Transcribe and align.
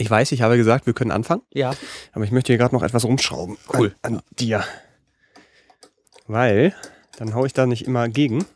Ich 0.00 0.08
weiß, 0.08 0.30
ich 0.32 0.42
habe 0.42 0.56
gesagt, 0.56 0.86
wir 0.86 0.94
können 0.94 1.10
anfangen, 1.10 1.42
Ja. 1.52 1.74
aber 2.12 2.24
ich 2.24 2.30
möchte 2.30 2.52
hier 2.52 2.58
gerade 2.58 2.74
noch 2.74 2.82
etwas 2.84 3.04
rumschrauben. 3.04 3.58
Cool. 3.72 3.94
An, 4.02 4.16
an 4.18 4.22
dir. 4.38 4.64
Weil, 6.26 6.74
dann 7.16 7.34
hau 7.34 7.44
ich 7.44 7.52
da 7.52 7.66
nicht 7.66 7.84
immer 7.86 8.08
gegen. 8.08 8.46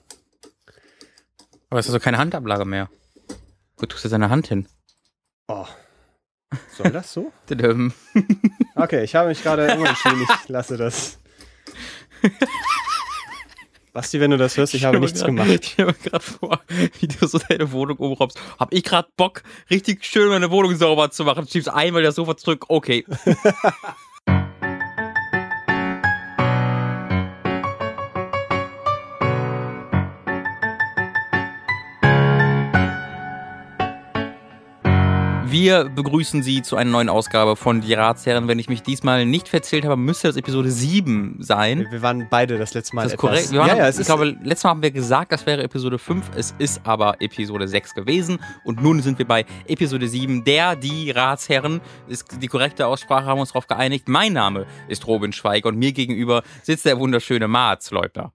Aber 1.68 1.80
es 1.80 1.86
ist 1.86 1.90
also 1.92 2.02
keine 2.02 2.18
Handablage 2.18 2.64
mehr. 2.64 2.88
Wo 3.76 3.86
tust 3.86 4.04
du 4.04 4.08
deine 4.08 4.30
Hand 4.30 4.46
hin? 4.48 4.68
Oh. 5.48 5.66
Soll 6.76 6.90
das 6.92 7.12
so? 7.12 7.32
Okay, 8.74 9.04
ich 9.04 9.14
habe 9.14 9.28
mich 9.28 9.42
gerade 9.42 9.74
umentschieden. 9.76 10.22
Ich 10.42 10.48
lasse 10.48 10.76
das. 10.78 11.18
Basti, 13.92 14.20
wenn 14.20 14.30
du 14.30 14.38
das 14.38 14.56
hörst, 14.56 14.72
ich 14.72 14.84
habe 14.84 14.98
nichts 15.00 15.20
grad, 15.20 15.28
gemacht. 15.28 15.50
Ich 15.50 15.76
mir 15.76 15.92
gerade 15.92 16.24
vor, 16.24 16.60
wie 17.00 17.08
du 17.08 17.26
so 17.26 17.38
deine 17.38 17.72
Wohnung 17.72 17.98
umräumst. 17.98 18.40
Hab 18.58 18.72
ich 18.72 18.84
gerade 18.84 19.08
Bock, 19.16 19.42
richtig 19.70 20.04
schön 20.04 20.28
meine 20.28 20.50
Wohnung 20.50 20.74
sauber 20.76 21.10
zu 21.10 21.24
machen. 21.24 21.46
Schiebst 21.46 21.68
einmal 21.68 22.02
das 22.02 22.14
Sofa 22.14 22.36
zurück. 22.36 22.64
Okay. 22.68 23.04
Wir 35.52 35.90
begrüßen 35.90 36.42
Sie 36.42 36.62
zu 36.62 36.76
einer 36.76 36.90
neuen 36.90 37.10
Ausgabe 37.10 37.56
von 37.56 37.82
Die 37.82 37.92
Ratsherren. 37.92 38.48
Wenn 38.48 38.58
ich 38.58 38.70
mich 38.70 38.82
diesmal 38.82 39.26
nicht 39.26 39.48
verzählt 39.48 39.84
habe, 39.84 39.98
müsste 39.98 40.28
das 40.28 40.38
Episode 40.38 40.70
7 40.70 41.36
sein. 41.40 41.86
Wir 41.90 42.00
waren 42.00 42.26
beide 42.30 42.56
das 42.56 42.72
letzte 42.72 42.96
Mal 42.96 43.02
Das 43.02 43.12
ist 43.12 43.18
etwas. 43.18 43.30
korrekt. 43.30 43.52
Wir 43.52 43.60
waren, 43.60 43.68
ja, 43.68 43.76
ja, 43.76 43.88
ich 43.90 44.06
glaube, 44.06 44.34
letztes 44.42 44.64
Mal 44.64 44.70
haben 44.70 44.82
wir 44.82 44.92
gesagt, 44.92 45.30
das 45.30 45.44
wäre 45.44 45.62
Episode 45.62 45.98
5. 45.98 46.30
Es 46.36 46.54
ist 46.56 46.80
aber 46.84 47.20
Episode 47.20 47.68
6 47.68 47.92
gewesen. 47.92 48.38
Und 48.64 48.82
nun 48.82 49.02
sind 49.02 49.18
wir 49.18 49.26
bei 49.28 49.44
Episode 49.66 50.08
7. 50.08 50.42
Der, 50.44 50.74
die 50.74 51.10
Ratsherren, 51.10 51.82
ist 52.08 52.40
die 52.40 52.48
korrekte 52.48 52.86
Aussprache, 52.86 53.26
haben 53.26 53.40
uns 53.40 53.50
darauf 53.50 53.66
geeinigt. 53.66 54.08
Mein 54.08 54.32
Name 54.32 54.64
ist 54.88 55.06
Robin 55.06 55.34
Schweig 55.34 55.66
und 55.66 55.76
mir 55.76 55.92
gegenüber 55.92 56.44
sitzt 56.62 56.86
der 56.86 56.98
wunderschöne 56.98 57.46
Marz 57.46 57.90
Leutner. 57.90 58.32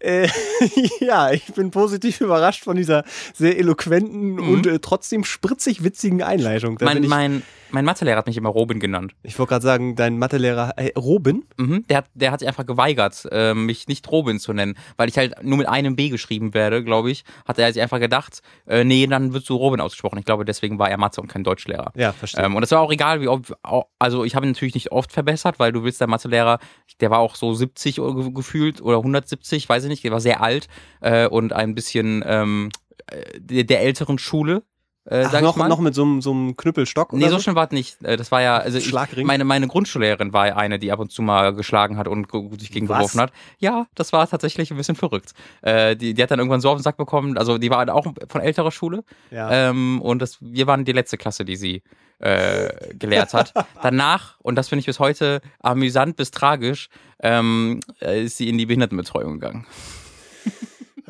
Äh, 0.00 0.28
ja, 1.00 1.30
ich 1.32 1.44
bin 1.54 1.70
positiv 1.70 2.20
überrascht 2.20 2.64
von 2.64 2.76
dieser 2.76 3.04
sehr 3.34 3.58
eloquenten 3.58 4.38
und 4.38 4.66
äh, 4.66 4.78
trotzdem 4.80 5.24
spritzig 5.24 5.84
witzigen 5.84 6.22
Einleitung. 6.22 6.78
Da 6.78 6.86
Mein, 6.86 7.02
ich 7.02 7.08
mein, 7.08 7.42
mein 7.70 7.84
Mathelehrer 7.84 8.18
hat 8.18 8.26
mich 8.26 8.36
immer 8.36 8.48
Robin 8.48 8.80
genannt. 8.80 9.12
ich 9.22 9.38
wollte 9.38 9.50
gerade 9.50 9.64
sagen, 9.64 9.94
dein 9.96 10.18
Mathelehrer 10.18 10.72
äh, 10.78 10.92
Robin. 10.96 11.44
Mhm. 11.58 11.84
Der, 11.88 11.98
hat, 11.98 12.06
der 12.14 12.30
hat 12.32 12.40
sich 12.40 12.48
einfach 12.48 12.64
geweigert, 12.66 13.28
äh, 13.30 13.52
mich 13.54 13.88
nicht 13.88 14.10
Robin 14.10 14.38
zu 14.40 14.52
nennen, 14.54 14.76
weil 14.96 15.08
ich 15.08 15.18
halt 15.18 15.42
nur 15.42 15.58
mit 15.58 15.68
einem 15.68 15.94
B 15.96 16.08
geschrieben 16.08 16.54
werde, 16.54 16.82
glaube 16.82 17.10
ich. 17.10 17.24
Hat 17.46 17.58
er 17.58 17.70
sich 17.72 17.82
einfach 17.82 18.00
gedacht, 18.00 18.40
äh, 18.66 18.84
nee, 18.84 19.06
dann 19.06 19.34
wird 19.34 19.44
so 19.44 19.56
Robin 19.56 19.80
ausgesprochen. 19.80 20.18
Ich 20.18 20.24
glaube, 20.24 20.44
deswegen 20.46 20.78
war 20.78 20.88
er 20.90 20.96
Mathe 20.96 21.20
und 21.20 21.28
kein 21.28 21.44
Deutschlehrer. 21.44 21.92
Ja, 21.94 22.12
verstehe. 22.12 22.44
Ähm, 22.44 22.56
und 22.56 22.62
es 22.62 22.70
war 22.70 22.80
auch 22.80 22.90
egal, 22.92 23.20
wie 23.20 23.28
oft, 23.28 23.52
also 23.98 24.24
ich 24.24 24.34
habe 24.34 24.46
ihn 24.46 24.52
natürlich 24.52 24.74
nicht 24.74 24.90
oft 24.92 25.12
verbessert, 25.12 25.58
weil 25.58 25.72
du 25.72 25.84
willst, 25.84 26.00
der 26.00 26.08
Mathelehrer, 26.08 26.58
der 27.00 27.10
war 27.10 27.18
auch 27.18 27.34
so 27.34 27.52
70 27.52 28.00
oder 28.00 28.22
ge- 28.22 28.32
gefühlt 28.32 28.80
oder 28.80 28.96
170, 28.98 29.28
weiß 29.68 29.84
ich 29.84 29.90
nicht, 29.90 30.04
war 30.10 30.20
sehr 30.20 30.42
alt 30.42 30.68
äh, 31.00 31.26
und 31.26 31.52
ein 31.52 31.74
bisschen 31.74 32.22
ähm, 32.26 32.70
äh, 33.06 33.40
der, 33.40 33.64
der 33.64 33.80
älteren 33.82 34.18
Schule, 34.18 34.62
äh, 35.10 35.24
Ach, 35.26 35.40
noch, 35.40 35.56
noch 35.56 35.80
mit 35.80 35.94
so 35.94 36.02
einem 36.02 36.20
so 36.20 36.30
einem 36.32 36.56
Knüppelstock 36.56 37.12
Nee, 37.12 37.20
oder 37.20 37.30
so 37.30 37.36
so? 37.36 37.42
schlimm 37.44 37.56
war 37.56 37.64
es 37.66 37.70
nicht. 37.70 38.02
Äh, 38.02 38.16
Das 38.16 38.30
war 38.30 38.42
ja, 38.42 38.58
also 38.58 38.78
ich, 38.78 38.92
meine, 39.24 39.44
meine 39.44 39.66
Grundschullehrerin 39.66 40.32
war 40.32 40.56
eine, 40.56 40.78
die 40.78 40.92
ab 40.92 40.98
und 41.00 41.10
zu 41.10 41.22
mal 41.22 41.54
geschlagen 41.54 41.96
hat 41.96 42.08
und 42.08 42.28
sich 42.60 42.70
gegen 42.70 42.88
Was? 42.88 42.98
geworfen 42.98 43.20
hat. 43.20 43.32
Ja, 43.58 43.86
das 43.94 44.12
war 44.12 44.28
tatsächlich 44.28 44.70
ein 44.70 44.76
bisschen 44.76 44.96
verrückt. 44.96 45.32
Äh, 45.62 45.96
die, 45.96 46.14
die 46.14 46.22
hat 46.22 46.30
dann 46.30 46.38
irgendwann 46.38 46.60
so 46.60 46.70
auf 46.70 46.78
den 46.78 46.82
Sack 46.82 46.96
bekommen, 46.96 47.38
also 47.38 47.58
die 47.58 47.70
war 47.70 47.88
auch 47.94 48.06
von 48.28 48.40
älterer 48.40 48.70
Schule. 48.70 49.04
Ja. 49.30 49.50
Ähm, 49.70 50.00
und 50.02 50.20
das, 50.20 50.38
wir 50.40 50.66
waren 50.66 50.84
die 50.84 50.92
letzte 50.92 51.16
Klasse, 51.16 51.44
die 51.44 51.56
sie 51.56 51.82
äh, 52.18 52.94
gelehrt 52.94 53.32
hat. 53.32 53.54
Danach, 53.82 54.36
und 54.40 54.56
das 54.56 54.68
finde 54.68 54.80
ich 54.80 54.86
bis 54.86 54.98
heute 54.98 55.40
amüsant 55.60 56.16
bis 56.16 56.30
tragisch, 56.30 56.88
ähm, 57.20 57.80
äh, 58.00 58.24
ist 58.24 58.36
sie 58.36 58.48
in 58.48 58.58
die 58.58 58.66
Behindertenbetreuung 58.66 59.34
gegangen. 59.34 59.66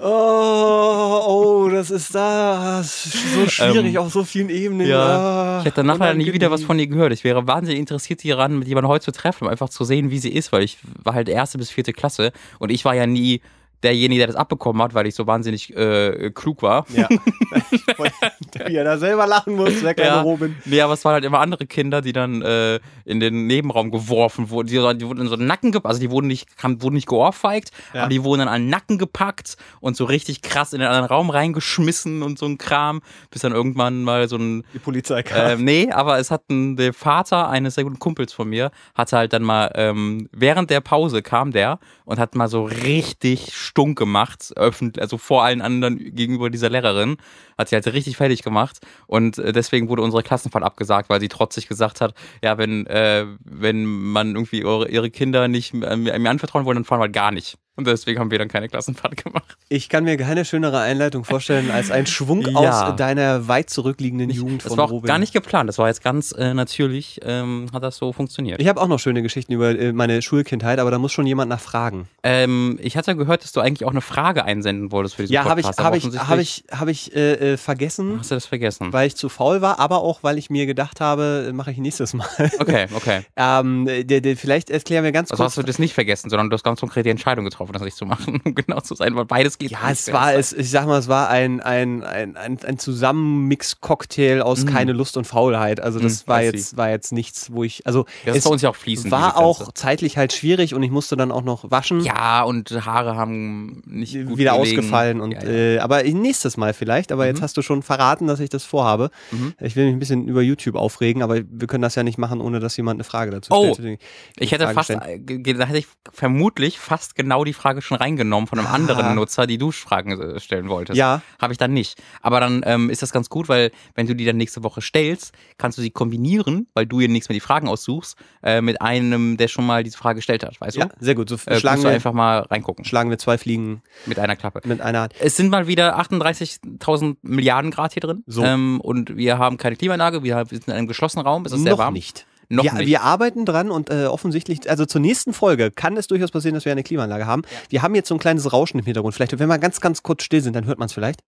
Oh, 0.00 1.22
oh, 1.26 1.69
das 1.70 1.91
ist 1.91 2.14
da 2.14 2.82
so 2.82 3.47
schwierig 3.48 3.94
Ähm, 3.94 3.98
auf 3.98 4.12
so 4.12 4.25
vielen 4.25 4.48
Ebenen. 4.48 4.86
ja. 4.86 4.98
Ah, 4.98 5.59
Ich 5.60 5.66
hätte 5.66 5.76
danach 5.76 5.98
leider 5.98 6.14
nie 6.14 6.32
wieder 6.32 6.50
was 6.50 6.62
von 6.62 6.78
ihr 6.78 6.86
gehört. 6.86 7.12
Ich 7.12 7.25
wäre 7.25 7.47
wahnsinnig 7.47 7.81
interessiert 7.81 8.20
hieran, 8.20 8.59
mit 8.59 8.69
jemandem 8.69 8.91
heute 8.91 9.04
zu 9.06 9.12
treffen, 9.12 9.44
um 9.44 9.50
einfach 9.50 9.69
zu 9.69 9.84
sehen, 9.84 10.10
wie 10.10 10.19
sie 10.19 10.32
ist, 10.32 10.53
weil 10.53 10.62
ich 10.62 10.78
war 11.03 11.14
halt 11.14 11.28
erste 11.28 11.59
bis 11.59 11.70
vierte 11.70 11.92
Klasse 11.92 12.32
und 12.59 12.70
ich 12.70 12.84
war 12.84 12.94
ja 12.94 13.06
nie 13.06 13.41
derjenige, 13.83 14.19
der 14.21 14.27
das 14.28 14.37
abbekommen 14.37 14.83
hat, 14.83 14.94
weil 14.94 15.06
ich 15.06 15.15
so 15.15 15.27
wahnsinnig 15.27 15.75
äh, 15.77 16.31
klug 16.34 16.62
war. 16.62 16.84
Ja. 16.94 17.09
Wie 18.66 18.75
er 18.77 18.84
da 18.84 18.99
selber 18.99 19.27
lachen 19.27 19.55
muss, 19.55 19.81
der 19.81 19.94
kleine 19.94 20.16
Ja. 20.16 20.21
Robin. 20.22 20.56
Nee, 20.65 20.81
aber 20.81 20.94
es 20.94 21.05
waren 21.05 21.15
halt 21.15 21.25
immer 21.25 21.41
andere 21.41 21.66
Kinder, 21.66 22.00
die 22.00 22.12
dann 22.12 22.43
äh, 22.43 22.81
in 23.05 23.21
den 23.21 23.47
Nebenraum 23.47 23.91
geworfen 23.91 24.50
wurden. 24.50 24.66
Die, 24.69 24.75
die 24.75 25.06
wurden 25.06 25.21
in 25.21 25.28
so 25.28 25.34
einen 25.34 25.47
Nacken 25.47 25.72
gepackt, 25.72 25.87
also 25.89 26.00
die 26.00 26.11
wurden 26.11 26.27
nicht, 26.27 26.49
haben, 26.62 26.83
wurden 26.83 26.94
nicht 26.94 27.09
geohrfeigt, 27.09 27.71
Ja. 27.94 28.03
aber 28.03 28.11
die 28.11 28.25
wurden 28.25 28.41
dann 28.41 28.49
an 28.49 28.62
den 28.62 28.71
Nacken 28.71 28.99
gepackt 28.99 29.56
und 29.81 29.97
so 29.97 30.05
richtig 30.05 30.43
krass 30.43 30.72
in 30.72 30.81
den 30.81 30.89
anderen 30.89 31.06
Raum 31.06 31.31
reingeschmissen 31.31 32.22
und 32.22 32.39
so 32.39 32.47
ein 32.47 32.59
Kram, 32.59 33.00
bis 33.31 33.43
dann 33.43 33.53
irgendwann 33.53 34.03
mal 34.03 34.28
so 34.28 34.37
ein 34.37 34.65
Die 34.75 34.78
Polizei 34.78 35.22
kam. 35.22 35.50
ähm, 35.60 35.65
nee, 35.65 35.91
aber 35.91 36.19
es 36.19 36.31
hat 36.31 36.49
ein, 36.50 36.77
der 36.77 36.93
Vater 36.93 37.49
eines 37.49 37.75
sehr 37.75 37.84
guten 37.84 37.99
Kumpels 37.99 38.33
von 38.33 38.49
mir, 38.49 38.71
hatte 38.95 39.16
halt 39.16 39.33
dann 39.33 39.43
mal, 39.43 39.71
ähm, 39.75 40.28
während 40.33 40.71
der 40.71 40.81
Pause 40.81 41.22
kam 41.22 41.53
der 41.53 41.78
und 42.05 42.19
hat 42.19 42.34
mal 42.34 42.49
so 42.49 42.65
richtig 42.65 43.55
stunk 43.69 43.99
gemacht, 43.99 44.53
öffentlich, 44.56 45.03
also 45.03 45.19
vor 45.19 45.45
allen 45.45 45.61
anderen 45.61 45.99
gegenüber 46.15 46.51
dieser 46.51 46.71
Lehrerin, 46.71 47.17
hat 47.56 47.69
sie 47.69 47.77
halt 47.77 47.87
richtig 47.87 48.17
fertig 48.17 48.43
gemacht 48.43 48.79
und 49.06 49.39
äh, 49.39 49.53
deswegen 49.53 49.89
wurde 49.89 50.03
unsere 50.03 50.23
Klassenfahrt 50.23 50.65
abgesagt, 50.65 51.11
weil 51.11 51.21
sie 51.21 51.29
trotzig 51.29 51.69
gesagt 51.69 52.01
hat, 52.01 52.15
ja, 52.43 52.57
wenn, 52.59 52.87
äh, 52.87 53.27
wenn 53.45 53.84
man 53.84 54.34
irgendwie 54.34 54.65
eure, 54.65 54.89
ihre 54.89 55.11
Kinder 55.11 55.49
nicht 55.49 55.75
äh, 55.75 55.97
mir, 55.97 56.31
anvertrauen 56.31 56.65
wollen, 56.65 56.77
dann 56.77 56.84
fahren 56.84 57.01
wir 57.01 57.05
halt 57.05 57.12
gar 57.12 57.31
nicht. 57.31 57.59
Und 57.78 57.87
deswegen 57.87 58.19
haben 58.19 58.33
wir 58.33 58.41
dann 58.41 58.49
keine 58.49 58.69
Klassenfahrt 58.69 59.22
gemacht. 59.25 59.56
Ich 59.69 59.89
kann 59.89 60.03
mir 60.03 60.16
keine 60.16 60.44
schönere 60.44 60.81
Einleitung 60.81 61.25
vorstellen 61.25 61.71
als 61.71 61.93
ein 61.93 62.06
Schwung 62.06 62.41
Ja. 62.49 62.89
aus 62.89 62.97
deiner 62.97 63.47
weit 63.47 63.71
zurückliegenden 63.71 64.31
Jugend 64.31 64.65
Das 64.65 64.71
von 64.71 64.78
war 64.78 64.87
auch 64.87 64.91
Robin. 64.91 65.06
gar 65.06 65.19
nicht 65.21 65.33
geplant, 65.33 65.69
das 65.69 65.78
war 65.78 65.87
jetzt 65.87 66.03
ganz 66.03 66.33
äh, 66.33 66.55
natürlich, 66.55 67.21
ähm, 67.25 67.66
hat 67.72 67.84
das 67.84 67.97
so 67.97 68.12
funktioniert. 68.12 68.61
Ich 68.61 68.66
habe 68.66 68.81
auch 68.81 68.89
noch 68.89 68.99
schöne 68.99 69.22
Geschichten 69.22 69.53
über 69.53 69.78
äh, 69.78 69.93
meine 69.93 70.21
Schulkindheit, 70.22 70.81
aber 70.81 70.91
da 70.91 70.99
muss 70.99 71.12
schon 71.12 71.25
jemand 71.25 71.50
nach 71.50 71.61
fragen. 71.61 72.09
Ähm, 72.25 72.81
ich 72.83 72.97
hatte 72.97 73.15
gehört, 73.15 73.44
dass 73.44 73.53
du 73.53 73.61
eigentlich 73.61 73.84
auch 73.84 73.93
eine 73.93 74.00
Frage 74.00 74.45
einsenden 74.45 74.91
wolltest 74.91 75.15
für 75.15 75.22
diesen 75.22 75.34
Ja, 75.34 75.45
habe 75.45 75.60
ich, 75.60 75.66
Podcast. 75.66 75.78
aber 75.78 75.87
habe 75.87 75.99
ich, 75.99 76.19
habe 76.28 76.43
ich, 76.43 76.65
habe 76.72 76.91
ich 76.91 77.15
äh, 77.15 77.53
äh, 77.53 77.56
vergessen, 77.56 78.16
Hast 78.19 78.33
du 78.33 78.34
das 78.34 78.47
vergessen? 78.47 78.93
weil 78.93 79.06
ich 79.06 79.15
zu 79.15 79.28
faul 79.28 79.60
war, 79.62 79.78
aber 79.78 79.99
auch 80.03 80.25
weil 80.25 80.37
ich 80.37 80.50
mir 80.50 80.66
gedacht 80.66 81.00
habe, 81.00 81.47
äh, 81.49 81.53
mache 81.53 81.71
ich 81.71 81.78
nächstes 81.78 82.12
Mal. 82.12 82.27
Okay, 82.59 82.87
okay. 82.97 83.21
ähm, 83.37 83.87
der, 83.87 84.37
vielleicht 84.37 84.71
erklären 84.71 85.05
wir 85.05 85.12
ganz 85.12 85.31
Also 85.31 85.45
kurz. 85.45 85.53
hast 85.53 85.59
du 85.59 85.62
das 85.62 85.78
nicht 85.78 85.95
vergessen, 85.95 86.28
sondern 86.28 86.50
du 86.50 86.55
hast 86.55 86.65
ganz 86.65 86.81
konkret 86.81 87.06
die 87.06 87.10
Entscheidung 87.10 87.45
getroffen, 87.45 87.68
das 87.73 87.83
nicht 87.83 87.97
zu 87.97 88.06
machen, 88.06 88.41
um 88.45 88.55
genau 88.55 88.81
zu 88.81 88.95
sein, 88.95 89.15
weil 89.17 89.25
beides 89.25 89.59
geht 89.59 89.71
Ja, 89.71 89.91
es 89.91 90.12
war, 90.12 90.34
es, 90.34 90.53
ich 90.53 90.71
sag 90.71 90.87
mal, 90.87 90.99
es 90.99 91.09
war 91.09 91.29
ein, 91.29 91.61
ein, 91.61 92.03
ein, 92.05 92.37
ein, 92.37 92.59
ein 92.65 92.79
Zusammenmix-Cocktail 92.79 94.43
aus 94.43 94.67
keine 94.67 94.93
Lust 94.93 95.17
und 95.17 95.25
Faulheit. 95.27 95.81
Also 95.81 95.99
das 96.01 96.27
Mm, 96.27 96.28
war 96.31 96.43
jetzt, 96.43 96.77
war 96.77 96.91
jetzt 96.91 97.12
nichts, 97.12 97.53
wo 97.53 97.65
ich, 97.65 97.87
also 97.87 98.05
Das 98.25 98.34
ist 98.37 98.39
es 98.39 98.45
bei 98.45 98.51
uns 98.51 98.62
ja 98.62 98.71
auch 98.71 98.77
fließend. 98.77 99.11
war 99.11 99.37
auch 99.37 99.73
zeitlich 99.73 100.17
halt 100.17 100.33
schwierig 100.33 100.75
und 100.75 100.83
ich 100.83 100.91
musste 100.91 101.17
dann 101.17 101.31
auch 101.33 101.43
noch 101.43 101.71
waschen. 101.71 102.01
Ja, 102.01 102.43
und 102.43 102.71
Haare 102.84 103.17
haben 103.17 103.83
nicht 103.87 104.15
gut 104.27 104.39
wieder 104.39 104.57
gelegen. 104.57 104.78
ausgefallen 104.78 105.21
und 105.21 105.33
ja, 105.33 105.43
ja. 105.43 105.49
Äh, 105.49 105.78
aber 105.81 106.03
nächstes 106.03 106.57
Mal 106.57 106.75
vielleicht. 106.75 107.12
Aber 107.12 107.27
jetzt 107.27 107.43
hast 107.43 107.57
du 107.57 107.62
schon 107.62 107.83
verraten, 107.83 108.27
dass 108.27 108.41
ich 108.41 108.49
das 108.51 108.65
vorhabe. 108.65 109.11
Mhm. 109.31 109.55
Ich 109.61 109.77
will 109.77 109.87
mich 109.87 109.95
ein 109.95 109.99
bisschen 109.99 110.28
über 110.28 110.43
YouTube 110.43 110.75
aufregen, 110.77 111.23
aber 111.23 111.37
wir 111.49 111.67
können 111.67 111.83
das 111.83 111.95
ja 111.95 112.03
nicht 112.03 112.19
machen, 112.19 112.41
ohne 112.41 112.61
dass 112.61 112.77
jemand 112.77 112.97
eine 112.97 113.05
Frage 113.05 113.31
dazu 113.31 113.53
Oh, 113.53 113.62
stellt. 113.62 113.78
Deswegen 113.78 113.99
Ich 114.39 114.53
hätte 114.53 114.65
Frage 114.65 114.75
fast, 114.75 114.91
äh, 114.91 115.19
da 115.55 115.65
hätte 115.67 115.78
ich 115.78 115.87
vermutlich 116.12 116.78
fast 116.78 117.15
genau 117.15 117.45
die 117.45 117.53
Frage 117.59 117.83
schon 117.83 117.99
reingenommen 117.99 118.47
von 118.47 118.59
einem 118.59 118.69
Ah. 118.69 118.73
anderen 118.75 119.15
Nutzer, 119.15 119.47
die 119.47 119.59
du 119.59 119.71
Fragen 119.73 120.19
äh, 120.21 120.41
stellen 120.41 120.69
wolltest. 120.69 120.97
Ja. 120.97 121.21
Habe 121.41 121.53
ich 121.53 121.59
dann 121.59 121.73
nicht. 121.73 122.01
Aber 122.23 122.41
dann 122.41 122.63
ähm, 122.65 122.89
ist 122.91 123.03
das 123.03 123.13
ganz 123.13 123.29
gut, 123.29 123.49
weil 123.49 123.71
wenn 123.95 124.07
du 124.07 124.15
die 124.15 124.25
dann 124.25 124.37
nächste 124.37 124.63
Woche 124.63 124.81
stellst, 124.81 125.33
kannst 125.59 125.77
du 125.79 125.83
sie 125.83 125.91
kombinieren, 125.91 126.67
weil 126.75 126.87
du 126.87 127.01
hier 127.01 127.09
nächstes 127.09 127.28
Mal 127.31 127.34
die 127.34 127.41
Fragen 127.41 127.69
aussuchst, 127.69 128.16
äh, 128.43 128.60
mit 128.60 128.81
einem, 128.81 129.37
der 129.37 129.49
schon 129.49 129.66
mal 129.66 129.83
diese 129.84 129.99
Frage 129.99 130.16
gestellt 130.16 130.45
hat, 130.45 130.60
weißt 130.60 130.77
Ja, 130.77 130.87
du? 130.87 130.95
sehr 131.01 131.15
gut. 131.15 131.28
So 131.28 131.37
Äh, 131.47 131.59
schlagen, 131.60 131.83
wir, 131.83 131.91
einfach 131.91 132.13
mal 132.13 132.41
reingucken. 132.41 132.84
schlagen 132.84 133.10
wir 133.10 133.19
zwei 133.19 133.37
Fliegen 133.39 133.83
Mit 134.07 134.19
einer 134.19 134.37
Klappe. 134.37 134.61
mit 134.65 134.81
einer 134.81 135.01
Hand. 135.03 135.15
Es 135.21 135.37
sind 135.37 135.51
mal 135.51 135.66
wieder 135.66 135.99
38.000 135.99 137.16
Milliarden 137.22 137.71
Grad 137.71 137.93
hier 137.93 138.01
drin. 138.01 138.22
So. 138.27 138.45
Ähm, 138.45 138.81
und 138.81 139.16
wir 139.16 139.39
haben 139.39 139.57
keine 139.57 139.77
Klimaanlage, 139.77 140.22
wir 140.22 140.45
sind 140.49 140.69
in 140.69 140.75
einem 140.75 140.87
geschlossenen 140.89 141.27
Raum, 141.27 141.45
es 141.45 141.53
ist 141.53 141.63
sehr 141.63 141.72
Noch 141.72 141.78
warm. 141.78 141.95
nicht. 141.95 142.27
Noch 142.50 142.65
wir, 142.65 142.72
nicht. 142.74 142.86
wir 142.86 143.03
arbeiten 143.03 143.45
dran 143.45 143.71
und 143.71 143.91
äh, 143.91 144.06
offensichtlich, 144.06 144.71
also 144.71 144.86
zur 144.86 145.00
nächsten 145.00 145.33
Folge 145.34 145.71
kann 145.71 145.97
es 145.97 146.06
durchaus 146.06 146.30
passieren, 146.30 146.54
dass 146.54 146.65
wir 146.65 146.72
eine 146.72 146.83
Klimaanlage 146.83 147.27
haben. 147.27 147.42
Wir 147.68 147.83
haben 147.83 147.95
jetzt 147.95 148.09
so 148.09 148.15
ein 148.15 148.18
kleines 148.18 148.53
Rauschen 148.53 148.78
im 148.78 148.84
Hintergrund. 148.84 149.15
Vielleicht, 149.15 149.39
wenn 149.39 149.48
wir 149.48 149.59
ganz, 149.59 149.80
ganz 149.80 150.03
kurz 150.03 150.22
still 150.22 150.41
sind, 150.41 150.56
dann 150.56 150.65
hört 150.65 150.78
man 150.78 150.86
es 150.86 150.92
vielleicht. 150.92 151.21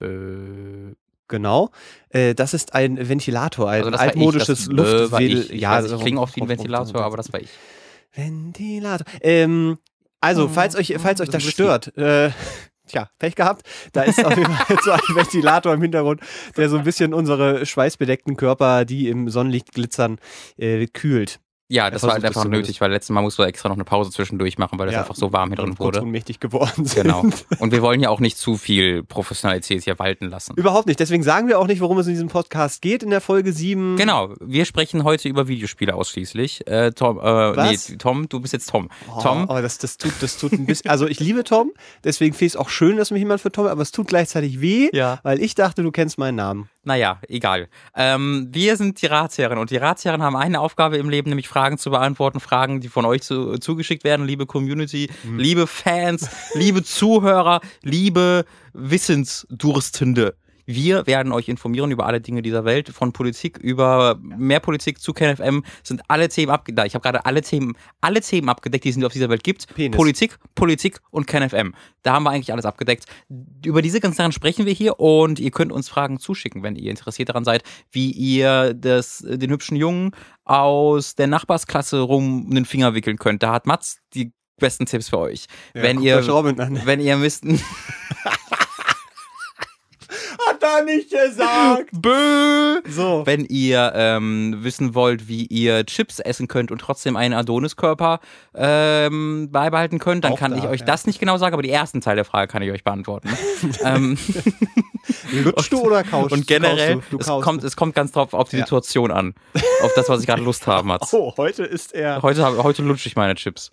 äh, 0.00 0.94
Genau. 1.28 1.70
Äh, 2.10 2.34
das 2.34 2.54
ist 2.54 2.74
ein 2.74 3.08
Ventilator, 3.08 3.68
ein 3.68 3.84
also 3.84 3.96
altmodisches 3.98 4.66
ich, 4.66 4.68
äh, 4.68 4.72
Luftwedel. 4.72 5.40
ich. 5.40 5.50
ich 5.50 5.60
ja, 5.60 5.82
weiß, 5.82 5.90
ich 5.90 6.00
klinge 6.00 6.20
oft 6.20 6.36
wie 6.36 6.42
ein 6.42 6.48
Ventilator, 6.48 7.02
aber 7.02 7.16
das 7.16 7.32
war 7.32 7.40
ich. 7.40 7.50
Ventilator. 8.12 9.06
Ähm, 9.20 9.78
also, 10.20 10.48
falls 10.48 10.76
euch, 10.76 10.94
falls 10.98 11.20
euch 11.20 11.28
das 11.28 11.42
stört, 11.42 11.96
äh, 11.96 12.30
tja, 12.86 13.10
Pech 13.18 13.34
gehabt. 13.34 13.62
Da 13.92 14.02
ist 14.02 14.24
auf 14.24 14.36
jeden 14.36 14.52
Fall 14.52 14.76
so 14.84 14.92
ein 14.92 15.00
Ventilator 15.14 15.74
im 15.74 15.82
Hintergrund, 15.82 16.20
der 16.56 16.68
so 16.68 16.78
ein 16.78 16.84
bisschen 16.84 17.14
unsere 17.14 17.66
schweißbedeckten 17.66 18.36
Körper, 18.36 18.84
die 18.84 19.08
im 19.08 19.28
Sonnenlicht 19.28 19.72
glitzern, 19.72 20.18
äh, 20.56 20.86
kühlt. 20.86 21.40
Ja, 21.68 21.90
das 21.90 22.04
war 22.04 22.12
halt 22.12 22.24
einfach 22.24 22.44
nötig, 22.44 22.80
weil 22.80 22.92
letztes 22.92 23.10
Mal 23.12 23.22
mussten 23.22 23.42
wir 23.42 23.48
extra 23.48 23.68
noch 23.68 23.74
eine 23.76 23.84
Pause 23.84 24.10
zwischendurch 24.12 24.56
machen, 24.56 24.78
weil 24.78 24.86
das 24.86 24.94
Ja. 24.94 25.00
einfach 25.00 25.16
so 25.16 25.32
warm 25.32 25.48
hier 25.50 25.56
drin 25.56 25.76
wurde. 25.78 26.00
ohnmächtig 26.00 26.38
geworden 26.38 26.84
sind. 26.84 27.02
Genau. 27.02 27.24
Und 27.58 27.72
wir 27.72 27.82
wollen 27.82 28.00
ja 28.00 28.08
auch 28.08 28.20
nicht 28.20 28.38
zu 28.38 28.56
viel 28.56 29.02
Professionalität 29.02 29.82
hier 29.82 29.98
walten 29.98 30.26
lassen. 30.30 30.54
Überhaupt 30.56 30.86
nicht. 30.86 31.00
Deswegen 31.00 31.24
sagen 31.24 31.48
wir 31.48 31.58
auch 31.58 31.66
nicht, 31.66 31.80
worum 31.80 31.98
es 31.98 32.06
in 32.06 32.12
diesem 32.12 32.28
Podcast 32.28 32.82
geht 32.82 33.02
in 33.02 33.10
der 33.10 33.20
Folge 33.20 33.52
7. 33.52 33.96
Genau, 33.96 34.32
wir 34.40 34.64
sprechen 34.64 35.02
heute 35.02 35.28
über 35.28 35.48
Videospiele 35.48 35.94
ausschließlich. 35.94 36.66
Äh, 36.68 36.92
Tom, 36.92 37.18
äh, 37.20 37.70
nee, 37.72 37.78
Tom, 37.98 38.28
du 38.28 38.38
bist 38.40 38.52
jetzt 38.52 38.70
Tom. 38.70 38.88
Oh, 39.12 39.20
Tom, 39.20 39.50
aber 39.50 39.60
das, 39.60 39.78
das 39.78 39.96
tut, 39.98 40.12
das 40.20 40.38
tut 40.38 40.52
ein 40.52 40.66
bisschen. 40.66 40.88
Also 40.90 41.06
ich 41.08 41.18
liebe 41.18 41.42
Tom, 41.42 41.72
deswegen 42.04 42.32
finde 42.34 42.46
ich 42.46 42.52
es 42.52 42.56
auch 42.56 42.68
schön, 42.68 42.96
dass 42.96 43.10
mich 43.10 43.18
jemand 43.20 43.40
für 43.40 43.50
Tom, 43.50 43.66
aber 43.66 43.82
es 43.82 43.90
tut 43.90 44.06
gleichzeitig 44.06 44.60
weh, 44.60 44.88
Ja. 44.92 45.18
weil 45.24 45.42
ich 45.42 45.54
dachte, 45.56 45.82
du 45.82 45.90
kennst 45.90 46.16
meinen 46.18 46.36
Namen. 46.36 46.68
Naja, 46.86 47.20
egal. 47.28 47.68
Ähm, 47.96 48.48
wir 48.52 48.76
sind 48.76 49.02
die 49.02 49.06
Ratsherren 49.06 49.58
und 49.58 49.70
die 49.70 49.76
Ratsherren 49.76 50.22
haben 50.22 50.36
eine 50.36 50.60
Aufgabe 50.60 50.96
im 50.96 51.10
Leben, 51.10 51.28
nämlich 51.28 51.48
Fragen 51.48 51.78
zu 51.78 51.90
beantworten, 51.90 52.38
Fragen, 52.40 52.80
die 52.80 52.88
von 52.88 53.04
euch 53.04 53.22
zu, 53.22 53.58
zugeschickt 53.58 54.04
werden, 54.04 54.24
liebe 54.24 54.46
Community, 54.46 55.10
Mhm. 55.24 55.38
liebe 55.38 55.66
Fans, 55.66 56.30
liebe 56.54 56.84
Zuhörer, 56.84 57.60
liebe 57.82 58.44
Wissensdurstende. 58.72 60.36
Wir 60.66 61.06
werden 61.06 61.32
euch 61.32 61.48
informieren 61.48 61.90
über 61.90 62.06
alle 62.06 62.20
Dinge 62.20 62.42
dieser 62.42 62.64
Welt, 62.64 62.88
von 62.88 63.12
Politik 63.12 63.58
über 63.58 64.18
mehr 64.20 64.60
Politik 64.60 65.00
zu 65.00 65.12
KenFM 65.12 65.62
sind 65.82 66.02
alle 66.08 66.28
Themen 66.28 66.50
abgedeckt. 66.50 66.88
Ich 66.88 66.94
habe 66.94 67.02
gerade 67.02 67.24
alle 67.24 67.40
Themen, 67.40 67.76
alle 68.00 68.20
Themen 68.20 68.48
abgedeckt, 68.48 68.84
die 68.84 68.90
es 68.90 69.02
auf 69.02 69.12
dieser 69.12 69.28
Welt 69.28 69.44
gibt. 69.44 69.72
Penis. 69.74 69.96
Politik, 69.96 70.38
Politik 70.54 71.00
und 71.10 71.26
KenFM. 71.26 71.74
Da 72.02 72.14
haben 72.14 72.24
wir 72.24 72.30
eigentlich 72.30 72.52
alles 72.52 72.64
abgedeckt. 72.64 73.06
Über 73.64 73.80
diese 73.80 74.00
ganzen 74.00 74.16
Sachen 74.16 74.32
sprechen 74.32 74.66
wir 74.66 74.72
hier 74.72 74.98
und 74.98 75.38
ihr 75.38 75.50
könnt 75.52 75.72
uns 75.72 75.88
Fragen 75.88 76.18
zuschicken, 76.18 76.62
wenn 76.62 76.76
ihr 76.76 76.90
interessiert 76.90 77.28
daran 77.28 77.44
seid, 77.44 77.62
wie 77.90 78.10
ihr 78.10 78.74
das, 78.74 79.24
den 79.26 79.50
hübschen 79.50 79.76
Jungen 79.76 80.10
aus 80.44 81.14
der 81.14 81.28
Nachbarsklasse 81.28 82.00
rum 82.00 82.50
den 82.50 82.64
Finger 82.64 82.94
wickeln 82.94 83.18
könnt. 83.18 83.42
Da 83.42 83.52
hat 83.52 83.66
Mats 83.66 83.98
die 84.14 84.32
besten 84.58 84.86
Tipps 84.86 85.10
für 85.10 85.18
euch. 85.18 85.46
wenn 85.74 85.96
guckt 85.96 86.06
ihr 86.06 86.22
wenn 86.84 87.00
ihr 87.00 87.16
müsst 87.16 87.44
Hat 90.56 90.62
er 90.62 90.84
nicht 90.84 91.10
gesagt. 91.10 91.90
Bö! 91.92 92.80
So. 92.88 93.22
Wenn 93.26 93.44
ihr 93.44 93.92
ähm, 93.94 94.56
wissen 94.60 94.94
wollt, 94.94 95.28
wie 95.28 95.44
ihr 95.44 95.84
Chips 95.84 96.18
essen 96.18 96.48
könnt 96.48 96.70
und 96.70 96.78
trotzdem 96.80 97.16
einen 97.16 97.34
Adoniskörper 97.34 98.20
ähm, 98.54 99.50
beibehalten 99.50 99.98
könnt, 99.98 100.24
dann 100.24 100.32
Auch 100.32 100.38
kann 100.38 100.52
da, 100.52 100.58
ich 100.58 100.64
euch 100.64 100.80
ja. 100.80 100.86
das 100.86 101.06
nicht 101.06 101.18
genau 101.20 101.36
sagen, 101.36 101.52
aber 101.52 101.62
die 101.62 101.70
ersten 101.70 102.00
Teil 102.00 102.16
der 102.16 102.24
Frage 102.24 102.50
kann 102.50 102.62
ich 102.62 102.70
euch 102.70 102.84
beantworten. 102.84 103.28
ähm, 103.84 104.16
Lutschst 105.30 105.72
du 105.72 105.80
oder 105.80 106.02
kaust 106.04 106.32
und 106.32 106.46
generell, 106.46 106.94
kaust 106.94 107.06
du? 107.12 107.16
Du 107.16 107.20
es, 107.20 107.26
kaust 107.26 107.44
kommt, 107.44 107.62
du. 107.62 107.66
es 107.66 107.76
kommt 107.76 107.94
ganz 107.94 108.12
drauf 108.12 108.32
auf 108.32 108.48
die 108.48 108.56
Ja. 108.56 108.64
Situation 108.64 109.10
an. 109.10 109.34
Auf 109.82 109.92
das, 109.94 110.08
was 110.08 110.20
ich 110.20 110.26
gerade 110.26 110.42
Lust 110.42 110.66
habe, 110.66 110.86
Mats. 110.86 111.12
Oh, 111.16 111.34
heute 111.36 111.64
ist 111.64 111.94
er 111.94 112.22
Heute, 112.22 112.62
heute 112.62 112.82
lutsche 112.82 113.08
ich 113.08 113.16
meine 113.16 113.34
Chips. 113.34 113.70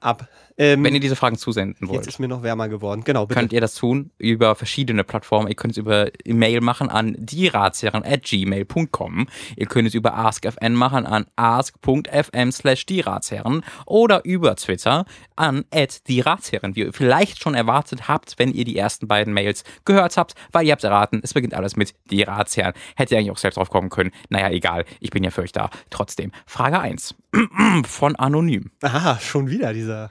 ab. 0.00 0.26
Ähm, 0.60 0.84
Wenn 0.84 0.92
ihr 0.92 1.00
diese 1.00 1.16
Fragen 1.16 1.38
zusenden 1.38 1.86
jetzt 1.86 1.90
wollt. 1.90 2.06
ist 2.06 2.18
mir 2.18 2.28
noch 2.28 2.42
wärmer 2.42 2.68
geworden. 2.68 3.02
Genau, 3.02 3.24
bitte. 3.24 3.40
könnt 3.40 3.54
ihr 3.54 3.62
das 3.62 3.74
tun 3.74 4.10
über 4.18 4.54
verschiedene 4.54 5.04
Plattformen. 5.04 5.48
Ihr 5.48 5.54
könnt 5.54 5.72
es 5.72 5.78
über 5.78 6.10
E-Mail 6.22 6.60
machen 6.60 6.90
an 6.90 7.16
dieratsherren.gmail.com. 7.18 9.26
Ihr 9.56 9.66
könnt 9.66 9.88
es 9.88 9.94
über 9.94 10.18
askfn 10.18 10.74
machen 10.74 11.06
an 11.06 11.24
ask.fm 11.36 12.52
slash 12.52 12.84
dieratsherren 12.84 13.64
oder 13.86 14.22
über 14.26 14.54
Twitter 14.56 15.06
an 15.34 15.64
dieratsherren, 16.06 16.76
wie 16.76 16.80
ihr 16.80 16.92
vielleicht 16.92 17.42
schon 17.42 17.54
erwartet 17.54 18.08
habt, 18.08 18.38
wenn 18.38 18.52
ihr 18.52 18.66
die 18.66 18.76
ersten 18.76 19.08
beiden 19.08 19.32
Mails 19.32 19.64
gehört 19.86 20.18
habt, 20.18 20.34
weil 20.52 20.66
ihr 20.66 20.72
habt 20.72 20.84
erraten, 20.84 21.20
es 21.22 21.32
beginnt 21.32 21.54
alles 21.54 21.76
mit 21.76 21.94
die 22.10 22.22
Ratsherren. 22.22 22.74
Hätte 22.96 23.14
ihr 23.14 23.18
eigentlich 23.18 23.30
auch 23.30 23.38
selbst 23.38 23.56
drauf 23.56 23.70
kommen 23.70 23.88
können. 23.88 24.10
Naja, 24.28 24.50
egal, 24.50 24.84
ich 25.00 25.08
bin 25.08 25.24
ja 25.24 25.30
für 25.30 25.40
euch 25.40 25.52
da. 25.52 25.70
Trotzdem, 25.88 26.32
Frage 26.44 26.80
1 26.80 27.14
von 27.86 28.14
Anonym. 28.16 28.72
Aha, 28.82 29.18
schon 29.20 29.48
wieder 29.48 29.72
dieser 29.72 30.10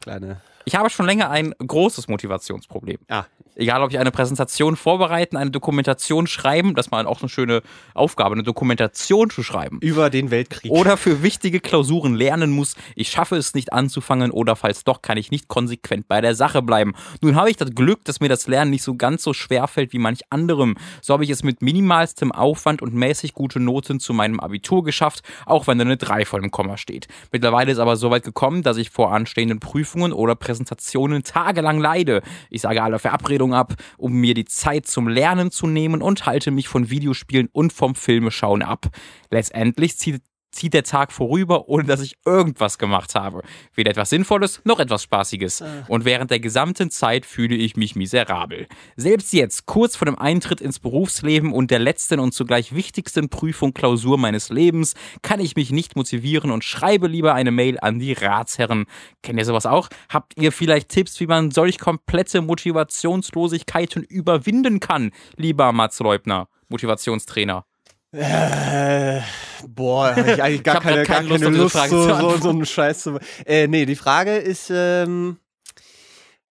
kleine. 0.00 0.40
Ich 0.64 0.74
habe 0.74 0.90
schon 0.90 1.06
länger 1.06 1.30
ein 1.30 1.54
großes 1.58 2.08
Motivationsproblem. 2.08 2.98
Ah, 3.08 3.24
Egal, 3.56 3.82
ob 3.82 3.90
ich 3.90 3.98
eine 3.98 4.10
Präsentation 4.10 4.76
vorbereiten, 4.76 5.36
eine 5.36 5.50
Dokumentation 5.50 6.26
schreiben, 6.26 6.74
das 6.74 6.90
war 6.90 7.06
auch 7.06 7.20
eine 7.20 7.28
schöne 7.28 7.62
Aufgabe, 7.94 8.34
eine 8.34 8.42
Dokumentation 8.42 9.30
zu 9.30 9.42
schreiben. 9.42 9.78
über 9.80 10.10
den 10.10 10.30
Weltkrieg. 10.30 10.70
Oder 10.70 10.96
für 10.96 11.22
wichtige 11.22 11.60
Klausuren 11.60 12.14
lernen 12.14 12.50
muss, 12.50 12.74
ich 12.94 13.10
schaffe 13.10 13.36
es 13.36 13.54
nicht 13.54 13.72
anzufangen 13.72 14.30
oder 14.30 14.56
falls 14.56 14.84
doch, 14.84 15.02
kann 15.02 15.18
ich 15.18 15.30
nicht 15.30 15.48
konsequent 15.48 16.06
bei 16.08 16.20
der 16.20 16.34
Sache 16.34 16.62
bleiben. 16.62 16.94
Nun 17.20 17.36
habe 17.36 17.50
ich 17.50 17.56
das 17.56 17.74
Glück, 17.74 18.04
dass 18.04 18.20
mir 18.20 18.28
das 18.28 18.46
Lernen 18.46 18.70
nicht 18.70 18.82
so 18.82 18.94
ganz 18.94 19.22
so 19.22 19.32
schwer 19.32 19.66
fällt 19.66 19.92
wie 19.92 19.98
manch 19.98 20.20
anderem. 20.30 20.76
So 21.02 21.14
habe 21.14 21.24
ich 21.24 21.30
es 21.30 21.42
mit 21.42 21.62
minimalstem 21.62 22.32
Aufwand 22.32 22.82
und 22.82 22.94
mäßig 22.94 23.34
gute 23.34 23.60
Noten 23.60 24.00
zu 24.00 24.12
meinem 24.12 24.40
Abitur 24.40 24.84
geschafft, 24.84 25.22
auch 25.46 25.66
wenn 25.66 25.78
da 25.78 25.84
eine 25.84 25.96
3 25.96 26.24
vor 26.24 26.40
dem 26.40 26.50
Komma 26.50 26.76
steht. 26.76 27.08
Mittlerweile 27.32 27.72
ist 27.72 27.78
aber 27.78 27.96
so 27.96 28.10
weit 28.10 28.24
gekommen, 28.24 28.62
dass 28.62 28.76
ich 28.76 28.90
vor 28.90 29.12
anstehenden 29.12 29.60
Prüfungen 29.60 30.12
oder 30.12 30.34
Präsentationen 30.34 31.24
tagelang 31.24 31.80
leide. 31.80 32.22
Ich 32.48 32.60
sage 32.60 32.82
alle 32.82 32.98
Verabredungen 32.98 33.39
ab, 33.52 33.74
um 33.98 34.12
mir 34.12 34.34
die 34.34 34.44
Zeit 34.44 34.86
zum 34.86 35.08
Lernen 35.08 35.50
zu 35.50 35.66
nehmen 35.66 36.02
und 36.02 36.26
halte 36.26 36.50
mich 36.50 36.68
von 36.68 36.90
Videospielen 36.90 37.48
und 37.52 37.72
vom 37.72 37.94
Filmeschauen 37.94 38.62
ab. 38.62 38.88
Letztendlich 39.30 39.96
zieht 39.98 40.22
zieht 40.50 40.74
der 40.74 40.82
Tag 40.84 41.12
vorüber, 41.12 41.68
ohne 41.68 41.84
dass 41.84 42.00
ich 42.00 42.16
irgendwas 42.24 42.78
gemacht 42.78 43.14
habe. 43.14 43.42
Weder 43.74 43.90
etwas 43.90 44.10
Sinnvolles 44.10 44.60
noch 44.64 44.80
etwas 44.80 45.02
Spaßiges. 45.04 45.62
Und 45.88 46.04
während 46.04 46.30
der 46.30 46.40
gesamten 46.40 46.90
Zeit 46.90 47.26
fühle 47.26 47.54
ich 47.54 47.76
mich 47.76 47.96
miserabel. 47.96 48.66
Selbst 48.96 49.32
jetzt, 49.32 49.66
kurz 49.66 49.96
vor 49.96 50.06
dem 50.06 50.18
Eintritt 50.18 50.60
ins 50.60 50.78
Berufsleben 50.78 51.52
und 51.52 51.70
der 51.70 51.78
letzten 51.78 52.20
und 52.20 52.32
zugleich 52.32 52.74
wichtigsten 52.74 53.28
Prüfung 53.28 53.74
Klausur 53.74 54.18
meines 54.18 54.48
Lebens, 54.50 54.94
kann 55.22 55.40
ich 55.40 55.56
mich 55.56 55.70
nicht 55.70 55.96
motivieren 55.96 56.50
und 56.50 56.64
schreibe 56.64 57.06
lieber 57.06 57.34
eine 57.34 57.50
Mail 57.50 57.78
an 57.80 57.98
die 57.98 58.12
Ratsherren. 58.12 58.86
Kennt 59.22 59.38
ihr 59.38 59.44
sowas 59.44 59.66
auch? 59.66 59.88
Habt 60.08 60.36
ihr 60.36 60.52
vielleicht 60.52 60.88
Tipps, 60.88 61.20
wie 61.20 61.26
man 61.26 61.50
solch 61.50 61.78
komplette 61.78 62.42
Motivationslosigkeiten 62.42 64.02
überwinden 64.02 64.80
kann, 64.80 65.12
lieber 65.36 65.72
Mats 65.72 66.00
Leubner, 66.00 66.48
Motivationstrainer? 66.68 67.64
Äh, 68.12 69.20
boah, 69.68 70.16
habe 70.16 70.32
ich 70.32 70.42
eigentlich 70.42 70.62
gar 70.64 70.76
Ich 70.76 70.82
keine, 70.82 71.02
keine 71.04 71.28
gar 71.28 71.38
keine 71.38 71.56
Lust, 71.56 71.74
diese 71.74 71.86
Lust, 71.86 71.90
so, 71.90 72.14
so, 72.14 72.36
so 72.38 72.50
einen 72.50 72.66
Scheiß 72.66 73.00
zu. 73.00 73.18
Äh, 73.46 73.66
nee, 73.66 73.86
die 73.86 73.96
Frage 73.96 74.36
ist, 74.36 74.70
ähm, 74.72 75.38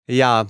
ja. 0.07 0.47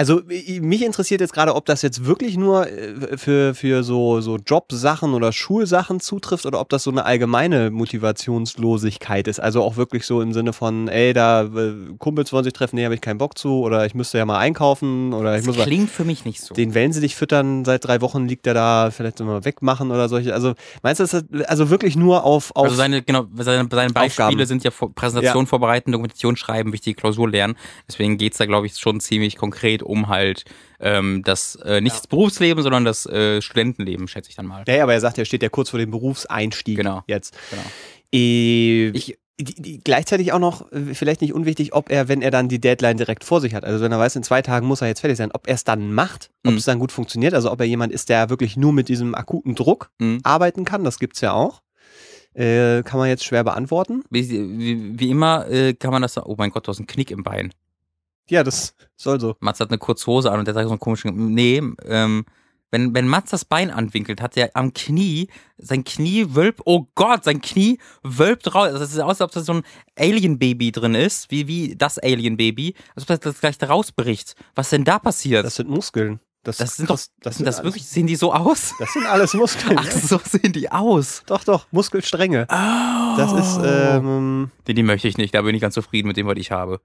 Also 0.00 0.22
mich 0.26 0.82
interessiert 0.82 1.20
jetzt 1.20 1.34
gerade, 1.34 1.54
ob 1.54 1.66
das 1.66 1.82
jetzt 1.82 2.06
wirklich 2.06 2.38
nur 2.38 2.66
äh, 2.66 3.18
für, 3.18 3.54
für 3.54 3.82
so, 3.82 4.22
so 4.22 4.38
Jobsachen 4.38 5.12
oder 5.12 5.30
Schulsachen 5.30 6.00
zutrifft 6.00 6.46
oder 6.46 6.58
ob 6.58 6.70
das 6.70 6.84
so 6.84 6.90
eine 6.90 7.04
allgemeine 7.04 7.70
Motivationslosigkeit 7.70 9.28
ist. 9.28 9.40
Also 9.40 9.62
auch 9.62 9.76
wirklich 9.76 10.06
so 10.06 10.22
im 10.22 10.32
Sinne 10.32 10.54
von, 10.54 10.88
ey, 10.88 11.12
da 11.12 11.42
äh, 11.42 11.74
Kumpels 11.98 12.32
wollen 12.32 12.44
sich 12.44 12.54
treffen, 12.54 12.76
nee, 12.76 12.84
habe 12.84 12.94
ich 12.94 13.02
keinen 13.02 13.18
Bock 13.18 13.36
zu 13.36 13.60
oder 13.60 13.84
ich 13.84 13.94
müsste 13.94 14.16
ja 14.16 14.24
mal 14.24 14.38
einkaufen 14.38 15.12
oder 15.12 15.34
ich 15.34 15.40
Das 15.40 15.48
muss 15.48 15.58
mal 15.58 15.64
klingt 15.64 15.90
für 15.90 16.04
mich 16.04 16.24
nicht 16.24 16.40
so. 16.40 16.54
den 16.54 16.72
Wellensittich 16.72 17.14
füttern, 17.14 17.66
seit 17.66 17.84
drei 17.84 18.00
Wochen 18.00 18.26
liegt 18.26 18.46
er 18.46 18.54
da, 18.54 18.90
vielleicht 18.90 19.20
immer 19.20 19.44
wegmachen 19.44 19.90
oder 19.90 20.08
solche. 20.08 20.32
Also 20.32 20.54
meinst 20.82 21.00
du, 21.00 21.04
das 21.04 21.24
also 21.46 21.68
wirklich 21.68 21.94
nur 21.96 22.24
auf, 22.24 22.56
auf 22.56 22.64
Also 22.64 22.76
seine, 22.76 23.02
genau, 23.02 23.26
seine, 23.36 23.68
seine 23.70 23.92
Beispiele 23.92 24.28
Aufgaben. 24.28 24.46
sind 24.46 24.64
ja 24.64 24.70
Präsentation 24.70 25.46
vorbereiten, 25.46 25.92
Dokumentation 25.92 26.36
schreiben, 26.36 26.72
wichtige 26.72 26.98
Klausur 26.98 27.28
lernen. 27.28 27.54
Deswegen 27.86 28.16
geht's 28.16 28.38
da, 28.38 28.46
glaube 28.46 28.64
ich, 28.66 28.78
schon 28.78 28.98
ziemlich 29.00 29.36
konkret 29.36 29.82
um 29.90 30.08
halt 30.08 30.44
ähm, 30.80 31.22
das 31.24 31.56
äh, 31.56 31.80
nicht 31.82 31.96
das 31.96 32.06
Berufsleben, 32.06 32.62
sondern 32.62 32.84
das 32.86 33.04
äh, 33.06 33.42
Studentenleben, 33.42 34.08
schätze 34.08 34.30
ich 34.30 34.36
dann 34.36 34.46
mal. 34.46 34.64
Ja, 34.66 34.82
aber 34.82 34.94
er 34.94 35.00
sagt, 35.00 35.18
er 35.18 35.24
steht 35.26 35.42
ja 35.42 35.48
kurz 35.50 35.70
vor 35.70 35.78
dem 35.78 35.90
Berufseinstieg 35.90 36.76
Genau. 36.76 37.02
jetzt. 37.06 37.36
Genau. 37.50 37.62
Äh, 38.12 38.88
Ich- 38.90 39.18
die, 39.42 39.54
die, 39.54 39.78
gleichzeitig 39.82 40.32
auch 40.34 40.38
noch, 40.38 40.70
äh, 40.70 40.92
vielleicht 40.92 41.22
nicht 41.22 41.32
unwichtig, 41.32 41.72
ob 41.72 41.90
er, 41.90 42.08
wenn 42.08 42.20
er 42.20 42.30
dann 42.30 42.50
die 42.50 42.60
Deadline 42.60 42.98
direkt 42.98 43.24
vor 43.24 43.40
sich 43.40 43.54
hat, 43.54 43.64
also 43.64 43.82
wenn 43.82 43.90
er 43.90 43.98
weiß, 43.98 44.14
in 44.16 44.22
zwei 44.22 44.42
Tagen 44.42 44.66
muss 44.66 44.82
er 44.82 44.88
jetzt 44.88 45.00
fertig 45.00 45.16
sein, 45.16 45.30
ob 45.32 45.46
er 45.48 45.54
es 45.54 45.64
dann 45.64 45.94
macht, 45.94 46.28
ob 46.44 46.52
Mhm. 46.52 46.58
es 46.58 46.66
dann 46.66 46.78
gut 46.78 46.92
funktioniert, 46.92 47.32
also 47.32 47.50
ob 47.50 47.58
er 47.60 47.64
jemand 47.66 47.90
ist, 47.90 48.10
der 48.10 48.28
wirklich 48.28 48.58
nur 48.58 48.74
mit 48.74 48.90
diesem 48.90 49.14
akuten 49.14 49.54
Druck 49.54 49.90
Mhm. 49.98 50.18
arbeiten 50.24 50.66
kann, 50.66 50.84
das 50.84 50.98
gibt's 50.98 51.22
ja 51.22 51.32
auch. 51.32 51.62
Äh, 52.34 52.82
kann 52.82 52.98
man 53.00 53.08
jetzt 53.08 53.24
schwer 53.24 53.42
beantworten. 53.42 54.04
Wie, 54.10 54.28
wie, 54.30 55.00
wie 55.00 55.10
immer 55.10 55.48
äh, 55.48 55.72
kann 55.72 55.90
man 55.90 56.02
das 56.02 56.12
sagen, 56.14 56.26
oh 56.30 56.34
mein 56.36 56.50
Gott, 56.50 56.66
du 56.66 56.68
hast 56.70 56.78
einen 56.78 56.86
Knick 56.86 57.10
im 57.10 57.22
Bein. 57.24 57.50
Ja, 58.30 58.42
das 58.44 58.74
soll 58.96 59.20
so. 59.20 59.36
Mats 59.40 59.60
hat 59.60 59.70
eine 59.70 59.78
kurze 59.78 60.06
Hose 60.06 60.30
an 60.30 60.38
und 60.38 60.44
der 60.46 60.54
sagt 60.54 60.66
so 60.66 60.70
einen 60.72 60.80
komischen, 60.80 61.34
nee, 61.34 61.62
ähm, 61.84 62.24
wenn, 62.72 62.94
wenn 62.94 63.08
Mats 63.08 63.32
das 63.32 63.44
Bein 63.44 63.70
anwinkelt, 63.72 64.22
hat 64.22 64.36
er 64.36 64.50
am 64.54 64.72
Knie, 64.72 65.26
sein 65.58 65.82
Knie 65.82 66.26
wölbt, 66.36 66.60
oh 66.66 66.86
Gott, 66.94 67.24
sein 67.24 67.40
Knie 67.40 67.78
wölbt 68.04 68.54
raus. 68.54 68.68
Also 68.68 68.84
es 68.84 68.92
sieht 68.92 69.00
aus, 69.00 69.20
als 69.20 69.22
ob 69.22 69.32
da 69.32 69.40
so 69.40 69.54
ein 69.54 69.62
Alien-Baby 69.98 70.70
drin 70.70 70.94
ist, 70.94 71.30
wie, 71.32 71.48
wie 71.48 71.74
das 71.76 71.98
Alien-Baby, 71.98 72.74
als 72.94 73.02
ob 73.04 73.08
das, 73.08 73.18
das 73.20 73.40
gleich 73.40 73.58
da 73.58 73.66
rausbricht. 73.66 74.36
Was 74.54 74.70
denn 74.70 74.84
da 74.84 75.00
passiert? 75.00 75.44
Das 75.44 75.56
sind 75.56 75.68
Muskeln. 75.68 76.20
Das, 76.44 76.56
Das 76.58 76.76
sind 76.76 76.88
doch, 76.88 76.94
das, 76.94 77.10
das 77.20 77.36
sind 77.36 77.46
das 77.46 77.56
alles- 77.56 77.64
wirklich, 77.66 77.86
sehen 77.86 78.06
die 78.06 78.16
so 78.16 78.32
aus? 78.32 78.72
Das 78.78 78.92
sind 78.94 79.04
alles 79.04 79.34
Muskeln. 79.34 79.76
Ach, 79.78 79.90
so 79.90 80.20
sehen 80.24 80.52
die 80.52 80.70
aus. 80.70 81.22
Doch, 81.26 81.42
doch, 81.44 81.66
Muskelstränge. 81.72 82.46
Oh. 82.48 83.16
Das 83.16 83.32
ist, 83.32 83.60
ähm, 83.64 84.50
Nee, 84.66 84.74
die 84.74 84.82
möchte 84.84 85.08
ich 85.08 85.18
nicht, 85.18 85.34
da 85.34 85.42
bin 85.42 85.54
ich 85.56 85.60
ganz 85.60 85.74
zufrieden 85.74 86.06
mit 86.08 86.16
dem, 86.16 86.26
was 86.28 86.38
ich 86.38 86.50
habe. 86.52 86.80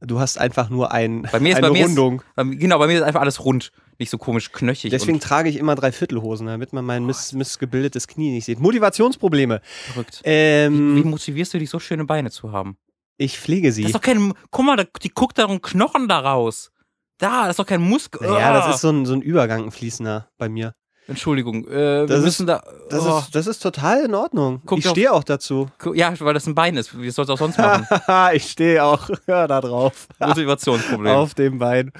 Du 0.00 0.20
hast 0.20 0.38
einfach 0.38 0.68
nur 0.70 0.92
ein, 0.92 1.22
Bei 1.32 1.40
mir 1.40 1.50
ist- 1.50 1.56
eine 1.58 1.68
bei 1.68 1.72
mir 1.72 1.80
ist- 1.80 1.88
Rundung. 1.88 2.22
Bei 2.34 2.44
mir- 2.44 2.56
Genau, 2.56 2.78
bei 2.78 2.86
mir 2.86 2.94
ist 2.94 3.02
einfach 3.02 3.20
alles 3.22 3.44
rund. 3.44 3.72
Nicht 3.98 4.10
so 4.10 4.18
komisch 4.18 4.50
knöchig. 4.52 4.90
Deswegen 4.90 5.20
trage 5.20 5.48
ich 5.48 5.56
immer 5.56 5.74
Dreiviertelhosen, 5.76 6.46
damit 6.48 6.72
man 6.72 6.84
mein 6.84 7.06
miss, 7.06 7.32
missgebildetes 7.32 8.08
Knie 8.08 8.32
nicht 8.32 8.44
sieht. 8.44 8.58
Motivationsprobleme. 8.60 9.60
verrückt. 9.92 10.20
Ähm, 10.24 10.96
Wie 10.96 11.04
motivierst 11.04 11.54
du 11.54 11.58
dich, 11.58 11.70
so 11.70 11.78
schöne 11.78 12.04
Beine 12.04 12.30
zu 12.30 12.52
haben? 12.52 12.76
ich 13.16 13.38
pflege 13.38 13.68
Das 13.68 13.76
sie. 13.76 13.84
ist 13.84 13.94
doch 13.94 14.00
kein. 14.00 14.32
Guck 14.50 14.64
mal, 14.66 14.88
die 15.02 15.08
guckt 15.10 15.38
da 15.38 15.46
einen 15.46 15.62
Knochen 15.62 16.08
da 16.08 16.18
raus. 16.18 16.72
Da, 17.18 17.42
das 17.42 17.50
ist 17.50 17.58
doch 17.60 17.66
kein 17.66 17.80
Muskel. 17.80 18.20
Ja, 18.26 18.52
das 18.52 18.74
ist 18.74 18.80
so 18.80 18.90
ein, 18.90 19.06
so 19.06 19.14
ein 19.14 19.22
Übergang, 19.22 19.62
ein 19.64 19.70
fließender 19.70 20.28
bei 20.36 20.48
mir. 20.48 20.74
Entschuldigung. 21.06 21.66
Äh, 21.68 21.70
wir 21.70 22.06
Das 22.06 22.18
ist- 22.18 22.24
müssen 22.24 22.46
da. 22.46 22.62
Das, 22.88 23.04
oh, 23.06 23.18
ist, 23.18 23.34
das 23.34 23.46
ist 23.46 23.58
total 23.62 24.04
in 24.06 24.14
Ordnung. 24.14 24.62
Guck 24.64 24.78
ich 24.78 24.88
stehe 24.88 25.12
auch 25.12 25.24
dazu. 25.24 25.68
ja, 25.94 26.14
weil 26.20 26.32
das 26.34 26.46
ein 26.46 26.54
Bein 26.54 26.76
ist. 26.76 26.98
Wie 26.98 27.10
soll 27.10 27.24
es 27.24 27.30
auch 27.30 27.38
sonst 27.38 27.58
machen? 27.58 27.86
ich 28.32 28.50
stehe 28.50 28.82
auch 28.82 29.08
ja, 29.26 29.46
da 29.46 29.60
drauf. 29.60 30.08
Motivationsproblem. 30.18 31.12
Auf 31.14 31.34
dem 31.34 31.58
Bein. 31.58 31.92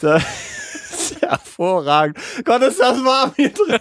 Das 0.00 0.22
ist 0.90 1.22
hervorragend. 1.22 2.18
Gott, 2.44 2.62
ist 2.62 2.80
das 2.80 2.98
warm 3.04 3.32
hier 3.36 3.50
drin. 3.52 3.78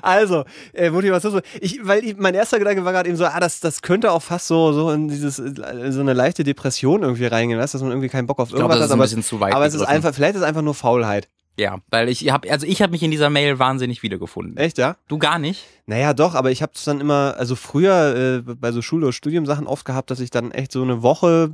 Also, 0.00 0.44
äh, 0.72 0.90
Motivation. 0.90 1.40
Ich, 1.60 1.80
weil 1.86 2.04
ich, 2.04 2.16
mein 2.16 2.34
erster 2.34 2.58
Gedanke 2.58 2.84
war 2.84 2.92
gerade 2.92 3.08
eben 3.08 3.18
so, 3.18 3.26
ah, 3.26 3.38
das, 3.40 3.60
das 3.60 3.82
könnte 3.82 4.12
auch 4.12 4.22
fast 4.22 4.46
so, 4.46 4.72
so 4.72 4.90
in 4.90 5.08
dieses, 5.08 5.38
äh, 5.38 5.90
so 5.92 6.00
eine 6.00 6.14
leichte 6.14 6.42
Depression 6.44 7.02
irgendwie 7.02 7.26
reingehen, 7.26 7.60
weißt, 7.60 7.74
dass 7.74 7.82
man 7.82 7.90
irgendwie 7.90 8.08
keinen 8.08 8.26
Bock 8.26 8.38
auf 8.38 8.50
irgendwas 8.50 8.68
das 8.78 8.86
ist 8.86 9.32
hat, 9.32 9.42
aber, 9.42 9.56
aber 9.56 9.66
es 9.66 9.74
ist 9.74 9.82
einfach, 9.82 10.14
vielleicht 10.14 10.36
ist 10.36 10.40
es 10.42 10.46
einfach 10.46 10.62
nur 10.62 10.74
Faulheit. 10.74 11.28
Ja, 11.58 11.78
weil 11.90 12.08
ich 12.08 12.30
habe, 12.30 12.50
also 12.50 12.66
ich 12.66 12.80
habe 12.82 12.92
mich 12.92 13.02
in 13.02 13.10
dieser 13.10 13.30
Mail 13.30 13.58
wahnsinnig 13.58 14.02
wiedergefunden. 14.04 14.56
Echt, 14.56 14.78
ja? 14.78 14.96
Du 15.08 15.18
gar 15.18 15.38
nicht? 15.40 15.64
Naja, 15.86 16.14
doch, 16.14 16.34
aber 16.34 16.50
ich 16.52 16.62
habe 16.62 16.72
es 16.74 16.84
dann 16.84 17.00
immer, 17.00 17.34
also 17.36 17.56
früher 17.56 18.42
äh, 18.46 18.54
bei 18.54 18.70
so 18.70 18.80
Schule- 18.80 19.06
oder 19.06 19.12
Studiumsachen 19.12 19.66
oft 19.66 19.84
gehabt, 19.84 20.10
dass 20.10 20.20
ich 20.20 20.30
dann 20.30 20.52
echt 20.52 20.70
so 20.70 20.82
eine 20.82 21.02
Woche, 21.02 21.50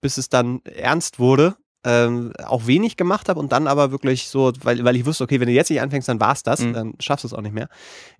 bis 0.00 0.16
es 0.16 0.28
dann 0.28 0.60
ernst 0.64 1.18
wurde, 1.18 1.56
ähm, 1.82 2.32
auch 2.44 2.66
wenig 2.66 2.96
gemacht 2.96 3.28
habe 3.28 3.38
und 3.40 3.50
dann 3.52 3.66
aber 3.66 3.90
wirklich 3.92 4.28
so, 4.28 4.52
weil, 4.62 4.84
weil 4.84 4.96
ich 4.96 5.06
wusste, 5.06 5.24
okay, 5.24 5.40
wenn 5.40 5.46
du 5.48 5.52
jetzt 5.54 5.70
nicht 5.70 5.80
anfängst, 5.80 6.08
dann 6.08 6.20
war's 6.20 6.42
das, 6.42 6.60
Mhm. 6.60 6.72
dann 6.72 6.94
schaffst 7.00 7.24
du 7.24 7.28
es 7.28 7.34
auch 7.34 7.42
nicht 7.42 7.54
mehr. 7.54 7.68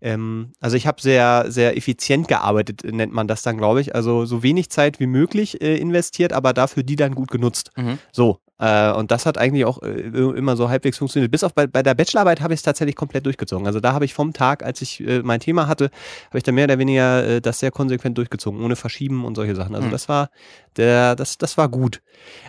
Ähm, 0.01 0.53
also 0.61 0.77
ich 0.77 0.87
habe 0.87 1.01
sehr, 1.01 1.47
sehr 1.49 1.77
effizient 1.77 2.27
gearbeitet, 2.29 2.83
nennt 2.85 3.13
man 3.13 3.29
das 3.29 3.43
dann, 3.43 3.57
glaube 3.59 3.81
ich. 3.81 3.95
Also 3.95 4.25
so 4.25 4.43
wenig 4.43 4.71
Zeit 4.71 4.99
wie 5.01 5.07
möglich 5.07 5.61
äh, 5.63 5.77
investiert, 5.79 6.33
aber 6.33 6.53
dafür 6.53 6.83
die 6.83 6.97
dann 6.97 7.15
gut 7.15 7.31
genutzt. 7.31 7.71
Mhm. 7.77 7.99
So. 8.13 8.41
Äh, 8.59 8.93
und 8.93 9.11
das 9.11 9.27
hat 9.27 9.37
eigentlich 9.37 9.65
auch 9.67 9.83
äh, 9.83 9.89
immer 9.91 10.57
so 10.57 10.69
halbwegs 10.71 10.99
funktioniert. 10.99 11.31
Bis 11.31 11.45
auf 11.45 11.53
bei, 11.55 11.67
bei 11.67 11.83
der 11.83 11.95
Bachelorarbeit 11.95 12.41
habe 12.41 12.55
ich 12.55 12.59
es 12.59 12.63
tatsächlich 12.63 12.97
komplett 12.97 13.27
durchgezogen. 13.27 13.67
Also 13.67 13.81
da 13.81 13.93
habe 13.93 14.05
ich 14.07 14.15
vom 14.15 14.33
Tag, 14.33 14.63
als 14.65 14.81
ich 14.81 15.01
äh, 15.07 15.21
mein 15.23 15.41
Thema 15.41 15.69
hatte, 15.69 15.91
habe 16.29 16.39
ich 16.39 16.43
dann 16.45 16.55
mehr 16.55 16.65
oder 16.65 16.79
weniger 16.79 17.27
äh, 17.27 17.41
das 17.41 17.59
sehr 17.61 17.71
konsequent 17.71 18.17
durchgezogen, 18.17 18.63
ohne 18.63 18.77
Verschieben 18.77 19.25
und 19.25 19.35
solche 19.35 19.55
Sachen. 19.55 19.75
Also 19.75 19.89
Mhm. 19.89 19.93
das 19.93 20.09
war 20.09 20.31
der, 20.77 21.17
das, 21.17 21.37
das 21.39 21.59
war 21.59 21.69
gut. 21.69 22.01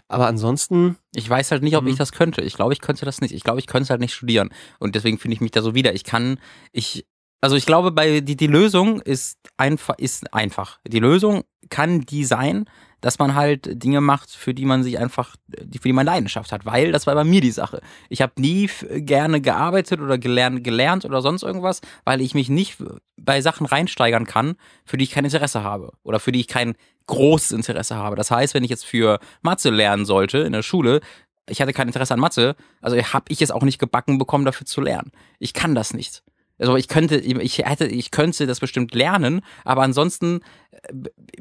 Aber 0.07 0.27
ansonsten, 0.27 0.97
Ich 1.13 1.29
weiß 1.29 1.51
halt 1.51 1.63
nicht, 1.63 1.75
ob 1.75 1.83
Mhm. 1.83 1.89
ich 1.89 1.95
das 1.97 2.11
könnte. 2.11 2.41
Ich 2.41 2.53
glaube, 2.53 2.73
ich 2.73 2.79
könnte 2.81 3.03
das 3.05 3.19
nicht. 3.21 3.33
Ich 3.33 3.43
glaube, 3.43 3.59
ich 3.59 3.67
könnte 3.67 3.83
es 3.83 3.89
halt 3.89 3.99
nicht 4.01 4.13
studieren. 4.13 4.49
Und 4.79 4.95
deswegen 4.95 5.17
finde 5.17 5.33
ich 5.35 5.41
mich 5.41 5.51
da 5.51 5.61
so 5.61 5.75
wieder. 5.75 5.93
Ich 5.93 6.03
kann, 6.03 6.39
ich, 6.71 7.05
also 7.41 7.55
ich 7.55 7.65
glaube, 7.65 7.91
bei 7.91 8.21
die, 8.21 8.35
die 8.37 8.47
Lösung 8.47 9.01
ist 9.01 9.37
einfach, 9.57 9.95
ist 9.97 10.33
einfach. 10.33 10.79
Die 10.87 10.99
Lösung 10.99 11.43
kann 11.69 12.01
die 12.01 12.23
sein, 12.23 12.65
dass 13.01 13.19
man 13.19 13.35
halt 13.35 13.83
Dinge 13.83 14.01
macht, 14.01 14.31
für 14.31 14.53
die 14.53 14.65
man 14.65 14.83
sich 14.83 14.97
einfach, 14.97 15.35
für 15.49 15.87
die 15.87 15.93
man 15.93 16.05
Leidenschaft 16.05 16.51
hat. 16.51 16.65
Weil 16.65 16.91
das 16.91 17.07
war 17.07 17.15
bei 17.15 17.23
mir 17.23 17.41
die 17.41 17.51
Sache. 17.51 17.81
Ich 18.09 18.21
habe 18.21 18.33
nie 18.37 18.69
gerne 18.89 19.41
gearbeitet 19.41 20.01
oder 20.01 20.17
gelernt, 20.17 20.63
gelernt 20.63 21.05
oder 21.05 21.21
sonst 21.21 21.43
irgendwas, 21.43 21.81
weil 22.05 22.21
ich 22.21 22.33
mich 22.33 22.49
nicht 22.49 22.77
bei 23.17 23.41
Sachen 23.41 23.65
reinsteigern 23.65 24.25
kann, 24.25 24.55
für 24.85 24.97
die 24.97 25.03
ich 25.03 25.11
kein 25.11 25.25
Interesse 25.25 25.63
habe. 25.63 25.93
Oder 26.03 26.19
für 26.19 26.31
die 26.31 26.39
ich 26.39 26.47
kein 26.47 26.75
großes 27.05 27.51
Interesse 27.51 27.95
habe. 27.95 28.15
Das 28.15 28.31
heißt, 28.31 28.53
wenn 28.53 28.63
ich 28.63 28.69
jetzt 28.69 28.85
für 28.85 29.19
Mathe 29.41 29.69
lernen 29.69 30.05
sollte 30.05 30.39
in 30.39 30.53
der 30.53 30.63
Schule, 30.63 31.01
ich 31.49 31.61
hatte 31.61 31.73
kein 31.73 31.87
Interesse 31.87 32.13
an 32.13 32.19
Mathe, 32.19 32.55
also 32.81 32.97
habe 32.97 33.25
ich 33.29 33.41
es 33.41 33.51
auch 33.51 33.63
nicht 33.63 33.79
gebacken 33.79 34.17
bekommen, 34.17 34.45
dafür 34.45 34.67
zu 34.67 34.81
lernen. 34.81 35.11
Ich 35.39 35.53
kann 35.53 35.75
das 35.75 35.93
nicht. 35.93 36.23
Also 36.59 36.75
ich 36.75 36.87
könnte, 36.87 37.17
ich 37.17 37.59
hätte, 37.59 37.85
ich 37.85 38.11
könnte 38.11 38.47
das 38.47 38.59
bestimmt 38.59 38.93
lernen, 38.95 39.41
aber 39.63 39.83
ansonsten, 39.83 40.41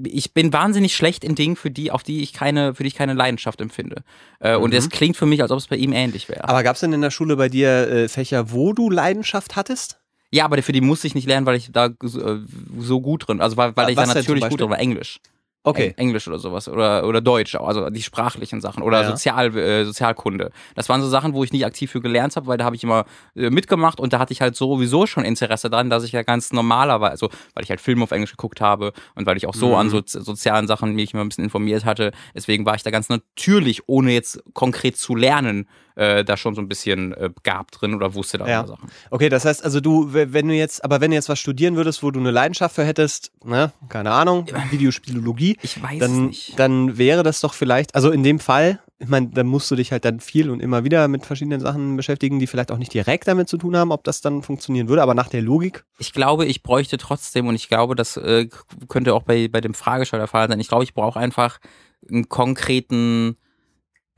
ich 0.04 0.32
bin 0.34 0.52
wahnsinnig 0.52 0.94
schlecht 0.94 1.24
in 1.24 1.34
Dingen, 1.34 1.56
für 1.56 1.70
die, 1.70 1.90
auf 1.90 2.02
die 2.02 2.22
ich 2.22 2.32
keine, 2.32 2.74
für 2.74 2.82
die 2.82 2.88
ich 2.88 2.94
keine 2.94 3.14
Leidenschaft 3.14 3.60
empfinde. 3.60 4.02
Äh, 4.40 4.56
Und 4.56 4.70
Mhm. 4.70 4.76
es 4.76 4.90
klingt 4.90 5.16
für 5.16 5.26
mich, 5.26 5.42
als 5.42 5.50
ob 5.50 5.58
es 5.58 5.66
bei 5.66 5.76
ihm 5.76 5.92
ähnlich 5.92 6.28
wäre. 6.28 6.48
aber 6.48 6.62
gab 6.62 6.74
es 6.74 6.80
denn 6.80 6.92
in 6.92 7.00
der 7.00 7.10
Schule 7.10 7.36
bei 7.36 7.48
dir 7.48 7.68
äh, 7.88 8.08
Fächer, 8.08 8.50
wo 8.52 8.72
du 8.72 8.90
Leidenschaft 8.90 9.56
hattest? 9.56 9.98
Ja, 10.32 10.44
aber 10.44 10.60
für 10.62 10.72
die 10.72 10.80
musste 10.80 11.06
ich 11.06 11.14
nicht 11.14 11.26
lernen, 11.28 11.46
weil 11.46 11.56
ich 11.56 11.70
da 11.72 11.90
so, 12.02 12.20
äh, 12.20 12.40
so 12.78 13.00
gut 13.00 13.28
drin, 13.28 13.40
also 13.40 13.56
weil, 13.56 13.76
weil 13.76 13.90
ich 13.90 13.96
da 13.96 14.06
natürlich 14.06 14.48
gut 14.48 14.60
drin 14.60 14.70
war, 14.70 14.78
Englisch. 14.78 15.20
Okay. 15.68 15.88
Eng- 15.88 16.06
Englisch 16.08 16.28
oder 16.28 16.38
sowas 16.38 16.68
oder 16.68 17.04
oder 17.08 17.20
Deutsch, 17.20 17.56
also 17.56 17.90
die 17.90 18.02
sprachlichen 18.02 18.60
Sachen 18.60 18.84
oder 18.84 19.00
Ja. 19.02 19.08
Sozial 19.08 19.56
äh, 19.56 19.84
Sozialkunde. 19.84 20.52
Das 20.76 20.88
waren 20.88 21.02
so 21.02 21.08
Sachen, 21.08 21.34
wo 21.34 21.42
ich 21.42 21.52
nicht 21.52 21.66
aktiv 21.66 21.90
für 21.90 22.00
gelernt 22.00 22.36
habe, 22.36 22.46
weil 22.46 22.56
da 22.56 22.64
habe 22.64 22.76
ich 22.76 22.84
immer 22.84 23.04
äh, 23.34 23.50
mitgemacht 23.50 23.98
und 23.98 24.12
da 24.12 24.20
hatte 24.20 24.32
ich 24.32 24.40
halt 24.40 24.54
sowieso 24.54 25.06
schon 25.06 25.24
Interesse 25.24 25.68
dran, 25.68 25.90
dass 25.90 26.04
ich 26.04 26.12
ja 26.12 26.22
ganz 26.22 26.52
normalerweise, 26.52 27.10
also 27.10 27.28
weil 27.54 27.64
ich 27.64 27.70
halt 27.70 27.80
Filme 27.80 28.04
auf 28.04 28.12
Englisch 28.12 28.30
geguckt 28.30 28.60
habe 28.60 28.92
und 29.16 29.26
weil 29.26 29.36
ich 29.36 29.48
auch 29.48 29.54
so 29.54 29.70
Mhm. 29.70 29.74
an 29.74 29.90
so, 29.90 30.02
sozialen 30.06 30.68
Sachen 30.68 30.94
mich 30.94 31.12
immer 31.12 31.24
ein 31.24 31.28
bisschen 31.30 31.44
informiert 31.44 31.84
hatte. 31.84 32.12
Deswegen 32.34 32.64
war 32.64 32.76
ich 32.76 32.84
da 32.84 32.90
ganz 32.92 33.08
natürlich, 33.08 33.88
ohne 33.88 34.12
jetzt 34.12 34.40
konkret 34.54 34.96
zu 34.96 35.16
lernen, 35.16 35.68
äh, 35.96 36.24
da 36.24 36.36
schon 36.36 36.54
so 36.54 36.60
ein 36.60 36.68
bisschen 36.68 37.12
äh, 37.14 37.30
begabt 37.34 37.80
drin 37.80 37.94
oder 37.94 38.14
wusste 38.14 38.38
da 38.38 38.46
Ja. 38.46 38.66
Sachen. 38.66 38.88
Okay, 39.10 39.28
das 39.28 39.44
heißt 39.44 39.64
also 39.64 39.80
du, 39.80 40.12
wenn 40.12 40.46
du 40.48 40.54
jetzt, 40.54 40.84
aber 40.84 41.00
wenn 41.00 41.10
du 41.10 41.16
jetzt 41.16 41.28
was 41.28 41.38
studieren 41.38 41.74
würdest, 41.76 42.02
wo 42.02 42.10
du 42.10 42.20
eine 42.20 42.30
Leidenschaft 42.30 42.74
für 42.74 42.84
hättest, 42.84 43.32
ne, 43.44 43.72
keine 43.88 44.12
Ahnung, 44.12 44.46
Videospielologie, 44.70 45.56
Ich 45.62 45.82
weiß 45.82 45.98
dann, 45.98 46.26
nicht. 46.26 46.58
dann 46.58 46.98
wäre 46.98 47.22
das 47.22 47.40
doch 47.40 47.54
vielleicht, 47.54 47.94
also 47.94 48.10
in 48.10 48.22
dem 48.22 48.38
Fall, 48.38 48.80
ich 48.98 49.08
meine, 49.08 49.28
dann 49.28 49.46
musst 49.46 49.70
du 49.70 49.76
dich 49.76 49.92
halt 49.92 50.04
dann 50.04 50.20
viel 50.20 50.48
und 50.50 50.60
immer 50.60 50.84
wieder 50.84 51.06
mit 51.08 51.26
verschiedenen 51.26 51.60
Sachen 51.60 51.96
beschäftigen, 51.96 52.38
die 52.38 52.46
vielleicht 52.46 52.72
auch 52.72 52.78
nicht 52.78 52.94
direkt 52.94 53.28
damit 53.28 53.48
zu 53.48 53.58
tun 53.58 53.76
haben, 53.76 53.90
ob 53.92 54.04
das 54.04 54.20
dann 54.20 54.42
funktionieren 54.42 54.88
würde, 54.88 55.02
aber 55.02 55.14
nach 55.14 55.28
der 55.28 55.42
Logik. 55.42 55.84
Ich 55.98 56.12
glaube, 56.12 56.46
ich 56.46 56.62
bräuchte 56.62 56.96
trotzdem, 56.96 57.46
und 57.46 57.54
ich 57.54 57.68
glaube, 57.68 57.94
das 57.94 58.16
äh, 58.16 58.48
könnte 58.88 59.14
auch 59.14 59.22
bei, 59.22 59.48
bei 59.48 59.60
dem 59.60 59.74
Fragesteller 59.74 60.22
der 60.22 60.28
Fall 60.28 60.48
sein, 60.48 60.60
ich 60.60 60.68
glaube, 60.68 60.84
ich 60.84 60.94
brauche 60.94 61.18
einfach 61.18 61.58
einen 62.10 62.28
konkreten 62.28 63.36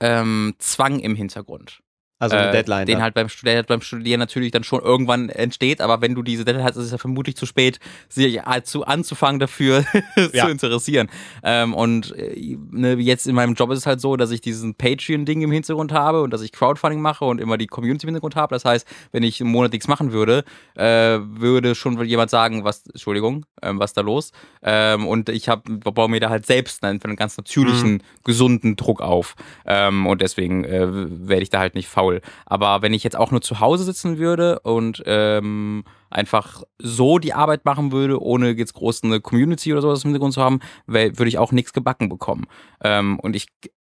ähm, 0.00 0.54
Zwang 0.58 1.00
im 1.00 1.14
Hintergrund. 1.14 1.82
Also 2.18 2.36
eine 2.36 2.48
Äh, 2.48 2.52
Deadline. 2.52 2.86
Den 2.86 2.94
dann. 2.94 3.02
halt 3.02 3.14
beim 3.14 3.28
Studieren, 3.28 3.64
beim 3.68 3.80
Studieren 3.80 4.18
natürlich 4.18 4.50
dann 4.50 4.64
schon 4.64 4.80
irgendwann 4.80 5.28
entsteht, 5.28 5.80
aber 5.80 6.00
wenn 6.00 6.14
du 6.14 6.22
diese 6.22 6.44
Deadline 6.44 6.64
hast, 6.64 6.76
ist 6.76 6.86
es 6.86 6.90
ja 6.92 6.98
vermutlich 6.98 7.36
zu 7.36 7.46
spät, 7.46 7.78
sich 8.08 8.40
zu 8.64 8.84
anzufangen 8.84 9.38
dafür 9.38 9.84
Ja. 10.32 10.46
zu 10.46 10.50
interessieren. 10.50 11.08
Ähm, 11.44 11.74
und 11.74 12.14
äh, 12.16 12.56
ne, 12.70 12.94
jetzt 12.94 13.26
in 13.26 13.34
meinem 13.34 13.54
Job 13.54 13.70
ist 13.70 13.78
es 13.78 13.86
halt 13.86 14.00
so, 14.00 14.16
dass 14.16 14.30
ich 14.30 14.40
diesen 14.40 14.74
Patreon-Ding 14.74 15.42
im 15.42 15.52
Hintergrund 15.52 15.92
habe 15.92 16.22
und 16.22 16.32
dass 16.32 16.42
ich 16.42 16.50
Crowdfunding 16.52 17.00
mache 17.00 17.24
und 17.24 17.40
immer 17.40 17.56
die 17.56 17.66
Community 17.68 18.04
im 18.06 18.08
Hintergrund 18.08 18.34
habe. 18.36 18.54
Das 18.54 18.64
heißt, 18.64 18.86
wenn 19.12 19.22
ich 19.22 19.40
einen 19.40 19.50
Monat 19.50 19.72
nichts 19.72 19.86
machen 19.86 20.12
würde, 20.12 20.44
äh, 20.74 21.18
würde 21.20 21.74
schon 21.74 22.02
jemand 22.04 22.30
sagen, 22.30 22.64
was, 22.64 22.84
Entschuldigung, 22.86 23.46
ähm, 23.62 23.78
was 23.78 23.92
da 23.92 24.00
los? 24.00 24.32
Ähm, 24.62 25.06
und 25.06 25.28
ich 25.28 25.48
hab, 25.48 25.64
baue 25.68 26.08
mir 26.08 26.20
da 26.20 26.30
halt 26.30 26.46
selbst 26.46 26.82
einen, 26.82 27.00
einen 27.02 27.16
ganz 27.16 27.36
natürlichen, 27.36 28.02
gesunden 28.24 28.74
Druck 28.76 29.00
auf. 29.00 29.36
Ähm, 29.66 30.06
und 30.06 30.20
deswegen 30.20 30.64
äh, 30.64 30.86
werde 30.90 31.42
ich 31.42 31.50
da 31.50 31.60
halt 31.60 31.74
nicht 31.74 31.88
faul. 31.88 32.07
Aber 32.46 32.82
wenn 32.82 32.94
ich 32.94 33.04
jetzt 33.04 33.16
auch 33.16 33.30
nur 33.30 33.40
zu 33.40 33.60
Hause 33.60 33.84
sitzen 33.84 34.18
würde 34.18 34.60
und 34.60 35.02
ähm, 35.06 35.84
einfach 36.10 36.62
so 36.78 37.18
die 37.18 37.34
Arbeit 37.34 37.64
machen 37.64 37.92
würde, 37.92 38.20
ohne 38.22 38.50
jetzt 38.50 38.74
groß 38.74 39.04
eine 39.04 39.20
Community 39.20 39.72
oder 39.72 39.82
sowas 39.82 40.04
im 40.04 40.10
Hintergrund 40.10 40.34
zu 40.34 40.42
haben, 40.42 40.60
würde 40.86 41.28
ich 41.28 41.38
auch 41.38 41.52
nichts 41.52 41.72
gebacken 41.72 42.08
bekommen. 42.08 42.46
Ähm, 42.82 43.18
und 43.20 43.36
ich, 43.36 43.46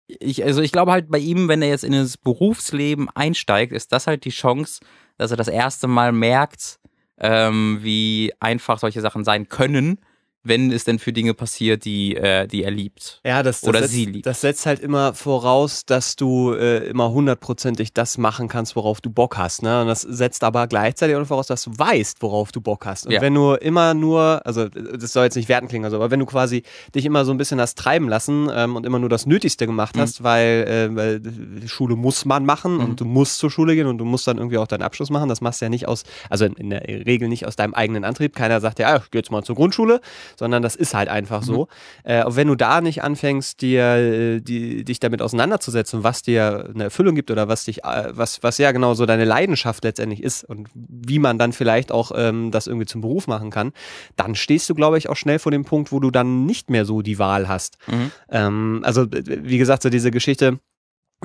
ich, 0.07 0.43
also 0.43 0.61
ich 0.61 0.71
glaube 0.71 0.91
halt 0.91 1.09
bei 1.09 1.19
ihm, 1.19 1.47
wenn 1.47 1.61
er 1.61 1.69
jetzt 1.69 1.83
in 1.83 1.93
das 1.93 2.17
Berufsleben 2.17 3.09
einsteigt, 3.13 3.71
ist 3.71 3.91
das 3.91 4.07
halt 4.07 4.25
die 4.25 4.31
Chance, 4.31 4.81
dass 5.17 5.31
er 5.31 5.37
das 5.37 5.47
erste 5.47 5.87
Mal 5.87 6.11
merkt, 6.11 6.79
ähm, 7.19 7.79
wie 7.81 8.31
einfach 8.39 8.79
solche 8.79 9.01
Sachen 9.01 9.23
sein 9.23 9.49
können, 9.49 9.99
wenn 10.43 10.71
es 10.71 10.85
denn 10.85 10.99
für 10.99 11.11
Dinge 11.11 11.33
passiert, 11.33 11.83
die, 11.85 12.15
äh, 12.15 12.47
die 12.47 12.63
er 12.63 12.71
liebt. 12.71 13.19
Ja, 13.25 13.43
das, 13.43 13.61
das, 13.61 13.67
Oder 13.69 13.79
setzt, 13.81 13.93
sie 13.93 14.05
liebt. 14.05 14.25
das 14.25 14.41
setzt 14.41 14.65
halt 14.65 14.79
immer 14.79 15.13
voraus, 15.13 15.85
dass 15.85 16.15
du 16.15 16.53
äh, 16.53 16.87
immer 16.87 17.11
hundertprozentig 17.11 17.93
das 17.93 18.17
machen 18.17 18.47
kannst, 18.47 18.75
worauf 18.75 19.01
du 19.01 19.09
Bock 19.09 19.37
hast. 19.37 19.63
Ne? 19.63 19.81
Und 19.81 19.87
das 19.87 20.01
setzt 20.01 20.43
aber 20.43 20.67
gleichzeitig 20.67 21.15
auch 21.17 21.25
voraus, 21.25 21.47
dass 21.47 21.63
du 21.63 21.71
weißt, 21.77 22.21
worauf 22.21 22.51
du 22.51 22.61
Bock 22.61 22.85
hast. 22.85 23.05
Und 23.05 23.11
Ja. 23.11 23.21
wenn 23.21 23.33
du 23.33 23.53
immer 23.55 23.93
nur, 23.93 24.41
also 24.45 24.69
das 24.69 25.11
soll 25.11 25.25
jetzt 25.25 25.35
nicht 25.35 25.49
werten 25.49 25.67
klingen, 25.67 25.83
also, 25.85 25.97
aber 25.97 26.09
wenn 26.09 26.19
du 26.21 26.25
quasi 26.25 26.63
dich 26.95 27.05
immer 27.05 27.25
so 27.25 27.31
ein 27.31 27.37
bisschen 27.37 27.59
hast 27.59 27.77
treiben 27.77 28.07
lassen 28.07 28.49
ähm, 28.53 28.75
und 28.77 28.85
immer 28.85 28.99
nur 28.99 29.09
das 29.09 29.25
Nötigste 29.25 29.65
gemacht 29.67 29.95
Mhm. 29.97 30.01
hast, 30.01 30.23
weil, 30.23 30.65
äh, 30.91 30.95
weil 30.95 31.21
Schule 31.67 31.95
muss 31.97 32.23
man 32.25 32.45
machen 32.45 32.75
Mhm. 32.75 32.83
und 32.83 33.01
du 33.01 33.05
musst 33.05 33.39
zur 33.39 33.51
Schule 33.51 33.75
gehen 33.75 33.87
und 33.87 33.97
du 33.97 34.05
musst 34.05 34.25
dann 34.27 34.37
irgendwie 34.37 34.57
auch 34.57 34.67
deinen 34.67 34.83
Abschluss 34.83 35.09
machen. 35.09 35.27
Das 35.29 35.41
machst 35.41 35.59
du 35.61 35.65
ja 35.65 35.69
nicht 35.69 35.87
aus, 35.87 36.03
also 36.29 36.45
in, 36.45 36.53
in 36.53 36.69
der 36.69 36.81
Regel 36.87 37.27
nicht 37.27 37.45
aus 37.45 37.55
deinem 37.57 37.73
eigenen 37.73 38.05
Antrieb. 38.05 38.35
Keiner 38.35 38.61
sagt 38.61 38.79
ja, 38.79 38.95
ah, 38.95 39.01
ich 39.03 39.11
geh 39.11 39.17
jetzt 39.19 39.31
mal 39.31 39.43
zur 39.43 39.55
Grundschule, 39.55 39.99
sondern 40.39 40.63
das 40.63 40.75
ist 40.75 40.95
halt 40.95 41.09
einfach 41.09 41.41
Mhm. 41.41 41.45
so. 41.45 41.67
Äh, 42.03 42.23
und 42.23 42.35
wenn 42.35 42.47
du 42.47 42.55
da 42.55 42.81
nicht 42.81 43.03
anfängst, 43.03 43.61
dir, 43.61 43.83
äh, 43.83 44.39
die, 44.41 44.83
dich 44.83 44.99
damit 44.99 45.21
auseinanderzusetzen, 45.21 46.03
was 46.03 46.23
dir 46.23 46.71
eine 46.73 46.85
Erfüllung 46.85 47.13
gibt 47.13 47.29
oder 47.29 47.47
was 47.47 47.65
dich, 47.65 47.83
äh, 47.83 48.07
was, 48.11 48.41
was 48.41 48.57
ja 48.57 48.71
genau 48.71 48.95
so 48.95 49.05
deine 49.05 49.25
Leidenschaft 49.25 49.83
letztendlich 49.83 50.23
ist 50.23 50.43
und 50.43 50.69
wie 50.73 51.19
man 51.19 51.37
dann 51.37 51.53
vielleicht 51.53 51.91
auch 51.91 52.11
ähm, 52.15 52.49
das 52.49 52.65
irgendwie 52.65 52.87
zum 52.87 53.01
Beruf 53.01 53.27
machen 53.27 53.51
kann, 53.51 53.73
dann 54.15 54.33
stehst 54.33 54.69
du, 54.69 54.73
glaube 54.73 54.97
ich, 54.97 55.09
auch 55.09 55.15
schnell 55.15 55.37
vor 55.37 55.51
dem 55.51 55.65
Punkt, 55.65 55.91
wo 55.91 55.99
du 55.99 56.09
dann 56.09 56.45
nicht 56.45 56.69
mehr 56.69 56.85
so 56.85 57.01
die 57.03 57.19
Wahl 57.19 57.47
hast. 57.47 57.77
Mhm. 57.87 58.11
Ähm, 58.31 58.81
also, 58.83 59.03
äh, 59.03 59.43
wie 59.43 59.57
gesagt, 59.59 59.83
so 59.83 59.89
diese 59.89 60.09
Geschichte, 60.09 60.59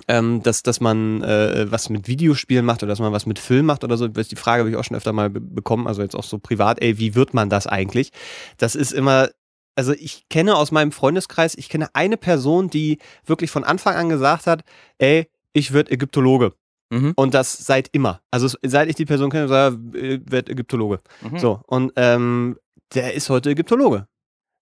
ähm, 0.08 0.42
dass, 0.42 0.62
dass 0.62 0.80
man 0.80 1.22
äh, 1.22 1.70
was 1.70 1.88
mit 1.88 2.08
Videospielen 2.08 2.64
macht 2.64 2.82
oder 2.82 2.90
dass 2.90 2.98
man 2.98 3.12
was 3.12 3.26
mit 3.26 3.38
Film 3.38 3.66
macht 3.66 3.84
oder 3.84 3.96
so. 3.96 4.08
Die 4.08 4.36
Frage 4.36 4.60
habe 4.60 4.70
ich 4.70 4.76
auch 4.76 4.84
schon 4.84 4.96
öfter 4.96 5.12
mal 5.12 5.30
be 5.30 5.40
bekommen, 5.40 5.86
also 5.86 6.02
jetzt 6.02 6.16
auch 6.16 6.24
so 6.24 6.38
privat, 6.38 6.82
ey, 6.82 6.98
wie 6.98 7.14
wird 7.14 7.34
man 7.34 7.48
das 7.48 7.66
eigentlich? 7.66 8.10
Das 8.58 8.74
ist 8.74 8.92
immer, 8.92 9.30
also 9.76 9.92
ich 9.92 10.28
kenne 10.28 10.56
aus 10.56 10.72
meinem 10.72 10.92
Freundeskreis, 10.92 11.54
ich 11.54 11.68
kenne 11.68 11.88
eine 11.94 12.16
Person, 12.16 12.70
die 12.70 12.98
wirklich 13.24 13.50
von 13.50 13.64
Anfang 13.64 13.94
an 13.94 14.08
gesagt 14.08 14.46
hat, 14.46 14.62
ey, 14.98 15.28
ich 15.52 15.72
werde 15.72 15.92
Ägyptologe. 15.92 16.54
Mhm. 16.90 17.12
Und 17.16 17.34
das 17.34 17.56
seit 17.64 17.88
immer. 17.92 18.20
Also 18.30 18.48
seit 18.62 18.88
ich 18.88 18.96
die 18.96 19.06
Person 19.06 19.30
kenne, 19.30 19.48
sage 19.48 19.78
ich, 19.94 20.20
werd 20.30 20.48
Ägyptologe. 20.48 21.00
Mhm. 21.22 21.38
So, 21.38 21.60
und 21.66 21.92
ähm, 21.96 22.58
der 22.94 23.14
ist 23.14 23.30
heute 23.30 23.50
Ägyptologe. 23.50 24.06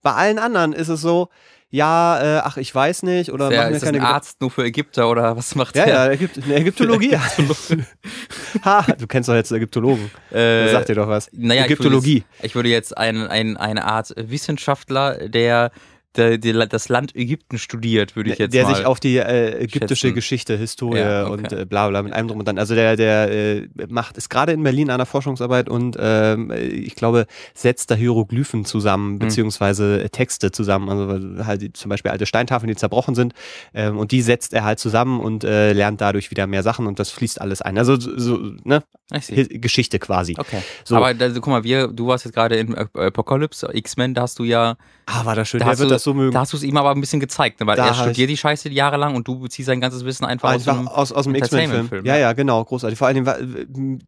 Bei 0.02 0.12
allen 0.12 0.38
anderen 0.38 0.72
ist 0.72 0.88
es 0.88 1.00
so, 1.00 1.28
ja, 1.74 2.20
äh, 2.38 2.40
ach, 2.44 2.58
ich 2.58 2.72
weiß 2.74 3.02
nicht, 3.04 3.32
oder 3.32 3.48
mir 3.48 3.70
ist 3.70 3.82
keine 3.82 3.98
ein. 3.98 4.04
Arzt 4.04 4.42
nur 4.42 4.50
für 4.50 4.62
Ägypter 4.62 5.08
oder 5.08 5.38
was 5.38 5.54
macht 5.54 5.74
Ja, 5.74 5.86
der? 5.86 5.94
ja, 5.94 6.10
Ägypt 6.10 6.38
eine 6.44 6.56
Ägyptologie. 6.56 7.16
ha, 8.64 8.82
du 8.98 9.06
kennst 9.06 9.30
doch 9.30 9.34
jetzt 9.34 9.50
Ägyptologen. 9.52 10.10
Äh, 10.30 10.68
sagt 10.70 10.90
dir 10.90 10.96
doch 10.96 11.08
was. 11.08 11.30
naja, 11.32 11.64
Ägyptologie. 11.64 12.24
Ich 12.42 12.54
würde, 12.54 12.68
jetzt, 12.68 12.90
ich 12.92 12.94
würde 12.94 12.98
jetzt 12.98 12.98
ein, 12.98 13.26
ein, 13.26 13.56
eine 13.56 13.86
Art 13.86 14.12
Wissenschaftler, 14.16 15.28
der, 15.28 15.72
der, 16.16 16.38
der 16.38 16.66
das 16.66 16.88
Land 16.88 17.14
Ägypten 17.16 17.58
studiert, 17.58 18.16
würde 18.16 18.30
ich 18.32 18.38
jetzt 18.38 18.52
der 18.54 18.64
mal. 18.64 18.74
sich 18.74 18.84
auf 18.86 19.00
die 19.00 19.16
äh, 19.18 19.62
ägyptische 19.64 19.96
schätzen. 20.08 20.14
Geschichte, 20.14 20.56
Historie 20.56 20.98
Ja, 20.98 21.24
okay. 21.24 21.32
und 21.32 21.52
äh, 21.52 21.64
bla 21.66 21.88
bla 21.88 22.02
mit 22.02 22.12
allem 22.12 22.28
drum 22.28 22.38
und 22.38 22.46
dann. 22.48 22.58
Also 22.58 22.74
der, 22.74 22.96
der 22.96 23.30
äh, 23.30 23.68
macht, 23.88 24.16
ist 24.18 24.28
gerade 24.28 24.52
in 24.52 24.62
Berlin 24.62 24.90
an 24.90 24.98
der 24.98 25.06
Forschungsarbeit 25.06 25.68
und 25.68 25.96
ähm, 25.98 26.50
ich 26.52 26.94
glaube, 26.94 27.26
setzt 27.54 27.90
da 27.90 27.94
Hieroglyphen 27.94 28.60
Hm. 28.60 28.64
zusammen, 28.64 29.18
beziehungsweise 29.18 30.02
äh, 30.02 30.08
Texte 30.08 30.50
zusammen. 30.52 30.88
Also 30.88 31.44
halt 31.46 31.62
die, 31.62 31.72
zum 31.72 31.88
Beispiel 31.88 32.10
alte 32.10 32.26
Steintafeln, 32.26 32.68
die 32.68 32.76
zerbrochen 32.76 33.14
sind. 33.14 33.32
Ähm, 33.74 33.98
und 33.98 34.12
die 34.12 34.20
setzt 34.22 34.52
er 34.52 34.64
halt 34.64 34.78
zusammen 34.78 35.20
und 35.20 35.44
äh, 35.44 35.72
lernt 35.72 36.00
dadurch 36.00 36.30
wieder 36.30 36.46
mehr 36.46 36.62
Sachen 36.62 36.86
und 36.86 36.98
das 36.98 37.10
fließt 37.10 37.40
alles 37.40 37.62
ein. 37.62 37.78
Also 37.78 37.98
so, 37.98 38.16
so 38.18 38.38
ne? 38.64 38.82
Geschichte 39.10 39.98
quasi. 39.98 40.34
Okay. 40.38 40.58
So. 40.84 40.96
Aber 40.96 41.12
da, 41.14 41.28
guck 41.30 41.46
mal, 41.48 41.64
wir, 41.64 41.88
du 41.88 42.06
warst 42.06 42.24
jetzt 42.24 42.34
gerade 42.34 42.56
in 42.56 42.74
Ap- 42.76 42.96
Apocalypse, 42.96 43.68
X-Men, 43.72 44.14
da 44.14 44.22
hast 44.22 44.38
du 44.38 44.44
ja, 44.44 44.76
Ah, 45.06 45.24
war 45.26 45.34
das 45.34 45.48
schön. 45.48 45.60
da 45.60 45.66
hast 45.66 45.80
du, 45.82 45.86
das 45.88 46.01
so 46.04 46.14
mögen. 46.14 46.32
da 46.32 46.40
hast 46.40 46.52
du 46.52 46.56
es 46.56 46.62
ihm 46.62 46.76
aber 46.76 46.90
ein 46.90 47.00
bisschen 47.00 47.20
gezeigt, 47.20 47.60
ne? 47.60 47.66
weil 47.66 47.76
Da 47.76 47.88
er 47.88 47.94
studiert 47.94 48.30
die 48.30 48.36
Scheiße 48.36 48.68
jahrelang 48.70 49.14
und 49.14 49.26
du 49.28 49.38
beziehst 49.40 49.66
sein 49.66 49.80
ganzes 49.80 50.04
Wissen 50.04 50.24
einfach, 50.24 50.48
aus 50.50 50.54
Einfach 50.68 50.76
dem 50.78 50.88
aus, 50.88 51.12
aus 51.12 51.24
dem 51.24 51.34
X-Men-Film. 51.34 52.04
Ja, 52.04 52.16
ja. 52.16 52.32
genau, 52.32 52.64
großartig. 52.64 52.98
Vor 52.98 53.08
allem, 53.08 53.26
war- 53.26 53.38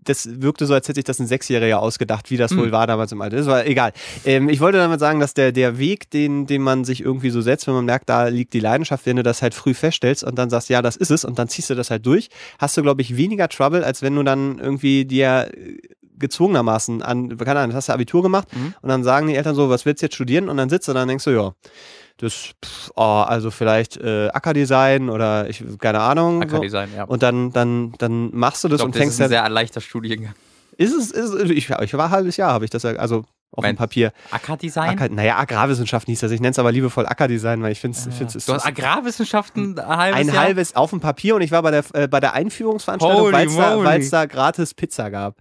das 0.04 0.28
wirkte 0.42 0.66
so, 0.66 0.74
als 0.74 0.86
hätte 0.88 0.96
sich 0.96 1.04
das 1.04 1.18
ein 1.18 1.26
Sechsjähriger 1.26 1.80
ausgedacht, 1.80 2.30
wie 2.30 2.36
das 2.36 2.50
Hm. 2.50 2.58
wohl 2.58 2.72
war 2.72 2.86
damals 2.86 3.12
im 3.12 3.20
Alter. 3.22 3.36
Das 3.36 3.46
war 3.46 3.66
egal. 3.66 3.92
Ähm, 4.24 4.48
ich 4.48 4.60
wollte 4.60 4.78
damit 4.78 5.00
sagen, 5.00 5.20
dass 5.20 5.34
der, 5.34 5.52
der 5.52 5.78
Weg, 5.78 6.10
den, 6.10 6.46
den 6.46 6.62
man 6.62 6.84
sich 6.84 7.00
irgendwie 7.02 7.30
so 7.30 7.40
setzt, 7.40 7.66
wenn 7.66 7.74
man 7.74 7.84
merkt, 7.84 8.08
da 8.08 8.28
liegt 8.28 8.52
die 8.54 8.60
Leidenschaft, 8.60 9.06
wenn 9.06 9.16
du 9.16 9.22
das 9.22 9.42
halt 9.42 9.54
früh 9.54 9.74
feststellst 9.74 10.24
und 10.24 10.36
dann 10.38 10.50
sagst, 10.50 10.68
ja, 10.68 10.82
das 10.82 10.96
ist 10.96 11.10
es 11.10 11.24
und 11.24 11.38
dann 11.38 11.48
ziehst 11.48 11.70
du 11.70 11.74
das 11.74 11.90
halt 11.90 12.04
durch, 12.06 12.28
hast 12.58 12.76
du, 12.76 12.82
glaube 12.82 13.02
ich, 13.02 13.16
weniger 13.16 13.48
Trouble, 13.48 13.84
als 13.84 14.02
wenn 14.02 14.14
du 14.14 14.22
dann 14.22 14.58
irgendwie 14.58 15.04
dir 15.04 15.50
gezwungenermaßen 16.18 17.02
an, 17.02 17.36
keine 17.38 17.60
Ahnung, 17.60 17.74
hast 17.76 17.88
du 17.88 17.92
Abitur 17.92 18.22
gemacht 18.22 18.48
Mhm. 18.54 18.74
und 18.82 18.88
dann 18.88 19.04
sagen 19.04 19.26
die 19.28 19.34
Eltern 19.36 19.54
so, 19.54 19.68
was 19.70 19.84
willst 19.86 20.02
du 20.02 20.06
jetzt 20.06 20.14
studieren? 20.14 20.48
Und 20.48 20.56
dann 20.56 20.68
sitzt 20.68 20.88
du 20.88 20.92
da 20.92 21.02
und 21.02 21.08
denkst 21.08 21.24
du, 21.24 21.30
ja, 21.30 21.52
das, 22.18 22.32
pff, 22.64 22.90
oh, 22.94 23.02
also 23.26 23.50
vielleicht 23.50 23.96
äh, 23.96 24.28
Ackerdesign 24.28 25.10
oder 25.10 25.48
ich, 25.48 25.62
keine 25.78 26.00
Ahnung. 26.00 26.36
so. 26.42 26.42
Ackerdesign, 26.56 26.90
ja. 26.96 27.04
Und 27.04 27.22
dann, 27.22 27.50
dann, 27.50 27.92
dann 27.98 28.30
machst 28.32 28.62
du 28.64 28.68
das 28.68 28.76
ich 28.76 28.78
glaube, 28.78 28.86
und 28.86 28.94
das 28.94 29.00
fängst 29.00 29.14
ist 29.14 29.20
ein 29.20 29.30
dann. 29.30 29.42
sehr 29.44 29.48
leichter 29.50 29.80
Studiengang. 29.80 30.34
Ist 30.76 30.92
es, 30.92 31.10
ist 31.10 31.30
es 31.30 31.50
ich, 31.50 31.70
ich 31.70 31.94
war 31.94 32.04
ein 32.06 32.10
halbes 32.10 32.36
Jahr, 32.36 32.52
habe 32.52 32.64
ich 32.64 32.70
das 32.70 32.82
ja, 32.84 32.90
also 32.92 33.24
auf 33.52 33.62
dem 33.62 33.68
Meinst- 33.68 33.78
Papier. 33.78 34.12
Ackerdesign? 34.32 34.90
Acker, 34.90 35.08
naja, 35.08 35.38
Agrarwissenschaften 35.38 36.10
hieß 36.10 36.20
das. 36.20 36.32
Ich 36.32 36.40
nenne 36.40 36.50
es 36.50 36.58
aber 36.58 36.72
liebevoll 36.72 37.06
Ackerdesign, 37.06 37.62
weil 37.62 37.70
ich 37.70 37.80
finde 37.80 37.96
es. 37.96 38.44
du 38.46 38.52
hast 38.52 38.66
Agrarwissenschaften 38.66 39.78
ein 39.78 39.86
halbes 39.86 40.20
ein 40.20 40.26
Jahr? 40.34 40.36
halbes 40.44 40.74
auf 40.76 40.90
dem 40.90 40.98
Papier 41.00 41.36
und 41.36 41.42
ich 41.42 41.52
war 41.52 41.62
bei 41.62 41.70
der, 41.70 41.84
äh, 41.94 42.08
bei 42.08 42.18
der 42.20 42.34
Einführungsveranstaltung, 42.34 43.32
weil 43.32 44.00
es 44.00 44.10
da, 44.10 44.20
da 44.20 44.26
gratis 44.26 44.74
Pizza 44.74 45.10
gab. 45.10 45.36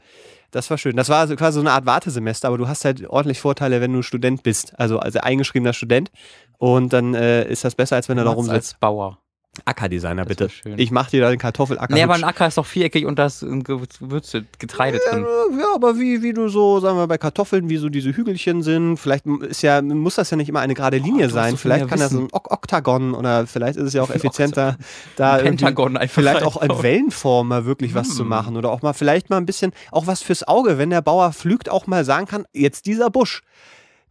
Das 0.54 0.70
war 0.70 0.78
schön. 0.78 0.96
Das 0.96 1.10
war 1.10 1.28
so 1.28 1.36
quasi 1.36 1.56
so 1.56 1.62
eine 1.62 1.72
Art 1.72 1.88
Wartesemester, 1.88 2.48
aber 2.48 2.60
du 2.60 2.68
hast 2.68 2.86
halt 2.86 3.10
ordentlich 3.10 3.40
Vorteile, 3.42 3.82
wenn 3.82 3.92
du 3.92 4.04
Student 4.04 4.44
bist. 4.44 4.80
Also, 4.80 5.00
also 5.00 5.20
eingeschriebener 5.20 5.74
Student. 5.74 6.12
Und 6.60 6.94
dann 6.94 7.16
äh, 7.16 7.50
ist 7.50 7.66
das 7.66 7.74
besser, 7.74 7.96
als 7.96 8.08
wenn 8.08 8.18
du 8.18 8.24
da 8.24 8.30
rumsitzt. 8.30 8.56
als 8.56 8.74
Bauer. 8.76 9.18
Ackerdesigner, 9.66 10.26
Das 10.26 10.36
bitte. 10.38 10.50
Ich 10.78 10.90
mach 10.90 11.10
dir 11.12 11.22
da 11.22 11.30
den 11.30 11.38
Kartoffelacker. 11.38 11.94
Nee, 11.94 12.02
aber 12.02 12.16
ein 12.16 12.24
Acker 12.24 12.48
ist 12.48 12.58
doch 12.58 12.66
viereckig 12.66 13.06
und 13.06 13.20
da 13.20 13.28
ist 13.28 13.44
ein 13.44 13.64
Gewürze, 13.64 14.46
Getreide 14.58 15.00
drin. 15.10 15.24
Ja, 15.52 15.60
ja, 15.60 15.76
aber 15.76 16.00
wie, 16.00 16.24
wie 16.24 16.34
du 16.34 16.50
so, 16.50 16.80
sagen 16.80 16.98
wir 16.98 17.06
bei 17.08 17.20
Kartoffeln, 17.20 17.70
wie 17.70 17.78
so 17.78 17.90
diese 17.90 18.16
Hügelchen 18.16 18.64
sind, 18.64 18.98
vielleicht 18.98 19.28
ist 19.28 19.62
ja, 19.62 19.80
muss 19.84 20.16
das 20.16 20.32
ja 20.32 20.38
nicht 20.38 20.50
immer 20.50 20.62
eine 20.62 20.74
gerade 20.74 20.98
Linie 20.98 21.14
Oh, 21.14 21.18
du 21.20 21.24
hast 21.28 21.34
sein. 21.34 21.52
so 21.52 21.58
viel 21.58 21.72
vielleicht 21.72 21.88
kann 21.88 22.00
das 22.00 22.12
Wissen. 22.14 22.24
ein 22.26 22.30
Ok 22.32 22.52
Oktagon 22.52 23.14
oder 23.14 23.46
vielleicht 23.46 23.78
ist 23.78 23.84
es 23.86 23.94
ja 23.94 24.02
auch 24.02 24.10
effizienter, 24.14 24.76
da 25.18 25.34
Ein 25.34 25.44
Pentagon 25.44 25.98
einfach 25.98 26.16
vielleicht 26.16 26.44
auch 26.44 26.60
in. 26.62 26.82
Wellenform 26.84 27.48
mal 27.50 27.66
wirklich 27.66 27.94
was 27.94 28.10
zu 28.16 28.24
Hm. 28.24 28.30
machen 28.30 28.58
oder 28.58 28.72
auch 28.72 28.82
mal 28.82 28.94
vielleicht 28.94 29.30
mal 29.30 29.38
ein 29.38 29.46
bisschen, 29.46 29.72
auch 29.92 30.08
was 30.08 30.24
fürs 30.24 30.48
Auge, 30.48 30.80
wenn 30.80 30.90
der 30.90 31.02
Bauer 31.04 31.32
pflügt, 31.32 31.70
auch 31.70 31.86
mal 31.86 32.04
sagen 32.06 32.26
kann, 32.26 32.46
jetzt 32.54 32.88
dieser 32.88 33.12
Busch. 33.12 33.44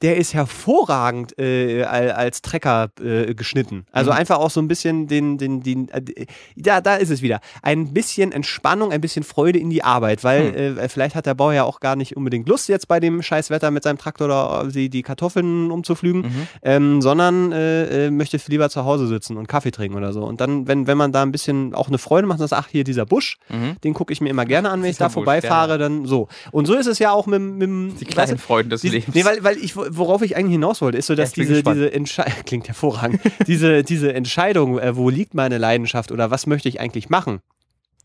Der 0.03 0.17
ist 0.17 0.35
hervorragend 0.35 1.39
äh, 1.39 1.85
al- 1.85 2.11
als 2.13 2.43
Trecker 2.43 2.91
äh, 3.03 3.35
geschnitten. 3.35 3.87
Also 3.93 4.11
Mhm. 4.11 4.17
einfach 4.19 4.39
auch 4.39 4.51
so 4.51 4.61
ein 4.61 4.69
bisschen 4.69 5.07
den, 5.07 5.39
den, 5.39 5.63
den, 5.63 5.89
äh, 5.89 6.27
da, 6.57 6.81
da 6.81 6.97
ist 6.97 7.11
es 7.11 7.23
wieder. 7.23 7.41
Ein 7.63 7.93
bisschen 7.93 8.33
Entspannung, 8.33 8.93
ein 8.93 9.01
bisschen 9.01 9.23
Freude 9.25 9.59
in 9.59 9.71
die 9.71 9.85
Arbeit, 9.85 10.25
weil 10.25 10.55
Hm. 10.55 10.79
äh, 10.79 10.89
vielleicht 10.89 11.15
hat 11.15 11.27
der 11.27 11.35
Bauer 11.35 11.53
ja 11.55 11.65
auch 11.65 11.81
gar 11.81 11.97
nicht 11.97 12.17
unbedingt 12.17 12.49
Lust, 12.49 12.69
jetzt 12.69 12.89
bei 12.89 13.01
dem 13.01 13.23
Scheißwetter 13.23 13.71
mit 13.71 13.83
seinem 13.85 13.99
Traktor 13.99 14.29
da 14.29 14.65
die, 14.65 14.91
die 14.91 15.03
Kartoffeln 15.03 15.71
umzuflügen, 15.71 16.23
Mhm. 16.23 16.49
ähm, 16.63 17.03
sondern 17.03 17.53
äh, 17.53 18.07
äh, 18.07 18.11
möchte 18.11 18.39
lieber 18.49 18.69
zu 18.71 18.85
Hause 18.85 19.07
sitzen 19.07 19.37
und 19.37 19.47
Kaffee 19.47 19.71
trinken 19.71 19.97
oder 19.97 20.13
so. 20.13 20.25
Und 20.25 20.41
dann, 20.41 20.67
wenn, 20.67 20.87
wenn 20.87 20.97
man 20.99 21.13
da 21.13 21.23
ein 21.23 21.33
bisschen 21.33 21.75
auch 21.75 21.89
eine 21.89 21.99
Freude 21.99 22.27
macht 22.27 22.41
sagt, 22.41 22.53
ach, 22.53 22.69
hier 22.69 22.85
dieser 22.85 23.07
Busch, 23.07 23.39
Mhm. 23.49 23.77
den 23.85 23.95
gucke 23.95 24.13
ich 24.13 24.21
mir 24.21 24.31
immer 24.31 24.45
gerne 24.47 24.71
an, 24.71 24.83
wenn 24.83 24.91
ich 24.91 24.97
da 24.97 25.07
Busch, 25.07 25.15
vorbeifahre, 25.15 25.73
ja. 25.73 25.79
dann 25.79 26.07
so. 26.07 26.29
Und 26.51 26.67
so 26.67 26.75
ist 26.75 26.87
es 26.87 26.99
ja 26.99 27.13
auch 27.13 27.27
mit, 27.27 27.41
mit 27.41 27.63
dem- 27.63 27.95
Die 28.01 28.05
kleinen 28.05 28.33
weißt 28.33 28.41
Freunde 28.43 28.71
des 28.71 28.81
die, 28.83 28.89
Lebens. 28.89 29.15
Nee, 29.15 29.25
weil, 29.25 29.45
weil 29.45 29.59
ich, 29.59 29.75
worauf 29.97 30.23
ich 30.23 30.37
eigentlich 30.37 30.53
hinaus 30.53 30.81
wollte, 30.81 30.99
ist 30.99 31.07
so, 31.07 31.15
dass 31.15 31.33
bin 31.33 31.45
diese, 31.45 31.55
gespannt. 31.55 31.77
diese 31.77 31.93
Entscheidung, 31.93 32.35
klingt 32.47 32.69
hervorragend, 32.69 33.21
diese, 33.47 33.83
diese 33.83 34.13
Entscheidung, 34.13 34.79
äh, 34.79 34.97
wo 34.97 35.11
liegt 35.11 35.35
meine 35.35 35.59
Leidenschaft 35.59 36.13
oder 36.13 36.31
was 36.31 36.47
möchte 36.47 36.69
ich 36.69 36.81
eigentlich 36.81 37.09
machen, 37.11 37.41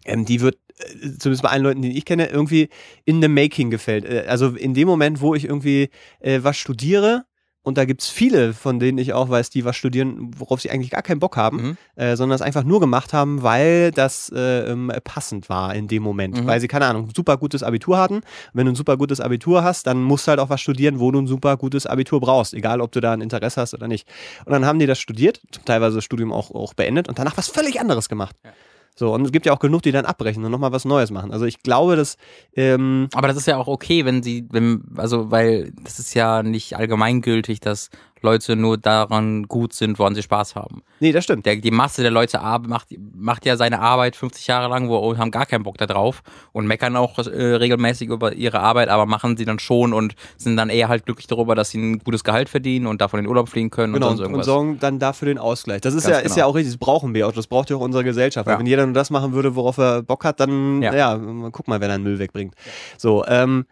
ähm, 0.05 0.25
die 0.25 0.41
wird, 0.41 0.57
äh, 0.79 1.17
zumindest 1.19 1.43
bei 1.43 1.49
allen 1.49 1.63
Leuten, 1.63 1.81
die 1.81 1.97
ich 1.97 2.05
kenne, 2.05 2.27
irgendwie 2.27 2.69
in 3.05 3.21
the 3.21 3.27
making 3.27 3.69
gefällt. 3.69 4.05
Äh, 4.05 4.25
also 4.27 4.55
in 4.55 4.73
dem 4.73 4.87
Moment, 4.87 5.21
wo 5.21 5.35
ich 5.35 5.45
irgendwie 5.45 5.89
äh, 6.19 6.39
was 6.41 6.57
studiere, 6.57 7.25
und 7.67 7.77
da 7.77 7.83
gibt's 7.83 8.07
viele, 8.09 8.53
von 8.53 8.79
denen 8.79 8.97
ich 8.97 9.11
auch 9.11 9.27
weiß, 9.27 9.49
die 9.49 9.65
was 9.65 9.75
studieren, 9.75 10.31
worauf 10.37 10.61
sie 10.61 10.71
eigentlich 10.71 10.89
gar 10.89 11.01
keinen 11.01 11.19
Bock 11.19 11.35
haben, 11.35 11.57
Mhm. 11.57 11.77
äh, 11.97 12.15
sondern 12.15 12.35
es 12.37 12.41
einfach 12.41 12.63
nur 12.63 12.79
gemacht 12.79 13.11
haben, 13.11 13.43
weil 13.43 13.91
das 13.91 14.31
äh, 14.33 14.71
ähm, 14.71 14.89
passend 15.03 15.49
war 15.49 15.75
in 15.75 15.89
dem 15.89 16.01
Moment. 16.01 16.41
Mhm. 16.41 16.47
Weil 16.47 16.61
sie, 16.61 16.69
keine 16.69 16.85
Ahnung, 16.85 17.09
ein 17.09 17.13
super 17.13 17.35
gutes 17.35 17.63
Abitur 17.63 17.97
hatten. 17.97 18.21
Wenn 18.53 18.65
du 18.67 18.71
ein 18.71 18.75
super 18.75 18.95
gutes 18.95 19.19
Abitur 19.19 19.63
hast, 19.65 19.85
dann 19.85 20.01
musst 20.01 20.25
du 20.25 20.29
halt 20.29 20.39
auch 20.39 20.49
was 20.49 20.61
studieren, 20.61 21.01
wo 21.01 21.11
du 21.11 21.19
ein 21.19 21.27
super 21.27 21.57
gutes 21.57 21.85
Abitur 21.85 22.21
brauchst, 22.21 22.53
egal 22.53 22.79
ob 22.79 22.93
du 22.93 23.01
da 23.01 23.11
ein 23.11 23.19
Interesse 23.21 23.59
hast 23.59 23.73
oder 23.73 23.89
nicht. 23.89 24.07
Und 24.45 24.53
dann 24.53 24.65
haben 24.65 24.79
die 24.79 24.85
das 24.85 24.99
studiert, 24.99 25.41
zum 25.51 25.65
teilweise 25.65 25.95
das 25.97 26.05
Studium 26.05 26.31
auch, 26.31 26.51
auch 26.51 26.73
beendet 26.73 27.09
und 27.09 27.19
danach 27.19 27.35
was 27.35 27.49
völlig 27.49 27.81
anderes 27.81 28.07
gemacht. 28.07 28.35
Ja. 28.45 28.51
So, 28.99 29.13
und 29.13 29.25
es 29.25 29.31
gibt 29.31 29.45
ja 29.45 29.53
auch 29.53 29.59
genug, 29.59 29.83
die 29.83 29.91
dann 29.91 30.05
abbrechen 30.05 30.43
und 30.43 30.51
nochmal 30.51 30.71
was 30.71 30.83
Neues 30.83 31.11
machen. 31.11 31.31
Also 31.31 31.45
ich 31.45 31.61
glaube, 31.61 31.95
dass 31.95 32.17
ähm, 32.55 33.09
Aber 33.13 33.27
das 33.27 33.37
ist 33.37 33.45
ja 33.45 33.57
auch 33.57 33.67
okay, 33.67 34.05
wenn 34.05 34.23
sie, 34.23 34.47
wenn, 34.49 34.83
also, 34.95 35.29
weil 35.29 35.71
das 35.83 35.99
ist 35.99 36.15
ja 36.15 36.41
nicht 36.41 36.75
allgemeingültig, 36.75 37.59
dass 37.59 37.91
Leute 38.21 38.55
nur 38.55 38.77
daran 38.77 39.43
gut 39.43 39.73
sind, 39.73 39.99
woran 39.99 40.15
sie 40.15 40.23
Spaß 40.23 40.55
haben. 40.55 40.81
nee, 40.99 41.11
das 41.11 41.23
stimmt. 41.23 41.45
Der, 41.45 41.55
die 41.57 41.71
Masse 41.71 42.01
der 42.01 42.11
Leute 42.11 42.39
macht, 42.67 42.87
macht 43.15 43.45
ja 43.45 43.55
seine 43.57 43.79
Arbeit 43.79 44.15
50 44.15 44.47
Jahre 44.47 44.69
lang 44.69 44.89
wo, 44.89 45.17
haben 45.17 45.31
gar 45.31 45.45
keinen 45.45 45.63
Bock 45.63 45.77
da 45.77 45.85
drauf 45.85 46.21
und 46.51 46.67
meckern 46.67 46.95
auch 46.95 47.17
äh, 47.19 47.55
regelmäßig 47.55 48.09
über 48.09 48.33
ihre 48.33 48.59
Arbeit, 48.59 48.89
aber 48.89 49.05
machen 49.05 49.37
sie 49.37 49.45
dann 49.45 49.59
schon 49.59 49.93
und 49.93 50.15
sind 50.37 50.57
dann 50.57 50.69
eher 50.69 50.87
halt 50.89 51.05
glücklich 51.05 51.27
darüber, 51.27 51.55
dass 51.55 51.69
sie 51.71 51.79
ein 51.79 51.99
gutes 51.99 52.23
Gehalt 52.23 52.49
verdienen 52.49 52.87
und 52.87 53.01
davon 53.01 53.19
in 53.19 53.25
den 53.25 53.29
Urlaub 53.29 53.49
fliegen 53.49 53.69
können 53.69 53.93
Genau, 53.93 54.09
und 54.09 54.17
sonst 54.17 54.33
und 54.33 54.43
sorgen 54.43 54.79
dann 54.79 54.99
dafür 54.99 55.27
den 55.27 55.37
Ausgleich. 55.37 55.81
Das 55.81 55.93
ist 55.93 56.03
Ganz 56.03 56.15
ja, 56.15 56.19
ist 56.19 56.33
genau. 56.33 56.37
ja 56.37 56.45
auch 56.45 56.55
richtig, 56.55 56.73
das 56.73 56.79
brauchen 56.79 57.13
wir 57.13 57.27
auch. 57.27 57.31
Das 57.33 57.47
braucht 57.47 57.69
ja 57.69 57.75
auch 57.77 57.81
unsere 57.81 58.03
Gesellschaft. 58.03 58.47
Ja. 58.47 58.57
wenn 58.59 58.65
jeder 58.65 58.85
nur 58.85 58.93
das 58.93 59.09
machen 59.09 59.33
würde, 59.33 59.55
worauf 59.55 59.77
er 59.77 60.01
Bock 60.03 60.23
hat, 60.25 60.39
dann, 60.39 60.81
ja, 60.81 60.93
Ja. 60.95 61.19
guck 61.51 61.67
mal, 61.67 61.79
wer 61.81 61.87
dann 61.87 62.03
Müll 62.03 62.19
wegbringt. 62.19 62.53
So, 62.97 63.25
ähm, 63.27 63.65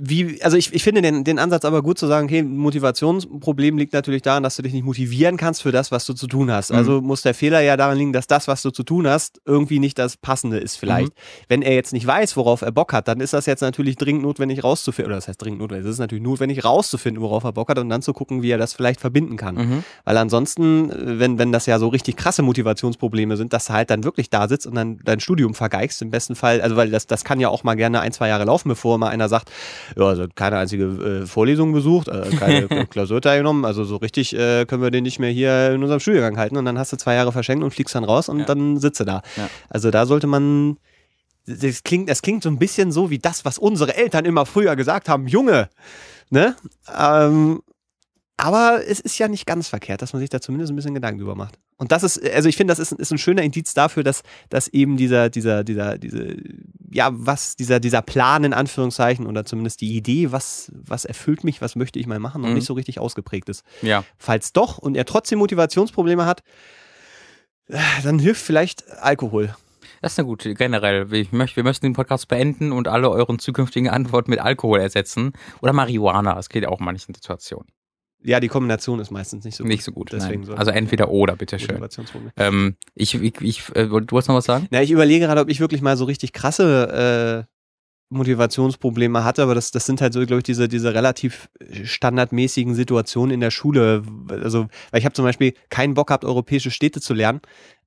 wie, 0.00 0.42
also 0.42 0.56
ich, 0.56 0.72
ich 0.72 0.82
finde 0.82 1.02
den, 1.02 1.24
den 1.24 1.38
Ansatz 1.38 1.64
aber 1.64 1.82
gut 1.82 1.98
zu 1.98 2.06
sagen, 2.06 2.26
okay, 2.26 2.40
ein 2.40 2.56
Motivationsproblem 2.56 3.78
liegt 3.78 3.92
natürlich 3.92 4.22
daran, 4.22 4.42
dass 4.42 4.56
du 4.56 4.62
dich 4.62 4.72
nicht 4.72 4.84
motivieren 4.84 5.36
kannst 5.36 5.62
für 5.62 5.72
das, 5.72 5.90
was 5.90 6.06
du 6.06 6.14
zu 6.14 6.26
tun 6.26 6.50
hast. 6.50 6.70
Mhm. 6.70 6.76
Also 6.76 7.00
muss 7.00 7.22
der 7.22 7.34
Fehler 7.34 7.60
ja 7.60 7.76
daran 7.76 7.98
liegen, 7.98 8.12
dass 8.12 8.26
das, 8.26 8.48
was 8.48 8.62
du 8.62 8.70
zu 8.70 8.82
tun 8.82 9.06
hast, 9.06 9.40
irgendwie 9.44 9.78
nicht 9.78 9.98
das 9.98 10.16
Passende 10.16 10.58
ist 10.58 10.76
vielleicht. 10.76 11.08
Mhm. 11.08 11.44
Wenn 11.48 11.62
er 11.62 11.74
jetzt 11.74 11.92
nicht 11.92 12.06
weiß, 12.06 12.36
worauf 12.36 12.62
er 12.62 12.72
Bock 12.72 12.92
hat, 12.92 13.08
dann 13.08 13.20
ist 13.20 13.32
das 13.32 13.46
jetzt 13.46 13.60
natürlich 13.60 13.96
dringend 13.96 14.22
notwendig 14.22 14.64
rauszufinden, 14.64 15.10
oder 15.10 15.16
das 15.16 15.28
heißt 15.28 15.42
dringend 15.42 15.60
notwendig, 15.60 15.86
es 15.86 15.94
ist 15.94 16.00
natürlich 16.00 16.24
notwendig 16.24 16.64
rauszufinden, 16.64 17.22
worauf 17.22 17.44
er 17.44 17.52
Bock 17.52 17.68
hat 17.68 17.78
und 17.78 17.88
dann 17.88 18.02
zu 18.02 18.12
gucken, 18.12 18.42
wie 18.42 18.50
er 18.50 18.58
das 18.58 18.72
vielleicht 18.72 19.00
verbinden 19.00 19.36
kann. 19.36 19.54
Mhm. 19.54 19.84
Weil 20.04 20.16
ansonsten, 20.16 20.90
äh, 20.90 21.18
wenn, 21.18 21.38
wenn 21.38 21.52
das 21.52 21.66
ja 21.66 21.78
so 21.78 21.88
richtig 21.88 22.16
krasse 22.16 22.42
Motivationsprobleme 22.42 23.36
sind, 23.36 23.52
dass 23.52 23.66
du 23.66 23.72
halt 23.72 23.90
dann 23.90 24.04
wirklich 24.04 24.30
da 24.30 24.48
sitzt 24.48 24.66
und 24.66 24.74
dann 24.74 24.98
dein 25.04 25.20
Studium 25.20 25.54
vergeigst, 25.54 26.02
im 26.02 26.10
besten 26.10 26.34
Fall, 26.34 26.60
also 26.60 26.76
weil 26.76 26.90
das, 26.90 27.06
das 27.06 27.24
kann 27.24 27.40
ja 27.40 27.48
auch 27.48 27.64
mal 27.64 27.74
gerne 27.74 28.00
ein, 28.00 28.12
zwei 28.12 28.28
Jahre 28.28 28.44
laufen, 28.44 28.68
bevor 28.68 28.98
mal 28.98 29.08
einer 29.08 29.28
sagt, 29.28 29.50
ja, 29.96 30.04
also 30.04 30.26
keine 30.34 30.58
einzige 30.58 30.84
äh, 31.22 31.26
Vorlesung 31.26 31.72
besucht, 31.72 32.08
äh, 32.08 32.30
keine 32.38 32.68
Klausur 32.90 33.20
teilgenommen, 33.20 33.64
also 33.64 33.84
so 33.84 33.96
richtig 33.96 34.34
äh, 34.34 34.64
können 34.66 34.82
wir 34.82 34.90
den 34.90 35.04
nicht 35.04 35.18
mehr 35.18 35.30
hier 35.30 35.72
in 35.72 35.82
unserem 35.82 36.00
Studiengang 36.00 36.36
halten 36.36 36.56
und 36.56 36.64
dann 36.64 36.78
hast 36.78 36.92
du 36.92 36.96
zwei 36.96 37.14
Jahre 37.14 37.32
verschenkt 37.32 37.64
und 37.64 37.70
fliegst 37.72 37.94
dann 37.94 38.04
raus 38.04 38.28
und 38.28 38.40
Ja. 38.40 38.44
dann 38.46 38.76
sitzt 38.78 39.00
du 39.00 39.04
da. 39.04 39.22
Ja. 39.36 39.48
Also 39.68 39.90
da 39.90 40.06
sollte 40.06 40.26
man, 40.26 40.76
das 41.46 41.82
klingt, 41.82 42.08
das 42.08 42.22
klingt 42.22 42.42
so 42.42 42.48
ein 42.48 42.58
bisschen 42.58 42.92
so 42.92 43.10
wie 43.10 43.18
das, 43.18 43.44
was 43.44 43.58
unsere 43.58 43.96
Eltern 43.96 44.24
immer 44.24 44.46
früher 44.46 44.76
gesagt 44.76 45.08
haben, 45.08 45.26
Junge, 45.26 45.68
ne? 46.30 46.56
Ähm, 46.98 47.62
aber 48.38 48.80
es 48.86 48.98
ist 48.98 49.18
ja 49.18 49.28
nicht 49.28 49.46
ganz 49.46 49.68
verkehrt, 49.68 50.02
dass 50.02 50.12
man 50.14 50.20
sich 50.20 50.30
da 50.30 50.40
zumindest 50.40 50.72
ein 50.72 50.76
bisschen 50.76 50.94
Gedanken 50.94 51.18
drüber 51.18 51.36
macht. 51.36 51.58
Und 51.76 51.92
das 51.92 52.02
ist, 52.02 52.20
also 52.32 52.48
ich 52.48 52.56
finde, 52.56 52.72
das 52.72 52.78
ist, 52.80 52.92
ist 52.92 53.12
ein 53.12 53.18
schöner 53.18 53.42
Indiz 53.42 53.74
dafür, 53.74 54.02
dass, 54.02 54.22
dass 54.48 54.68
eben 54.68 54.96
dieser, 54.96 55.30
dieser, 55.30 55.62
dieser, 55.64 55.98
diese, 55.98 56.36
ja, 56.92 57.10
was, 57.12 57.56
dieser, 57.56 57.80
dieser 57.80 58.02
Plan 58.02 58.44
in 58.44 58.52
Anführungszeichen 58.52 59.26
oder 59.26 59.44
zumindest 59.44 59.80
die 59.80 59.96
Idee, 59.96 60.32
was, 60.32 60.70
was 60.74 61.04
erfüllt 61.04 61.44
mich, 61.44 61.60
was 61.60 61.76
möchte 61.76 61.98
ich 61.98 62.06
mal 62.06 62.18
machen, 62.18 62.42
noch 62.42 62.48
Mhm. 62.48 62.54
nicht 62.54 62.66
so 62.66 62.74
richtig 62.74 62.98
ausgeprägt 63.00 63.48
ist. 63.48 63.64
Ja. 63.82 64.04
Falls 64.18 64.52
doch 64.52 64.78
und 64.78 64.96
er 64.96 65.04
trotzdem 65.04 65.38
Motivationsprobleme 65.38 66.26
hat, 66.26 66.42
äh, 67.68 67.78
dann 68.02 68.18
hilft 68.18 68.42
vielleicht 68.42 68.88
Alkohol. 69.00 69.54
Das 70.00 70.12
ist 70.12 70.18
eine 70.18 70.26
gute, 70.26 70.54
generell. 70.54 71.12
Ich 71.14 71.30
möchte, 71.32 71.56
wir 71.56 71.64
möchten 71.64 71.86
den 71.86 71.92
Podcast 71.92 72.26
beenden 72.28 72.72
und 72.72 72.88
alle 72.88 73.08
euren 73.10 73.38
zukünftigen 73.38 73.88
Antworten 73.88 74.30
mit 74.30 74.40
Alkohol 74.40 74.80
ersetzen. 74.80 75.32
Oder 75.60 75.72
Marihuana, 75.72 76.34
das 76.34 76.48
geht 76.48 76.66
auch 76.66 76.80
in 76.80 76.84
manchen 76.86 77.14
Situationen. 77.14 77.68
Ja, 78.24 78.40
die 78.40 78.48
Kombination 78.48 79.00
ist 79.00 79.10
meistens 79.10 79.44
nicht 79.44 79.56
so 79.56 79.64
gut. 79.64 79.70
Nicht 79.70 79.84
so 79.84 79.92
gut. 79.92 80.12
Deswegen 80.12 80.44
sollte 80.44 80.58
Also 80.58 80.70
entweder 80.70 81.10
oder, 81.10 81.36
bitteschön. 81.36 81.82
Ähm, 82.36 82.76
ich, 82.94 83.14
ich, 83.14 83.40
ich 83.40 83.62
äh, 83.74 83.86
du 83.86 83.90
wolltest 83.90 84.28
noch 84.28 84.36
was 84.36 84.44
sagen? 84.44 84.66
Na, 84.70 84.82
ich 84.82 84.90
überlege 84.90 85.26
gerade, 85.26 85.40
ob 85.40 85.48
ich 85.48 85.60
wirklich 85.60 85.82
mal 85.82 85.96
so 85.96 86.04
richtig 86.04 86.32
krasse 86.32 87.46
äh, 87.48 87.52
Motivationsprobleme 88.12 89.24
hatte, 89.24 89.42
aber 89.42 89.54
das, 89.54 89.70
das 89.70 89.86
sind 89.86 90.00
halt 90.00 90.12
so, 90.12 90.20
glaube 90.26 90.38
ich, 90.38 90.44
diese, 90.44 90.68
diese 90.68 90.94
relativ 90.94 91.48
standardmäßigen 91.82 92.74
Situationen 92.74 93.34
in 93.34 93.40
der 93.40 93.50
Schule. 93.50 94.02
Also, 94.28 94.68
weil 94.90 95.00
ich 95.00 95.04
habe 95.04 95.14
zum 95.14 95.24
Beispiel 95.24 95.54
keinen 95.70 95.94
Bock 95.94 96.08
gehabt, 96.08 96.24
europäische 96.24 96.70
Städte 96.70 97.00
zu 97.00 97.14
lernen. 97.14 97.40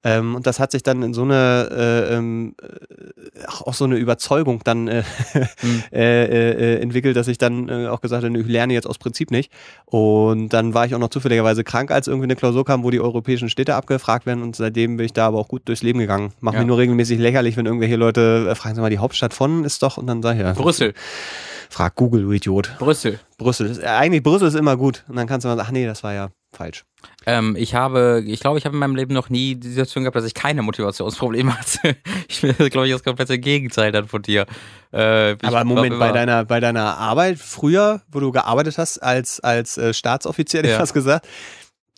Ähm, 0.03 0.35
und 0.35 0.45
das 0.45 0.59
hat 0.59 0.71
sich 0.71 0.83
dann 0.83 1.01
in 1.01 1.13
so 1.13 1.23
eine, 1.23 1.69
äh, 2.09 2.15
ähm, 2.15 2.55
äh, 2.61 3.45
auch 3.63 3.73
so 3.73 3.85
eine 3.85 3.95
Überzeugung 3.97 4.61
dann 4.63 4.87
äh, 4.87 5.03
Hm. 5.33 5.83
äh, 5.91 6.75
äh, 6.75 6.81
entwickelt, 6.81 7.15
dass 7.15 7.27
ich 7.27 7.37
dann 7.37 7.69
auch 7.87 8.01
gesagt 8.01 8.23
habe, 8.23 8.37
ich 8.39 8.47
lerne 8.47 8.73
jetzt 8.73 8.85
aus 8.87 8.97
Prinzip 8.99 9.31
nicht. 9.31 9.51
Und 9.85 10.49
dann 10.49 10.73
war 10.73 10.85
ich 10.85 10.93
auch 10.93 10.99
noch 10.99 11.09
zufälligerweise 11.09 11.63
krank, 11.63 11.91
als 11.91 12.07
irgendwie 12.07 12.25
eine 12.25 12.35
Klausur 12.35 12.65
kam, 12.65 12.83
wo 12.83 12.91
die 12.91 12.99
europäischen 12.99 13.49
Städte 13.49 13.75
abgefragt 13.75 14.25
werden. 14.25 14.43
Und 14.43 14.55
seitdem 14.55 14.97
bin 14.97 15.05
ich 15.05 15.13
da 15.13 15.27
aber 15.27 15.39
auch 15.39 15.47
gut 15.47 15.63
durchs 15.67 15.81
Leben 15.83 15.99
gegangen. 15.99 16.33
Mach 16.39 16.53
Ja. 16.53 16.59
mich 16.59 16.67
nur 16.67 16.77
regelmäßig 16.77 17.19
lächerlich, 17.19 17.57
wenn 17.57 17.65
irgendwelche 17.65 17.95
Leute 17.95 18.53
fragen, 18.55 18.75
sag 18.75 18.81
mal, 18.81 18.89
die 18.89 18.99
Hauptstadt 18.99 19.33
von 19.33 19.63
ist 19.65 19.81
doch 19.81 19.97
und 19.97 20.07
dann 20.07 20.21
sag 20.21 20.35
ich 20.35 20.41
ja. 20.41 20.53
Brüssel. 20.53 20.93
Frag 21.69 21.95
Google, 21.95 22.21
du 22.21 22.31
Idiot. 22.31 22.75
Brüssel. 22.77 23.19
Brüssel. 23.37 23.67
Ist, 23.67 23.83
eigentlich 23.83 24.21
Brüssel 24.23 24.47
ist 24.47 24.55
immer 24.55 24.77
gut. 24.77 25.03
Und 25.07 25.15
dann 25.15 25.25
kannst 25.27 25.45
du 25.45 25.47
mal 25.49 25.55
sagen, 25.57 25.67
ach 25.67 25.71
nee, 25.71 25.85
das 25.85 26.03
war 26.03 26.13
ja 26.13 26.29
falsch. 26.55 26.85
Ähm, 27.25 27.55
ich 27.57 27.75
habe, 27.75 28.23
ich 28.25 28.39
glaube, 28.39 28.57
ich 28.57 28.65
habe 28.65 28.75
in 28.75 28.79
meinem 28.79 28.95
Leben 28.95 29.13
noch 29.13 29.29
nie 29.29 29.55
die 29.55 29.69
Situation 29.69 30.03
gehabt, 30.03 30.15
dass 30.15 30.25
ich 30.25 30.33
keine 30.33 30.61
Motivationsprobleme 30.61 31.55
hatte. 31.59 31.95
Ich 32.27 32.41
bin, 32.41 32.55
glaube 32.69 32.87
ich, 32.87 32.93
das 32.93 33.03
komplette 33.03 33.37
Gegenteil 33.37 33.91
dann 33.91 34.07
von 34.07 34.21
dir. 34.21 34.45
Äh, 34.91 35.35
aber 35.43 35.63
Moment, 35.63 35.89
glaub, 35.95 35.99
bei 35.99 36.11
deiner, 36.11 36.45
bei 36.45 36.59
deiner 36.59 36.97
Arbeit 36.97 37.37
früher, 37.39 38.01
wo 38.11 38.19
du 38.19 38.31
gearbeitet 38.31 38.77
hast 38.77 38.99
als, 38.99 39.39
als 39.39 39.77
äh, 39.77 39.93
Staatsoffizier, 39.93 40.65
Ja. 40.65 40.77
fast 40.77 40.93
gesagt, 40.93 41.27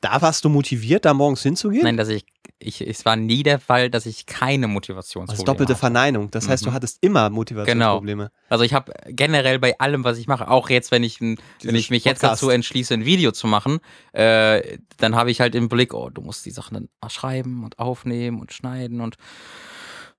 da 0.01 0.21
warst 0.21 0.45
du 0.45 0.49
motiviert, 0.49 1.05
da 1.05 1.13
morgens 1.13 1.41
hinzugehen? 1.41 1.83
Nein, 1.83 1.97
dass 1.97 2.09
ich, 2.09 2.23
ich, 2.59 2.81
es 2.81 3.05
war 3.05 3.15
nie 3.15 3.43
der 3.43 3.59
Fall, 3.59 3.89
dass 3.89 4.05
ich 4.05 4.25
keine 4.25 4.67
Motivationsprobleme 4.67 5.39
ist 5.41 5.47
doppelte 5.47 5.73
hatte. 5.73 5.79
Verneinung. 5.79 6.31
Das 6.31 6.49
heißt, 6.49 6.65
du 6.65 6.69
Mhm. 6.71 6.73
hattest 6.73 6.97
immer 7.01 7.29
Motivationsprobleme. 7.29 8.31
Also 8.49 8.63
ich 8.63 8.73
habe 8.73 8.91
generell 9.07 9.59
bei 9.59 9.77
allem, 9.79 10.03
was 10.03 10.17
ich 10.17 10.27
mache, 10.27 10.49
auch 10.49 10.69
jetzt, 10.69 10.91
wenn 10.91 11.03
ich, 11.03 11.21
ein- 11.21 11.37
wenn 11.63 11.75
ich 11.75 11.89
mich 11.91 12.03
jetzt 12.03 12.21
Podcast. 12.21 12.41
dazu 12.41 12.49
entschließe, 12.49 12.93
ein 12.95 13.05
Video 13.05 13.31
zu 13.31 13.45
machen, 13.47 13.79
äh, 14.13 14.77
dann 14.97 15.15
habe 15.15 15.29
ich 15.31 15.39
halt 15.41 15.53
im 15.55 15.69
Blick, 15.69 15.93
oh, 15.93 16.09
du 16.09 16.21
musst 16.21 16.45
die 16.45 16.51
Sachen 16.51 16.73
dann 17.01 17.09
schreiben 17.11 17.63
und 17.63 17.77
aufnehmen 17.79 18.39
und 18.39 18.51
schneiden 18.53 19.01
und 19.01 19.17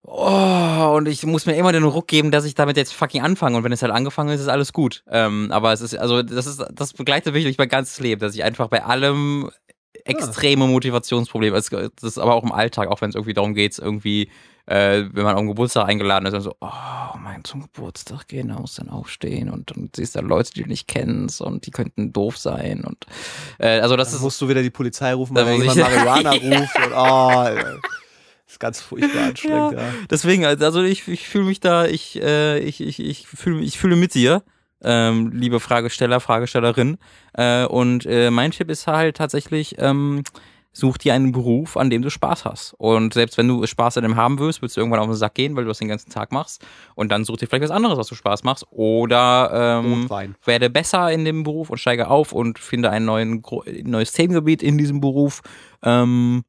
Oh, 0.02 0.94
und 0.96 1.06
ich 1.08 1.26
muss 1.26 1.44
mir 1.44 1.56
immer 1.56 1.72
den 1.72 1.82
Ruck 1.82 2.06
geben, 2.06 2.30
dass 2.30 2.44
ich 2.44 2.54
damit 2.54 2.76
jetzt 2.76 2.94
fucking 2.94 3.20
anfange. 3.20 3.56
Und 3.58 3.64
wenn 3.64 3.72
es 3.72 3.82
halt 3.82 3.92
angefangen 3.92 4.30
ist, 4.30 4.40
ist 4.40 4.48
alles 4.48 4.72
gut. 4.72 5.02
Ähm, 5.10 5.48
aber 5.50 5.72
es 5.72 5.80
ist, 5.80 5.98
also, 5.98 6.22
das 6.22 6.46
ist, 6.46 6.64
das 6.72 6.92
begleitet 6.94 7.34
mich 7.34 7.44
durch 7.44 7.58
mein 7.58 7.68
ganzes 7.68 7.98
Leben, 8.00 8.20
dass 8.20 8.34
ich 8.34 8.42
einfach 8.44 8.68
bei 8.68 8.84
allem 8.84 9.50
extreme 10.04 10.66
Motivationsprobleme, 10.66 11.56
es- 11.56 11.70
das 11.70 11.88
ist 12.02 12.18
aber 12.18 12.34
auch 12.34 12.42
im 12.44 12.52
Alltag, 12.52 12.88
auch 12.88 13.00
wenn 13.00 13.10
es 13.10 13.14
irgendwie 13.14 13.34
darum 13.34 13.54
geht, 13.54 13.78
irgendwie, 13.78 14.30
äh, 14.66 15.04
wenn 15.12 15.24
man 15.24 15.34
auf 15.34 15.40
den 15.40 15.48
Geburtstag 15.48 15.88
eingeladen 15.88 16.26
ist, 16.26 16.32
dann 16.32 16.40
so, 16.42 16.54
oh, 16.60 17.16
mein 17.22 17.42
zum 17.44 17.62
Geburtstag 17.62 18.28
gehen, 18.28 18.48
da 18.48 18.58
musst 18.58 18.78
dann 18.78 18.90
aufstehen 18.90 19.50
und 19.50 19.70
dann 19.70 19.90
siehst 19.94 20.14
du 20.16 20.20
Leute, 20.20 20.52
die 20.52 20.62
du 20.62 20.68
nicht 20.68 20.88
kennst 20.88 21.40
und 21.40 21.66
die 21.66 21.70
könnten 21.70 22.12
doof 22.12 22.36
sein 22.38 22.84
und, 22.84 23.06
äh, 23.58 23.80
also 23.80 23.96
das 23.96 24.08
Dann 24.08 24.16
ist, 24.16 24.22
musst 24.22 24.40
du 24.40 24.48
wieder 24.48 24.62
die 24.62 24.70
Polizei 24.70 25.14
rufen, 25.14 25.34
weil 25.34 25.58
muss 25.58 25.74
jemand 25.74 25.94
Marihuana 25.94 26.30
ruft. 26.32 26.76
Und, 26.76 26.92
oh, 26.94 27.44
ey. 27.44 27.78
ist 28.46 28.60
ganz 28.60 28.80
furchtbar 28.80 29.24
anstrengend. 29.28 29.72
Ja. 29.72 29.84
Deswegen, 30.10 30.44
also 30.44 30.82
ich, 30.82 31.06
ich 31.08 31.28
fühle 31.28 31.44
mich 31.44 31.60
da, 31.60 31.86
ich, 31.86 32.20
äh, 32.22 32.58
ich, 32.60 32.80
ich, 32.80 33.00
ich 33.00 33.26
fühle 33.26 33.62
ich 33.62 33.78
fühle 33.78 33.96
mit 33.96 34.14
dir, 34.14 34.42
ähm, 34.82 35.30
liebe 35.32 35.60
Fragesteller, 35.60 36.20
Fragestellerin. 36.20 36.98
Äh, 37.34 37.64
und 37.66 38.06
äh, 38.06 38.30
mein 38.30 38.50
Tipp 38.50 38.70
ist 38.70 38.86
halt 38.86 39.16
tatsächlich, 39.16 39.76
ähm, 39.78 40.22
such 40.78 40.98
dir 40.98 41.14
einen 41.14 41.32
Beruf, 41.32 41.76
an 41.76 41.90
dem 41.90 42.02
du 42.02 42.10
Spaß 42.10 42.44
hast. 42.44 42.74
Und 42.78 43.14
selbst 43.14 43.36
wenn 43.36 43.48
du 43.48 43.66
Spaß 43.66 43.96
an 43.96 44.04
dem 44.04 44.16
haben 44.16 44.38
willst, 44.38 44.62
willst 44.62 44.76
du 44.76 44.80
irgendwann 44.80 45.00
auf 45.00 45.06
den 45.06 45.14
Sack 45.14 45.34
gehen, 45.34 45.56
weil 45.56 45.64
du 45.64 45.68
das 45.68 45.78
den 45.78 45.88
ganzen 45.88 46.10
Tag 46.10 46.30
machst. 46.30 46.64
Und 46.94 47.10
dann 47.10 47.24
such 47.24 47.38
dir 47.38 47.46
vielleicht 47.46 47.64
was 47.64 47.70
anderes, 47.70 47.98
was 47.98 48.06
du 48.06 48.14
Spaß 48.14 48.44
machst. 48.44 48.64
Oder 48.70 49.82
ähm, 49.82 50.08
werde 50.44 50.70
besser 50.70 51.10
in 51.10 51.24
dem 51.24 51.42
Beruf 51.42 51.70
und 51.70 51.78
steige 51.78 52.08
auf 52.08 52.32
und 52.32 52.58
finde 52.58 52.90
ein 52.90 53.04
neuen, 53.04 53.42
neues 53.82 54.12
Themengebiet 54.12 54.62
in 54.62 54.78
diesem 54.78 55.00
Beruf. 55.00 55.42
Ähm, 55.82 56.44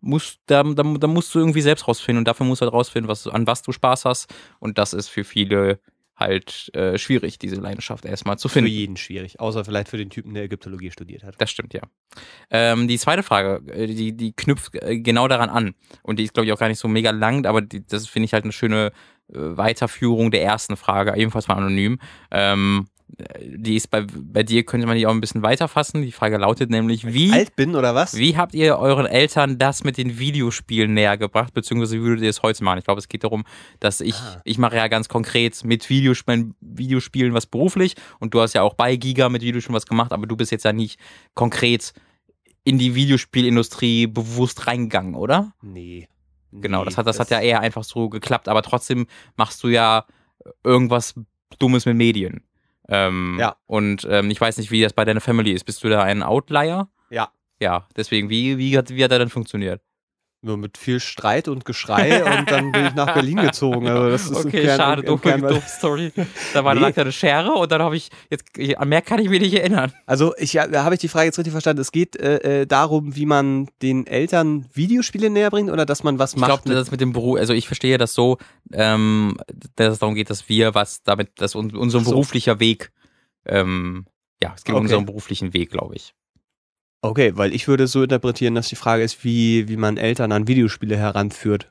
musst, 0.00 0.40
da, 0.46 0.62
da, 0.62 0.82
da 0.82 1.06
musst 1.06 1.34
du 1.34 1.38
irgendwie 1.38 1.60
selbst 1.60 1.88
rausfinden 1.88 2.18
und 2.18 2.28
dafür 2.28 2.46
musst 2.46 2.60
du 2.60 2.66
halt 2.66 2.74
rausfinden, 2.74 3.08
was, 3.08 3.26
an 3.26 3.46
was 3.46 3.62
du 3.62 3.72
Spaß 3.72 4.04
hast. 4.04 4.32
Und 4.60 4.78
das 4.78 4.92
ist 4.92 5.08
für 5.08 5.24
viele 5.24 5.80
halt 6.22 6.74
äh, 6.74 6.96
schwierig, 6.98 7.38
diese 7.38 7.56
Leidenschaft 7.56 8.04
erstmal 8.04 8.38
zu 8.38 8.48
Für 8.48 8.54
finden. 8.54 8.70
jeden 8.70 8.96
schwierig. 8.96 9.40
Außer 9.40 9.64
vielleicht 9.64 9.88
für 9.88 9.98
den 9.98 10.10
Typen, 10.10 10.34
der 10.34 10.44
Ägyptologie 10.44 10.90
studiert 10.90 11.24
hat. 11.24 11.34
Das 11.38 11.50
stimmt, 11.50 11.74
ja. 11.74 11.82
Ähm, 12.50 12.88
die 12.88 12.98
zweite 12.98 13.22
Frage, 13.22 13.62
äh, 13.72 13.86
die, 13.86 14.16
die 14.16 14.32
knüpft 14.32 14.74
äh, 14.76 14.98
genau 14.98 15.28
daran 15.28 15.50
an. 15.50 15.74
Und 16.02 16.18
die 16.18 16.24
ist, 16.24 16.34
glaube 16.34 16.46
ich, 16.46 16.52
auch 16.52 16.58
gar 16.58 16.68
nicht 16.68 16.78
so 16.78 16.88
mega 16.88 17.10
lang, 17.10 17.44
aber 17.46 17.60
die, 17.60 17.86
das 17.86 18.08
finde 18.08 18.24
ich 18.26 18.32
halt 18.32 18.44
eine 18.44 18.52
schöne 18.52 18.92
äh, 19.28 19.34
Weiterführung 19.34 20.30
der 20.30 20.42
ersten 20.42 20.76
Frage, 20.76 21.14
ebenfalls 21.16 21.48
mal 21.48 21.56
anonym. 21.56 21.98
Ähm, 22.30 22.86
äh, 22.86 23.01
die 23.40 23.76
ist 23.76 23.90
bei, 23.90 24.06
bei 24.06 24.42
dir, 24.42 24.64
könnte 24.64 24.86
man 24.86 24.96
die 24.96 25.06
auch 25.06 25.10
ein 25.12 25.20
bisschen 25.20 25.42
weiterfassen. 25.42 26.02
Die 26.02 26.12
Frage 26.12 26.38
lautet 26.38 26.70
nämlich, 26.70 27.06
wie, 27.12 27.30
Alt 27.32 27.54
bin 27.56 27.76
oder 27.76 27.94
was? 27.94 28.16
wie 28.16 28.36
habt 28.36 28.54
ihr 28.54 28.78
euren 28.78 29.06
Eltern 29.06 29.58
das 29.58 29.84
mit 29.84 29.98
den 29.98 30.18
Videospielen 30.18 30.94
näher 30.94 31.18
gebracht, 31.18 31.52
beziehungsweise 31.52 31.96
wie 31.98 32.02
würdet 32.02 32.24
ihr 32.24 32.30
es 32.30 32.42
heute 32.42 32.64
machen? 32.64 32.78
Ich 32.78 32.84
glaube, 32.84 32.98
es 33.00 33.08
geht 33.08 33.24
darum, 33.24 33.44
dass 33.80 34.00
ich, 34.00 34.14
Ah. 34.14 34.40
ich 34.44 34.56
mache 34.58 34.76
ja 34.76 34.88
ganz 34.88 35.08
konkret 35.08 35.62
mit 35.64 35.90
Videospielen, 35.90 36.54
Videospielen 36.60 37.34
was 37.34 37.46
beruflich 37.46 37.94
und 38.18 38.32
du 38.34 38.40
hast 38.40 38.54
ja 38.54 38.62
auch 38.62 38.74
bei 38.74 38.96
Giga 38.96 39.28
mit 39.28 39.42
Videospielen 39.42 39.76
was 39.76 39.86
gemacht, 39.86 40.12
aber 40.12 40.26
du 40.26 40.36
bist 40.36 40.50
jetzt 40.50 40.64
ja 40.64 40.72
nicht 40.72 40.98
konkret 41.34 41.92
in 42.64 42.78
die 42.78 42.94
Videospielindustrie 42.94 44.06
bewusst 44.06 44.66
reingegangen, 44.66 45.14
oder? 45.16 45.52
Nee. 45.62 46.08
Genau, 46.52 46.80
Nee, 46.80 46.84
das 46.86 46.96
hat, 46.98 47.06
das 47.06 47.18
hat 47.18 47.30
ja 47.30 47.40
eher 47.40 47.60
einfach 47.60 47.82
so 47.84 48.08
geklappt, 48.08 48.48
aber 48.48 48.62
trotzdem 48.62 49.06
machst 49.36 49.62
du 49.64 49.68
ja 49.68 50.06
irgendwas 50.64 51.14
Dummes 51.58 51.86
mit 51.86 51.96
Medien. 51.96 52.42
Ähm, 52.88 53.36
Ja. 53.38 53.56
Und 53.66 54.06
ähm, 54.10 54.30
ich 54.30 54.40
weiß 54.40 54.58
nicht, 54.58 54.70
wie 54.70 54.82
das 54.82 54.92
bei 54.92 55.04
deiner 55.04 55.20
Family 55.20 55.52
ist. 55.52 55.64
Bist 55.64 55.82
du 55.84 55.88
da 55.88 56.02
ein 56.02 56.22
Outlier? 56.22 56.88
Ja. 57.10 57.30
Ja, 57.60 57.86
deswegen, 57.96 58.28
wie, 58.28 58.58
wie, 58.58 58.76
hat, 58.76 58.90
wie 58.90 59.04
hat 59.04 59.12
er 59.12 59.20
dann 59.20 59.28
funktioniert? 59.28 59.80
Nur 60.44 60.56
mit 60.56 60.76
viel 60.76 60.98
Streit 60.98 61.46
und 61.46 61.64
Geschrei 61.64 62.24
und 62.24 62.50
dann 62.50 62.72
bin 62.72 62.86
ich 62.86 62.94
nach 62.94 63.14
Berlin 63.14 63.36
gezogen. 63.36 63.86
Also 63.86 64.10
das 64.10 64.24
ist 64.24 64.44
okay, 64.44 64.62
Kern, 64.64 64.76
schade, 64.76 65.16
Kern, 65.18 65.40
doofe 65.42 65.68
Story. 65.68 66.12
Da 66.52 66.64
war 66.64 66.74
Nee. 66.74 66.80
nee. 66.80 66.92
eine 67.00 67.12
Schere 67.12 67.52
und 67.52 67.70
dann 67.70 67.80
habe 67.80 67.96
ich, 67.96 68.10
jetzt, 68.28 68.44
an 68.76 68.88
mehr 68.88 69.02
kann 69.02 69.20
ich 69.20 69.28
mich 69.28 69.40
nicht 69.40 69.54
erinnern. 69.54 69.92
Also 70.04 70.34
ich 70.38 70.50
da 70.52 70.82
habe 70.82 70.96
ich 70.96 71.00
die 71.00 71.06
Frage 71.06 71.26
jetzt 71.26 71.38
richtig 71.38 71.52
verstanden. 71.52 71.80
Es 71.80 71.92
geht 71.92 72.16
äh, 72.16 72.62
äh, 72.62 72.66
darum, 72.66 73.14
wie 73.14 73.24
man 73.24 73.68
den 73.82 74.04
Eltern 74.08 74.66
Videospiele 74.74 75.30
näher 75.30 75.50
bringt 75.50 75.70
oder 75.70 75.86
dass 75.86 76.02
man 76.02 76.18
was 76.18 76.34
Ich 76.34 76.40
macht. 76.40 76.48
glaube, 76.48 76.68
mit- 76.70 76.76
das 76.76 76.90
mit 76.90 77.00
dem 77.00 77.12
Beruf, 77.12 77.38
also 77.38 77.52
ich 77.52 77.68
verstehe 77.68 77.96
das 77.96 78.12
so, 78.12 78.38
ähm, 78.72 79.36
dass 79.76 79.92
es 79.92 79.98
darum 80.00 80.16
geht, 80.16 80.28
dass 80.28 80.48
wir 80.48 80.74
was 80.74 81.04
damit, 81.04 81.40
dass 81.40 81.54
un, 81.54 81.74
unser 81.76 82.00
so. 82.00 82.10
beruflicher 82.10 82.58
Weg, 82.58 82.90
ähm, 83.46 84.06
ja, 84.42 84.52
es 84.56 84.64
geht 84.64 84.72
um 84.74 84.78
Okay. 84.78 84.86
unseren 84.86 85.06
beruflichen 85.06 85.54
Weg, 85.54 85.70
glaube 85.70 85.94
ich. 85.94 86.14
Okay, 87.02 87.32
weil 87.36 87.54
ich 87.54 87.68
würde 87.68 87.84
es 87.84 87.92
so 87.92 88.02
interpretieren, 88.02 88.54
dass 88.54 88.68
die 88.68 88.76
Frage 88.76 89.02
ist, 89.02 89.24
wie, 89.24 89.68
wie 89.68 89.76
man 89.76 89.96
Eltern 89.96 90.32
an 90.32 90.48
Videospiele 90.48 90.96
heranführt. 90.96 91.70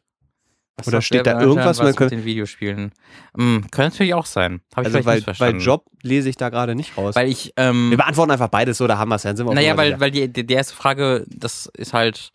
Was 0.77 0.87
Oder 0.87 1.01
steht 1.01 1.27
da 1.27 1.39
irgendwas, 1.39 1.79
was 1.79 1.95
man 1.95 2.05
mit 2.05 2.11
den 2.11 2.25
Videospielen? 2.25 2.91
Hm, 3.37 3.67
könnte 3.71 3.93
natürlich 3.93 4.13
auch 4.13 4.25
sein. 4.25 4.61
Habe 4.75 4.87
ich 4.87 4.95
Also 4.95 5.05
weil, 5.05 5.23
weil. 5.37 5.61
Job 5.61 5.85
lese 6.01 6.29
ich 6.29 6.37
da 6.37 6.49
gerade 6.49 6.75
nicht 6.75 6.97
raus. 6.97 7.15
Weil 7.15 7.29
ich, 7.29 7.53
ähm, 7.57 7.91
Wir 7.91 7.97
beantworten 7.97 8.31
einfach 8.31 8.47
beides 8.47 8.77
so, 8.77 8.87
da 8.87 8.97
haben 8.97 9.09
wir 9.09 9.15
es 9.15 9.23
ja. 9.23 9.33
Naja, 9.33 9.77
weil, 9.77 9.99
weil 9.99 10.11
die, 10.11 10.31
die 10.31 10.53
erste 10.53 10.73
Frage, 10.73 11.25
das 11.27 11.67
ist 11.77 11.93
halt, 11.93 12.31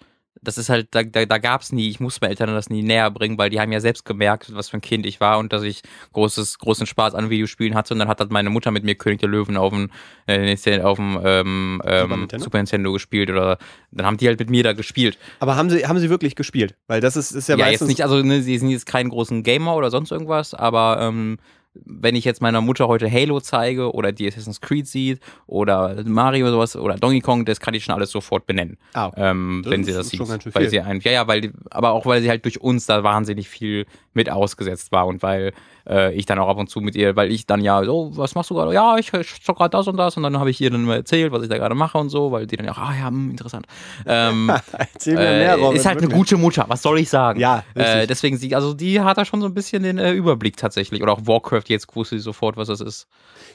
das 0.46 0.58
ist 0.58 0.68
halt, 0.68 0.88
da, 0.92 1.02
da, 1.02 1.26
da 1.26 1.38
gab's 1.38 1.72
nie, 1.72 1.88
ich 1.88 1.98
musste 1.98 2.20
meinen 2.22 2.30
Eltern 2.30 2.54
das 2.54 2.70
nie 2.70 2.82
näher 2.82 3.10
bringen, 3.10 3.36
weil 3.36 3.50
die 3.50 3.60
haben 3.60 3.72
ja 3.72 3.80
selbst 3.80 4.04
gemerkt, 4.04 4.54
was 4.54 4.68
für 4.68 4.78
ein 4.78 4.80
Kind 4.80 5.04
ich 5.06 5.20
war 5.20 5.38
und 5.38 5.52
dass 5.52 5.62
ich 5.62 5.82
großes, 6.12 6.58
großen 6.58 6.86
Spaß 6.86 7.14
an 7.14 7.30
Videospielen 7.30 7.74
hatte 7.74 7.94
und 7.94 7.98
dann 7.98 8.08
hat 8.08 8.20
halt 8.20 8.30
meine 8.30 8.50
Mutter 8.50 8.70
mit 8.70 8.84
mir 8.84 8.94
König 8.94 9.20
der 9.20 9.28
Löwen 9.28 9.56
auf 9.56 9.72
dem, 9.72 9.90
äh, 10.26 10.80
auf 10.80 10.96
dem 10.98 11.20
ähm, 11.24 11.82
ähm, 11.84 12.02
Super 12.02 12.16
Nintendo? 12.16 12.44
Super 12.44 12.58
Nintendo 12.58 12.92
gespielt 12.92 13.30
oder 13.30 13.58
dann 13.90 14.06
haben 14.06 14.16
die 14.16 14.28
halt 14.28 14.38
mit 14.38 14.50
mir 14.50 14.62
da 14.62 14.72
gespielt. 14.72 15.18
Aber 15.40 15.56
haben 15.56 15.68
sie, 15.70 15.86
haben 15.86 15.98
sie 15.98 16.10
wirklich 16.10 16.36
gespielt? 16.36 16.76
Weil 16.86 17.00
das 17.00 17.16
ist, 17.16 17.32
ist 17.32 17.48
ja, 17.48 17.56
Ja, 17.56 17.64
meistens 17.64 17.88
jetzt 17.88 17.98
nicht, 17.98 18.02
also 18.04 18.22
ne, 18.22 18.42
sie 18.42 18.58
sind 18.58 18.70
jetzt 18.70 18.86
kein 18.86 19.08
großen 19.08 19.42
Gamer 19.42 19.74
oder 19.74 19.90
sonst 19.90 20.12
irgendwas, 20.12 20.54
aber 20.54 20.98
ähm, 21.00 21.38
wenn 21.84 22.16
ich 22.16 22.24
jetzt 22.24 22.40
meiner 22.40 22.60
Mutter 22.60 22.88
heute 22.88 23.10
Halo 23.10 23.40
zeige 23.40 23.92
oder 23.92 24.12
die 24.12 24.26
Assassin's 24.26 24.60
Creed 24.60 24.86
sieht 24.86 25.20
oder 25.46 26.02
Mario 26.04 26.46
oder 26.46 26.52
sowas 26.52 26.76
oder 26.76 26.96
Donkey 26.96 27.20
Kong, 27.20 27.44
das 27.44 27.60
kann 27.60 27.74
ich 27.74 27.84
schon 27.84 27.94
alles 27.94 28.10
sofort 28.10 28.46
benennen. 28.46 28.78
Ah, 28.92 29.08
okay. 29.08 29.30
ähm, 29.30 29.64
wenn 29.66 29.84
sie 29.84 29.92
das 29.92 30.08
sieht. 30.08 30.20
Weil 30.20 30.40
viel. 30.52 30.70
sie 30.70 30.80
ein, 30.80 31.00
ja, 31.00 31.12
ja, 31.12 31.26
weil 31.26 31.52
aber 31.70 31.92
auch 31.92 32.06
weil 32.06 32.22
sie 32.22 32.28
halt 32.28 32.44
durch 32.44 32.60
uns 32.60 32.86
da 32.86 33.02
wahnsinnig 33.02 33.48
viel 33.48 33.86
mit 34.14 34.30
ausgesetzt 34.30 34.92
war 34.92 35.06
und 35.06 35.22
weil 35.22 35.52
äh, 35.88 36.12
ich 36.14 36.26
dann 36.26 36.38
auch 36.38 36.48
ab 36.48 36.58
und 36.58 36.68
zu 36.68 36.80
mit 36.80 36.94
ihr, 36.96 37.16
weil 37.16 37.30
ich 37.30 37.46
dann 37.46 37.60
ja, 37.62 37.82
so, 37.84 38.10
was 38.14 38.34
machst 38.34 38.50
du 38.50 38.54
gerade? 38.54 38.72
Ja, 38.74 38.96
ich, 38.98 39.12
ich 39.12 39.42
zock 39.42 39.58
gerade 39.58 39.70
das 39.70 39.86
und 39.88 39.96
das 39.96 40.16
und 40.16 40.22
dann 40.22 40.38
habe 40.38 40.50
ich 40.50 40.60
ihr 40.60 40.70
dann 40.70 40.84
mal 40.84 40.96
erzählt, 40.96 41.32
was 41.32 41.42
ich 41.42 41.48
da 41.48 41.56
gerade 41.58 41.74
mache 41.74 41.98
und 41.98 42.08
so, 42.08 42.32
weil 42.32 42.46
die 42.46 42.56
dann 42.56 42.66
ja, 42.66 42.72
ah 42.76 42.92
ja, 42.98 43.08
hm, 43.08 43.30
interessant. 43.30 43.66
Ähm, 44.06 44.52
Erzähl 44.94 45.14
mir 45.14 45.20
mehr, 45.20 45.48
äh, 45.50 45.52
Robin, 45.60 45.76
ist 45.76 45.86
halt 45.86 45.98
eine 45.98 46.08
gute 46.08 46.36
Mutter, 46.36 46.64
was 46.68 46.82
soll 46.82 46.98
ich 46.98 47.08
sagen? 47.08 47.40
Ja, 47.40 47.64
äh, 47.74 48.06
deswegen 48.06 48.36
sie, 48.36 48.54
also 48.54 48.74
die 48.74 49.00
hat 49.00 49.18
da 49.18 49.24
schon 49.24 49.40
so 49.40 49.46
ein 49.46 49.54
bisschen 49.54 49.82
den 49.82 49.98
äh, 49.98 50.12
Überblick 50.12 50.56
tatsächlich. 50.56 51.02
Oder 51.02 51.12
auch 51.12 51.20
Warcraft, 51.26 51.64
jetzt 51.68 51.94
wusste 51.94 52.16
sie 52.16 52.22
sofort, 52.22 52.56
was 52.56 52.68
das 52.68 52.80
ist. 52.80 53.06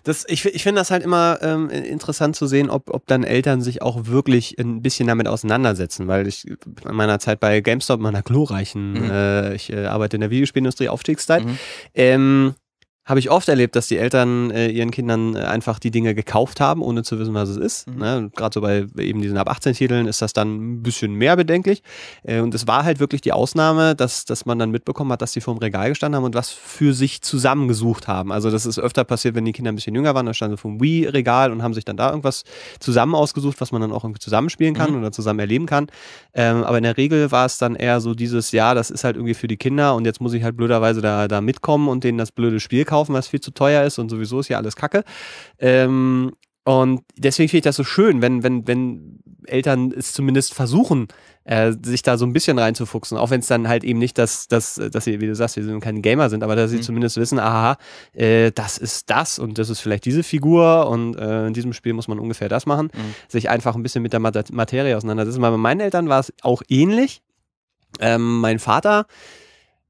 Das, 0.03 0.25
ich 0.27 0.45
ich 0.45 0.63
finde 0.63 0.81
das 0.81 0.89
halt 0.91 1.03
immer 1.03 1.37
ähm, 1.41 1.69
interessant 1.69 2.35
zu 2.35 2.47
sehen, 2.47 2.69
ob, 2.69 2.89
ob 2.93 3.05
dann 3.07 3.23
Eltern 3.23 3.61
sich 3.61 3.81
auch 3.81 4.07
wirklich 4.07 4.57
ein 4.59 4.81
bisschen 4.81 5.07
damit 5.07 5.27
auseinandersetzen, 5.27 6.07
weil 6.07 6.27
ich 6.27 6.45
in 6.47 6.57
meiner 6.95 7.19
Zeit 7.19 7.39
bei 7.39 7.59
GameStop, 7.61 7.99
meiner 7.99 8.21
glorreichen, 8.21 8.93
Mhm. 9.05 9.11
äh, 9.11 9.53
ich 9.55 9.71
äh, 9.71 9.85
arbeite 9.85 10.17
in 10.17 10.21
der 10.21 10.29
Videospielindustrie, 10.31 10.89
Aufstiegszeit, 10.89 11.45
Mhm. 11.45 11.57
ähm, 11.95 12.20
Ähm, 12.21 12.55
habe 13.03 13.19
ich 13.19 13.31
oft 13.31 13.49
erlebt, 13.49 13.75
dass 13.75 13.87
die 13.87 13.97
Eltern 13.97 14.51
äh, 14.51 14.67
ihren 14.69 14.91
Kindern 14.91 15.35
äh, 15.35 15.39
einfach 15.39 15.79
die 15.79 15.89
Dinge 15.89 16.13
gekauft 16.13 16.59
haben, 16.59 16.81
ohne 16.83 17.01
zu 17.03 17.17
wissen, 17.19 17.33
was 17.33 17.49
es 17.49 17.57
ist. 17.57 17.87
Mhm. 17.87 17.97
Ne? 17.97 18.31
Gerade 18.35 18.53
so 18.53 18.61
bei 18.61 18.85
eben 18.97 19.21
diesen 19.21 19.37
ab 19.37 19.49
18 19.49 19.73
Titeln 19.73 20.07
ist 20.07 20.21
das 20.21 20.33
dann 20.33 20.75
ein 20.75 20.83
bisschen 20.83 21.13
mehr 21.15 21.35
bedenklich. 21.35 21.81
Äh, 22.23 22.41
und 22.41 22.53
es 22.53 22.67
war 22.67 22.83
halt 22.83 22.99
wirklich 22.99 23.21
die 23.21 23.33
Ausnahme, 23.33 23.95
dass, 23.95 24.25
dass 24.25 24.45
man 24.45 24.59
dann 24.59 24.69
mitbekommen 24.69 25.11
hat, 25.11 25.21
dass 25.21 25.31
die 25.31 25.41
vor 25.41 25.55
dem 25.55 25.59
Regal 25.59 25.89
gestanden 25.89 26.17
haben 26.17 26.25
und 26.25 26.35
was 26.35 26.51
für 26.51 26.93
sich 26.93 27.21
zusammengesucht 27.21 28.07
haben. 28.07 28.31
Also 28.31 28.51
das 28.51 28.65
ist 28.67 28.77
öfter 28.77 29.03
passiert, 29.03 29.33
wenn 29.33 29.45
die 29.45 29.51
Kinder 29.51 29.71
ein 29.71 29.75
bisschen 29.75 29.95
jünger 29.95 30.13
waren, 30.13 30.27
dann 30.27 30.35
standen 30.35 30.55
sie 30.57 30.61
vor 30.61 30.71
dem 30.71 30.79
Wii-Regal 30.81 31.51
und 31.51 31.63
haben 31.63 31.73
sich 31.73 31.85
dann 31.85 31.97
da 31.97 32.09
irgendwas 32.09 32.43
zusammen 32.79 33.15
ausgesucht, 33.15 33.59
was 33.61 33.71
man 33.71 33.81
dann 33.81 33.91
auch 33.91 34.03
irgendwie 34.03 34.19
zusammenspielen 34.19 34.75
kann 34.75 34.91
Mhm. 34.91 34.99
oder 34.99 35.11
zusammen 35.11 35.39
erleben 35.39 35.65
kann. 35.65 35.87
Ähm, 36.33 36.63
aber 36.63 36.77
in 36.77 36.83
der 36.83 36.97
Regel 36.97 37.31
war 37.31 37.45
es 37.45 37.57
dann 37.57 37.75
eher 37.75 37.99
so 37.99 38.13
dieses, 38.13 38.51
ja, 38.51 38.73
das 38.75 38.89
ist 38.91 39.03
halt 39.03 39.15
irgendwie 39.15 39.33
für 39.33 39.47
die 39.47 39.57
Kinder 39.57 39.95
und 39.95 40.05
jetzt 40.05 40.21
muss 40.21 40.33
ich 40.33 40.43
halt 40.43 40.55
blöderweise 40.55 41.01
da, 41.01 41.27
da 41.27 41.41
mitkommen 41.41 41.87
und 41.87 42.03
denen 42.03 42.17
das 42.17 42.31
blöde 42.31 42.59
Spiel 42.59 42.85
kaufen, 42.91 43.13
was 43.13 43.27
viel 43.27 43.41
zu 43.41 43.51
teuer 43.51 43.83
ist 43.85 43.97
und 43.99 44.09
sowieso 44.09 44.39
ist 44.41 44.49
ja 44.49 44.57
alles 44.57 44.75
Kacke. 44.75 45.03
Ähm, 45.59 46.31
und 46.63 47.01
deswegen 47.17 47.49
finde 47.49 47.57
ich 47.59 47.63
das 47.63 47.75
so 47.75 47.83
schön, 47.83 48.21
wenn, 48.21 48.43
wenn, 48.43 48.67
wenn 48.67 49.19
Eltern 49.47 49.91
es 49.97 50.13
zumindest 50.13 50.53
versuchen, 50.53 51.07
äh, 51.43 51.73
sich 51.83 52.03
da 52.03 52.17
so 52.19 52.25
ein 52.27 52.33
bisschen 52.33 52.59
reinzufuchsen, 52.59 53.17
auch 53.17 53.31
wenn 53.31 53.39
es 53.39 53.47
dann 53.47 53.67
halt 53.67 53.83
eben 53.83 53.97
nicht 53.97 54.15
das, 54.19 54.47
das, 54.47 54.75
dass 54.75 55.05
sie, 55.05 55.19
wie 55.21 55.25
du 55.25 55.33
sagst, 55.33 55.55
sie 55.55 55.63
sind 55.63 55.79
keine 55.79 56.01
Gamer 56.01 56.29
sind, 56.29 56.43
aber 56.43 56.55
dass 56.55 56.69
sie 56.69 56.77
Mhm. 56.77 56.81
zumindest 56.83 57.17
wissen, 57.17 57.39
aha, 57.39 57.77
äh, 58.13 58.51
das 58.51 58.77
ist 58.77 59.09
das 59.09 59.39
und 59.39 59.57
das 59.57 59.71
ist 59.71 59.79
vielleicht 59.79 60.05
diese 60.05 60.21
Figur 60.21 60.87
und 60.87 61.15
äh, 61.15 61.47
in 61.47 61.53
diesem 61.55 61.73
Spiel 61.73 61.93
muss 61.93 62.07
man 62.07 62.19
ungefähr 62.19 62.47
das 62.49 62.67
machen, 62.67 62.89
Mhm. 62.93 63.15
sich 63.27 63.49
einfach 63.49 63.75
ein 63.75 63.81
bisschen 63.81 64.03
mit 64.03 64.13
der 64.13 64.19
Mat- 64.19 64.51
Materie 64.53 64.95
auseinandersetzen. 64.95 65.41
Weil 65.41 65.51
bei 65.51 65.57
meinen 65.57 65.79
Eltern 65.79 66.09
war 66.09 66.19
es 66.19 66.31
auch 66.43 66.61
ähnlich. 66.69 67.23
Ähm, 67.99 68.39
mein 68.39 68.59
Vater, 68.59 69.07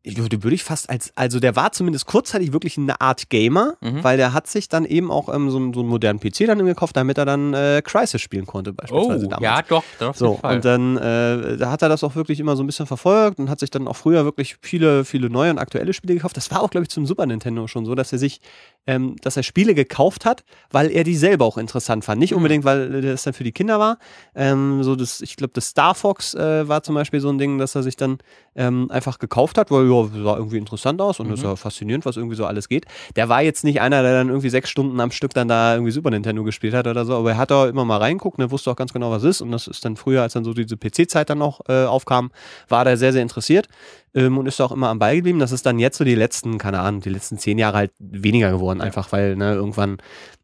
würde 0.03 0.55
ich 0.55 0.63
fast 0.63 0.89
als, 0.89 1.11
also 1.15 1.39
der 1.39 1.55
war 1.55 1.71
zumindest 1.73 2.07
kurzzeitig 2.07 2.53
wirklich 2.53 2.77
eine 2.77 2.99
Art 3.01 3.29
Gamer, 3.29 3.73
Mhm. 3.81 4.03
weil 4.03 4.17
der 4.17 4.33
hat 4.33 4.47
sich 4.47 4.67
dann 4.67 4.85
eben 4.85 5.11
auch 5.11 5.33
ähm, 5.33 5.51
so, 5.51 5.57
einen- 5.57 5.73
so 5.75 5.81
einen 5.81 5.89
modernen 5.89 6.19
PC 6.19 6.47
dann 6.47 6.65
gekauft, 6.65 6.95
damit 6.97 7.19
er 7.19 7.25
dann 7.25 7.53
äh, 7.53 7.81
Crisis 7.85 8.19
spielen 8.19 8.47
konnte, 8.47 8.71
Oh, 8.71 8.73
beispielsweise 8.77 9.27
damals. 9.27 9.43
ja, 9.43 9.61
doch, 9.61 9.83
doch, 9.99 10.15
So, 10.15 10.39
und 10.41 10.65
dann 10.65 10.97
äh, 10.97 11.57
da 11.57 11.69
hat 11.69 11.83
er 11.83 11.89
das 11.89 12.03
auch 12.03 12.15
wirklich 12.15 12.39
immer 12.39 12.55
so 12.55 12.63
ein 12.63 12.65
bisschen 12.65 12.87
verfolgt 12.87 13.37
und 13.39 13.49
hat 13.49 13.59
sich 13.59 13.69
dann 13.69 13.87
auch 13.87 13.95
früher 13.95 14.25
wirklich 14.25 14.57
viele, 14.61 15.05
viele 15.05 15.29
neue 15.29 15.51
und 15.51 15.59
aktuelle 15.59 15.93
Spiele 15.93 16.15
gekauft. 16.15 16.35
Das 16.35 16.49
war 16.49 16.61
auch, 16.63 16.71
glaube 16.71 16.83
ich, 16.85 16.89
zum 16.89 17.05
Super 17.05 17.27
Nintendo 17.27 17.67
schon 17.67 17.85
so, 17.85 17.93
dass 17.93 18.11
er 18.11 18.17
sich, 18.17 18.41
ähm, 18.87 19.15
dass 19.21 19.37
er 19.37 19.43
Spiele 19.43 19.75
gekauft 19.75 20.25
hat, 20.25 20.43
weil 20.71 20.89
er 20.89 21.03
die 21.03 21.15
selber 21.15 21.45
auch 21.45 21.57
interessant 21.59 22.03
fand. 22.05 22.19
Nicht 22.19 22.31
Mhm. 22.31 22.37
unbedingt, 22.37 22.65
weil 22.65 23.01
das 23.03 23.21
dann 23.23 23.33
für 23.33 23.43
die 23.43 23.51
Kinder 23.51 23.77
war. 23.79 23.99
Ähm, 24.33 24.81
so 24.81 24.95
das, 24.95 25.21
ich 25.21 25.35
glaube, 25.35 25.53
das 25.53 25.67
Star 25.67 25.93
Fox 25.93 26.33
äh, 26.33 26.67
war 26.67 26.81
zum 26.81 26.95
Beispiel 26.95 27.19
so 27.19 27.29
ein 27.29 27.37
Ding, 27.37 27.59
dass 27.59 27.75
er 27.75 27.83
sich 27.83 27.95
dann 27.97 28.17
ähm, 28.55 28.89
einfach 28.89 29.19
gekauft 29.19 29.57
hat, 29.59 29.69
weil 29.71 29.90
ja, 29.91 30.23
sah 30.23 30.37
irgendwie 30.37 30.57
interessant 30.57 31.01
aus 31.01 31.19
und 31.19 31.27
Mhm. 31.27 31.33
ist 31.33 31.43
ja 31.43 31.55
faszinierend, 31.55 32.05
was 32.05 32.17
irgendwie 32.17 32.35
so 32.35 32.45
alles 32.45 32.67
geht. 32.67 32.85
Der 33.15 33.29
war 33.29 33.41
jetzt 33.41 33.63
nicht 33.63 33.81
einer, 33.81 34.01
der 34.01 34.13
dann 34.13 34.29
irgendwie 34.29 34.49
sechs 34.49 34.69
Stunden 34.69 34.99
am 34.99 35.11
Stück 35.11 35.33
dann 35.33 35.47
da 35.47 35.73
irgendwie 35.73 35.91
Super 35.91 36.09
Nintendo 36.11 36.43
gespielt 36.43 36.73
hat 36.73 36.87
oder 36.87 37.05
so, 37.05 37.15
aber 37.15 37.31
er 37.31 37.37
hat 37.37 37.51
da 37.51 37.67
immer 37.67 37.85
mal 37.85 37.97
reinguckt 37.97 38.37
und 38.37 38.43
er 38.43 38.51
wusste 38.51 38.71
auch 38.71 38.75
ganz 38.75 38.93
genau, 38.93 39.11
was 39.11 39.23
es 39.23 39.29
ist. 39.37 39.41
Und 39.41 39.51
das 39.51 39.67
ist 39.67 39.83
dann 39.85 39.95
früher, 39.95 40.21
als 40.21 40.33
dann 40.33 40.43
so 40.43 40.53
diese 40.53 40.77
PC-Zeit 40.77 41.29
dann 41.29 41.37
noch 41.39 41.61
äh, 41.67 41.85
aufkam, 41.85 42.31
war 42.69 42.85
der 42.85 42.97
sehr, 42.97 43.13
sehr 43.13 43.21
interessiert 43.21 43.67
ähm, 44.13 44.37
und 44.37 44.45
ist 44.47 44.59
da 44.59 44.65
auch 44.65 44.71
immer 44.71 44.89
am 44.89 44.99
Ball 44.99 45.15
geblieben. 45.17 45.39
Das 45.39 45.51
ist 45.51 45.65
dann 45.65 45.79
jetzt 45.79 45.97
so 45.97 46.03
die 46.03 46.15
letzten, 46.15 46.57
keine 46.57 46.79
Ahnung, 46.79 47.01
die 47.01 47.09
letzten 47.09 47.37
zehn 47.37 47.57
Jahre 47.57 47.77
halt 47.77 47.91
weniger 47.99 48.51
geworden, 48.51 48.81
einfach 48.81 49.11
weil 49.11 49.35
ne, 49.35 49.53
irgendwann 49.53 49.97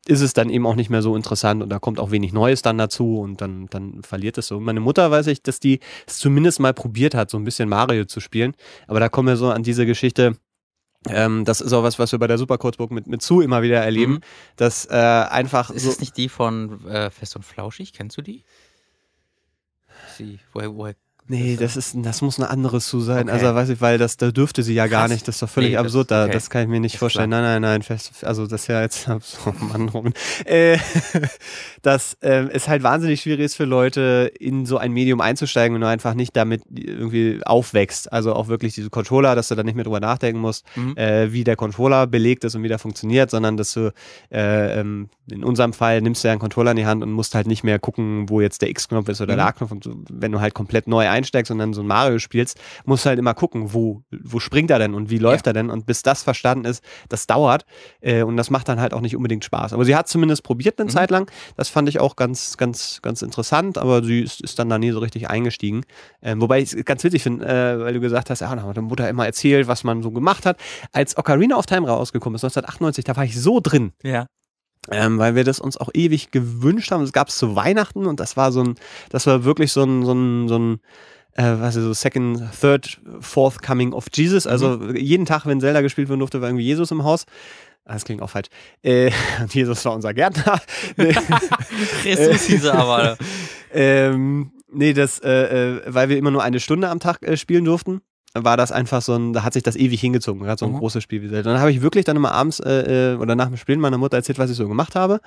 ist 0.07 0.21
es 0.21 0.33
dann 0.33 0.49
eben 0.49 0.65
auch 0.65 0.75
nicht 0.75 0.89
mehr 0.89 1.01
so 1.01 1.15
interessant 1.15 1.61
und 1.61 1.69
da 1.69 1.79
kommt 1.79 1.99
auch 1.99 2.11
wenig 2.11 2.31
Neues 2.31 2.61
dann 2.61 2.77
dazu 2.77 3.19
und 3.19 3.41
dann, 3.41 3.67
dann 3.67 4.03
verliert 4.03 4.37
es 4.37 4.47
so. 4.47 4.57
Und 4.57 4.63
meine 4.63 4.79
Mutter 4.79 5.11
weiß 5.11 5.27
ich, 5.27 5.43
dass 5.43 5.59
die 5.59 5.81
es 6.05 6.17
zumindest 6.19 6.59
mal 6.61 6.73
probiert 6.73 7.13
hat, 7.13 7.29
so 7.29 7.37
ein 7.37 7.43
bisschen 7.43 7.67
Mario 7.67 8.05
zu 8.05 8.19
spielen. 8.21 8.53
Aber 8.87 8.99
da 9.01 9.09
kommen 9.09 9.27
wir 9.27 9.35
so 9.37 9.49
an 9.49 9.63
diese 9.63 9.85
Geschichte. 9.85 10.37
Ähm, 11.09 11.43
das 11.45 11.61
ist 11.61 11.73
auch 11.73 11.83
was, 11.83 11.99
was 11.99 12.11
wir 12.11 12.19
bei 12.19 12.27
der 12.27 12.37
Superkurzburg 12.37 12.89
mit, 12.91 13.07
mit 13.07 13.21
Zu 13.21 13.41
immer 13.41 13.61
wieder 13.61 13.79
erleben, 13.81 14.13
Mhm. 14.13 14.19
dass 14.55 14.85
äh, 14.85 14.93
einfach 14.93 15.69
Ist 15.71 15.83
so. 15.83 15.89
das 15.89 15.99
nicht 15.99 16.15
die 16.17 16.29
von 16.29 16.85
äh, 16.87 17.09
Fest 17.11 17.35
und 17.35 17.43
Flauschig? 17.43 17.93
Kennst 17.93 18.17
du 18.17 18.21
die? 18.21 18.43
Sie, 20.17 20.39
woher, 20.53 20.73
woher? 20.73 20.95
Nee, 21.29 21.57
das 21.59 21.75
ist, 21.75 21.95
das 21.97 22.21
muss 22.21 22.39
eine 22.39 22.49
andere 22.49 22.79
zu 22.79 22.99
sein. 23.01 23.23
Okay. 23.23 23.31
Also 23.31 23.53
weiß 23.55 23.69
ich, 23.69 23.81
weil 23.81 23.97
das, 23.97 24.15
da 24.17 24.31
dürfte 24.31 24.63
sie 24.63 24.73
ja 24.73 24.87
gar 24.87 25.01
Krass. 25.03 25.11
nicht. 25.11 25.27
Das 25.27 25.35
ist 25.35 25.41
doch 25.41 25.49
völlig 25.49 25.71
Nee, 25.71 25.75
das- 25.75 25.85
absurd. 25.85 26.11
Da, 26.11 26.23
okay. 26.23 26.33
das 26.33 26.49
kann 26.49 26.61
ich 26.63 26.67
mir 26.69 26.79
nicht 26.79 26.93
Ist 26.95 26.99
vorstellen. 26.99 27.29
Nein, 27.29 27.43
nein, 27.43 27.61
nein. 27.61 27.81
Fest, 27.81 28.23
also 28.23 28.47
das 28.47 28.61
ist 28.61 28.67
ja 28.67 28.81
jetzt, 28.81 29.07
oh 29.45 29.51
Mann, 29.65 29.89
Robin. 29.89 30.13
Äh, 30.45 30.77
dass 31.81 32.17
ähm, 32.21 32.49
es 32.51 32.67
halt 32.67 32.83
wahnsinnig 32.83 33.21
schwierig 33.21 33.41
ist 33.41 33.55
für 33.55 33.65
Leute, 33.65 34.31
in 34.39 34.65
so 34.65 34.77
ein 34.77 34.91
Medium 34.91 35.21
einzusteigen, 35.21 35.73
wenn 35.75 35.81
du 35.81 35.87
einfach 35.87 36.13
nicht 36.13 36.35
damit 36.35 36.63
irgendwie 36.73 37.41
aufwächst. 37.45 38.11
Also 38.11 38.33
auch 38.33 38.47
wirklich 38.47 38.73
diese 38.75 38.89
Controller, 38.89 39.35
dass 39.35 39.47
du 39.49 39.55
da 39.55 39.63
nicht 39.63 39.75
mehr 39.75 39.83
drüber 39.83 39.99
nachdenken 39.99 40.39
musst, 40.39 40.65
Mhm. 40.75 40.95
äh, 40.97 41.31
wie 41.33 41.43
der 41.43 41.55
Controller 41.55 42.07
belegt 42.07 42.43
ist 42.43 42.55
und 42.55 42.63
wie 42.63 42.67
der 42.67 42.79
funktioniert, 42.79 43.29
sondern 43.31 43.57
dass 43.57 43.73
du 43.73 43.91
äh, 44.31 44.79
ähm, 44.79 45.09
in 45.29 45.43
unserem 45.43 45.73
Fall 45.73 46.01
nimmst 46.01 46.23
du 46.23 46.29
ja 46.29 46.31
einen 46.31 46.39
Controller 46.39 46.71
in 46.71 46.77
die 46.77 46.85
Hand 46.85 47.03
und 47.03 47.11
musst 47.11 47.35
halt 47.35 47.47
nicht 47.47 47.63
mehr 47.63 47.79
gucken, 47.79 48.29
wo 48.29 48.39
jetzt 48.41 48.61
der 48.61 48.69
X-Knopf 48.69 49.09
ist 49.09 49.21
oder 49.21 49.33
Mhm. 49.33 49.37
der 49.37 49.45
A-Knopf. 49.47 49.71
Wenn 50.09 50.31
du 50.31 50.39
halt 50.39 50.53
komplett 50.53 50.87
neu 50.87 51.07
einsteigst 51.07 51.16
und 51.51 51.57
dann 51.59 51.73
so 51.73 51.81
ein 51.81 51.87
Mario 51.87 52.19
spielst, 52.19 52.59
musst 52.85 53.05
du 53.05 53.09
halt 53.09 53.19
immer 53.19 53.33
gucken, 53.33 53.73
wo, 53.73 54.03
wo 54.11 54.39
springt 54.39 54.71
er 54.71 54.79
denn 54.79 54.93
und 54.93 55.09
wie 55.09 55.17
läuft 55.17 55.47
er 55.47 55.53
denn. 55.53 55.69
Und 55.69 55.85
bis 55.85 56.03
das 56.03 56.23
verstanden 56.23 56.65
ist, 56.65 56.83
das 57.09 57.27
dauert. 57.27 57.65
Äh, 58.01 58.23
und 58.23 58.37
das 58.37 58.49
macht 58.49 58.67
dann 58.69 58.79
halt 58.79 58.93
auch 58.93 59.01
nicht 59.01 59.15
unbedingt 59.15 59.43
Spaß. 59.45 59.73
Aber 59.73 59.85
sie 59.85 59.95
hat 59.95 60.07
zumindest 60.07 60.43
probiert 60.43 60.79
eine 60.79 60.85
Mhm. 60.87 60.91
Zeit 60.93 61.11
lang. 61.11 61.31
Das 61.55 61.69
fand 61.69 61.89
ich 61.89 61.99
auch 61.99 62.15
ganz, 62.15 62.57
ganz, 62.57 63.01
ganz 63.01 63.21
interessant, 63.21 63.77
aber 63.77 64.03
sie 64.03 64.21
ist, 64.21 64.41
ist 64.41 64.59
dann 64.59 64.69
da 64.69 64.77
nie 64.77 64.91
so 64.91 64.99
richtig 64.99 65.29
eingestiegen. 65.29 65.83
Ähm, 66.21 66.41
wobei 66.41 66.59
ich 66.61 66.73
es 66.73 66.85
ganz 66.85 67.03
witzig 67.03 67.23
finde, 67.23 67.45
äh, 67.45 67.79
weil 67.79 67.93
du 67.93 67.99
gesagt 67.99 68.29
hast, 68.29 68.41
ja, 68.41 68.53
da 68.55 68.61
hat 68.61 68.67
meine 68.75 68.81
Mutter 68.87 69.09
immer 69.09 69.25
erzählt, 69.25 69.67
was 69.67 69.83
man 69.83 70.03
so 70.03 70.11
gemacht 70.11 70.45
hat. 70.45 70.57
Als 70.91 71.17
Ocarina 71.17 71.57
of 71.57 71.65
Time 71.65 71.87
rausgekommen 71.87 72.35
ist, 72.35 72.43
1998, 72.43 73.03
da 73.05 73.15
war 73.15 73.23
ich 73.23 73.39
so 73.39 73.59
drin, 73.61 73.91
Ja. 74.03 74.27
Ähm, 74.91 75.17
weil 75.17 75.35
wir 75.35 75.43
das 75.43 75.59
uns 75.59 75.77
auch 75.77 75.89
ewig 75.93 76.31
gewünscht 76.31 76.91
haben. 76.91 77.01
Das 77.01 77.13
gab 77.13 77.29
es 77.29 77.37
zu 77.37 77.55
Weihnachten 77.55 78.05
und 78.05 78.19
das 78.19 78.37
war 78.37 78.51
so 78.51 78.63
ein, 78.63 78.75
das 79.09 79.27
war 79.27 79.43
wirklich 79.43 79.71
so 79.71 79.83
ein, 79.83 80.05
so 80.05 80.13
ein, 80.13 80.47
so 80.47 80.57
ein 80.57 80.79
äh, 81.37 81.59
was 81.59 81.75
ist 81.75 81.83
so 81.83 81.93
Second, 81.93 82.41
Third, 82.59 82.99
Fourth 83.19 83.61
Coming 83.61 83.93
of 83.93 84.07
Jesus. 84.13 84.47
Also 84.47 84.91
jeden 84.93 85.25
Tag, 85.25 85.45
wenn 85.45 85.61
Zelda 85.61 85.81
gespielt 85.81 86.09
werden 86.09 86.19
durfte, 86.19 86.41
war 86.41 86.49
irgendwie 86.49 86.65
Jesus 86.65 86.91
im 86.91 87.03
Haus. 87.03 87.25
Ah, 87.85 87.93
Das 87.93 88.03
klingt 88.03 88.21
auch 88.21 88.29
falsch. 88.29 88.47
Äh, 88.83 89.11
Jesus 89.49 89.85
war 89.85 89.93
unser 89.93 90.13
Gärtner. 90.13 90.59
Jesus 92.03 92.43
hieß 92.43 92.65
er 92.65 92.75
aber. 92.75 93.17
ähm, 93.73 94.51
nee, 94.71 94.93
das, 94.93 95.19
äh, 95.19 95.77
äh, 95.77 95.81
weil 95.87 96.09
wir 96.09 96.17
immer 96.17 96.31
nur 96.31 96.43
eine 96.43 96.59
Stunde 96.59 96.89
am 96.89 96.99
Tag 96.99 97.21
äh, 97.21 97.37
spielen 97.37 97.63
durften, 97.63 98.01
war 98.43 98.57
das 98.57 98.71
einfach 98.71 99.01
so 99.01 99.13
ein, 99.15 99.33
da 99.33 99.43
hat 99.43 99.53
sich 99.53 99.63
das 99.63 99.75
ewig 99.75 99.99
hingezogen, 100.01 100.41
gerade 100.43 100.59
so 100.59 100.65
ein 100.65 100.71
Mhm. 100.73 100.77
großes 100.77 101.03
Spiel 101.03 101.21
wie 101.21 101.29
Zelda. 101.29 101.51
Dann 101.51 101.59
habe 101.59 101.71
ich 101.71 101.81
wirklich 101.81 102.05
dann 102.05 102.15
immer 102.17 102.31
abends 102.31 102.59
äh, 102.59 103.13
äh, 103.13 103.17
oder 103.17 103.35
nach 103.35 103.47
dem 103.47 103.57
Spielen 103.57 103.79
meiner 103.79 103.97
Mutter 103.97 104.17
erzählt, 104.17 104.39
was 104.39 104.49
ich 104.49 104.57
so 104.57 104.67
gemacht 104.67 104.95
habe 104.95 105.19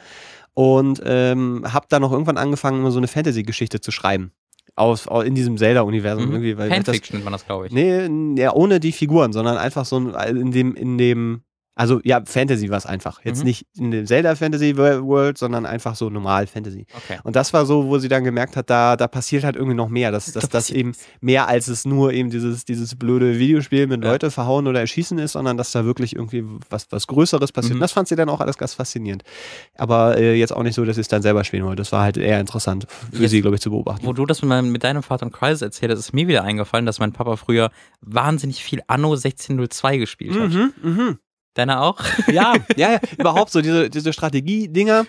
und 0.54 1.00
ähm, 1.04 1.64
habe 1.72 1.86
dann 1.88 2.02
noch 2.02 2.12
irgendwann 2.12 2.36
angefangen, 2.36 2.80
immer 2.80 2.90
so 2.90 2.98
eine 2.98 3.08
Fantasy-Geschichte 3.08 3.80
zu 3.80 3.90
schreiben. 3.90 4.32
Aus, 4.76 5.08
au- 5.08 5.20
in 5.22 5.34
diesem 5.34 5.56
Zelda-Universum 5.58 6.26
Mhm. 6.26 6.32
irgendwie, 6.32 6.58
weil 6.58 6.70
Fanfiction 6.70 7.16
nennt 7.16 7.24
man 7.24 7.32
das, 7.32 7.44
glaube 7.44 7.66
ich. 7.66 7.72
Nee, 7.72 8.08
ja, 8.40 8.52
ohne 8.52 8.80
die 8.80 8.92
Figuren, 8.92 9.32
sondern 9.32 9.56
einfach 9.58 9.84
so 9.84 9.98
in 9.98 10.52
dem, 10.52 10.74
in 10.74 10.96
dem, 10.96 11.42
also 11.80 12.00
ja, 12.04 12.20
Fantasy 12.24 12.68
war 12.70 12.76
es 12.78 12.86
einfach. 12.86 13.24
Jetzt 13.24 13.38
Mhm. 13.40 13.44
nicht 13.46 13.66
in 13.76 13.90
dem 13.90 14.06
Zelda 14.06 14.34
Fantasy 14.36 14.76
Wo- 14.76 15.06
World, 15.06 15.38
sondern 15.38 15.64
einfach 15.66 15.94
so 15.96 16.10
normal 16.10 16.46
Fantasy. 16.46 16.86
Okay. 16.94 17.18
Und 17.24 17.36
das 17.36 17.52
war 17.52 17.64
so, 17.66 17.86
wo 17.86 17.98
sie 17.98 18.08
dann 18.08 18.22
gemerkt 18.22 18.56
hat, 18.56 18.68
da, 18.68 18.96
da 18.96 19.08
passiert 19.08 19.44
halt 19.44 19.56
irgendwie 19.56 19.74
noch 19.76 19.88
mehr. 19.88 20.12
Dass, 20.12 20.26
dass 20.32 20.42
Da 20.44 20.48
das 20.58 20.70
eben 20.70 20.92
mehr 21.20 21.48
als 21.48 21.68
es 21.68 21.84
nur 21.84 22.12
eben 22.12 22.30
dieses, 22.30 22.64
dieses 22.64 22.94
blöde 22.96 23.38
Videospiel 23.38 23.86
mit 23.86 24.04
Ja. 24.04 24.10
Leute 24.10 24.30
verhauen 24.30 24.66
oder 24.66 24.80
erschießen 24.80 25.18
ist, 25.18 25.32
sondern 25.32 25.56
dass 25.56 25.72
da 25.72 25.84
wirklich 25.84 26.14
irgendwie 26.16 26.44
was, 26.68 26.86
was 26.90 27.06
Größeres 27.06 27.50
passiert. 27.52 27.72
Mhm. 27.74 27.76
Und 27.76 27.80
das 27.80 27.92
fand 27.92 28.08
sie 28.08 28.16
dann 28.16 28.28
auch 28.28 28.40
alles 28.40 28.58
ganz 28.58 28.74
faszinierend. 28.74 29.22
Aber 29.76 30.18
äh, 30.18 30.34
jetzt 30.38 30.54
auch 30.54 30.62
nicht 30.62 30.74
so, 30.74 30.84
dass 30.84 30.96
sie 30.96 31.00
es 31.02 31.08
dann 31.08 31.22
selber 31.22 31.44
spielen 31.44 31.64
wollte. 31.64 31.76
Das 31.80 31.92
war 31.92 32.02
halt 32.02 32.16
eher 32.16 32.40
interessant 32.40 32.86
für 33.12 33.22
Jetzt- 33.22 33.30
sie, 33.30 33.40
glaube 33.40 33.56
ich, 33.56 33.62
zu 33.62 33.70
beobachten. 33.70 34.04
Wo 34.06 34.12
du 34.12 34.26
das 34.26 34.42
mit, 34.42 34.64
mit 34.64 34.84
deinem 34.84 35.02
Vater 35.02 35.24
und 35.26 35.32
Kreis 35.32 35.62
erzählt 35.62 35.92
hast, 35.92 35.98
ist 36.00 36.12
mir 36.12 36.28
wieder 36.28 36.44
eingefallen, 36.44 36.84
dass 36.86 36.98
mein 36.98 37.12
Papa 37.12 37.36
früher 37.36 37.70
wahnsinnig 38.02 38.62
viel 38.62 38.80
Anno 38.86 39.14
1602 39.14 39.96
gespielt 39.98 40.38
hat. 40.38 40.50
Mhm, 40.50 40.72
mhm. 40.82 41.18
Deiner 41.60 41.82
auch? 41.82 42.00
Ja, 42.32 42.54
ja, 42.76 42.92
ja, 42.92 43.00
überhaupt 43.18 43.50
so 43.52 43.60
diese, 43.60 43.90
diese 43.90 44.12
Strategie-Dinger 44.12 45.06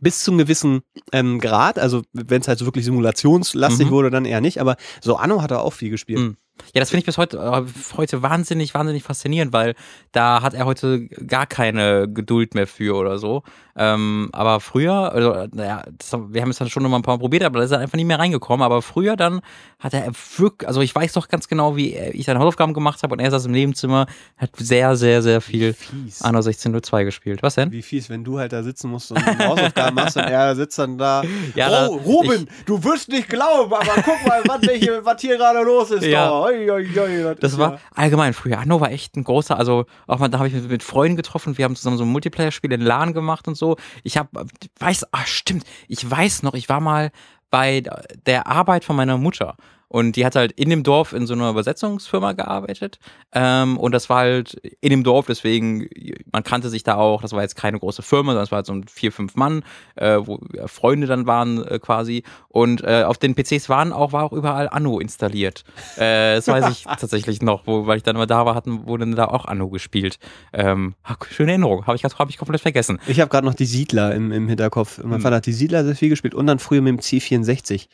bis 0.00 0.22
zu 0.22 0.30
einem 0.30 0.38
gewissen 0.38 0.82
ähm, 1.12 1.38
Grad, 1.40 1.78
also 1.78 2.02
wenn 2.12 2.40
es 2.40 2.48
halt 2.48 2.58
so 2.58 2.64
wirklich 2.66 2.84
simulationslastig 2.84 3.86
Mhm. 3.86 3.90
wurde, 3.90 4.10
dann 4.10 4.24
eher 4.24 4.40
nicht, 4.40 4.60
aber 4.60 4.76
so 5.00 5.16
Anno 5.16 5.42
hat 5.42 5.50
er 5.50 5.62
auch 5.62 5.72
viel 5.72 5.90
gespielt. 5.90 6.20
Mhm. 6.20 6.36
Ja, 6.74 6.80
das 6.80 6.90
finde 6.90 7.00
ich 7.00 7.06
bis 7.06 7.18
heute, 7.18 7.38
äh, 7.38 7.96
heute 7.96 8.22
wahnsinnig, 8.22 8.74
wahnsinnig 8.74 9.02
faszinierend, 9.02 9.52
weil 9.52 9.74
da 10.12 10.42
hat 10.42 10.54
er 10.54 10.66
heute 10.66 11.06
gar 11.08 11.46
keine 11.46 12.08
Geduld 12.08 12.54
mehr 12.54 12.66
für 12.66 12.94
oder 12.96 13.18
so. 13.18 13.42
Ähm, 13.76 14.28
aber 14.32 14.58
früher, 14.60 15.12
also, 15.12 15.46
naja, 15.52 15.84
das, 15.98 16.12
wir 16.30 16.42
haben 16.42 16.50
es 16.50 16.58
dann 16.58 16.68
schon 16.68 16.82
noch 16.82 16.90
mal 16.90 16.96
ein 16.96 17.02
paar 17.02 17.14
Mal 17.16 17.20
probiert, 17.20 17.44
aber 17.44 17.60
da 17.60 17.64
ist 17.64 17.70
er 17.70 17.78
einfach 17.78 17.94
nicht 17.96 18.06
mehr 18.06 18.18
reingekommen. 18.18 18.64
Aber 18.64 18.82
früher 18.82 19.14
dann 19.16 19.40
hat 19.78 19.94
er 19.94 20.10
wirklich, 20.36 20.66
also 20.66 20.80
ich 20.80 20.92
weiß 20.94 21.12
doch 21.12 21.28
ganz 21.28 21.46
genau, 21.46 21.76
wie 21.76 21.94
ich 21.96 22.26
seine 22.26 22.40
Hausaufgaben 22.40 22.74
gemacht 22.74 23.02
habe 23.04 23.12
und 23.14 23.20
er 23.20 23.30
saß 23.30 23.46
im 23.46 23.52
Nebenzimmer, 23.52 24.06
hat 24.36 24.50
sehr, 24.56 24.96
sehr, 24.96 25.22
sehr 25.22 25.40
viel. 25.40 25.76
Anno 26.20 26.38
1602 26.38 27.04
gespielt. 27.04 27.42
Was 27.42 27.54
denn? 27.54 27.70
Wie 27.70 27.82
fies, 27.82 28.10
wenn 28.10 28.24
du 28.24 28.38
halt 28.40 28.52
da 28.52 28.62
sitzen 28.64 28.90
musst 28.90 29.12
und 29.12 29.24
Hausaufgaben 29.38 29.94
machst 29.94 30.16
und 30.16 30.24
er 30.24 30.56
sitzt 30.56 30.78
dann 30.78 30.98
da. 30.98 31.22
Ja, 31.54 31.68
oh, 31.88 31.96
da- 31.98 32.02
Ruben, 32.04 32.48
du 32.66 32.82
wirst 32.82 33.08
nicht 33.08 33.28
glauben, 33.28 33.72
aber 33.72 33.92
guck 34.02 34.26
mal, 34.26 34.42
was, 34.46 34.60
hier, 34.72 35.04
was 35.04 35.20
hier 35.20 35.36
gerade 35.36 35.62
los 35.62 35.92
ist. 35.92 36.04
Ja. 36.04 36.26
da. 36.28 36.47
Oi, 36.48 36.70
oi, 36.70 36.98
oi, 36.98 37.34
Das 37.40 37.58
war 37.58 37.72
ja- 37.74 37.80
allgemein 37.94 38.32
früher. 38.32 38.58
Anno 38.58 38.80
war 38.80 38.90
echt 38.90 39.16
ein 39.16 39.24
großer, 39.24 39.58
also 39.58 39.84
auch 40.06 40.18
mal, 40.18 40.28
da 40.28 40.38
habe 40.38 40.48
ich 40.48 40.54
mich 40.54 40.68
mit 40.68 40.82
Freunden 40.82 41.16
getroffen. 41.16 41.58
Wir 41.58 41.64
haben 41.64 41.76
zusammen 41.76 41.98
so 41.98 42.04
ein 42.04 42.10
Multiplayer-Spiel 42.10 42.72
in 42.72 42.80
LAN 42.80 43.12
gemacht 43.12 43.48
und 43.48 43.54
so. 43.56 43.76
Ich 44.02 44.16
habe, 44.16 44.46
weiß, 44.78 45.06
ah 45.12 45.26
stimmt, 45.26 45.64
ich 45.88 46.08
weiß 46.10 46.42
noch, 46.42 46.54
ich 46.54 46.68
war 46.68 46.80
mal 46.80 47.10
bei 47.50 47.82
der 48.26 48.46
Arbeit 48.46 48.84
von 48.84 48.96
meiner 48.96 49.18
Mutter. 49.18 49.56
Und 49.88 50.16
die 50.16 50.26
hat 50.26 50.36
halt 50.36 50.52
in 50.52 50.68
dem 50.70 50.82
Dorf 50.82 51.12
in 51.12 51.26
so 51.26 51.34
einer 51.34 51.48
Übersetzungsfirma 51.50 52.32
gearbeitet. 52.32 52.98
Ähm, 53.32 53.78
und 53.78 53.92
das 53.92 54.08
war 54.10 54.18
halt 54.18 54.54
in 54.80 54.90
dem 54.90 55.02
Dorf, 55.02 55.26
deswegen, 55.26 55.88
man 56.30 56.44
kannte 56.44 56.68
sich 56.68 56.82
da 56.82 56.96
auch. 56.96 57.22
Das 57.22 57.32
war 57.32 57.42
jetzt 57.42 57.56
keine 57.56 57.78
große 57.78 58.02
Firma, 58.02 58.32
sondern 58.32 58.44
es 58.44 58.50
war 58.50 58.56
halt 58.56 58.66
so 58.66 58.74
ein 58.74 58.86
vier, 58.86 59.12
fünf 59.12 59.34
Mann, 59.36 59.62
äh, 59.96 60.18
wo 60.22 60.40
Freunde 60.66 61.06
dann 61.06 61.26
waren 61.26 61.64
äh, 61.66 61.78
quasi. 61.78 62.22
Und 62.48 62.82
äh, 62.84 63.04
auf 63.04 63.18
den 63.18 63.34
PCs 63.34 63.68
waren 63.68 63.92
auch, 63.92 64.12
war 64.12 64.24
auch 64.24 64.32
überall 64.32 64.68
Anno 64.68 64.98
installiert. 65.00 65.64
Äh, 65.96 66.36
das 66.36 66.48
weiß 66.48 66.68
ich 66.70 66.84
tatsächlich 67.00 67.40
noch, 67.40 67.66
wo, 67.66 67.86
weil 67.86 67.96
ich 67.96 68.02
dann 68.02 68.16
mal 68.16 68.26
da 68.26 68.44
war, 68.44 68.54
hatten, 68.54 68.86
wurde 68.86 69.06
dann 69.06 69.16
da 69.16 69.26
auch 69.26 69.46
Anno 69.46 69.68
gespielt. 69.70 70.18
Ähm, 70.52 70.94
schöne 71.30 71.52
Erinnerung, 71.52 71.86
habe 71.86 71.96
ich, 71.96 72.04
hab 72.04 72.28
ich 72.30 72.36
komplett 72.36 72.60
vergessen. 72.60 72.98
Ich 73.06 73.20
habe 73.20 73.30
gerade 73.30 73.46
noch 73.46 73.54
die 73.54 73.64
Siedler 73.66 74.14
im, 74.14 74.32
im 74.32 74.48
Hinterkopf. 74.48 74.98
Mein 75.02 75.14
Hm. 75.14 75.20
Vater 75.22 75.36
hat 75.36 75.46
die 75.46 75.52
Siedler 75.52 75.84
sehr 75.84 75.96
viel 75.96 76.10
gespielt 76.10 76.34
und 76.34 76.46
dann 76.46 76.58
früher 76.58 76.82
mit 76.82 76.92
dem 76.92 77.00
C64. 77.00 77.86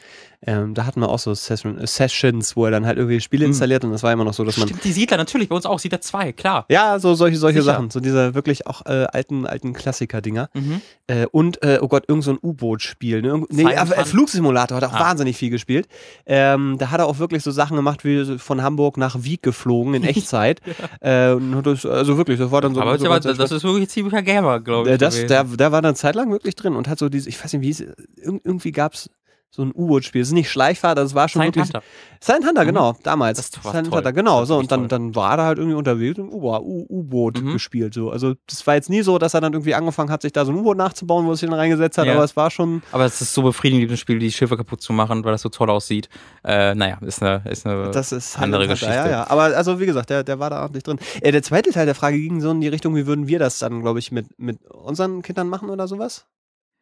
Ähm, 0.46 0.74
da 0.74 0.84
hatten 0.84 1.00
wir 1.00 1.08
auch 1.08 1.18
so 1.18 1.32
Session, 1.34 1.78
äh, 1.78 1.83
Sessions, 1.86 2.56
wo 2.56 2.64
er 2.64 2.70
dann 2.70 2.86
halt 2.86 2.98
irgendwie 2.98 3.20
Spiele 3.20 3.44
Hm. 3.44 3.50
installiert 3.50 3.84
und 3.84 3.92
das 3.92 4.02
war 4.02 4.12
immer 4.12 4.24
noch 4.24 4.34
so, 4.34 4.44
dass 4.44 4.56
man. 4.56 4.68
Stimmt, 4.68 4.84
die 4.84 4.92
Siedler, 4.92 5.16
natürlich, 5.16 5.48
bei 5.48 5.56
uns 5.56 5.66
auch, 5.66 5.78
Siedler 5.78 6.00
2, 6.00 6.32
klar. 6.32 6.64
Ja, 6.70 6.98
so 6.98 7.14
solche, 7.14 7.36
solche 7.36 7.62
Sicher. 7.62 7.72
Sachen. 7.74 7.90
So 7.90 8.00
diese 8.00 8.34
wirklich 8.34 8.66
auch 8.66 8.84
äh, 8.86 9.06
alten, 9.12 9.46
alten 9.46 9.72
Klassiker-Dinger. 9.72 10.48
Mhm. 10.54 10.80
Äh, 11.06 11.26
und, 11.30 11.62
äh, 11.62 11.78
oh 11.80 11.88
Gott, 11.88 12.04
irgend 12.08 12.24
so 12.24 12.30
ein 12.32 12.38
U-Boot-Spiel. 12.42 13.22
Ne? 13.22 13.28
Irgend- 13.28 13.52
Nee, 13.52 13.64
äh? 13.64 14.04
Flugsimulator 14.04 14.76
hat 14.76 14.84
auch 14.84 14.92
Ah. 14.94 15.00
wahnsinnig 15.00 15.36
viel 15.36 15.50
gespielt. 15.50 15.86
Ähm, 16.26 16.76
da 16.78 16.90
hat 16.90 17.00
er 17.00 17.06
auch 17.06 17.18
wirklich 17.18 17.42
so 17.42 17.50
Sachen 17.50 17.76
gemacht, 17.76 18.04
wie 18.04 18.38
von 18.38 18.62
Hamburg 18.62 18.96
nach 18.96 19.16
Wieg 19.22 19.42
geflogen 19.42 19.94
in 19.94 20.04
Echtzeit. 20.04 20.60
äh, 21.00 21.30
und 21.32 21.54
hat 21.54 21.66
das, 21.66 21.84
also 21.86 22.16
wirklich, 22.16 22.38
das 22.38 22.50
war 22.50 22.60
dann 22.60 22.74
so. 22.74 22.80
aber 22.80 22.98
so 22.98 23.06
aber 23.06 23.20
das 23.20 23.50
ist 23.52 23.64
wirklich 23.64 23.88
ziemlicher 23.90 24.22
Gamer, 24.22 24.60
glaube 24.60 24.88
ich. 24.88 24.94
äh, 24.94 24.98
das, 24.98 25.26
der, 25.26 25.44
der 25.44 25.72
war 25.72 25.82
dann 25.82 25.94
zeitlang 25.96 26.30
wirklich 26.30 26.54
drin 26.56 26.74
und 26.76 26.88
hat 26.88 26.98
so 26.98 27.08
diese, 27.08 27.28
ich 27.28 27.42
weiß 27.42 27.52
nicht, 27.52 27.62
wie 27.62 27.66
hieß, 27.66 27.80
irg 27.80 28.40
irgendwie 28.44 28.72
gab 28.72 28.94
es 28.94 29.10
so 29.54 29.62
ein 29.62 29.70
U-Boot-Spiel. 29.74 30.20
Es 30.22 30.28
ist 30.28 30.34
nicht 30.34 30.50
Schleichfahrt, 30.50 30.98
das 30.98 31.14
war 31.14 31.28
schon 31.28 31.40
Silent 31.42 31.56
wirklich. 31.56 31.74
Hunter. 31.74 31.86
Silent 32.20 32.46
Hunter, 32.46 32.62
Mhm. 32.62 32.66
genau, 32.66 32.96
damals. 33.02 33.36
Das 33.50 33.64
war 33.64 33.70
Silent 33.72 33.88
toll. 33.90 33.98
Hunter, 33.98 34.12
genau. 34.12 34.44
So, 34.46 34.56
und 34.58 34.72
dann, 34.72 34.88
dann 34.88 35.14
war 35.14 35.38
er 35.38 35.44
halt 35.44 35.58
irgendwie 35.58 35.76
unterwegs 35.76 36.18
und 36.18 36.30
U- 36.32 36.86
U-Boot 36.88 37.40
Mhm. 37.42 37.52
gespielt. 37.52 37.94
So. 37.94 38.10
Also, 38.10 38.34
das 38.48 38.66
war 38.66 38.74
jetzt 38.74 38.90
nie 38.90 39.02
so, 39.02 39.18
dass 39.18 39.34
er 39.34 39.40
dann 39.40 39.52
irgendwie 39.52 39.74
angefangen 39.74 40.10
hat, 40.10 40.22
sich 40.22 40.32
da 40.32 40.44
so 40.44 40.50
ein 40.52 40.58
U-Boot 40.58 40.76
nachzubauen, 40.76 41.26
wo 41.26 41.30
er 41.30 41.36
sich 41.36 41.48
dann 41.48 41.56
reingesetzt 41.58 41.98
hat, 41.98 42.06
Ja. 42.06 42.14
aber 42.14 42.24
es 42.24 42.34
war 42.36 42.50
schon. 42.50 42.82
Aber 42.92 43.04
es 43.04 43.20
ist 43.20 43.32
so 43.32 43.42
befriedigend, 43.42 43.90
im 43.90 43.96
Spiel 43.96 44.18
die 44.18 44.32
Schiffe 44.32 44.56
kaputt 44.56 44.80
zu 44.82 44.92
machen, 44.92 45.24
weil 45.24 45.32
das 45.32 45.42
so 45.42 45.48
toll 45.50 45.70
aussieht. 45.70 46.08
Äh, 46.42 46.74
naja, 46.74 46.98
ist 47.02 47.22
eine, 47.22 47.42
ist 47.48 47.66
eine 47.66 47.90
Das 47.90 48.10
ist 48.10 48.38
andere 48.38 48.62
Hunter, 48.62 48.74
Geschichte. 48.74 48.94
Ja, 48.94 49.08
ja. 49.08 49.30
Aber 49.30 49.42
also, 49.56 49.78
wie 49.78 49.86
gesagt, 49.86 50.10
der, 50.10 50.24
der 50.24 50.40
war 50.40 50.50
da 50.50 50.62
ordentlich 50.62 50.82
drin. 50.82 50.98
Äh, 51.20 51.30
der 51.30 51.42
zweite 51.42 51.70
Teil 51.70 51.86
der 51.86 51.94
Frage 51.94 52.18
ging 52.18 52.40
so 52.40 52.50
in 52.50 52.60
die 52.60 52.68
Richtung, 52.68 52.96
wie 52.96 53.06
würden 53.06 53.28
wir 53.28 53.38
das 53.38 53.58
dann, 53.60 53.82
glaube 53.82 53.98
ich, 54.00 54.10
mit, 54.10 54.36
mit 54.38 54.58
unseren 54.70 55.22
Kindern 55.22 55.48
machen 55.48 55.70
oder 55.70 55.86
sowas? 55.86 56.26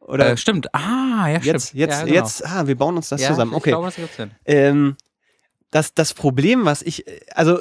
Oder 0.07 0.33
Äh, 0.33 0.37
stimmt. 0.37 0.75
Ah, 0.75 1.29
ja, 1.29 1.41
stimmt. 1.41 1.45
jetzt, 1.47 1.75
jetzt, 1.75 1.99
ja, 2.01 2.05
genau. 2.05 2.15
jetzt, 2.15 2.47
ah, 2.47 2.67
wir 2.67 2.77
bauen 2.77 2.97
uns 2.97 3.09
das 3.09 3.21
ja, 3.23 3.29
zusammen. 3.29 3.53
Ich 3.53 3.57
Okay. 3.59 3.71
glaube, 3.71 3.87
das. 3.97 4.29
Ähm, 4.45 4.97
das, 5.71 5.95
das 5.95 6.12
Problem, 6.15 6.65
was 6.65 6.83
ich, 6.83 7.05
also 7.35 7.61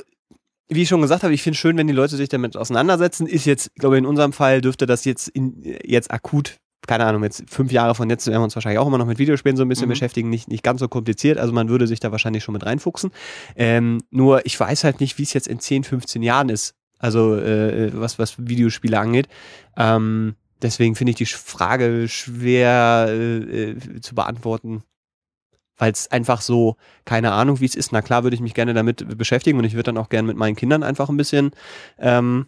wie 0.67 0.83
ich 0.83 0.89
schon 0.89 1.01
gesagt 1.01 1.23
habe, 1.23 1.33
ich 1.33 1.43
finde 1.43 1.55
es 1.55 1.59
schön, 1.59 1.77
wenn 1.77 1.87
die 1.87 1.93
Leute 1.93 2.15
sich 2.15 2.29
damit 2.29 2.55
auseinandersetzen. 2.57 3.27
Ist 3.27 3.45
jetzt, 3.45 3.73
glaube 3.75 3.95
ich, 3.95 3.99
in 3.99 4.05
unserem 4.05 4.33
Fall 4.33 4.61
dürfte 4.61 4.85
das 4.85 5.03
jetzt 5.05 5.27
in, 5.27 5.61
jetzt 5.83 6.11
akut, 6.11 6.57
keine 6.87 7.05
Ahnung, 7.05 7.23
jetzt 7.23 7.43
fünf 7.49 7.71
Jahre 7.71 7.93
von 7.93 8.09
jetzt 8.09 8.25
werden 8.27 8.39
wir 8.39 8.43
uns 8.45 8.55
wahrscheinlich 8.55 8.79
auch 8.79 8.87
immer 8.87 8.97
noch 8.97 9.05
mit 9.05 9.19
Videospielen 9.19 9.55
so 9.57 9.63
ein 9.63 9.69
bisschen 9.69 9.85
Mhm. 9.85 9.91
beschäftigen, 9.91 10.29
nicht, 10.29 10.47
nicht 10.47 10.63
ganz 10.63 10.79
so 10.79 10.87
kompliziert. 10.87 11.37
Also 11.37 11.53
man 11.53 11.69
würde 11.69 11.87
sich 11.87 11.99
da 11.99 12.11
wahrscheinlich 12.11 12.43
schon 12.43 12.53
mit 12.53 12.65
reinfuchsen. 12.65 13.11
Ähm, 13.55 13.99
nur 14.09 14.45
ich 14.45 14.59
weiß 14.59 14.83
halt 14.83 14.99
nicht, 14.99 15.17
wie 15.17 15.23
es 15.23 15.33
jetzt 15.33 15.47
in 15.47 15.59
10, 15.59 15.83
15 15.83 16.23
Jahren 16.23 16.49
ist. 16.49 16.73
Also 16.99 17.35
äh, 17.35 17.91
was, 17.93 18.17
was 18.19 18.35
Videospiele 18.37 18.97
angeht. 18.99 19.27
Ähm, 19.77 20.35
deswegen 20.61 20.95
finde 20.95 21.11
ich 21.11 21.17
die 21.17 21.25
Frage 21.25 22.07
schwer 22.07 23.07
äh, 23.09 23.71
äh, 23.71 24.01
zu 24.01 24.15
beantworten 24.15 24.83
weil 25.77 25.91
es 25.93 26.11
einfach 26.11 26.41
so, 26.41 26.75
keine 27.05 27.31
Ahnung, 27.31 27.59
wie 27.59 27.65
es 27.65 27.73
ist. 27.73 27.91
Na 27.91 28.03
klar 28.03 28.21
würde 28.21 28.35
ich 28.35 28.41
mich 28.41 28.53
gerne 28.53 28.75
damit 28.75 29.17
beschäftigen 29.17 29.57
und 29.57 29.65
ich 29.65 29.73
würde 29.73 29.91
dann 29.91 29.97
auch 29.97 30.09
gerne 30.09 30.27
mit 30.27 30.37
meinen 30.37 30.55
Kindern 30.55 30.83
einfach 30.83 31.09
ein 31.09 31.17
bisschen, 31.17 31.51
ähm, 31.97 32.45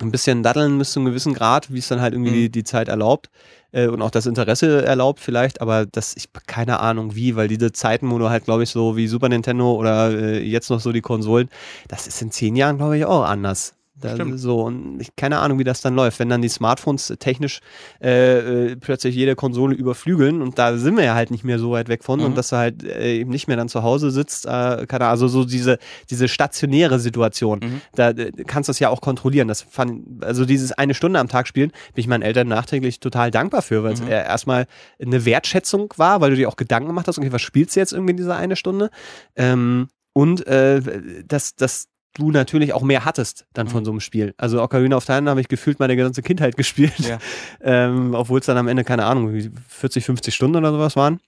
ein 0.00 0.10
bisschen 0.10 0.42
daddeln 0.42 0.76
bis 0.78 0.92
zu 0.92 1.00
einem 1.00 1.06
gewissen 1.06 1.32
Grad, 1.32 1.72
wie 1.72 1.78
es 1.78 1.88
dann 1.88 2.02
halt 2.02 2.12
irgendwie 2.12 2.30
Mhm. 2.30 2.34
die, 2.34 2.50
die 2.50 2.64
Zeit 2.64 2.88
erlaubt 2.88 3.30
äh, 3.72 3.86
und 3.86 4.02
auch 4.02 4.10
das 4.10 4.26
Interesse 4.26 4.84
erlaubt 4.84 5.18
vielleicht, 5.20 5.62
aber 5.62 5.86
das, 5.86 6.14
ich 6.14 6.28
keine 6.46 6.80
Ahnung 6.80 7.14
wie, 7.14 7.36
weil 7.36 7.48
diese 7.48 7.72
Zeiten, 7.72 8.10
wo 8.10 8.18
du 8.18 8.28
halt, 8.28 8.44
glaube 8.44 8.64
ich, 8.64 8.68
so 8.68 8.98
wie 8.98 9.08
Super 9.08 9.30
Nintendo 9.30 9.72
oder 9.72 10.10
äh, 10.10 10.42
jetzt 10.42 10.68
noch 10.68 10.80
so 10.80 10.92
die 10.92 11.00
Konsolen, 11.00 11.48
das 11.88 12.06
ist 12.06 12.20
in 12.20 12.30
zehn 12.30 12.54
Jahren, 12.54 12.76
glaube 12.76 12.98
ich, 12.98 13.06
auch 13.06 13.24
anders. 13.24 13.77
Da, 14.00 14.14
Stimmt. 14.14 14.38
so 14.38 14.60
und 14.62 15.00
ich 15.00 15.16
keine 15.16 15.40
Ahnung, 15.40 15.58
wie 15.58 15.64
das 15.64 15.80
dann 15.80 15.94
läuft, 15.96 16.20
wenn 16.20 16.28
dann 16.28 16.40
die 16.40 16.48
Smartphones 16.48 17.12
technisch 17.18 17.60
äh, 18.00 18.68
äh, 18.72 18.76
plötzlich 18.76 19.14
jede 19.16 19.34
Konsole 19.34 19.74
überflügeln 19.74 20.40
und 20.40 20.56
da 20.58 20.76
sind 20.76 20.96
wir 20.96 21.04
ja 21.04 21.14
halt 21.14 21.30
nicht 21.32 21.42
mehr 21.42 21.58
so 21.58 21.72
weit 21.72 21.88
weg 21.88 22.04
von 22.04 22.20
Mhm. 22.20 22.26
und 22.26 22.34
dass 22.38 22.50
du 22.50 22.56
halt 22.56 22.84
äh, 22.84 23.16
eben 23.18 23.30
nicht 23.30 23.48
mehr 23.48 23.56
dann 23.56 23.68
zu 23.68 23.82
Hause 23.82 24.10
sitzt, 24.12 24.46
äh, 24.46 24.86
keine 24.86 25.04
Ahnung, 25.04 25.10
also 25.10 25.26
so 25.28 25.44
diese 25.44 25.78
diese 26.10 26.28
stationäre 26.28 26.98
Situation, 27.00 27.58
Mhm. 27.60 27.80
da 27.94 28.10
äh, 28.10 28.30
kannst 28.46 28.68
du 28.68 28.70
das 28.70 28.78
ja 28.78 28.88
auch 28.88 29.00
kontrollieren. 29.00 29.48
Das 29.48 29.62
fand, 29.62 30.22
also 30.24 30.44
dieses 30.44 30.70
eine 30.72 30.94
Stunde 30.94 31.18
am 31.18 31.28
Tag 31.28 31.48
spielen, 31.48 31.70
bin 31.94 32.00
ich 32.02 32.06
meinen 32.06 32.22
Eltern 32.22 32.46
nachträglich 32.48 33.00
total 33.00 33.30
dankbar 33.32 33.62
für, 33.62 33.82
weil 33.82 33.94
es 33.94 34.00
Mhm. 34.00 34.08
äh, 34.08 34.24
erstmal 34.24 34.66
eine 35.02 35.24
Wertschätzung 35.24 35.92
war, 35.96 36.20
weil 36.20 36.30
du 36.30 36.36
dir 36.36 36.48
auch 36.48 36.56
Gedanken 36.56 36.88
gemacht 36.88 37.08
hast, 37.08 37.18
okay, 37.18 37.32
was 37.32 37.42
spielst 37.42 37.74
du 37.74 37.80
jetzt 37.80 37.92
irgendwie 37.92 38.12
in 38.12 38.16
dieser 38.16 38.36
eine 38.36 38.54
Stunde? 38.54 38.90
Ähm, 39.34 39.88
und 40.12 40.46
äh, 40.46 40.80
dass, 41.26 41.54
dass 41.56 41.86
du 42.14 42.30
natürlich 42.30 42.72
auch 42.72 42.82
mehr 42.82 43.04
hattest 43.04 43.46
dann 43.52 43.68
von 43.68 43.80
Mhm. 43.82 43.84
so 43.84 43.90
einem 43.92 44.00
Spiel. 44.00 44.34
Also 44.38 44.62
Ocarina 44.62 44.96
of 44.96 45.04
Time 45.04 45.28
habe 45.30 45.40
ich 45.40 45.48
gefühlt 45.48 45.78
meine 45.78 45.96
ganze 45.96 46.22
Kindheit 46.22 46.56
gespielt, 46.56 46.98
Ja. 46.98 47.18
ähm, 47.62 48.14
obwohl 48.14 48.40
es 48.40 48.46
dann 48.46 48.56
am 48.56 48.68
Ende, 48.68 48.84
keine 48.84 49.04
Ahnung, 49.04 49.32
wie 49.34 49.50
40, 49.68 50.04
50 50.04 50.34
Stunden 50.34 50.56
oder 50.56 50.72
sowas 50.72 50.96
waren. 50.96 51.20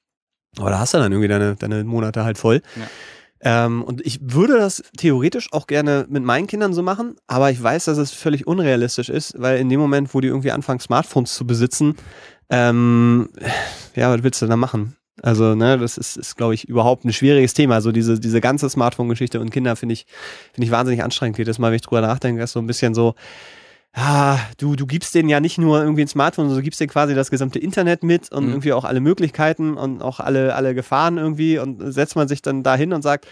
Aber 0.59 0.71
da 0.71 0.79
hast 0.81 0.95
du 0.95 0.99
dann 0.99 1.12
irgendwie 1.12 1.29
deine, 1.29 1.55
deine 1.57 1.85
Monate 1.85 2.25
halt 2.25 2.38
voll. 2.38 2.61
Ja. 2.75 2.87
Ähm, 3.66 3.83
und 3.85 4.05
ich 4.05 4.19
würde 4.23 4.59
das 4.59 4.83
theoretisch 4.99 5.53
auch 5.53 5.66
gerne 5.66 6.07
mit 6.11 6.23
meinen 6.23 6.47
Kindern 6.47 6.75
so 6.75 6.83
machen, 6.83 7.16
aber 7.27 7.51
ich 7.51 7.62
weiß, 7.62 7.87
dass 7.87 7.97
es 7.97 8.11
völlig 8.12 8.47
unrealistisch 8.47 9.09
ist, 9.09 9.40
weil 9.40 9.59
in 9.61 9.69
dem 9.71 9.81
Moment, 9.81 10.12
wo 10.12 10.21
die 10.21 10.29
irgendwie 10.29 10.51
anfangen, 10.51 10.81
Smartphones 10.81 11.35
zu 11.37 11.47
besitzen, 11.47 11.95
ähm, 12.51 13.31
ja, 13.95 14.12
was 14.12 14.23
willst 14.23 14.43
du 14.43 14.47
da 14.47 14.57
machen? 14.57 14.97
Also, 15.23 15.55
ne, 15.55 15.79
das 15.79 15.99
ist, 15.99 16.17
ist 16.17 16.37
glaube 16.37 16.55
ich, 16.55 16.69
überhaupt 16.69 17.05
ein 17.05 17.13
schwieriges 17.13 17.55
Thema. 17.55 17.75
Also 17.75 17.93
diese, 17.93 18.19
diese 18.19 18.41
ganze 18.41 18.71
Smartphone-Geschichte 18.71 19.41
und 19.41 19.51
Kinder 19.51 19.77
finde 19.77 19.93
ich, 19.93 20.07
finde 20.53 20.67
ich 20.67 20.71
wahnsinnig 20.71 21.03
anstrengend. 21.03 21.39
Jedes 21.39 21.59
Mal, 21.59 21.68
wenn 21.71 21.77
ich 21.77 21.83
drüber 21.83 22.01
nachdenke, 22.01 22.43
ist 22.43 22.53
so 22.53 22.61
ein 22.61 22.66
bisschen 22.66 22.95
so, 22.95 23.14
ah, 23.93 24.39
du, 24.59 24.77
du 24.77 24.87
gibst 24.87 25.14
denen 25.14 25.29
ja 25.29 25.41
nicht 25.41 25.59
nur 25.59 25.81
irgendwie 25.83 26.03
ein 26.03 26.09
Smartphone, 26.09 26.45
sondern 26.47 26.61
du 26.61 26.64
gibst 26.64 26.81
denen 26.81 26.91
quasi 26.91 27.14
das 27.14 27.31
gesamte 27.31 27.59
Internet 27.59 28.03
mit 28.03 28.31
und 28.33 28.45
Mhm. 28.45 28.51
irgendwie 28.51 28.73
auch 28.73 28.85
alle 28.85 29.01
Möglichkeiten 29.01 29.75
und 29.77 30.01
auch 30.03 30.21
alle, 30.21 30.55
alle 30.55 30.75
Gefahren 30.75 31.18
irgendwie 31.18 31.59
und 31.59 31.93
setzt 31.93 32.16
man 32.16 32.29
sich 32.29 32.41
dann 32.41 32.62
dahin 32.62 32.93
und 32.93 33.03
sagt, 33.03 33.27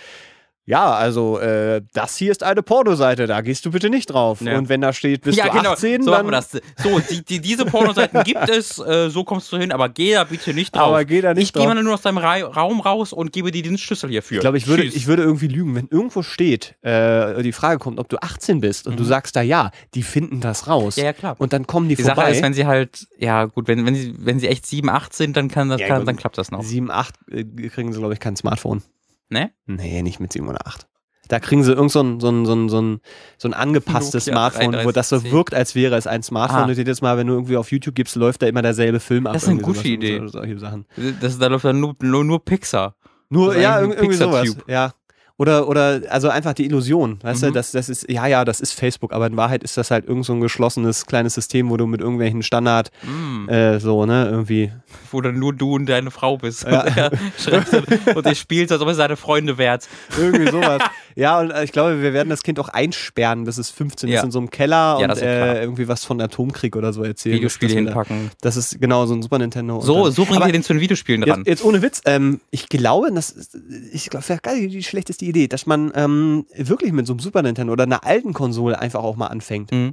ja, 0.69 0.93
also 0.93 1.41
äh, 1.41 1.81
das 1.95 2.19
hier 2.19 2.31
ist 2.31 2.43
eine 2.43 2.63
Pornoseite, 2.63 3.27
da 3.27 3.41
gehst 3.41 3.65
du 3.65 3.71
bitte 3.71 3.89
nicht 3.89 4.11
drauf. 4.11 4.43
Ja. 4.43 4.59
Und 4.59 4.69
wenn 4.69 4.83
da 4.83 4.93
steht, 4.93 5.23
bist 5.23 5.39
ja, 5.39 5.47
du 5.47 5.57
genau. 5.57 5.71
18, 5.71 6.03
so 6.03 6.11
dann 6.11 6.31
das. 6.31 6.51
So, 6.77 7.01
die, 7.11 7.25
die, 7.25 7.41
diese 7.41 7.65
Pornoseiten 7.65 8.23
gibt 8.23 8.51
es, 8.51 8.79
äh, 8.79 9.09
so 9.09 9.25
kommst 9.25 9.51
du 9.51 9.57
hin, 9.57 9.73
aber 9.73 9.89
geh 9.89 10.13
da 10.13 10.25
bitte 10.25 10.53
nicht 10.53 10.77
drauf. 10.77 10.89
Aber 10.89 11.07
geh 11.07 11.23
da 11.23 11.33
nicht 11.33 11.45
ich 11.45 11.53
gehe 11.55 11.65
drauf. 11.65 11.75
mal 11.75 11.83
nur 11.83 11.95
aus 11.95 12.03
deinem 12.03 12.19
Ra 12.19 12.37
Raum 12.41 12.81
raus 12.81 13.15
und 13.15 13.33
gebe 13.33 13.51
dir 13.51 13.63
den 13.63 13.79
Schlüssel 13.79 14.11
hierfür. 14.11 14.37
Ich 14.37 14.41
glaube, 14.43 14.59
ich 14.59 14.67
würde, 14.67 14.83
Tschüss. 14.83 14.95
ich 14.95 15.07
würde 15.07 15.23
irgendwie 15.23 15.49
lügen, 15.49 15.75
wenn 15.75 15.89
irgendwo 15.91 16.23
steht, 16.23 16.75
äh, 16.83 17.43
die 17.43 17.53
Frage 17.53 17.79
kommt, 17.79 17.99
ob 17.99 18.11
du 18.11 18.19
18 18.19 18.61
bist 18.61 18.87
und 18.87 19.01
du 19.01 19.05
sagst 19.05 19.37
da 19.37 19.41
ja, 19.41 19.71
die 19.95 20.03
finden 20.03 20.43
das 20.43 20.67
raus. 20.67 20.99
Mhm. 20.99 21.01
Ja, 21.01 21.07
ja, 21.07 21.13
klar. 21.15 21.37
Und 21.39 21.55
dann 21.55 21.67
kommen 21.67 21.89
die, 21.89 21.97
die 21.97 22.03
vorbei. 22.03 22.25
Sache 22.25 22.33
ist, 22.33 22.43
wenn 22.43 22.53
sie 22.53 22.67
halt, 22.67 23.07
ja 23.19 23.47
gut, 23.47 23.69
wenn, 23.69 23.87
wenn, 23.87 23.95
sie, 23.95 24.15
wenn 24.19 24.39
sie 24.39 24.49
echt 24.49 24.67
7, 24.67 24.91
8 24.91 25.15
sind, 25.15 25.35
dann, 25.35 25.49
kann 25.49 25.71
das, 25.71 25.81
Ja, 25.81 25.89
kann, 25.89 26.05
dann 26.05 26.17
klappt 26.17 26.37
das 26.37 26.51
noch. 26.51 26.63
7, 26.63 26.91
8 26.91 27.15
äh, 27.31 27.45
kriegen 27.71 27.91
sie, 27.95 28.01
glaube 28.01 28.13
ich, 28.13 28.21
kein 28.21 28.37
Smartphone. 28.37 28.83
Ne? 29.29 29.53
Nee, 29.67 30.03
nicht 30.03 30.21
mit 30.21 30.33
7 30.33 30.49
oder 30.49 30.67
8. 30.67 30.87
Da 31.29 31.41
kriegen 31.41 31.63
sie 31.63 31.73
irgend 31.73 31.93
so 31.93 32.01
ein, 32.01 32.21
so 32.21 32.31
ein, 32.31 32.47
so 32.47 32.55
ein, 32.55 32.69
so 32.71 32.81
ein, 32.81 33.01
so 33.37 33.49
ein 33.49 33.55
angepasstes 33.55 34.27
Nokia 34.27 34.51
Smartphone, 34.51 34.85
wo 34.87 34.93
das 34.93 35.11
so 35.11 35.17
3310. 35.17 35.33
wirkt, 35.33 35.55
als 35.55 35.75
wäre 35.75 35.97
es 35.97 36.07
ein 36.07 36.23
Smartphone. 36.23 36.63
Ah. 36.63 36.65
Und 36.65 36.77
jedes 36.77 37.03
Mal, 37.03 37.19
wenn 37.19 37.27
du 37.27 37.35
irgendwie 37.35 37.59
auf 37.59 37.71
YouTube 37.71 37.95
gibst, 37.95 38.17
läuft 38.17 38.41
da 38.41 38.47
immer 38.47 38.63
derselbe 38.63 38.99
Film 38.99 39.27
ab. 39.27 39.35
Das 39.35 39.43
ist 39.43 39.51
eine 39.51 39.61
gute 39.61 39.87
Idee. 39.87 40.21
So, 40.21 40.29
solche 40.29 40.59
Sachen. 40.59 40.87
Das, 41.21 41.39
da 41.39 41.49
läuft 41.49 41.67
dann 41.67 41.81
nur, 41.81 41.95
nur, 42.01 42.25
nur 42.25 42.43
Pixar. 42.43 42.97
Nur, 43.29 43.57
ja, 43.59 43.79
irgendwie 43.79 44.07
ein 44.07 44.13
sowas. 44.15 44.57
Ja. 44.67 44.93
Oder, 45.39 45.69
oder, 45.69 46.01
also 46.11 46.29
einfach 46.31 46.53
die 46.53 46.65
Illusion, 46.67 47.21
weißt 47.23 47.45
du, 47.45 47.47
Mhm. 47.51 47.53
das, 47.55 47.71
das 47.71 47.89
ist, 47.89 48.11
ja, 48.11 48.27
ja, 48.27 48.45
das 48.45 48.59
ist 48.61 48.73
Facebook, 48.73 49.13
aber 49.13 49.29
in 49.29 49.37
Wahrheit 49.37 49.63
ist 49.63 49.77
das 49.77 49.91
halt 49.93 50.05
irgend 50.09 50.25
so 50.27 50.33
ein 50.33 50.41
geschlossenes 50.41 51.07
kleines 51.07 51.35
System, 51.35 51.71
wo 51.71 51.77
du 51.77 51.87
mit 51.87 52.01
irgendwelchen 52.01 52.43
Standard, 52.43 52.91
Mm, 53.05 53.49
äh, 53.49 53.79
so, 53.79 54.05
ne, 54.05 54.27
irgendwie. 54.29 54.73
wo 55.13 55.21
dann 55.21 55.39
nur 55.39 55.53
du 55.55 55.75
und 55.77 55.87
deine 55.87 56.11
Frau 56.11 56.39
bist. 56.39 56.65
Ja. 56.65 56.83
Und, 56.87 56.97
er 56.97 58.17
und 58.17 58.27
er 58.27 58.35
spielt, 58.35 58.73
als 58.73 58.81
ob 58.83 58.89
er 58.89 58.95
seine 58.95 59.17
Freunde 59.17 59.59
wärt. 59.59 59.89
Irgendwie 60.19 60.51
sowas. 60.51 60.83
ja, 61.21 61.41
und 61.41 61.51
äh, 61.51 61.65
ich 61.65 61.73
glaube, 61.73 62.01
wir 62.01 62.13
werden 62.13 62.29
das 62.29 62.43
Kind 62.43 62.61
auch 62.61 62.69
einsperren, 62.69 63.45
bis 63.45 63.59
es 63.59 63.71
15 63.71 64.09
Ja. 64.09 64.19
ist 64.21 64.25
in 64.25 64.31
so 64.31 64.39
einem 64.39 64.51
Keller 64.51 64.99
Ja, 65.01 65.11
und 65.11 65.21
äh, 65.21 65.61
irgendwie 65.61 65.89
was 65.89 66.05
von 66.05 66.21
Atomkrieg 66.21 66.77
oder 66.77 66.93
so 66.93 67.03
erzählen. 67.03 67.37
Videospiele 67.37 67.75
wir 67.75 67.83
da- 67.83 67.89
hinpacken. 67.91 68.31
Das 68.41 68.57
ist 68.57 68.81
genau 68.81 69.05
so 69.07 69.15
ein 69.15 69.23
Super 69.23 69.39
Nintendo. 69.39 69.81
So, 69.81 70.11
so 70.11 70.25
bringen 70.25 70.47
wir 70.47 70.53
den 70.53 70.63
zu 70.63 70.73
den 70.73 70.81
Videospielen 70.81 71.23
dran. 71.23 71.41
Jetzt, 71.41 71.49
jetzt 71.49 71.65
ohne 71.65 71.83
Witz, 71.83 72.03
ähm, 72.05 72.41
ich 72.51 72.69
glaube, 72.69 73.11
das 73.13 73.31
ist, 73.31 73.59
ich 73.93 74.09
glaube, 74.11 74.29
wäre 74.29 74.39
geil, 74.41 74.69
die 74.69 74.83
schlechteste 74.83 75.25
Idee, 75.25 75.49
dass 75.49 75.67
man 75.67 75.91
ähm, 75.95 76.47
wirklich 76.57 76.93
mit 76.93 77.07
so 77.07 77.15
einem 77.15 77.21
Super 77.21 77.43
Nintendo 77.43 77.73
oder 77.73 77.83
einer 77.85 78.05
alten 78.07 78.33
Konsole 78.33 78.79
einfach 78.79 79.03
auch 79.03 79.17
mal 79.17 79.27
anfängt. 79.27 79.73
Mhm. 79.73 79.93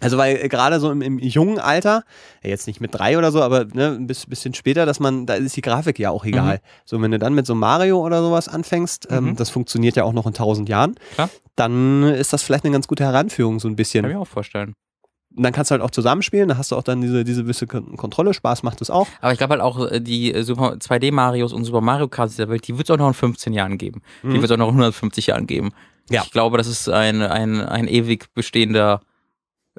Also 0.00 0.16
weil 0.18 0.36
äh, 0.36 0.48
gerade 0.48 0.80
so 0.80 0.90
im, 0.90 1.02
im 1.02 1.18
jungen 1.18 1.58
Alter, 1.58 2.04
ja, 2.42 2.50
jetzt 2.50 2.66
nicht 2.66 2.80
mit 2.80 2.94
drei 2.94 3.18
oder 3.18 3.32
so, 3.32 3.42
aber 3.42 3.64
ne, 3.64 3.96
ein 3.98 4.06
bis- 4.06 4.26
bisschen 4.26 4.54
später, 4.54 4.86
dass 4.86 5.00
man, 5.00 5.26
da 5.26 5.34
ist 5.34 5.56
die 5.56 5.60
Grafik 5.60 5.98
ja 5.98 6.10
auch 6.10 6.24
egal. 6.24 6.60
So, 6.84 7.00
wenn 7.02 7.10
du 7.10 7.18
dann 7.18 7.34
mit 7.34 7.46
so 7.46 7.54
Mario 7.54 7.98
oder 8.04 8.20
sowas 8.22 8.48
anfängst, 8.48 9.08
ähm, 9.10 9.24
Mhm. 9.30 9.36
das 9.36 9.50
funktioniert 9.50 9.96
ja 9.96 10.04
auch 10.04 10.12
noch 10.12 10.26
in 10.26 10.34
tausend 10.34 10.68
Jahren, 10.68 10.94
Klar. 11.14 11.30
dann 11.56 12.02
ist 12.04 12.32
das 12.32 12.42
vielleicht 12.42 12.64
eine 12.64 12.72
ganz 12.72 12.86
gute 12.88 13.04
Heranführung, 13.04 13.58
so 13.60 13.68
ein 13.68 13.76
bisschen. 13.76 14.02
Kann 14.02 14.10
ich 14.12 14.16
mir 14.16 14.22
auch 14.22 14.26
vorstellen. 14.28 14.74
Und 15.36 15.42
dann 15.42 15.52
kannst 15.52 15.70
du 15.70 15.72
halt 15.72 15.82
auch 15.82 15.90
zusammenspielen, 15.90 16.48
da 16.48 16.56
hast 16.56 16.72
du 16.72 16.76
auch 16.76 16.82
dann 16.82 17.00
diese, 17.00 17.22
diese 17.22 17.42
gewisse 17.42 17.66
Kon- 17.66 17.96
Kontrolle, 17.96 18.32
Spaß 18.34 18.62
macht 18.62 18.80
es 18.80 18.90
auch. 18.90 19.06
Aber 19.20 19.32
ich 19.32 19.38
glaube 19.38 19.52
halt 19.52 19.62
auch, 19.62 19.90
äh, 19.90 20.00
die 20.00 20.32
äh, 20.32 20.42
Super 20.42 20.74
2D-Marios 20.80 21.52
und 21.52 21.64
Super 21.64 21.80
Mario 21.80 22.08
Kart 22.08 22.30
dieser 22.30 22.48
Welt, 22.48 22.66
die 22.66 22.76
wird 22.78 22.88
es 22.88 22.94
auch 22.94 22.98
noch 22.98 23.08
in 23.08 23.14
15 23.14 23.52
Jahren 23.52 23.76
geben. 23.78 24.02
Die 24.22 24.28
Mhm. 24.28 24.34
wird 24.34 24.44
es 24.46 24.50
auch 24.52 24.56
noch 24.56 24.68
in 24.68 24.74
150 24.74 25.26
Jahren 25.26 25.46
geben. 25.46 25.70
Ja. 26.10 26.22
Ich 26.24 26.30
glaube, 26.32 26.56
das 26.56 26.66
ist 26.66 26.88
ein, 26.88 27.20
ein, 27.22 27.60
ein 27.60 27.86
ewig 27.86 28.32
bestehender 28.34 29.00
äh, 29.02 29.07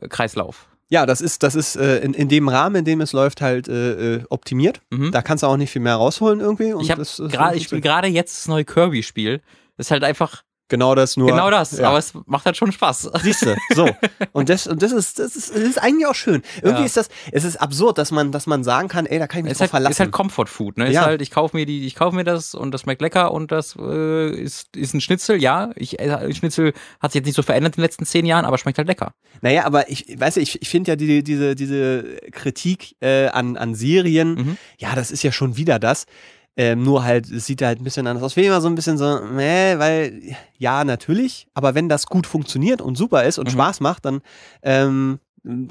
Kreislauf. 0.08 0.68
Ja, 0.92 1.06
das 1.06 1.22
ist, 1.22 1.44
das 1.44 1.54
ist 1.54 1.76
äh, 1.76 2.00
in, 2.00 2.14
in 2.14 2.30
dem 2.30 2.50
Rahmen, 2.50 2.78
in 2.78 2.86
dem 2.86 3.02
es 3.02 3.14
läuft, 3.14 3.42
halt 3.42 3.68
äh, 3.68 4.16
äh, 4.16 4.24
optimiert. 4.30 4.82
Mhm. 4.90 5.12
Da 5.12 5.22
kannst 5.22 5.44
du 5.44 5.48
auch 5.48 5.58
nicht 5.58 5.70
viel 5.72 5.84
mehr 5.84 5.96
rausholen 5.96 6.40
irgendwie. 6.40 6.74
und 6.74 6.82
ich 6.82 6.88
das 6.88 7.20
ich 7.54 7.64
spiele 7.64 7.82
gerade 7.82 8.08
jetzt 8.08 8.38
das 8.38 8.48
neue 8.48 8.66
Kirby-Spiel. 8.66 9.42
Ist 9.78 9.92
halt 9.92 10.04
einfach 10.04 10.44
genau 10.70 10.96
das 10.96 11.18
nur. 11.18 11.28
genau 11.28 11.50
das, 11.50 11.78
Ja. 11.78 11.90
aber 11.90 11.98
es 11.98 12.14
macht 12.26 12.46
halt 12.46 12.56
schon 12.56 12.72
Spaß. 12.72 13.10
Siehst 13.22 13.46
du, 13.46 13.56
so. 13.76 13.90
Und 14.32 14.50
das, 14.50 14.68
und 14.68 14.82
das 14.82 14.92
ist, 14.92 15.20
das 15.20 15.36
ist, 15.36 15.50
das 15.50 15.58
ist 15.62 15.82
eigentlich 15.82 16.06
auch 16.08 16.16
schön. 16.16 16.42
Irgendwie 16.62 16.82
Ja. 16.82 16.86
ist 16.86 16.96
das, 16.98 17.10
es 17.32 17.44
ist 17.44 17.58
absurd, 17.58 17.98
dass 17.98 18.12
man, 18.12 18.32
dass 18.32 18.46
man 18.48 18.64
sagen 18.64 18.88
kann, 18.88 19.06
ey, 19.06 19.20
da 19.20 19.28
kann 19.28 19.40
ich 19.40 19.44
mich 19.46 19.52
Es 19.54 19.56
ist 19.58 19.72
drauf 19.72 19.74
halt, 19.74 19.82
ist 19.90 19.98
verlassen. 19.98 20.00
halt 20.06 20.12
Comfort 20.12 20.46
Food, 20.48 20.78
ne? 20.78 20.88
Ist 20.88 20.94
Ja. 20.94 21.02
halt, 21.06 21.22
ich 21.22 21.32
kaufe 21.32 21.58
mir 21.58 21.66
die, 21.66 21.86
ich 21.88 21.96
kaufe 21.96 22.16
mir 22.16 22.24
das 22.24 22.54
und 22.56 22.72
das 22.72 22.82
schmeckt 22.82 23.02
lecker 23.02 23.32
und 23.32 23.52
das 23.52 23.76
äh, 23.78 24.30
ist, 24.32 24.76
ist 24.78 24.94
ein 24.94 25.02
Schnitzel, 25.02 25.42
ja. 25.42 25.72
Ich, 25.76 26.00
äh, 26.00 26.34
Schnitzel 26.34 26.74
hat 27.00 27.12
sich 27.12 27.20
jetzt 27.20 27.26
nicht 27.26 27.36
so 27.36 27.42
verändert 27.44 27.74
in 27.76 27.82
den 27.82 27.86
letzten 27.86 28.06
zehn 28.06 28.26
Jahren, 28.26 28.46
aber 28.46 28.58
schmeckt 28.58 28.78
halt 28.78 28.88
lecker. 28.88 29.14
naja, 29.42 29.66
aber 29.66 29.90
ich, 29.90 30.06
weißt 30.20 30.38
du, 30.38 30.42
ich, 30.42 30.62
ich 30.62 30.70
finde 30.70 30.92
ja 30.92 30.96
die, 30.96 31.24
diese, 31.24 31.56
diese 31.56 32.04
Kritik 32.32 32.96
äh, 33.02 33.28
an, 33.28 33.58
an 33.58 33.76
Serien, 33.76 34.36
Mhm. 34.36 34.58
ja, 34.78 34.96
das 34.96 35.12
ist 35.12 35.24
ja 35.24 35.32
schon 35.32 35.58
wieder 35.58 35.80
das. 35.80 36.06
Ähm, 36.58 36.84
nur 36.84 37.04
halt, 37.04 37.30
es 37.32 37.46
sieht 37.46 37.62
halt 37.62 37.80
ein 37.80 37.84
bisschen 37.84 38.06
anders 38.08 38.24
aus. 38.24 38.34
Finde 38.34 38.48
ich 38.48 38.52
immer 38.52 38.62
so 38.62 38.68
ein 38.68 38.76
bisschen 38.76 38.98
so, 38.98 39.20
meh, 39.34 39.78
weil, 39.80 40.22
ja, 40.58 40.84
natürlich, 40.84 41.48
aber 41.54 41.74
wenn 41.76 41.88
das 41.88 42.06
gut 42.08 42.28
funktioniert 42.28 42.82
und 42.82 42.98
super 42.98 43.24
ist 43.24 43.38
und 43.40 43.48
Mhm. 43.48 43.52
Spaß 43.54 43.80
macht, 43.80 44.04
dann, 44.06 44.22
ähm, 44.62 45.20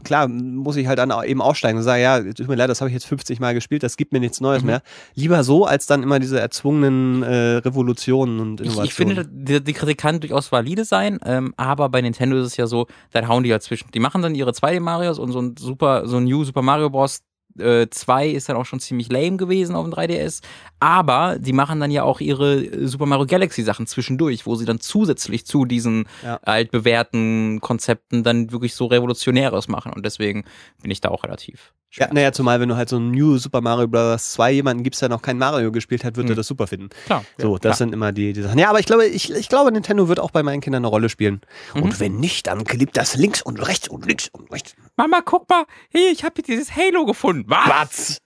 klar, 0.03 0.29
muss 0.29 0.77
ich 0.77 0.87
halt 0.87 0.99
dann 0.99 1.13
eben 1.27 1.43
aussteigen 1.43 1.77
und 1.77 1.85
sagen, 1.85 2.03
ja, 2.03 2.23
tut 2.23 2.49
mir 2.49 2.55
leid, 2.55 2.71
das 2.71 2.81
habe 2.81 2.89
ich 2.89 2.95
jetzt 2.95 3.05
50 3.05 3.39
Mal 3.39 3.53
gespielt, 3.53 3.83
das 3.83 3.99
gibt 3.99 4.13
mir 4.15 4.21
nichts 4.21 4.41
Neues 4.41 4.63
Mhm. 4.63 4.69
mehr. 4.69 4.83
Lieber 5.15 5.45
so, 5.45 5.67
als 5.67 5.87
dann 5.87 6.03
immer 6.03 6.19
diese 6.21 6.41
erzwungenen 6.41 7.23
äh, 7.23 7.57
Revolutionen 7.57 8.41
und 8.41 8.61
Ich, 8.63 8.67
Innovationen. 8.69 8.87
ich 8.87 8.95
finde, 8.95 9.29
die, 9.31 9.63
die 9.65 9.73
Kritik 9.75 9.99
kann 9.99 10.21
durchaus 10.21 10.51
valide 10.51 10.87
sein, 10.87 11.19
ähm, 11.27 11.53
aber 11.59 11.91
bei 11.91 12.01
Nintendo 12.01 12.39
ist 12.39 12.47
es 12.47 12.57
ja 12.57 12.67
so, 12.67 12.87
dann 13.11 13.29
hauen 13.29 13.43
die 13.43 13.51
ja 13.51 13.61
zwischen. 13.61 13.91
Die 13.93 14.01
machen 14.01 14.23
dann 14.23 14.35
ihre 14.35 14.53
2D-Marios 14.53 15.19
und 15.19 15.33
so 15.33 15.41
ein 15.43 15.55
Super, 15.59 16.07
so 16.09 16.17
ein 16.17 16.25
New 16.25 16.45
Super 16.45 16.63
Mario 16.63 16.89
Bros. 16.89 17.21
Äh, 17.61 17.89
2 17.91 18.29
ist 18.29 18.49
dann 18.49 18.57
auch 18.57 18.67
schon 18.67 18.81
ziemlich 18.81 19.11
lame 19.11 19.37
gewesen 19.37 19.75
auf 19.75 19.85
dem 19.85 19.93
3DS. 19.95 20.41
Aber 20.81 21.37
die 21.39 21.53
machen 21.53 21.81
dann 21.81 21.91
ja 21.91 22.03
auch 22.05 22.21
ihre 22.21 22.57
äh, 22.65 22.87
Super 22.87 23.07
Mario 23.07 23.27
Galaxy 23.27 23.63
Sachen 23.63 23.87
zwischendurch, 23.87 24.47
wo 24.47 24.55
sie 24.55 24.65
dann 24.65 24.81
zusätzlich 24.81 25.45
zu 25.47 25.65
diesen 25.65 26.07
Ja. 26.25 26.39
altbewährten 26.43 27.61
Konzepten 27.61 28.23
dann 28.23 28.53
wirklich 28.53 28.75
so 28.75 28.87
Revolutionäres 28.87 29.69
machen. 29.69 29.93
Und 29.93 30.05
deswegen 30.07 30.45
bin 30.83 30.91
ich 30.91 31.01
da 31.01 31.09
auch 31.11 31.25
relativ 31.25 31.73
Ja, 31.93 32.13
naja, 32.13 32.33
zumal 32.33 32.61
wenn 32.61 32.69
du 32.69 32.77
halt 32.77 32.89
so 32.91 32.99
ein 32.99 33.11
New 33.11 33.39
Super 33.39 33.61
Mario 33.61 33.89
Bros. 33.89 34.33
2 34.33 34.53
jemanden 34.53 34.83
gibst, 34.85 35.01
der 35.03 35.09
noch 35.09 35.23
kein 35.23 35.39
Mario 35.39 35.73
gespielt 35.73 36.05
hat, 36.05 36.17
wird 36.17 36.27
Mhm. 36.27 36.33
er 36.33 36.37
das 36.37 36.47
super 36.47 36.67
finden. 36.67 36.91
Klar. 37.07 37.25
So, 37.39 37.49
ja, 37.49 37.53
das 37.55 37.61
klar. 37.61 37.75
sind 37.77 37.93
immer 37.95 38.13
die, 38.13 38.33
die 38.35 38.43
Sachen. 38.43 38.59
Ja, 38.59 38.69
aber 38.71 38.79
ich 38.81 38.87
glaube, 38.87 39.07
ich, 39.07 39.33
ich 39.33 39.49
glaube, 39.49 39.73
Nintendo 39.73 40.07
wird 40.09 40.21
auch 40.21 40.31
bei 40.31 40.43
meinen 40.43 40.61
Kindern 40.61 40.81
eine 40.85 40.89
Rolle 40.89 41.09
spielen. 41.09 41.41
Mhm. 41.75 41.83
Und 41.83 42.01
wenn 42.01 42.17
nicht, 42.21 42.47
dann 42.47 42.65
klebt 42.65 42.97
das 42.97 43.17
links 43.17 43.41
und 43.43 43.59
rechts 43.67 43.89
und 43.89 44.05
links 44.07 44.29
und 44.33 44.51
rechts. 44.53 44.75
Mama, 44.99 45.21
guck 45.25 45.49
mal, 45.49 45.65
hey, 45.91 46.11
ich 46.13 46.25
habe 46.25 46.35
hier 46.37 46.57
dieses 46.57 46.75
Halo 46.75 47.07
gefunden. 47.07 47.45
Was? 47.49 48.21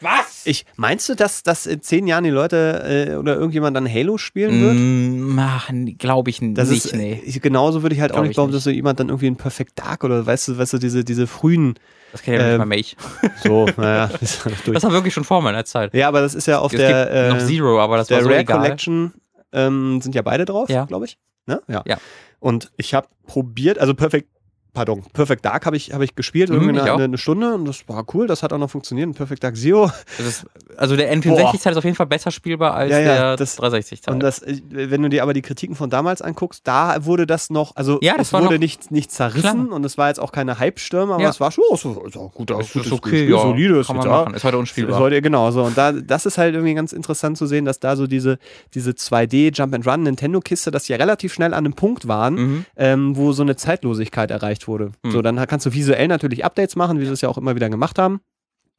Was? 0.00 0.42
Ich, 0.46 0.64
meinst 0.76 1.08
du, 1.08 1.16
dass, 1.16 1.42
dass 1.42 1.66
in 1.66 1.82
zehn 1.82 2.06
Jahren 2.06 2.22
die 2.22 2.30
Leute 2.30 3.08
äh, 3.10 3.16
oder 3.16 3.34
irgendjemand 3.34 3.76
dann 3.76 3.92
Halo 3.92 4.18
spielen 4.18 4.60
wird? 4.62 4.76
Mm, 4.76 5.96
glaube 5.98 6.30
ich 6.30 6.38
Das 6.54 6.70
nicht, 6.70 6.84
ist, 6.86 6.94
nee. 6.94 7.20
ich, 7.26 7.40
genauso 7.42 7.82
würde 7.82 7.96
ich 7.96 8.00
halt 8.00 8.12
auch 8.12 8.16
Glaub 8.16 8.22
nicht 8.22 8.30
ich 8.30 8.36
glauben, 8.36 8.50
nicht. 8.50 8.56
dass 8.56 8.62
so 8.64 8.70
jemand 8.70 9.00
dann 9.00 9.08
irgendwie 9.08 9.26
ein 9.26 9.34
Perfect 9.36 9.76
Dark 9.80 10.04
oder 10.04 10.24
weißt 10.24 10.46
du, 10.48 10.58
weißt 10.58 10.72
du, 10.74 10.78
diese, 10.78 11.04
diese 11.04 11.26
frühen, 11.26 11.74
Das 12.12 12.22
kennt 12.22 12.38
ja 12.38 12.44
nicht 12.44 12.52
ähm, 12.52 12.58
mal 12.58 12.66
mich. 12.66 12.96
so, 13.42 13.66
naja, 13.76 14.04
ist 14.20 14.44
halt 14.44 14.56
durch. 14.64 14.74
Das 14.74 14.84
war 14.84 14.92
wirklich 14.92 15.14
schon 15.14 15.24
vor 15.24 15.42
meiner 15.42 15.64
Zeit. 15.64 15.92
Ja, 15.92 16.06
aber 16.06 16.20
das 16.20 16.36
ist 16.36 16.46
ja 16.46 16.60
auf 16.60 16.72
es 16.72 16.78
der, 16.78 17.04
gibt 17.06 17.34
noch 17.40 17.42
äh, 17.42 17.46
Zero, 17.52 17.80
aber 17.80 17.96
das 17.96 18.06
der 18.06 18.18
war 18.18 18.22
so 18.24 18.28
Rare 18.30 18.40
egal. 18.42 18.58
Collection 18.60 19.12
ähm, 19.52 20.00
sind 20.00 20.14
ja 20.14 20.22
beide 20.22 20.44
drauf, 20.44 20.68
Ja. 20.70 20.84
glaube 20.84 21.06
ich. 21.06 21.18
Ne? 21.46 21.60
Ja. 21.66 21.82
Ja. 21.84 21.96
Und 22.38 22.70
ich 22.76 22.94
habe 22.94 23.08
probiert, 23.26 23.78
also 23.78 23.94
Perfect, 23.94 24.28
pardon, 24.74 25.02
Perfect 25.12 25.44
Dark 25.44 25.66
habe 25.66 25.76
ich, 25.76 25.92
hab 25.92 26.00
ich 26.00 26.14
gespielt, 26.14 26.48
Mhm, 26.48 26.54
irgendwie 26.56 26.80
eine, 26.80 27.04
eine, 27.04 27.18
Stunde 27.18 27.54
und 27.54 27.66
das 27.66 27.86
war 27.88 28.04
cool, 28.14 28.26
das 28.26 28.42
hat 28.42 28.52
auch 28.52 28.58
noch 28.58 28.70
funktioniert. 28.70 29.14
Perfect 29.14 29.44
Dark 29.44 29.56
Zero. 29.56 29.90
Ist, 30.18 30.46
also 30.76 30.96
der 30.96 31.14
N64-Teil 31.14 31.72
ist 31.72 31.76
auf 31.78 31.84
jeden 31.84 31.96
Fall 31.96 32.06
besser 32.06 32.30
spielbar 32.30 32.74
als 32.74 32.90
Ja, 32.90 32.98
ja, 33.00 33.14
der 33.14 33.36
das- 33.36 33.58
360-Teil. 33.58 34.14
Und 34.14 34.20
das, 34.20 34.40
äh, 34.42 34.60
wenn 34.70 35.02
du 35.02 35.08
dir 35.10 35.22
aber 35.22 35.34
die 35.34 35.42
Kritiken 35.42 35.76
von 35.76 35.90
damals 35.90 36.22
anguckst, 36.22 36.62
da 36.66 37.04
wurde 37.04 37.26
das 37.26 37.50
noch, 37.50 37.76
also 37.76 37.98
Ja, 38.02 38.16
das 38.16 38.32
wurde 38.32 38.44
noch- 38.44 38.58
nicht, 38.58 38.90
nicht 38.90 39.10
zerrissen 39.12 39.70
und 39.72 39.84
es 39.84 39.98
war 39.98 40.08
jetzt 40.08 40.18
auch 40.20 40.32
keine 40.32 40.58
Hype-Stürme, 40.58 41.14
aber 41.14 41.22
Ja. 41.22 41.28
es 41.30 41.40
war 41.40 41.50
schon 41.52 41.64
so, 41.76 42.04
ist 42.06 42.16
auch 42.16 42.32
gut, 42.32 42.50
das 42.50 42.72
gutes 42.72 42.86
ist 42.86 42.92
okay, 42.92 43.24
Spiel, 43.24 43.30
solide, 43.38 43.78
ist 43.80 43.86
kann 43.88 43.96
man 43.96 44.08
machen. 44.08 44.34
Ist 44.34 44.44
heute 44.44 44.58
unspielbar. 44.58 44.98
Sollte, 44.98 45.20
genau, 45.22 45.50
so. 45.50 45.62
Und 45.64 45.76
da, 45.76 45.92
das 45.92 46.24
ist 46.26 46.38
halt 46.38 46.54
irgendwie 46.54 46.74
ganz 46.74 46.92
interessant 46.92 47.36
zu 47.36 47.46
sehen, 47.46 47.64
dass 47.64 47.78
da 47.80 47.94
so 47.96 48.06
diese, 48.06 48.38
diese 48.74 48.92
2D 48.94 49.50
Jump 49.52 49.74
and 49.74 49.86
Run 49.86 50.02
Nintendo-Kiste, 50.04 50.70
dass 50.70 50.84
die 50.84 50.92
ja 50.92 50.98
relativ 50.98 51.34
schnell 51.34 51.52
an 51.52 51.64
einem 51.66 51.74
Punkt 51.74 52.08
waren, 52.08 52.34
Mhm. 52.34 52.64
ähm, 52.76 53.16
wo 53.16 53.32
so 53.32 53.42
eine 53.42 53.56
Zeitlosigkeit 53.56 54.30
erreicht 54.30 54.61
wurde. 54.68 54.92
Hm. 55.04 55.10
So, 55.12 55.22
dann 55.22 55.36
kannst 55.46 55.66
du 55.66 55.72
visuell 55.72 56.08
natürlich 56.08 56.44
Updates 56.44 56.76
machen, 56.76 56.98
wie 57.00 57.06
sie 57.06 57.12
es 57.12 57.20
ja 57.20 57.28
auch 57.28 57.38
immer 57.38 57.54
wieder 57.54 57.68
gemacht 57.70 57.98
haben. 57.98 58.20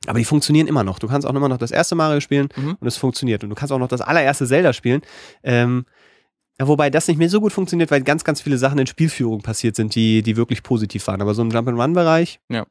Aber 0.05 0.19
die 0.19 0.25
funktionieren 0.25 0.67
immer 0.67 0.83
noch. 0.83 0.99
Du 0.99 1.07
kannst 1.07 1.25
auch 1.25 1.33
immer 1.33 1.47
noch 1.47 1.57
das 1.57 1.71
erste 1.71 1.95
Mario 1.95 2.19
spielen 2.19 2.49
Mhm. 2.55 2.75
und 2.79 2.87
es 2.87 2.97
funktioniert. 2.97 3.43
Und 3.43 3.49
du 3.49 3.55
kannst 3.55 3.71
auch 3.71 3.79
noch 3.79 3.87
das 3.87 4.01
allererste 4.01 4.45
Zelda 4.47 4.73
spielen. 4.73 5.01
Ähm, 5.43 5.85
Ja, 6.59 6.67
wobei 6.67 6.91
das 6.91 7.07
nicht 7.07 7.17
mehr 7.17 7.29
so 7.29 7.41
gut 7.41 7.51
funktioniert, 7.51 7.89
weil 7.89 8.03
ganz, 8.03 8.23
ganz 8.23 8.39
viele 8.39 8.59
Sachen 8.59 8.77
in 8.77 8.85
Spielführung 8.85 9.41
passiert 9.41 9.75
sind, 9.75 9.95
die, 9.95 10.21
die 10.21 10.37
wirklich 10.37 10.61
positiv 10.61 11.07
waren. 11.07 11.19
Aber 11.19 11.33
so 11.33 11.41
im 11.41 11.49
Jump-and-Run-Bereich. 11.49 12.39
Ja. 12.49 12.65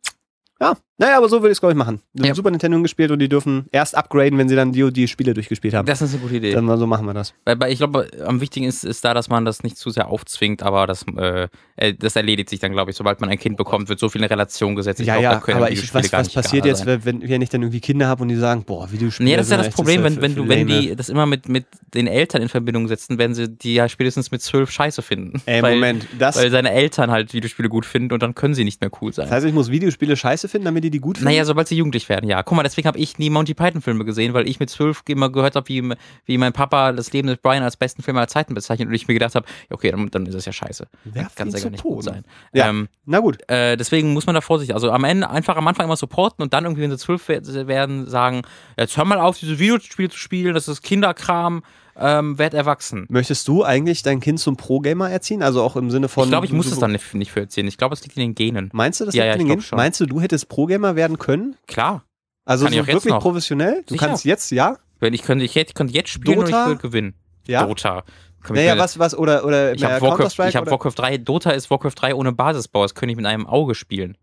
Ja, 0.62 0.76
naja, 1.02 1.16
aber 1.18 1.28
so 1.28 1.42
würde 1.42 1.48
ich 1.48 1.56
es, 1.56 1.60
glaube 1.60 1.72
ich, 1.72 1.76
machen. 1.76 2.00
Ja. 2.14 2.32
Super 2.32 2.52
Nintendo 2.52 2.80
gespielt 2.80 3.10
und 3.10 3.18
die 3.18 3.28
dürfen 3.28 3.66
erst 3.72 3.96
upgraden, 3.96 4.38
wenn 4.38 4.48
sie 4.48 4.54
dann 4.54 4.70
die, 4.70 4.92
die 4.92 5.08
Spiele 5.08 5.34
durchgespielt 5.34 5.74
haben. 5.74 5.84
Das 5.84 6.00
ist 6.00 6.12
eine 6.12 6.22
gute 6.22 6.36
Idee. 6.36 6.52
Dann 6.52 6.78
so 6.78 6.86
machen 6.86 7.06
wir 7.06 7.12
das. 7.12 7.34
Weil, 7.44 7.58
weil 7.58 7.72
ich 7.72 7.78
glaube, 7.78 8.08
am 8.24 8.40
wichtigsten 8.40 8.68
ist, 8.68 8.84
ist 8.84 9.04
da, 9.04 9.12
dass 9.12 9.28
man 9.28 9.44
das 9.44 9.64
nicht 9.64 9.76
zu 9.76 9.90
sehr 9.90 10.06
aufzwingt, 10.06 10.62
aber 10.62 10.86
das, 10.86 11.04
äh, 11.16 11.48
äh, 11.74 11.94
das 11.94 12.14
erledigt 12.14 12.50
sich 12.50 12.60
dann, 12.60 12.70
glaube 12.70 12.92
ich. 12.92 12.96
Sobald 12.96 13.20
man 13.20 13.30
ein 13.30 13.38
Kind 13.38 13.56
bekommt, 13.56 13.88
wird 13.88 13.98
so 13.98 14.10
viel 14.10 14.22
in 14.22 14.28
Relation 14.28 14.76
gesetzt. 14.76 15.00
Ich 15.00 15.08
ja, 15.08 15.18
glaub, 15.18 15.48
ja, 15.48 15.56
aber 15.56 15.72
ich, 15.72 15.92
was, 15.92 16.12
was 16.12 16.28
passiert 16.28 16.66
jetzt, 16.66 16.84
sein. 16.84 17.04
wenn, 17.04 17.28
wenn 17.28 17.42
ich 17.42 17.48
dann 17.48 17.62
irgendwie 17.62 17.80
Kinder 17.80 18.06
habe 18.06 18.22
und 18.22 18.28
die 18.28 18.36
sagen, 18.36 18.62
boah, 18.64 18.92
Videospiele. 18.92 19.28
Nee, 19.28 19.36
das 19.36 19.46
ist 19.46 19.50
ja 19.50 19.56
das 19.56 19.70
Problem, 19.70 20.04
wenn, 20.04 20.20
wenn 20.20 20.36
du, 20.36 20.46
wenn 20.46 20.68
die 20.68 20.94
das 20.94 21.08
immer 21.08 21.26
mit, 21.26 21.48
mit 21.48 21.66
den 21.94 22.06
Eltern 22.06 22.42
in 22.42 22.48
Verbindung 22.48 22.86
setzen, 22.86 23.18
werden 23.18 23.34
sie 23.34 23.48
die 23.48 23.74
ja 23.74 23.88
spätestens 23.88 24.30
mit 24.30 24.40
zwölf 24.40 24.70
scheiße 24.70 25.02
finden. 25.02 25.42
Ey, 25.46 25.62
weil, 25.62 25.74
Moment, 25.74 26.06
das, 26.16 26.36
Weil 26.36 26.52
seine 26.52 26.70
Eltern 26.70 27.10
halt 27.10 27.34
Videospiele 27.34 27.68
gut 27.68 27.86
finden 27.86 28.12
und 28.12 28.22
dann 28.22 28.36
können 28.36 28.54
sie 28.54 28.62
nicht 28.62 28.80
mehr 28.80 28.90
cool 29.00 29.12
sein. 29.12 29.24
das 29.24 29.32
heißt, 29.32 29.46
ich 29.46 29.52
muss 29.52 29.68
Videospiele 29.68 30.16
scheiße 30.16 30.48
finden, 30.48 30.51
damit 30.60 30.84
die 30.84 30.90
die 30.90 31.00
gut 31.00 31.18
finden? 31.18 31.30
Naja, 31.30 31.44
sobald 31.44 31.68
sie 31.68 31.76
jugendlich 31.76 32.08
werden, 32.08 32.28
ja. 32.28 32.42
Guck 32.42 32.56
mal, 32.56 32.62
deswegen 32.62 32.86
habe 32.86 32.98
ich 32.98 33.18
nie 33.18 33.30
Monty 33.30 33.54
Python-Filme 33.54 34.04
gesehen, 34.04 34.34
weil 34.34 34.46
ich 34.46 34.60
mit 34.60 34.70
zwölf 34.70 35.02
immer 35.08 35.30
gehört 35.30 35.56
habe, 35.56 35.68
wie, 35.68 35.92
wie 36.26 36.38
mein 36.38 36.52
Papa 36.52 36.92
das 36.92 37.12
Leben 37.12 37.28
des 37.28 37.38
Brian 37.38 37.62
als 37.62 37.76
besten 37.76 38.02
Film 38.02 38.16
aller 38.16 38.28
Zeiten 38.28 38.54
bezeichnet 38.54 38.88
und 38.88 38.94
ich 38.94 39.08
mir 39.08 39.14
gedacht 39.14 39.34
habe, 39.34 39.46
ja, 39.70 39.74
okay, 39.76 39.90
dann, 39.90 40.10
dann 40.10 40.26
ist 40.26 40.34
das 40.34 40.44
ja 40.44 40.52
scheiße. 40.52 40.86
Werft 41.04 41.36
Kann 41.36 41.48
ihn 41.48 41.52
sicher 41.52 41.64
zu 41.64 41.70
nicht 41.70 41.82
gut 41.82 41.92
Boden. 41.94 42.02
sein. 42.02 42.24
Ja. 42.52 42.68
Ähm, 42.68 42.88
Na 43.06 43.20
gut. 43.20 43.38
äh, 43.48 43.76
deswegen 43.76 44.12
muss 44.12 44.26
man 44.26 44.34
da 44.34 44.40
vorsichtig, 44.40 44.74
also 44.74 44.90
am 44.90 45.04
Ende 45.04 45.28
einfach 45.30 45.56
am 45.56 45.66
Anfang 45.66 45.86
immer 45.86 45.96
supporten 45.96 46.42
und 46.42 46.52
dann 46.52 46.64
irgendwie, 46.64 46.82
wenn 46.82 46.90
sie 46.90 46.98
zwölf 46.98 47.28
we- 47.28 47.42
werden, 47.66 48.06
sagen, 48.08 48.42
jetzt 48.78 48.96
hör 48.96 49.04
mal 49.04 49.18
auf, 49.18 49.38
diese 49.38 49.58
Videospiele 49.58 50.08
zu 50.10 50.18
spielen, 50.18 50.54
das 50.54 50.68
ist 50.68 50.82
Kinderkram, 50.82 51.62
ähm, 51.96 52.38
werd 52.38 52.54
erwachsen. 52.54 53.06
Möchtest 53.08 53.46
du 53.48 53.64
eigentlich 53.64 54.02
dein 54.02 54.20
Kind 54.20 54.40
zum 54.40 54.56
Pro-Gamer 54.56 55.10
erziehen? 55.10 55.42
Also 55.42 55.62
auch 55.62 55.76
im 55.76 55.90
Sinne 55.90 56.08
von. 56.08 56.24
ich 56.24 56.30
glaube, 56.30 56.46
ich 56.46 56.52
muss 56.52 56.70
es 56.70 56.78
dann 56.78 56.92
nicht, 56.92 57.14
nicht 57.14 57.32
für 57.32 57.40
erzählen. 57.40 57.66
Ich 57.68 57.76
glaube, 57.76 57.94
es 57.94 58.02
liegt 58.02 58.16
in 58.16 58.22
den 58.22 58.34
Genen. 58.34 58.70
Meinst 58.72 59.00
du 59.00 59.04
das? 59.04 59.14
Ja, 59.14 59.24
liegt 59.24 59.28
ja, 59.28 59.32
in 59.34 59.38
den 59.40 59.46
glaub 59.48 59.58
Gen- 59.58 59.62
schon. 59.66 59.76
Meinst 59.76 60.00
du, 60.00 60.06
du 60.06 60.20
hättest 60.20 60.48
Pro-Gamer 60.48 60.96
werden 60.96 61.18
können? 61.18 61.56
Klar. 61.66 62.04
Also 62.44 62.66
so 62.66 62.72
wirklich 62.74 63.04
noch. 63.04 63.20
professionell? 63.22 63.82
Du 63.86 63.94
Sicher. 63.94 64.06
kannst 64.06 64.24
jetzt, 64.24 64.50
ja? 64.50 64.78
Wenn 64.98 65.14
ich 65.14 65.22
könnte, 65.22 65.44
ich 65.44 65.54
hätte, 65.54 65.74
könnte 65.74 65.94
jetzt 65.94 66.10
spielen 66.10 66.40
Dota? 66.40 66.46
und 66.46 66.62
ich 66.62 66.66
würde 66.68 66.82
gewinnen. 66.82 67.14
Ja. 67.46 67.66
Dota. 67.66 68.04
Kann 68.42 68.56
ich 68.56 68.62
Naja, 68.62 68.78
was, 68.78 68.98
was, 68.98 69.16
oder, 69.16 69.44
oder 69.44 69.74
Ich 69.74 69.84
habe 69.84 70.00
Warcraft, 70.00 70.48
ich 70.48 70.56
hab 70.56 70.68
Warcraft 70.68 70.94
3, 70.96 71.18
Dota 71.18 71.50
ist 71.50 71.70
Warcraft 71.70 71.92
3 71.94 72.14
ohne 72.14 72.32
Basisbau, 72.32 72.82
das 72.82 72.94
könnte 72.94 73.12
ich 73.12 73.16
mit 73.16 73.26
einem 73.26 73.46
Auge 73.46 73.74
spielen. 73.76 74.16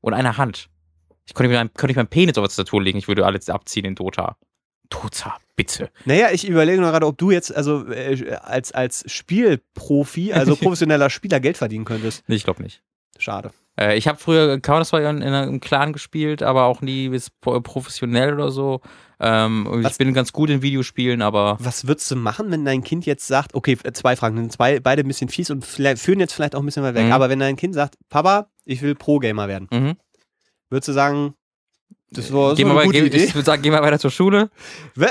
Und 0.00 0.14
einer 0.14 0.36
Hand. 0.38 0.68
Ich 1.26 1.34
könnte 1.34 1.50
mit 1.50 1.58
einem, 1.58 1.72
könnte 1.74 1.92
ich 1.92 1.96
meinen 1.96 2.08
Penis 2.08 2.36
auf 2.38 2.44
die 2.44 2.48
Tastatur 2.48 2.82
legen, 2.82 2.98
ich 2.98 3.06
würde 3.06 3.24
alles 3.24 3.48
abziehen 3.48 3.84
in 3.84 3.94
Dota. 3.94 4.36
Dota, 4.90 5.36
bitte. 5.56 5.90
Naja, 6.04 6.28
ich 6.32 6.46
überlege 6.46 6.80
nur 6.80 6.90
gerade, 6.90 7.06
ob 7.06 7.16
du 7.16 7.30
jetzt 7.30 7.54
also 7.54 7.86
äh, 7.88 8.36
als, 8.42 8.72
als 8.72 9.04
Spielprofi, 9.10 10.32
also 10.32 10.56
professioneller 10.60 11.10
Spieler 11.10 11.40
Geld 11.40 11.56
verdienen 11.56 11.84
könntest. 11.84 12.22
Nee, 12.28 12.34
ich 12.36 12.44
glaube 12.44 12.62
nicht. 12.62 12.82
Schade. 13.18 13.50
Äh, 13.78 13.96
ich 13.96 14.08
habe 14.08 14.18
früher 14.18 14.58
Counter-Strike 14.60 15.08
in, 15.08 15.22
in 15.22 15.32
einem 15.32 15.60
Clan 15.60 15.92
gespielt, 15.92 16.42
aber 16.42 16.64
auch 16.64 16.80
nie 16.80 17.10
professionell 17.40 18.34
oder 18.34 18.50
so. 18.50 18.80
Ähm, 19.20 19.84
ich 19.86 19.98
bin 19.98 20.14
ganz 20.14 20.32
gut 20.32 20.48
in 20.50 20.62
Videospielen, 20.62 21.20
aber 21.20 21.58
Was 21.60 21.86
würdest 21.86 22.10
du 22.10 22.16
machen, 22.16 22.50
wenn 22.50 22.64
dein 22.64 22.82
Kind 22.82 23.04
jetzt 23.06 23.26
sagt, 23.26 23.54
okay, 23.54 23.76
äh, 23.84 23.92
zwei 23.92 24.16
Fragen, 24.16 24.36
sind 24.38 24.52
zwei, 24.52 24.80
beide 24.80 25.02
ein 25.02 25.08
bisschen 25.08 25.28
fies 25.28 25.50
und 25.50 25.64
führen 25.64 26.20
jetzt 26.20 26.32
vielleicht 26.32 26.54
auch 26.54 26.60
ein 26.60 26.66
bisschen 26.66 26.82
weit 26.82 26.94
weg, 26.94 27.06
Mhm. 27.06 27.12
aber 27.12 27.28
wenn 27.28 27.38
dein 27.38 27.56
Kind 27.56 27.74
sagt, 27.74 27.96
Papa, 28.08 28.48
ich 28.64 28.80
will 28.80 28.94
Pro-Gamer 28.94 29.46
werden, 29.46 29.68
mhm. 29.70 29.96
würdest 30.70 30.88
du 30.88 30.92
sagen, 30.92 31.34
das 32.12 32.32
war, 32.32 32.54
mal, 32.54 32.58
eine 32.58 32.74
wei- 32.74 32.84
gute 32.86 33.00
geh, 33.00 33.06
Idee? 33.06 33.24
ich 33.24 33.34
würde 33.34 33.46
sagen, 33.46 33.62
geh 33.62 33.70
mal 33.70 33.82
weiter 33.82 33.98
zur 34.00 34.10
Schule. 34.10 34.50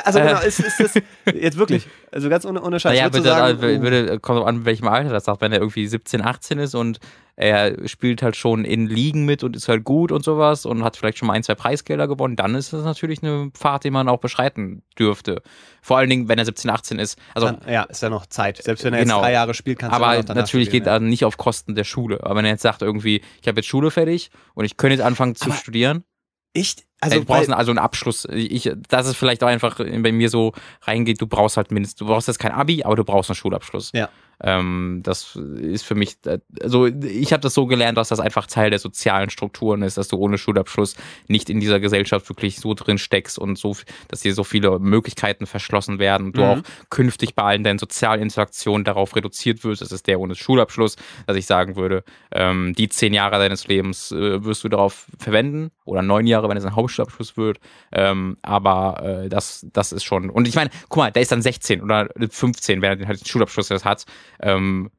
Also 0.04 0.20
äh. 0.20 0.28
genau, 0.28 0.42
ist, 0.42 0.60
ist 0.60 0.80
das 0.80 0.94
jetzt 1.34 1.58
wirklich, 1.58 1.88
also 2.12 2.30
ganz 2.30 2.46
ohne, 2.46 2.62
ohne 2.62 2.80
Scheiß, 2.80 2.94
Naja, 2.94 3.10
du 3.10 3.22
sagen, 3.22 3.62
würde, 3.62 3.78
oh, 3.80 3.82
würde, 3.82 4.20
kommt 4.20 4.46
an, 4.46 4.66
welchem 4.66 4.88
Alter 4.88 5.10
das 5.10 5.24
sagt. 5.24 5.40
Wenn 5.42 5.52
er 5.54 5.60
irgendwie 5.60 5.88
17, 5.88 6.22
18 6.22 6.60
ist 6.60 6.76
und 6.76 7.00
er 7.38 7.88
spielt 7.88 8.22
halt 8.22 8.36
schon 8.36 8.66
in 8.66 8.88
Ligen 8.88 9.24
mit 9.24 9.46
und 9.46 9.56
ist 9.56 9.70
halt 9.70 9.86
gut 9.86 10.12
und 10.12 10.26
sowas 10.26 10.66
und 10.66 10.84
hat 10.84 10.98
vielleicht 10.98 11.18
schon 11.20 11.28
mal 11.30 11.36
ein, 11.36 11.44
zwei 11.44 11.56
Preisgelder 11.56 12.06
gewonnen, 12.10 12.36
dann 12.36 12.54
ist 12.54 12.74
das 12.74 12.84
natürlich 12.84 13.24
eine 13.24 13.50
Fahrt, 13.58 13.86
die 13.86 13.92
man 13.92 14.10
auch 14.10 14.20
beschreiten 14.20 14.84
dürfte. 15.00 15.42
Vor 15.82 15.98
allen 15.98 16.10
Dingen, 16.10 16.28
wenn 16.28 16.38
er 16.38 16.44
17, 16.44 16.70
18 16.70 17.00
ist. 17.00 17.18
Also, 17.34 17.48
dann, 17.48 17.60
ja, 17.72 17.84
ist 17.84 18.04
ja 18.04 18.10
noch 18.10 18.26
Zeit. 18.26 18.62
Selbst 18.62 18.84
wenn 18.84 18.94
er 18.94 19.00
Genau. 19.04 19.16
jetzt 19.20 19.24
drei 19.24 19.32
Jahre 19.32 19.54
spielt, 19.54 19.80
kannst 19.80 19.98
du 19.98 20.04
aber 20.04 20.22
natürlich 20.34 20.68
spielen, 20.68 20.84
geht 20.84 20.88
er 20.88 21.00
nicht 21.00 21.24
auf 21.24 21.38
Kosten 21.38 21.76
der 21.76 21.86
Schule. 21.86 22.20
Aber 22.24 22.36
wenn 22.36 22.44
er 22.44 22.52
jetzt 22.52 22.62
sagt 22.64 22.82
irgendwie, 22.82 23.22
ich 23.42 23.48
habe 23.48 23.60
jetzt 23.60 23.68
Schule 23.68 23.90
fertig 23.90 24.32
und 24.54 24.66
ich 24.66 24.76
könnte 24.76 24.96
jetzt 24.98 25.06
anfangen 25.06 25.36
zu 25.36 25.46
Aber 25.46 25.56
studieren, 25.56 26.04
Ich, 26.54 26.76
also 27.00 27.16
also 27.16 27.20
du 27.20 27.26
brauchst 27.26 27.50
weil, 27.50 27.56
also 27.56 27.72
einen 27.72 27.80
Abschluss. 27.80 28.26
Ich, 28.32 28.72
das 28.90 29.08
ist 29.08 29.16
vielleicht 29.16 29.44
auch 29.44 29.48
einfach 29.48 29.78
bei 29.78 30.12
mir 30.12 30.30
so 30.30 30.54
reingeht, 30.82 31.22
du 31.22 31.28
brauchst 31.28 31.58
halt 31.58 31.72
mindestens, 31.72 31.98
du 31.98 32.06
brauchst 32.06 32.28
jetzt 32.28 32.40
kein 32.40 32.52
Abi, 32.52 32.84
aber 32.84 32.96
du 32.96 33.04
brauchst 33.04 33.30
einen 33.30 33.36
Schulabschluss. 33.36 33.92
Ja. 33.94 34.10
Ähm, 34.44 35.02
das 35.04 35.36
ist 35.36 35.84
für 35.86 35.96
mich, 35.96 36.18
äh, 36.26 36.40
also 36.62 36.86
ich 36.86 37.34
habe 37.34 37.42
das 37.42 37.54
so 37.54 37.66
gelernt, 37.66 37.98
dass 37.98 38.10
das 38.10 38.20
einfach 38.20 38.48
Teil 38.48 38.70
der 38.70 38.80
sozialen 38.80 39.30
Strukturen 39.30 39.82
ist, 39.82 39.98
dass 39.98 40.08
du 40.08 40.18
ohne 40.18 40.38
Schulabschluss 40.38 40.96
nicht 41.28 41.50
in 41.50 41.60
dieser 41.60 41.80
Gesellschaft 41.80 42.30
wirklich 42.30 42.58
so 42.58 42.74
drin 42.74 42.98
steckst 42.98 43.38
und 43.38 43.58
so, 43.58 43.76
dass 44.08 44.22
dir 44.22 44.34
so 44.34 44.44
viele 44.44 44.80
Möglichkeiten 44.80 45.46
verschlossen 45.46 46.00
werden 46.00 46.28
und 46.28 46.38
du 46.38 46.42
Mhm. 46.42 46.48
auch 46.48 46.60
künftig 46.90 47.36
bei 47.36 47.44
allen 47.44 47.64
deinen 47.64 47.80
sozialen 47.80 48.22
Interaktionen 48.22 48.84
darauf 48.86 49.16
reduziert 49.16 49.64
wirst. 49.64 49.82
Das 49.82 49.92
ist 49.92 50.08
der 50.08 50.20
ohne 50.20 50.36
Schulabschluss, 50.36 50.96
dass 51.28 51.36
ich 51.38 51.46
sagen 51.46 51.76
würde, 51.76 52.04
ähm, 52.32 52.74
die 52.78 52.90
zehn 52.90 53.14
Jahre 53.14 53.38
deines 53.40 53.68
Lebens 53.68 54.12
äh, 54.12 54.44
wirst 54.44 54.64
du 54.64 54.70
darauf 54.70 55.08
verwenden 55.18 55.72
oder 55.86 56.02
neun 56.02 56.28
Jahre, 56.28 56.48
wenn 56.50 56.58
es 56.58 56.66
ein 56.66 56.76
Hauptschulabschluss 56.76 57.38
wird. 57.38 57.60
Ähm, 57.92 58.38
aber 58.42 59.24
äh, 59.26 59.30
das, 59.30 59.66
das 59.74 59.92
ist 59.92 60.04
schon. 60.04 60.30
Und 60.30 60.48
ich 60.48 60.56
meine, 60.56 60.70
guck 60.90 60.98
mal, 60.98 61.12
der 61.12 61.22
ist 61.22 61.32
dann 61.32 61.42
16 61.42 61.82
oder 61.82 62.08
15, 62.30 62.82
wenn 62.82 62.90
er 62.92 62.96
den 62.96 63.08
halt 63.08 63.20
den 63.22 63.26
Schulabschluss 63.26 63.70
jetzt 63.70 63.86
hat. 63.86 64.06
Ähm, 64.42 64.90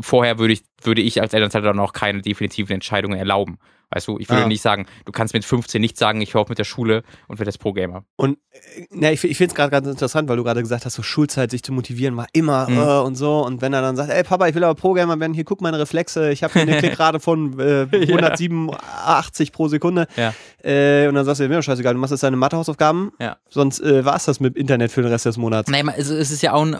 vorher 0.00 0.38
würde 0.38 0.52
ich, 0.54 0.62
würde 0.82 1.02
ich 1.02 1.20
als 1.20 1.32
Elternteil 1.34 1.62
dann 1.62 1.78
auch 1.80 1.92
keine 1.92 2.22
definitiven 2.22 2.72
Entscheidungen 2.74 3.18
erlauben. 3.18 3.58
Weißt 3.90 4.08
du, 4.08 4.18
ich 4.18 4.28
würde 4.28 4.44
Ah. 4.44 4.48
nicht 4.48 4.62
sagen, 4.62 4.86
du 5.04 5.12
kannst 5.12 5.34
mit 5.34 5.44
15 5.44 5.80
nicht 5.80 5.96
sagen, 5.98 6.20
ich 6.20 6.34
höre 6.34 6.40
auf 6.40 6.48
mit 6.48 6.58
der 6.58 6.64
Schule 6.64 7.04
und 7.28 7.38
werde 7.38 7.50
jetzt 7.50 7.58
Pro-Gamer. 7.58 8.04
Und 8.16 8.38
äh, 8.50 8.86
na, 8.90 9.12
ich, 9.12 9.22
ich 9.22 9.36
finde 9.36 9.50
es 9.52 9.54
gerade 9.54 9.70
ganz 9.70 9.86
interessant, 9.86 10.28
weil 10.28 10.36
du 10.36 10.42
gerade 10.42 10.62
gesagt 10.62 10.84
hast, 10.84 10.94
so 10.94 11.02
Schulzeit 11.02 11.50
sich 11.52 11.62
zu 11.62 11.72
motivieren 11.72 12.16
war 12.16 12.26
immer 12.32 12.68
Mhm. 12.68 12.78
äh, 12.78 12.98
und 13.06 13.14
so. 13.14 13.44
Und 13.44 13.62
wenn 13.62 13.72
er 13.72 13.82
dann 13.82 13.94
sagt, 13.94 14.10
ey 14.10 14.24
Papa, 14.24 14.48
ich 14.48 14.54
will 14.54 14.64
aber 14.64 14.74
Pro-Gamer 14.74 15.20
werden, 15.20 15.34
hier 15.34 15.44
guck 15.44 15.60
meine 15.60 15.78
Reflexe, 15.78 16.30
ich 16.32 16.42
habe 16.42 16.52
hier 16.54 16.62
eine 16.62 16.78
Klickrate 16.78 17.20
von 17.20 17.58
äh, 17.60 17.86
187 17.92 19.52
pro 19.52 19.68
Sekunde. 19.68 20.06
Ja. 20.16 20.34
Äh, 20.62 21.08
und 21.08 21.14
dann 21.14 21.24
sagst 21.24 21.40
du, 21.40 21.48
mir 21.48 21.56
doch 21.56 21.62
scheißegal, 21.62 21.94
du 21.94 22.00
machst 22.00 22.12
jetzt 22.12 22.22
deine 22.22 22.36
Mathehausaufgaben, 22.36 23.12
Ja. 23.20 23.36
sonst 23.48 23.80
äh, 23.80 24.04
war 24.04 24.16
es 24.16 24.24
das 24.24 24.40
mit 24.40 24.56
Internet 24.56 24.90
für 24.92 25.02
den 25.02 25.10
Rest 25.10 25.26
des 25.26 25.36
Monats. 25.36 25.70
Naja, 25.70 25.84
es, 25.96 26.08
es 26.10 26.30
ist 26.30 26.42
ja 26.42 26.52
auch 26.52 26.64
ein. 26.64 26.76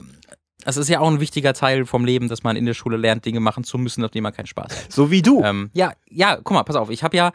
Es 0.67 0.77
ist 0.79 0.89
ja 0.89 1.01
auch 1.01 1.11
ein 1.11 1.21
wichtiger 1.21 1.53
Teil 1.53 1.85
vom 1.85 2.05
Leben, 2.07 2.29
dass 2.29 2.43
man 2.43 2.57
in 2.57 2.65
der 2.65 2.73
Schule 2.75 2.97
lernt, 2.97 3.25
Dinge 3.27 3.41
machen 3.41 3.65
zu 3.65 3.77
müssen, 3.77 4.03
auf 4.05 4.11
die 4.13 4.21
man 4.23 4.33
keinen 4.33 4.47
Spaß 4.47 4.71
hat. 4.85 4.93
So 4.93 5.11
wie 5.11 5.21
du. 5.21 5.43
Ähm, 5.43 5.69
ja, 5.75 5.93
ja, 6.09 6.37
guck 6.37 6.53
mal, 6.53 6.63
pass 6.63 6.77
auf, 6.77 6.89
ich 6.91 7.03
habe 7.03 7.17
ja, 7.17 7.33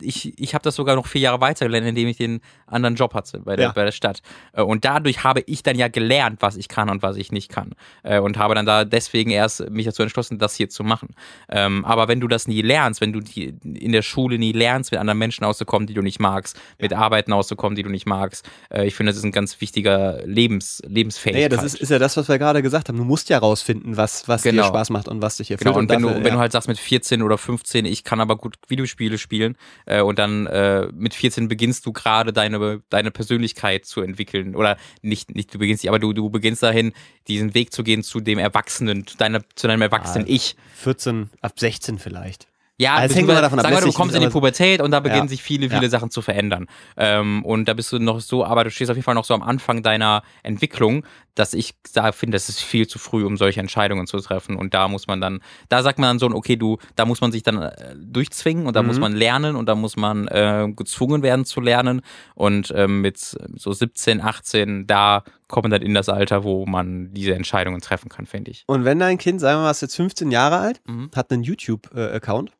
ich, 0.00 0.36
ich 0.40 0.54
habe 0.54 0.62
das 0.64 0.74
sogar 0.74 0.96
noch 0.96 1.06
vier 1.06 1.20
Jahre 1.20 1.40
weitergelernt, 1.40 1.86
indem 1.86 2.08
ich 2.08 2.16
den 2.16 2.40
anderen 2.66 2.96
Job 2.96 3.14
hatte 3.14 3.40
bei 3.40 3.54
der, 3.56 3.66
Ja. 3.66 3.72
bei 3.72 3.84
der 3.84 3.92
Stadt. 3.92 4.20
Äh, 4.52 4.62
Und 4.62 4.84
dadurch 4.84 5.22
habe 5.22 5.42
ich 5.46 5.62
dann 5.62 5.76
ja 5.76 5.88
gelernt, 5.88 6.42
was 6.42 6.56
ich 6.56 6.66
kann 6.66 6.90
und 6.90 7.02
was 7.02 7.16
ich 7.16 7.30
nicht 7.30 7.50
kann. 7.50 7.74
Äh, 8.02 8.18
Und 8.18 8.36
habe 8.38 8.54
dann 8.56 8.66
da 8.66 8.84
deswegen 8.84 9.30
erst 9.30 9.68
mich 9.70 9.84
dazu 9.86 10.02
entschlossen, 10.02 10.38
das 10.38 10.56
hier 10.56 10.68
zu 10.68 10.82
machen. 10.82 11.10
Ähm, 11.50 11.84
Aber 11.84 12.08
wenn 12.08 12.18
du 12.20 12.26
das 12.26 12.48
nie 12.48 12.62
lernst, 12.62 13.00
wenn 13.00 13.12
du 13.12 13.20
die 13.20 13.54
in 13.62 13.92
der 13.92 14.02
Schule 14.02 14.38
nie 14.38 14.52
lernst, 14.52 14.90
mit 14.90 14.98
anderen 14.98 15.18
Menschen 15.18 15.44
auszukommen, 15.44 15.86
die 15.86 15.94
du 15.94 16.02
nicht 16.02 16.18
magst, 16.18 16.58
mit 16.80 16.92
Arbeiten 16.94 17.32
auszukommen, 17.32 17.76
die 17.76 17.82
du 17.84 17.90
nicht 17.90 18.06
magst, 18.06 18.48
äh, 18.72 18.86
ich 18.86 18.94
finde, 18.96 19.12
das 19.12 19.18
ist 19.18 19.24
ein 19.24 19.30
ganz 19.32 19.60
wichtiger 19.60 20.26
Lebens, 20.26 20.82
Lebensfähigkeit. 20.86 21.50
Naja, 21.52 21.62
das 21.62 21.74
ist, 21.74 21.80
ist 21.80 21.90
ja 21.90 21.98
das, 22.00 22.16
was 22.16 22.28
wir 22.28 22.38
gerade 22.38 22.61
gesagt 22.62 22.88
haben. 22.88 22.96
Du 22.96 23.04
musst 23.04 23.28
ja 23.28 23.38
rausfinden, 23.38 23.96
was, 23.96 24.26
was 24.28 24.42
dir 24.42 24.52
Genau. 24.52 24.68
Spaß 24.68 24.90
macht 24.90 25.08
und 25.08 25.20
was 25.22 25.36
dich 25.36 25.50
erfüllt. 25.50 25.66
Genau, 25.66 25.78
und 25.78 25.88
wenn, 25.90 26.02
dafür, 26.02 26.14
du, 26.18 26.24
wenn 26.24 26.28
ja. 26.28 26.34
du 26.34 26.38
halt 26.40 26.52
sagst 26.52 26.68
mit 26.68 26.78
14 26.78 27.22
oder 27.22 27.36
15, 27.38 27.84
ich 27.84 28.04
kann 28.04 28.20
aber 28.20 28.36
gut 28.36 28.56
Videospiele 28.68 29.18
spielen 29.18 29.56
äh, 29.86 30.00
und 30.00 30.18
dann 30.18 30.46
äh, 30.46 30.86
mit 30.94 31.14
14 31.14 31.48
beginnst 31.48 31.84
du 31.86 31.92
gerade 31.92 32.32
deine, 32.32 32.82
deine 32.88 33.10
Persönlichkeit 33.10 33.84
zu 33.84 34.00
entwickeln 34.00 34.54
oder 34.56 34.76
nicht, 35.02 35.34
nicht 35.34 35.52
du 35.52 35.58
beginnst, 35.58 35.86
aber 35.86 35.98
du, 35.98 36.12
du 36.12 36.30
beginnst 36.30 36.62
dahin, 36.62 36.92
diesen 37.28 37.54
Weg 37.54 37.72
zu 37.72 37.82
gehen 37.82 38.02
zu 38.02 38.20
dem 38.20 38.38
Erwachsenen, 38.38 39.06
zu, 39.06 39.16
deiner, 39.16 39.40
zu 39.54 39.66
deinem 39.66 39.82
erwachsenen 39.82 40.26
Ah, 40.26 40.30
Ich. 40.30 40.56
14, 40.76 41.30
ab 41.40 41.58
16 41.58 41.98
vielleicht. 41.98 42.48
Ja, 42.78 42.94
Also 42.94 43.14
hängt 43.14 43.28
immer 43.28 43.40
davon 43.40 43.58
ab, 43.60 43.66
Sagen 43.66 43.76
wir, 43.76 43.82
du 43.82 43.92
kommst 43.92 44.16
in 44.16 44.22
die 44.22 44.28
Pubertät 44.28 44.80
und 44.80 44.90
da 44.90 44.98
beginnen 44.98 45.24
Ja. 45.24 45.28
sich 45.28 45.42
viele, 45.42 45.68
viele 45.68 45.82
Ja. 45.82 45.88
Sachen 45.90 46.10
zu 46.10 46.20
verändern. 46.20 46.66
Ähm, 46.96 47.44
und 47.44 47.66
da 47.66 47.74
bist 47.74 47.92
du 47.92 47.98
noch 48.00 48.18
so, 48.20 48.44
aber 48.44 48.64
du 48.64 48.70
stehst 48.70 48.90
auf 48.90 48.96
jeden 48.96 49.04
Fall 49.04 49.14
noch 49.14 49.26
so 49.26 49.34
am 49.34 49.42
Anfang 49.42 49.82
deiner 49.84 50.22
Entwicklung, 50.42 51.04
dass 51.34 51.54
ich 51.54 51.74
da 51.94 52.12
finde, 52.12 52.36
das 52.36 52.48
ist 52.48 52.60
viel 52.60 52.86
zu 52.86 52.98
früh, 52.98 53.24
um 53.24 53.36
solche 53.36 53.60
Entscheidungen 53.60 54.06
zu 54.06 54.18
treffen. 54.20 54.56
Und 54.56 54.74
da 54.74 54.86
muss 54.88 55.06
man 55.06 55.20
dann, 55.20 55.40
da 55.70 55.82
sagt 55.82 55.98
man 55.98 56.08
dann 56.10 56.18
so, 56.18 56.26
okay, 56.36 56.56
du, 56.56 56.78
da 56.94 57.04
muss 57.06 57.20
man 57.20 57.32
sich 57.32 57.42
dann 57.42 57.62
äh, 57.62 57.94
durchzwingen 57.96 58.66
und 58.66 58.76
da 58.76 58.82
Mhm. 58.82 58.88
muss 58.88 59.00
man 59.00 59.12
lernen 59.12 59.56
und 59.56 59.66
da 59.66 59.74
muss 59.74 59.96
man 59.96 60.28
äh, 60.28 60.68
gezwungen 60.76 61.22
werden 61.22 61.44
zu 61.44 61.60
lernen. 61.60 62.02
Und 62.34 62.72
ähm, 62.76 63.00
mit 63.00 63.18
so 63.18 63.72
17, 63.72 64.20
18, 64.20 64.86
da 64.86 65.24
kommt 65.48 65.64
man 65.64 65.70
dann 65.70 65.82
in 65.82 65.94
das 65.94 66.08
Alter, 66.08 66.44
wo 66.44 66.66
man 66.66 67.12
diese 67.14 67.34
Entscheidungen 67.34 67.80
treffen 67.80 68.08
kann, 68.08 68.26
finde 68.26 68.50
ich. 68.50 68.64
Und 68.66 68.84
wenn 68.84 68.98
dein 68.98 69.16
Kind, 69.18 69.40
sagen 69.40 69.58
wir 69.60 69.64
mal, 69.64 69.70
ist 69.70 69.80
jetzt 69.82 69.96
15 69.96 70.30
Jahre 70.30 70.58
alt, 70.58 70.80
Mhm. 70.86 71.10
hat 71.14 71.32
einen 71.32 71.42
YouTube-Account, 71.44 72.52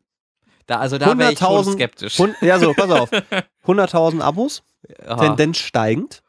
Da, 0.66 0.78
also 0.78 0.96
da 0.96 1.18
wäre 1.18 1.32
ich 1.32 1.38
schon 1.38 1.48
100.000 1.64 1.72
skeptisch. 1.72 2.18
Ja, 2.40 2.58
so, 2.58 2.72
pass 2.72 2.90
auf. 2.90 3.10
100.000 3.66 4.20
Abos, 4.20 4.62
Aha. 5.06 5.16
Tendenz 5.26 5.58
steigend, 5.58 6.22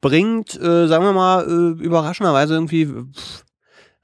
bringt, 0.00 0.54
äh, 0.60 0.86
sagen 0.86 1.04
wir 1.04 1.12
mal, 1.12 1.44
äh, 1.44 1.82
überraschenderweise 1.82 2.54
irgendwie 2.54 2.86
pff, 2.86 3.44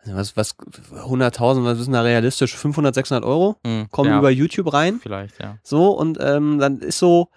was, 0.07 0.37
was, 0.37 0.57
100.000, 0.59 1.65
was 1.65 1.79
ist 1.79 1.87
denn 1.87 1.95
da 1.95 2.03
realistisch? 2.03 2.55
500, 2.55 2.95
600 2.95 3.25
Euro? 3.25 3.57
Hm, 3.67 3.87
Kommen 3.91 4.11
ja, 4.11 4.19
über 4.19 4.31
YouTube 4.31 4.73
rein. 4.73 5.01
Vielleicht, 5.03 5.41
ja. 5.41 5.57
So, 5.63 5.91
und 5.93 6.19
ähm, 6.21 6.59
dann 6.59 6.81
ist 6.81 6.99
so 6.99 7.29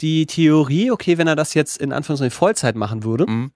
die 0.00 0.26
Theorie, 0.26 0.92
okay, 0.92 1.18
wenn 1.18 1.26
er 1.26 1.34
das 1.34 1.54
jetzt 1.54 1.76
in 1.78 1.92
Anführungszeichen 1.92 2.30
Vollzeit 2.36 2.76
machen 2.76 3.02
würde, 3.02 3.26
Mhm. 3.28 3.50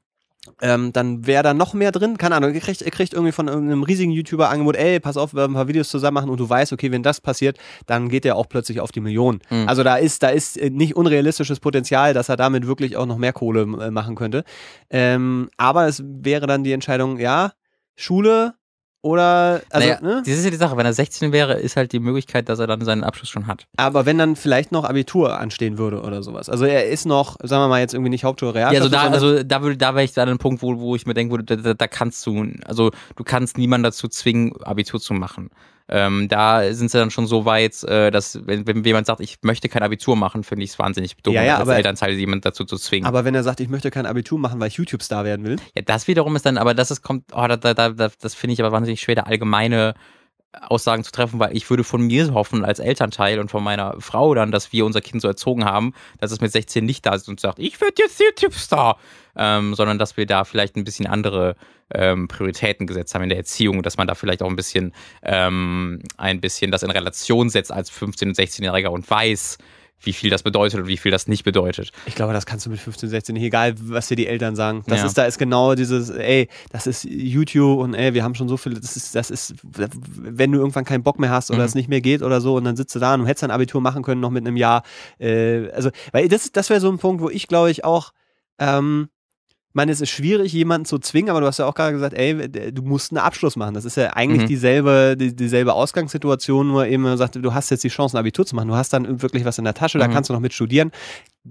Ähm, 0.61 0.93
dann 0.93 1.27
wäre 1.27 1.43
da 1.43 1.55
noch 1.55 1.73
mehr 1.73 1.93
drin. 1.93 2.19
Keine 2.19 2.35
Ahnung, 2.35 2.53
er 2.53 2.61
kriegt, 2.61 2.83
er 2.83 2.91
kriegt 2.91 3.13
irgendwie 3.13 3.33
von 3.33 3.47
irgendeinem 3.49 3.85
riesigen 3.85 4.11
YouTuber 4.11 4.51
Angebot, 4.51 4.77
ey, 4.77 4.99
pass 4.99 5.17
auf, 5.17 5.33
wir 5.33 5.39
werden 5.39 5.53
ein 5.53 5.55
paar 5.55 5.69
Videos 5.69 5.89
zusammen 5.89 6.15
machen 6.15 6.31
und 6.31 6.41
du 6.41 6.49
weißt, 6.49 6.73
okay, 6.73 6.91
wenn 6.91 7.03
das 7.03 7.21
passiert, 7.21 7.59
dann 7.87 8.09
geht 8.09 8.25
er 8.25 8.37
auch 8.37 8.49
plötzlich 8.49 8.81
auf 8.81 8.91
die 8.91 9.01
Millionen. 9.01 9.41
Mhm. 9.51 9.69
Also 9.69 9.85
da 9.85 9.97
ist, 9.97 10.23
da 10.23 10.29
ist 10.29 10.57
äh, 10.59 10.71
nicht 10.71 10.97
unrealistisches 10.97 11.61
Potenzial, 11.61 12.13
dass 12.13 12.29
er 12.29 12.37
damit 12.37 12.67
wirklich 12.67 12.97
auch 12.97 13.07
noch 13.07 13.19
mehr 13.19 13.33
Kohle 13.33 13.63
äh, 13.63 13.91
machen 13.91 14.17
könnte. 14.17 14.45
Ähm, 14.91 15.49
aber 15.57 15.87
es 15.87 16.03
wäre 16.05 16.47
dann 16.47 16.65
die 16.65 16.73
Entscheidung, 16.73 17.19
ja, 17.19 17.53
Schule 17.95 18.55
oder, 19.05 19.63
also, 19.71 19.89
naja, 19.89 20.01
ne? 20.01 20.23
das 20.25 20.35
ist 20.35 20.45
ja 20.45 20.51
die 20.51 20.57
Sache. 20.57 20.77
Wenn 20.77 20.87
er 20.87 20.93
16 20.93 21.33
wäre, 21.33 21.55
ist 21.55 21.77
halt 21.77 21.91
die 21.91 21.99
Möglichkeit, 21.99 22.49
dass 22.49 22.61
er 22.61 22.69
dann 22.69 22.85
seinen 22.85 23.03
Abschluss 23.03 23.29
schon 23.29 23.49
hat. 23.49 23.67
Aber 23.77 24.07
wenn 24.07 24.17
dann 24.17 24.37
vielleicht 24.37 24.71
noch 24.71 24.85
Abitur 24.85 25.41
anstehen 25.41 25.77
würde 25.77 26.03
oder 26.03 26.23
sowas. 26.23 26.49
Also 26.49 26.67
er 26.67 26.87
ist 26.87 27.05
noch, 27.05 27.37
sagen 27.43 27.65
wir 27.65 27.69
mal 27.69 27.81
jetzt 27.81 27.95
irgendwie 27.95 28.11
nicht 28.11 28.23
Hauptschule 28.23 28.61
Ja, 28.61 28.69
also 28.69 28.89
da, 28.89 29.09
also 29.09 29.43
da 29.43 29.63
würde, 29.63 29.77
da 29.77 29.97
wäre 29.97 30.05
ich 30.05 30.13
da 30.13 30.23
an 30.23 30.29
einem 30.29 30.39
Punkt, 30.39 30.63
wo, 30.63 30.79
wo 30.79 30.95
ich 30.95 31.05
mir 31.05 31.17
würde, 31.17 31.43
da, 31.43 31.57
da, 31.57 31.75
da 31.75 31.89
kannst 31.89 32.25
du, 32.27 32.47
also 32.65 32.93
du 33.17 33.25
kannst 33.25 33.59
niemanden 33.59 33.83
dazu 33.83 34.07
zwingen, 34.07 34.55
Abitur 34.63 35.01
zu 35.01 35.15
machen. 35.15 35.51
Ähm, 35.95 36.27
da 36.29 36.73
sind 36.73 36.91
sie 36.91 36.97
dann 36.97 37.11
schon 37.11 37.27
so 37.27 37.45
weit, 37.45 37.83
äh, 37.85 38.11
dass 38.11 38.41
wenn, 38.47 38.67
wenn 38.67 38.83
jemand 38.83 39.07
sagt, 39.07 39.21
ich 39.21 39.37
möchte 39.43 39.69
kein 39.69 39.83
Abitur 39.83 40.17
machen, 40.17 40.43
finde 40.43 40.65
ich 40.65 40.71
es 40.71 40.79
wahnsinnig 40.79 41.15
dumm, 41.23 41.35
Ja, 41.35 41.43
ja, 41.43 41.59
als 41.59 41.69
Elternteil 41.69 42.13
jemand 42.15 42.47
dazu 42.47 42.65
zu 42.65 42.77
zwingen. 42.79 43.05
aber 43.07 43.27
wenn 43.27 43.35
er 43.35 43.43
sagt, 43.43 43.61
ich 43.61 43.69
möchte 43.69 43.91
kein 43.91 44.07
Abitur 44.07 44.39
machen, 44.39 44.59
weil 44.59 44.69
ich 44.69 44.75
YouTube-Star 44.79 45.25
werden 45.27 45.45
will. 45.45 45.57
Ja, 45.77 45.83
das 45.83 46.09
wiederum 46.09 46.35
ist 46.35 46.47
dann, 46.47 46.57
aber 46.57 46.73
das 46.73 46.91
ist, 46.91 47.03
kommt, 47.03 47.25
oh, 47.35 47.47
da, 47.47 47.59
da, 47.59 47.75
da, 47.75 47.91
da- 47.91 48.11
das 48.21 48.35
finde 48.35 48.55
ich 48.55 48.61
aber 48.63 48.73
wahnsinnig 48.73 49.01
schwer, 49.03 49.17
da 49.17 49.23
allgemeine 49.25 49.93
Aussagen 50.61 51.03
zu 51.03 51.13
treffen, 51.13 51.39
weil 51.41 51.57
ich 51.57 51.69
würde 51.71 51.83
von 51.83 52.03
mir 52.03 52.35
hoffen, 52.35 52.65
als 52.65 52.79
Elternteil 52.79 53.39
und 53.39 53.51
von 53.51 53.65
meiner 53.65 53.97
Frau 54.01 54.35
dann, 54.35 54.51
dass 54.51 54.73
wir 54.73 54.85
unser 54.85 55.01
Kind 55.01 55.23
so 55.23 55.29
erzogen 55.29 55.65
haben, 55.65 55.95
dass 56.19 56.31
es 56.31 56.41
mit 56.41 56.53
16 56.53 56.85
nicht 56.85 57.07
da 57.07 57.15
ist 57.15 57.29
und 57.29 57.41
sagt, 57.41 57.59
ich 57.59 57.81
werde 57.81 57.95
jetzt 57.99 58.21
YouTube-Star, 58.21 58.99
ähm, 59.35 59.75
sondern 59.75 59.99
dass 59.99 60.17
wir 60.17 60.27
da 60.27 60.45
vielleicht 60.45 60.77
ein 60.77 60.85
bisschen 60.85 61.07
andere 61.07 61.57
ähm, 61.95 62.29
Prioritäten 62.29 62.87
gesetzt 62.87 63.15
haben 63.15 63.23
in 63.23 63.31
der 63.31 63.39
Erziehung, 63.39 63.83
dass 63.83 63.97
man 63.97 64.07
da 64.07 64.15
vielleicht 64.15 64.43
auch 64.43 64.49
ein 64.49 64.57
bisschen, 64.57 64.93
ähm, 65.23 66.01
ein 66.19 66.41
bisschen 66.41 66.71
das 66.71 66.83
in 66.83 66.91
Relation 66.91 67.49
setzt 67.49 67.73
als 67.73 67.91
15- 67.91 68.29
und 68.29 68.37
16-Jähriger 68.37 68.89
und 68.89 69.09
weiß, 69.09 69.59
wie 70.05 70.13
viel 70.13 70.31
das 70.31 70.43
bedeutet 70.43 70.81
und 70.81 70.87
wie 70.89 70.97
viel 70.97 71.11
das 71.13 71.29
nicht 71.29 71.45
bedeutet. 71.45 71.93
Ich 72.07 72.15
glaube, 72.15 72.33
das 72.33 72.47
kannst 72.47 72.67
du 72.67 72.71
mit 72.71 72.81
15, 72.81 73.09
16 73.09 73.35
nicht, 73.35 73.45
egal 73.45 73.75
was 73.79 74.09
dir 74.09 74.17
die 74.17 74.27
Eltern 74.27 74.57
sagen. 74.57 74.83
Das 74.87 75.01
Ja. 75.01 75.07
ist, 75.07 75.19
da 75.19 75.25
ist 75.25 75.39
genau 75.39 75.75
dieses, 75.75 76.11
ey, 76.11 76.49
das 76.71 76.87
ist 76.87 77.05
YouTube 77.05 77.79
und 77.81 77.95
ey, 77.95 78.15
wir 78.15 78.25
haben 78.25 78.35
schon 78.35 78.49
so 78.49 78.57
viel, 78.57 78.75
das 78.75 78.97
ist, 78.97 79.15
das 79.15 79.31
ist, 79.31 79.55
wenn 79.63 80.53
du 80.53 80.59
irgendwann 80.59 80.85
keinen 80.85 81.03
Bock 81.03 81.19
mehr 81.19 81.31
hast 81.31 81.51
oder 81.51 81.61
Mhm. 81.61 81.65
es 81.67 81.75
nicht 81.75 81.89
mehr 81.89 82.01
geht 82.01 82.23
oder 82.23 82.41
so 82.41 82.57
und 82.57 82.65
dann 82.65 82.77
sitzt 82.77 82.95
du 82.95 82.99
da 82.99 83.15
und 83.15 83.21
du 83.21 83.27
hättest 83.27 83.43
dein 83.43 83.51
Abitur 83.51 83.81
machen 83.81 84.03
können 84.03 84.21
noch 84.21 84.31
mit 84.31 84.47
einem 84.47 84.57
Jahr. 84.57 84.83
Äh, 85.19 85.71
also, 85.71 85.91
weil 86.13 86.29
das, 86.29 86.51
das 86.53 86.71
wäre 86.71 86.81
so 86.81 86.91
ein 86.91 86.99
Punkt, 86.99 87.23
wo 87.23 87.31
ich 87.31 87.47
glaube 87.49 87.71
ich 87.71 87.85
auch, 87.85 88.13
ähm, 88.59 89.09
ich 89.73 89.75
meine, 89.75 89.91
es 89.91 90.03
ist 90.03 90.11
schwierig, 90.11 90.53
jemanden 90.53 90.85
zu 90.85 90.99
zwingen, 90.99 91.31
aber 91.31 91.41
du 91.41 91.47
hast 91.47 91.59
ja 91.59 91.65
auch 91.65 91.73
gerade 91.75 91.95
gesagt, 91.95 92.13
ey, 92.13 92.47
du 92.73 92.83
musst 92.83 93.11
einen 93.11 93.25
Abschluss 93.25 93.57
machen. 93.57 93.73
Das 93.73 93.87
ist 93.87 93.97
ja 93.97 94.09
eigentlich 94.13 94.43
Mhm. 94.43 94.47
dieselbe, 94.47 95.17
die, 95.19 95.35
dieselbe 95.35 95.73
Ausgangssituation, 95.73 96.69
nur 96.69 96.87
eben 96.87 97.17
sagt, 97.17 97.37
du 97.37 97.55
hast 97.55 97.71
jetzt 97.71 97.83
die 97.83 97.89
Chance, 97.89 98.15
ein 98.15 98.21
Abitur 98.21 98.45
zu 98.45 98.55
machen. 98.55 98.69
Du 98.69 98.77
hast 98.77 98.93
dann 98.93 99.23
wirklich 99.23 99.47
was 99.47 99.57
in 99.57 99.65
der 99.65 99.73
Tasche, 99.73 99.97
da 99.99 100.09
Mhm. 100.09 100.13
kannst 100.13 100.29
du 100.29 100.35
noch 100.35 100.41
mit 100.41 100.53
studieren. 100.53 100.91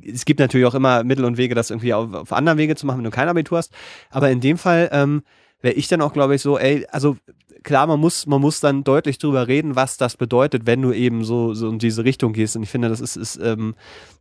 Es 0.05 0.25
gibt 0.25 0.39
natürlich 0.39 0.67
auch 0.67 0.75
immer 0.75 1.03
Mittel 1.03 1.25
und 1.25 1.37
Wege, 1.37 1.55
das 1.55 1.71
irgendwie 1.71 1.95
auf, 1.95 2.13
auf 2.13 2.31
anderen 2.31 2.59
Wege 2.59 2.75
zu 2.75 2.85
machen, 2.85 2.99
wenn 2.99 3.05
du 3.05 3.09
kein 3.09 3.27
Abitur 3.27 3.57
hast. 3.57 3.73
Aber 4.11 4.29
in 4.29 4.39
dem 4.39 4.59
Fall 4.59 4.89
ähm, 4.91 5.23
wäre 5.61 5.75
ich 5.75 5.87
dann 5.87 6.01
auch, 6.01 6.13
glaube 6.13 6.35
ich, 6.35 6.41
so, 6.41 6.57
ey, 6.57 6.85
also 6.91 7.17
klar, 7.63 7.85
man 7.85 7.99
muss, 7.99 8.25
man 8.25 8.41
muss 8.41 8.59
dann 8.59 8.83
deutlich 8.83 9.19
drüber 9.19 9.47
reden, 9.47 9.75
was 9.75 9.97
das 9.97 10.17
bedeutet, 10.17 10.65
wenn 10.65 10.81
du 10.81 10.91
eben 10.93 11.23
so, 11.23 11.53
so 11.53 11.69
in 11.69 11.77
diese 11.79 12.03
Richtung 12.03 12.33
gehst. 12.33 12.55
Und 12.55 12.63
ich 12.63 12.69
finde, 12.69 12.89
das 12.89 12.99
ist, 13.01 13.15
ist 13.15 13.39
ähm, 13.41 13.75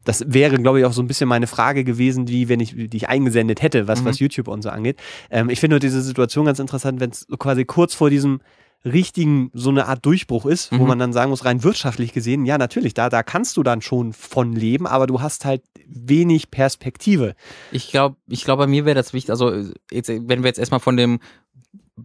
das 0.04 0.24
wäre, 0.26 0.58
glaube 0.58 0.80
ich, 0.80 0.84
auch 0.84 0.92
so 0.92 1.02
ein 1.02 1.06
bisschen 1.06 1.28
meine 1.28 1.46
Frage 1.46 1.84
gewesen, 1.84 2.28
wie 2.28 2.48
wenn 2.48 2.60
ich, 2.60 2.74
die 2.76 2.96
ich 2.96 3.08
eingesendet 3.08 3.62
hätte, 3.62 3.88
was, 3.88 4.02
Mhm. 4.02 4.04
was 4.06 4.18
YouTube 4.18 4.48
und 4.48 4.62
so 4.62 4.68
angeht. 4.68 4.98
Ähm, 5.30 5.48
ich 5.48 5.60
finde 5.60 5.74
nur 5.74 5.80
diese 5.80 6.02
Situation 6.02 6.44
ganz 6.44 6.58
interessant, 6.58 7.00
wenn 7.00 7.10
es 7.10 7.26
so 7.28 7.36
quasi 7.36 7.64
kurz 7.64 7.94
vor 7.94 8.10
diesem 8.10 8.40
richtigen, 8.84 9.50
so 9.52 9.70
eine 9.70 9.86
Art 9.86 10.04
Durchbruch 10.06 10.46
ist, 10.46 10.72
wo 10.72 10.76
Mhm. 10.82 10.86
man 10.88 10.98
dann 10.98 11.12
sagen 11.12 11.30
muss, 11.30 11.44
rein 11.44 11.62
wirtschaftlich 11.62 12.12
gesehen, 12.12 12.46
ja, 12.46 12.56
natürlich, 12.56 12.94
da, 12.94 13.08
da 13.10 13.22
kannst 13.22 13.56
du 13.56 13.62
dann 13.62 13.82
schon 13.82 14.12
von 14.12 14.54
leben, 14.54 14.86
aber 14.86 15.06
du 15.06 15.20
hast 15.20 15.44
halt 15.44 15.62
wenig 15.86 16.50
Perspektive. 16.50 17.34
Ich 17.72 17.90
glaube, 17.90 18.16
ich 18.26 18.44
glaube, 18.44 18.62
bei 18.62 18.66
mir 18.68 18.84
wäre 18.86 18.94
das 18.94 19.12
wichtig, 19.12 19.30
also 19.30 19.52
jetzt, 19.90 20.08
wenn 20.08 20.42
wir 20.42 20.46
jetzt 20.46 20.58
erstmal 20.58 20.80
von 20.80 20.96
dem 20.96 21.20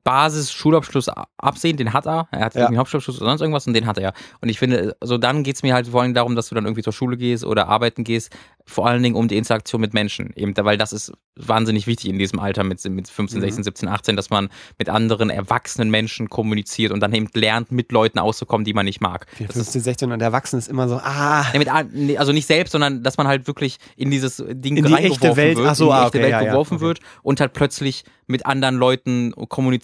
Basis-Schulabschluss 0.03 1.09
absehen, 1.37 1.77
den 1.77 1.93
hat 1.93 2.05
er. 2.05 2.27
Er 2.31 2.39
hat 2.45 2.55
Ja. 2.55 2.61
irgendwie 2.61 2.73
einen 2.73 2.77
Hauptschulabschluss 2.79 3.17
oder 3.21 3.29
sonst 3.31 3.41
irgendwas 3.41 3.67
und 3.67 3.73
den 3.73 3.85
hat 3.85 3.97
er. 3.97 4.13
Und 4.41 4.49
ich 4.49 4.59
finde, 4.59 4.95
also 4.99 5.17
dann 5.17 5.43
geht's 5.43 5.63
mir 5.63 5.73
halt 5.73 5.87
vor 5.87 6.01
allem 6.01 6.13
darum, 6.13 6.35
dass 6.35 6.49
du 6.49 6.55
dann 6.55 6.65
irgendwie 6.65 6.83
zur 6.83 6.93
Schule 6.93 7.17
gehst 7.17 7.43
oder 7.45 7.67
arbeiten 7.67 8.03
gehst, 8.03 8.35
vor 8.67 8.87
allen 8.87 9.03
Dingen 9.03 9.15
um 9.15 9.27
die 9.27 9.37
Interaktion 9.37 9.79
mit 9.79 9.93
Menschen. 9.93 10.33
Eben, 10.35 10.53
weil 10.57 10.77
das 10.77 10.91
ist 10.91 11.11
wahnsinnig 11.35 11.85
wichtig 11.85 12.09
in 12.09 12.17
diesem 12.17 12.39
Alter 12.39 12.63
mit, 12.63 12.83
mit 12.85 13.07
15, 13.07 13.39
Mhm. 13.39 13.43
16, 13.43 13.63
17, 13.63 13.89
18, 13.89 14.15
dass 14.15 14.29
man 14.29 14.49
mit 14.79 14.89
anderen 14.89 15.29
erwachsenen 15.29 15.91
Menschen 15.91 16.29
kommuniziert 16.29 16.91
und 16.91 16.99
dann 17.01 17.13
eben 17.13 17.27
lernt, 17.33 17.71
mit 17.71 17.91
Leuten 17.91 18.19
auszukommen, 18.19 18.65
die 18.65 18.73
man 18.73 18.85
nicht 18.85 19.01
mag. 19.01 19.27
Das 19.39 19.49
ist 19.49 19.53
15, 19.71 19.81
16 19.81 20.11
und 20.11 20.19
der 20.19 20.27
Erwachsene 20.27 20.59
ist 20.59 20.67
immer 20.67 20.87
so, 20.87 20.95
ah, 20.95 21.45
ja, 21.53 21.83
nee, 21.91 22.17
also 22.17 22.31
nicht 22.31 22.47
selbst, 22.47 22.71
sondern 22.71 23.03
dass 23.03 23.17
man 23.17 23.27
halt 23.27 23.47
wirklich 23.47 23.77
in 23.97 24.09
dieses 24.11 24.37
Ding 24.47 24.77
In 24.77 24.85
die 24.85 24.93
echte 24.93 25.35
Welt, 25.35 25.57
wird, 25.57 25.67
ach 25.67 25.75
so, 25.75 25.85
in 25.85 25.89
die 25.89 25.93
ah, 25.95 26.05
echte 26.05 26.17
okay, 26.17 26.23
Welt 26.23 26.31
ja, 26.31 26.41
ja, 26.41 26.49
geworfen 26.51 26.75
okay. 26.75 26.85
wird 26.85 26.99
und 27.21 27.39
halt 27.39 27.53
plötzlich 27.53 28.03
mit 28.27 28.45
anderen 28.45 28.75
Leuten 28.77 29.33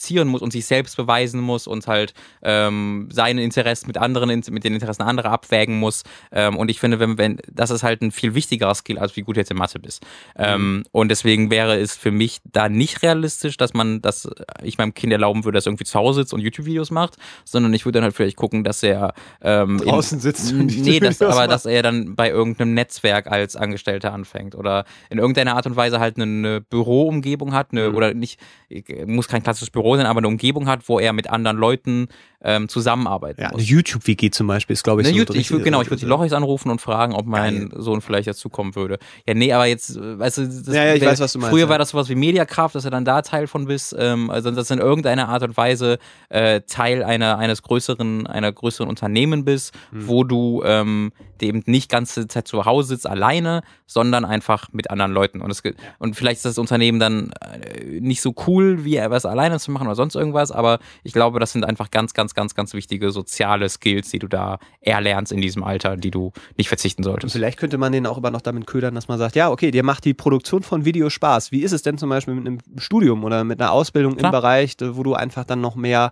kommunizieren 0.02 0.28
muss 0.28 0.42
und 0.42 0.52
sich 0.52 0.66
selbst 0.66 0.98
beweisen 0.98 1.40
muss 1.42 1.68
und 1.68 1.86
halt 1.88 2.14
ähm, 2.42 3.08
seine 3.12 3.44
Interessen 3.44 3.88
mit 3.88 3.98
anderen, 3.98 4.30
In- 4.30 4.44
mit 4.50 4.64
den 4.64 4.74
Interessen 4.74 5.04
anderer 5.04 5.30
abwägen 5.32 5.80
muss. 5.80 6.04
Ähm, 6.32 6.58
und 6.58 6.70
ich 6.72 6.80
finde, 6.80 7.00
wenn, 7.00 7.18
wenn, 7.18 7.38
das 7.52 7.70
ist 7.70 7.84
halt 7.84 8.02
ein 8.02 8.12
viel 8.12 8.34
wichtigerer 8.34 8.74
Skill, 8.74 8.98
als 8.98 9.16
wie 9.16 9.22
gut 9.22 9.36
du 9.36 9.40
jetzt 9.42 9.52
in 9.52 9.58
Mathe 9.58 9.80
bist. 9.80 10.04
Mhm. 10.38 10.44
Ähm, 10.44 10.84
und 10.92 11.10
deswegen 11.10 11.52
wäre 11.52 11.80
es 11.80 11.96
für 11.96 12.12
mich 12.12 12.40
da 12.52 12.68
nicht 12.70 13.04
realistisch, 13.04 13.58
dass 13.58 13.74
man, 13.74 14.02
dass 14.02 14.28
ich 14.64 14.78
meinem 14.78 14.94
Kind 14.94 15.14
erlauben 15.14 15.46
würde, 15.46 15.58
dass 15.58 15.66
er 15.66 15.70
irgendwie 15.70 15.86
zu 15.86 16.00
Hause 16.00 16.22
sitzt 16.22 16.34
und 16.34 16.40
YouTube-Videos 16.42 16.90
macht, 16.92 17.18
sondern 17.46 17.74
ich 17.74 17.86
würde 17.86 17.98
dann 17.98 18.04
halt 18.06 18.16
vielleicht 18.16 18.38
gucken, 18.38 18.64
dass 18.64 18.82
er 18.84 19.14
ähm, 19.42 19.78
in- 19.78 19.88
draußen 19.88 20.20
sitzt 20.20 20.52
und 20.54 20.76
Nee, 20.82 21.00
das, 21.00 21.22
aber 21.22 21.36
macht. 21.36 21.52
dass 21.52 21.66
er 21.66 21.84
dann 21.84 22.16
bei 22.16 22.30
irgendeinem 22.30 22.74
Netzwerk 22.74 23.28
als 23.28 23.56
Angestellter 23.56 24.14
anfängt 24.14 24.56
oder 24.56 24.86
in 25.10 25.20
irgendeiner 25.20 25.56
Art 25.56 25.68
und 25.68 25.76
Weise 25.76 26.00
halt 26.00 26.16
eine, 26.18 26.24
eine 26.26 26.62
Büroumgebung 26.62 27.54
hat, 27.54 27.68
eine, 27.72 27.90
Mhm. 27.90 27.96
oder 27.96 28.14
nicht, 28.14 28.40
muss 29.06 29.28
kein 29.28 29.44
klassisches 29.44 29.70
Büro 29.70 29.91
sein, 29.98 30.06
aber 30.06 30.20
eine 30.20 30.28
Umgebung 30.28 30.68
hat, 30.68 30.88
wo 30.90 31.00
er 31.00 31.14
mit 31.14 31.30
anderen 31.30 31.58
Leuten 31.58 32.08
ähm, 32.44 32.68
zusammenarbeiten 32.68 33.40
ja, 33.42 33.48
eine 33.50 33.58
muss. 33.58 33.70
YouTube-WG 33.70 34.32
zum 34.32 34.48
Beispiel 34.48 34.74
ist, 34.74 34.84
glaube 34.84 35.02
ich, 35.02 35.08
Ne, 35.08 35.14
so 35.14 35.18
YouTube, 35.20 35.36
ich 35.38 35.52
würd, 35.52 35.64
genau, 35.64 35.82
ich 35.82 35.90
würde 35.92 36.00
die 36.00 36.06
Loch 36.08 36.20
Lochis 36.22 36.34
anrufen 36.34 36.72
und 36.72 36.82
fragen, 36.82 37.14
ob 37.14 37.26
mein 37.28 37.72
Sohn 37.76 38.02
vielleicht 38.02 38.28
dazukommen 38.28 38.76
würde. 38.76 38.98
Ja, 39.28 39.36
nee, 39.36 39.54
aber 39.54 39.68
jetzt, 39.68 39.96
äh, 39.96 40.18
weißt 40.20 40.40
du, 40.40 40.48
das, 40.48 40.68
Ja, 40.76 40.86
ja, 40.86 40.94
ich 40.96 41.02
wär- 41.02 41.10
weiß, 41.12 41.20
was 41.20 41.34
du 41.34 41.40
meinst, 41.40 41.52
Früher 41.52 41.66
ja. 41.66 41.70
war 41.70 41.78
das 41.78 41.90
sowas 41.90 42.10
wie 42.10 42.16
Mediakraft, 42.16 42.74
dass 42.74 42.86
er 42.86 42.92
dann 42.92 43.06
da 43.06 43.22
Teil 43.22 43.46
von 43.48 43.66
bist, 43.66 43.96
ähm, 43.98 44.30
also 44.32 44.50
dass 44.50 44.70
du 44.70 44.74
in 44.74 44.80
irgendeiner 44.80 45.30
Art 45.30 45.44
und 45.44 45.56
Weise 45.56 46.00
äh, 46.30 46.62
Teil 46.62 47.04
einer 47.04 47.38
eines 47.38 47.62
größeren, 47.62 48.26
einer 48.28 48.52
größeren 48.52 48.90
Unternehmen 48.90 49.46
bist, 49.46 49.76
Hm. 49.92 50.08
wo 50.08 50.24
du 50.24 50.64
ähm, 50.66 51.12
eben 51.42 51.64
nicht 51.66 51.90
ganze 51.90 52.28
Zeit 52.28 52.48
zu 52.48 52.66
Hause 52.66 52.90
sitzt 52.90 53.08
alleine, 53.08 53.62
sondern 53.88 54.26
einfach 54.26 54.68
mit 54.72 54.90
anderen 54.90 55.12
Leuten. 55.12 55.42
Und 55.42 55.52
es 55.52 55.62
und 56.00 56.16
vielleicht 56.16 56.38
ist 56.38 56.46
das 56.46 56.58
Unternehmen 56.58 57.00
dann 57.00 57.32
äh, 57.42 58.00
nicht 58.00 58.22
so 58.22 58.34
cool, 58.48 58.84
wie 58.86 58.96
er 58.96 59.12
was 59.12 59.26
alleine 59.26 59.60
zu 59.60 59.72
machen 59.72 59.81
oder 59.88 59.96
sonst 59.96 60.16
irgendwas, 60.16 60.52
aber 60.52 60.80
ich 61.04 61.14
glaube, 61.14 61.40
das 61.40 61.52
sind 61.52 61.64
einfach 61.64 61.92
ganz, 61.92 62.14
ganz, 62.14 62.34
ganz, 62.34 62.56
ganz 62.56 62.74
wichtige 62.74 63.12
soziale 63.12 63.70
Skills, 63.70 64.10
die 64.10 64.20
du 64.20 64.28
da 64.28 64.60
erlernst 64.82 65.32
in 65.32 65.42
diesem 65.42 65.64
Alter, 65.64 65.98
die 65.98 66.12
du 66.12 66.32
nicht 66.58 66.68
verzichten 66.68 67.02
Und 67.02 67.12
solltest. 67.12 67.34
vielleicht 67.34 67.58
könnte 67.58 67.78
man 67.78 67.92
den 67.92 68.06
auch 68.06 68.18
immer 68.18 68.32
noch 68.32 68.42
damit 68.42 68.68
ködern, 68.68 68.96
dass 68.96 69.08
man 69.08 69.18
sagt, 69.18 69.36
ja, 69.36 69.50
okay, 69.50 69.72
dir 69.72 69.84
macht 69.84 70.06
die 70.06 70.14
Produktion 70.14 70.64
von 70.64 70.86
Videos 70.86 71.14
Spaß. 71.14 71.52
Wie 71.52 71.62
ist 71.62 71.72
es 71.72 71.82
denn 71.82 71.98
zum 71.98 72.10
Beispiel 72.10 72.34
mit 72.34 72.48
einem 72.48 72.60
Studium 72.78 73.24
oder 73.24 73.44
mit 73.44 73.62
einer 73.62 73.72
Ausbildung 73.72 74.18
Klar. 74.18 74.32
im 74.34 74.40
Bereich, 74.40 74.76
wo 74.80 75.04
du 75.04 75.14
einfach 75.14 75.46
dann 75.46 75.62
noch 75.62 75.76
mehr 75.76 76.12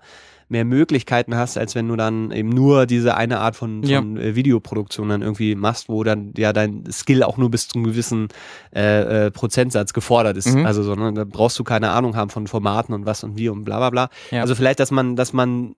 mehr 0.50 0.66
Möglichkeiten 0.66 1.36
hast, 1.36 1.58
als 1.58 1.76
wenn 1.76 1.88
du 1.88 1.96
dann 1.96 2.32
eben 2.32 2.50
nur 2.50 2.88
diese 2.88 3.16
eine 3.16 3.40
Art 3.40 3.56
von, 3.56 3.84
von 3.84 4.18
äh, 4.18 4.36
Videoproduktion 4.36 5.10
dann 5.10 5.22
irgendwie 5.22 5.56
machst, 5.56 5.90
wo 5.90 6.04
dann 6.04 6.34
ja 6.36 6.54
dein 6.54 6.84
Skill 6.92 7.24
auch 7.24 7.38
nur 7.38 7.52
bis 7.52 7.68
zu 7.68 7.76
einem 7.76 7.86
gewissen 7.86 8.28
äh, 8.76 9.28
äh, 9.28 9.32
Prozentsatz 9.32 9.94
gefordert 9.94 10.38
ist. 10.38 10.54
Mhm. 10.54 10.66
Also 10.66 10.84
so, 10.84 10.96
ne, 10.96 11.14
da 11.14 11.24
brauchst 11.24 11.58
du 11.60 11.64
keine 11.64 11.92
Ahnung 11.92 12.16
haben 12.16 12.32
von 12.32 12.48
Formaten 12.48 12.94
und 12.94 13.06
was 13.06 13.24
und 13.24 13.38
wie 13.38 13.50
und 13.50 13.64
bla 13.64 13.78
bla 13.78 13.90
bla. 13.92 14.10
Ja. 14.32 14.42
Also 14.42 14.56
vielleicht, 14.56 14.80
dass 14.80 14.92
man, 14.92 15.16
dass 15.16 15.34
man 15.34 15.76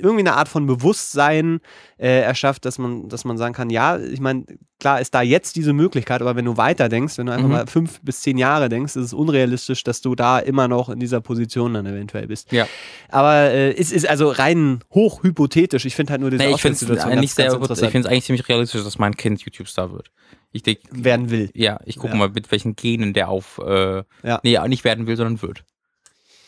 irgendwie 0.00 0.20
eine 0.20 0.34
Art 0.34 0.48
von 0.48 0.66
Bewusstsein 0.66 1.60
äh, 1.98 2.20
erschafft, 2.22 2.64
dass 2.64 2.78
man, 2.78 3.08
dass 3.08 3.24
man 3.24 3.38
sagen 3.38 3.54
kann, 3.54 3.70
ja, 3.70 3.98
ich 3.98 4.20
meine, 4.20 4.44
klar 4.78 5.00
ist 5.00 5.14
da 5.14 5.20
jetzt 5.22 5.56
diese 5.56 5.72
Möglichkeit, 5.72 6.22
aber 6.22 6.36
wenn 6.36 6.46
du 6.46 6.56
weiter 6.56 6.88
denkst, 6.88 7.18
wenn 7.18 7.26
du 7.26 7.32
einfach 7.32 7.46
Mhm. 7.46 7.52
mal 7.52 7.66
fünf 7.66 8.00
bis 8.02 8.22
zehn 8.22 8.38
Jahre 8.38 8.68
denkst, 8.68 8.96
ist 8.96 9.04
es 9.04 9.12
unrealistisch, 9.12 9.84
dass 9.84 10.00
du 10.00 10.14
da 10.14 10.38
immer 10.38 10.68
noch 10.68 10.88
in 10.88 10.98
dieser 11.00 11.20
Position 11.20 11.74
dann 11.74 11.86
eventuell 11.86 12.26
bist. 12.26 12.50
Ja. 12.52 12.66
Aber 13.10 13.34
äh, 13.50 13.72
es 13.76 13.92
ist 13.92 14.08
also 14.08 14.30
rein 14.30 14.80
hochhypothetisch. 14.94 15.84
Ich 15.84 15.94
finde 15.94 16.12
halt 16.12 16.20
nur 16.22 16.30
diese 16.30 16.42
Nee, 16.44 16.54
ich 16.54 16.60
finde 16.62 16.78
es 16.94 18.06
eigentlich 18.06 18.24
ziemlich 18.24 18.48
realistisch, 18.48 18.82
dass 18.82 18.98
mein 18.98 19.16
Kind 19.16 19.42
YouTube-Star 19.42 19.92
wird. 19.92 20.10
Ich 20.52 20.62
denke, 20.62 20.82
werden 20.92 21.30
will. 21.30 21.50
ja, 21.54 21.78
ich 21.84 21.96
gucke 21.96 22.14
Ja. 22.14 22.18
mal, 22.18 22.30
mit 22.30 22.50
welchen 22.50 22.74
Genen 22.74 23.12
der 23.12 23.28
auf, 23.28 23.60
äh, 23.64 24.02
Ja. 24.22 24.40
nee, 24.42 24.58
nicht 24.68 24.84
werden 24.84 25.06
will, 25.06 25.16
sondern 25.16 25.42
wird. 25.42 25.64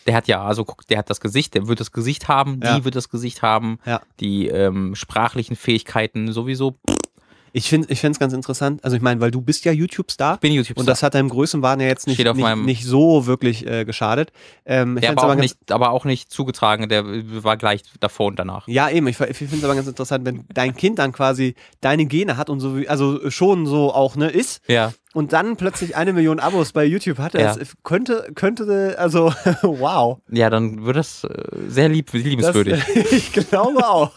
Der 0.07 0.15
hat 0.15 0.29
ja, 0.29 0.43
also 0.43 0.65
guck, 0.65 0.87
der 0.87 0.99
hat 0.99 1.11
das 1.11 1.21
Gesicht, 1.21 1.55
der 1.55 1.69
wird 1.69 1.81
das 1.81 1.93
Gesicht 1.93 2.29
haben, 2.29 2.61
Ja. 2.63 2.77
die 2.77 2.85
wird 2.85 2.97
das 2.97 3.09
Gesicht 3.09 3.43
haben, 3.43 3.79
Ja. 3.87 4.01
die 4.21 4.49
ähm, 4.49 4.95
sprachlichen 4.95 5.57
Fähigkeiten 5.57 6.33
sowieso. 6.33 6.77
Ich 7.55 7.69
finde 7.69 7.93
ich 7.93 8.03
es 8.03 8.19
ganz 8.19 8.33
interessant. 8.33 8.83
Also 8.83 8.97
ich 8.97 9.03
meine, 9.03 9.21
weil 9.21 9.31
du 9.31 9.43
bist 9.43 9.65
ja 9.65 9.73
YouTube-Star. 9.73 10.35
Ich 10.35 10.41
bin 10.41 10.53
YouTube. 10.53 10.79
Und 10.79 10.87
das 10.89 11.03
hat 11.03 11.15
deinem 11.15 11.29
Größenwahn 11.29 11.81
ja 11.81 11.87
jetzt 11.87 12.07
nicht, 12.07 12.19
nicht, 12.19 12.57
nicht 12.57 12.85
so 12.85 13.27
wirklich 13.27 13.67
äh, 13.67 13.85
geschadet. 13.85 14.33
Ähm, 14.65 14.97
ich 14.97 15.03
der 15.03 15.11
find's 15.11 15.23
war 15.23 15.29
auch 15.29 15.33
aber 15.33 15.41
nicht, 15.41 15.71
aber 15.71 15.91
auch 15.91 16.05
nicht 16.07 16.33
zugetragen. 16.33 16.89
Der 16.89 17.05
war 17.45 17.59
gleich 17.59 17.83
davor 18.01 18.29
und 18.29 18.39
danach. 18.39 18.67
Ja, 18.69 18.89
eben. 18.89 19.07
Ich, 19.07 19.21
ich 19.21 19.37
finde 19.37 19.57
es 19.57 19.65
aber 19.65 19.75
ganz 19.75 19.87
interessant, 19.87 20.25
wenn 20.25 20.45
dein 20.53 20.75
Kind 20.75 20.99
dann 20.99 21.13
quasi 21.13 21.55
deine 21.83 22.07
Gene 22.07 22.39
hat 22.39 22.49
und 22.49 22.61
so, 22.61 22.79
wie, 22.79 22.89
also 22.89 23.31
schon 23.31 23.67
so 23.67 23.93
auch 23.93 24.17
ne 24.17 24.29
ist 24.31 24.63
Ja. 24.69 24.93
und 25.13 25.35
dann 25.35 25.57
plötzlich 25.57 25.95
eine 25.95 26.15
Million 26.15 26.41
Abos 26.41 26.73
bei 26.73 26.85
YouTube 26.87 27.19
hat. 27.19 27.35
Das 27.35 27.57
Ja. 27.59 27.63
könnte, 27.83 28.31
könnte, 28.35 28.97
also 28.99 29.33
wow. 29.63 30.19
Ja, 30.31 30.49
dann 30.49 30.85
wird 30.87 30.97
das 30.97 31.25
äh, 31.25 31.29
sehr 31.69 31.91
lieb, 31.91 32.11
Das, 32.13 32.23
liebenswürdig. 32.23 32.83
ich 33.13 33.33
glaube 33.33 33.87
auch. 33.87 34.13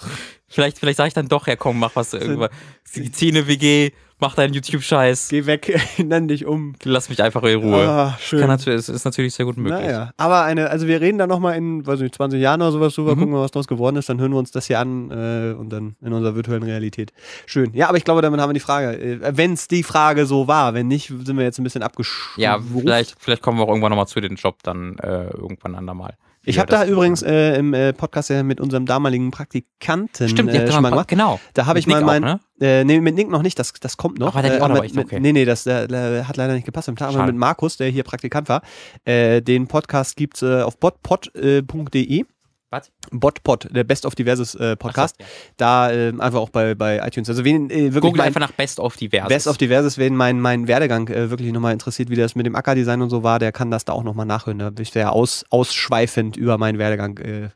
Vielleicht, 0.48 0.80
vielleicht 0.80 0.98
sage 0.98 1.08
ich 1.10 1.14
dann 1.14 1.28
doch, 1.28 1.48
ja 1.48 1.56
komm, 1.56 1.80
mach 1.80 1.96
was 1.96 2.14
irgendwas. 2.14 2.50
Die 2.96 3.12
Zähne-WG, 3.12 3.91
mach 4.20 4.36
deinen 4.36 4.54
YouTube-Scheiß. 4.54 5.28
Geh 5.30 5.46
weg, 5.48 5.78
nenn 5.98 6.28
dich 6.30 6.46
um. 6.46 6.76
Lass 6.84 7.10
mich 7.10 7.22
einfach 7.22 7.43
in 7.43 7.60
Ruhe. 7.60 7.89
Ah, 7.89 8.18
schön. 8.22 8.39
Kann 8.39 8.50
natürlich, 8.50 8.80
es 8.80 8.89
ist 8.89 9.04
natürlich 9.06 9.34
sehr 9.34 9.46
gut 9.46 9.58
möglich. 9.58 9.82
Naja, 9.82 10.12
aber 10.18 10.43
eine, 10.43 10.70
also 10.70 10.88
wir 10.88 11.02
reden 11.02 11.18
da 11.18 11.28
nochmal 11.28 11.58
in, 11.58 11.86
weiß 11.86 12.00
nicht, 12.00 12.16
20 12.16 12.39
Jahren 12.39 12.62
oder 12.62 12.72
sowas 12.72 12.93
drüber, 12.96 13.16
Mhm. 13.16 13.20
gucken 13.20 13.34
wir, 13.34 13.41
was 13.41 13.52
daraus 13.52 13.68
geworden 13.68 13.98
ist, 13.98 14.08
dann 14.08 14.20
hören 14.22 14.32
wir 14.32 14.38
uns 14.39 14.52
das 14.52 14.68
hier 14.68 14.80
an 14.80 15.12
äh, 15.12 15.54
und 15.58 15.70
dann 15.70 15.96
in 16.02 16.14
unserer 16.14 16.36
virtuellen 16.36 16.64
Realität. 16.64 17.12
Schön. 17.48 17.74
Ja, 17.74 17.89
aber 17.89 17.98
ich 17.98 18.06
glaube, 18.06 18.22
damit 18.22 18.39
haben 18.39 18.50
wir 18.50 18.54
die 18.54 18.60
Frage. 18.62 18.98
Äh, 18.98 19.20
Wenn 19.38 19.54
es 19.54 19.68
die 19.68 19.84
Frage 19.84 20.26
so 20.26 20.48
war, 20.48 20.74
wenn 20.74 20.88
nicht, 20.88 21.08
sind 21.08 21.36
wir 21.38 21.43
jetzt 21.43 21.58
ein 21.60 21.64
bisschen 21.64 21.84
abgeschwuft. 21.84 22.38
Ja, 22.38 22.60
vielleicht, 22.80 23.16
vielleicht 23.20 23.41
kommen 23.41 23.58
wir 23.58 23.64
auch 23.64 23.70
irgendwann 23.70 23.89
nochmal 23.89 24.08
zu 24.08 24.22
dem 24.22 24.36
Job 24.36 24.60
dann 24.64 24.98
äh, 25.00 25.26
irgendwann 25.32 25.76
andermal. 25.76 26.16
Ich 26.46 26.56
Ja, 26.56 26.62
habe 26.62 26.72
da 26.72 26.86
übrigens 26.86 27.22
äh, 27.22 27.58
im 27.58 27.74
äh, 27.74 27.93
Podcast 27.93 28.30
ja 28.30 28.43
mit 28.43 28.62
unserem 28.62 28.86
damaligen 28.86 29.32
Praktikanten 29.32 30.30
Stimmt, 30.30 30.54
äh, 30.54 30.72
schon 30.72 30.82
mal 30.84 30.89
gemacht. 30.91 31.08
genau. 31.08 31.39
Da 31.54 31.66
habe 31.66 31.80
ich 31.80 31.88
mal 31.88 31.98
Nick 31.98 32.06
mein, 32.06 32.24
auch, 32.24 32.28
ne? 32.28 32.39
äh, 32.62 32.84
nee, 32.84 33.00
mit 33.02 33.16
Nick 33.16 33.30
noch 33.30 33.41
nicht, 33.41 33.58
das, 33.58 33.74
das 33.74 33.98
kommt 33.98 34.20
noch. 34.20 34.36
War 34.36 34.41
der 34.41 34.58
äh, 34.58 34.62
auch 34.62 34.68
dabei? 34.68 34.82
mit, 34.82 34.98
okay. 34.98 35.20
Nee, 35.20 35.34
nee, 35.34 35.46
das 35.46 35.64
der 35.64 36.28
hat 36.28 36.38
leider 36.38 36.54
nicht 36.54 36.66
gepasst 36.66 36.88
im 36.88 36.96
Tag, 36.96 37.10
aber 37.10 37.18
Schade. 37.20 37.32
mit 37.32 37.39
Markus, 37.39 37.78
der 37.78 37.89
hier 37.89 38.04
Praktikant 38.04 38.48
war. 38.50 38.62
Äh, 39.04 39.41
den 39.41 39.68
Podcast 39.68 40.16
gibt's 40.16 40.41
äh, 40.41 40.62
auf 40.62 40.78
botpod.de. 40.80 42.26
Was? 42.72 42.91
Botpod, 43.11 43.70
der 43.72 43.84
Best 43.84 44.05
of 44.05 44.16
Diverses 44.16 44.55
äh, 44.55 44.76
Podcast. 44.76 45.16
So, 45.20 45.24
ja. 45.24 45.30
Da 45.57 45.91
äh, 45.91 46.09
einfach 46.09 46.39
auch 46.39 46.49
bei, 46.49 46.76
bei 46.76 47.05
iTunes. 47.05 47.30
Also 47.30 47.45
wen 47.45 47.70
äh, 47.70 47.93
wirklich 47.93 48.01
Google 48.01 48.18
mein, 48.18 48.28
einfach 48.28 48.41
nach 48.41 48.51
Best 48.51 48.80
of 48.80 48.97
Diverses. 48.97 49.30
Best 49.30 49.47
of 49.47 49.57
Diverses, 49.57 49.97
wen 49.97 50.16
mein, 50.16 50.41
mein 50.41 50.68
Werdegang 50.68 51.07
äh, 51.07 51.30
wirklich 51.30 51.51
nochmal 51.51 51.74
interessiert, 51.74 52.09
wie 52.09 52.16
das 52.16 52.36
mit 52.36 52.45
dem 52.45 52.55
Ackerdesign 52.55 53.01
und 53.01 53.09
so 53.09 53.24
war, 53.24 53.39
der 53.39 53.51
kann 53.51 53.72
das 53.72 53.86
da 53.86 53.93
auch 53.93 54.03
nochmal 54.03 54.26
nachhören. 54.26 54.59
Da 54.59 54.70
bin 54.72 54.84
ich 54.84 54.91
sehr 54.91 55.13
aus, 55.13 55.45
ausschweifend 55.49 56.38
über 56.38 56.57
meinen 56.57 56.80
Werdegang 56.80 57.18
äh, 57.20 57.49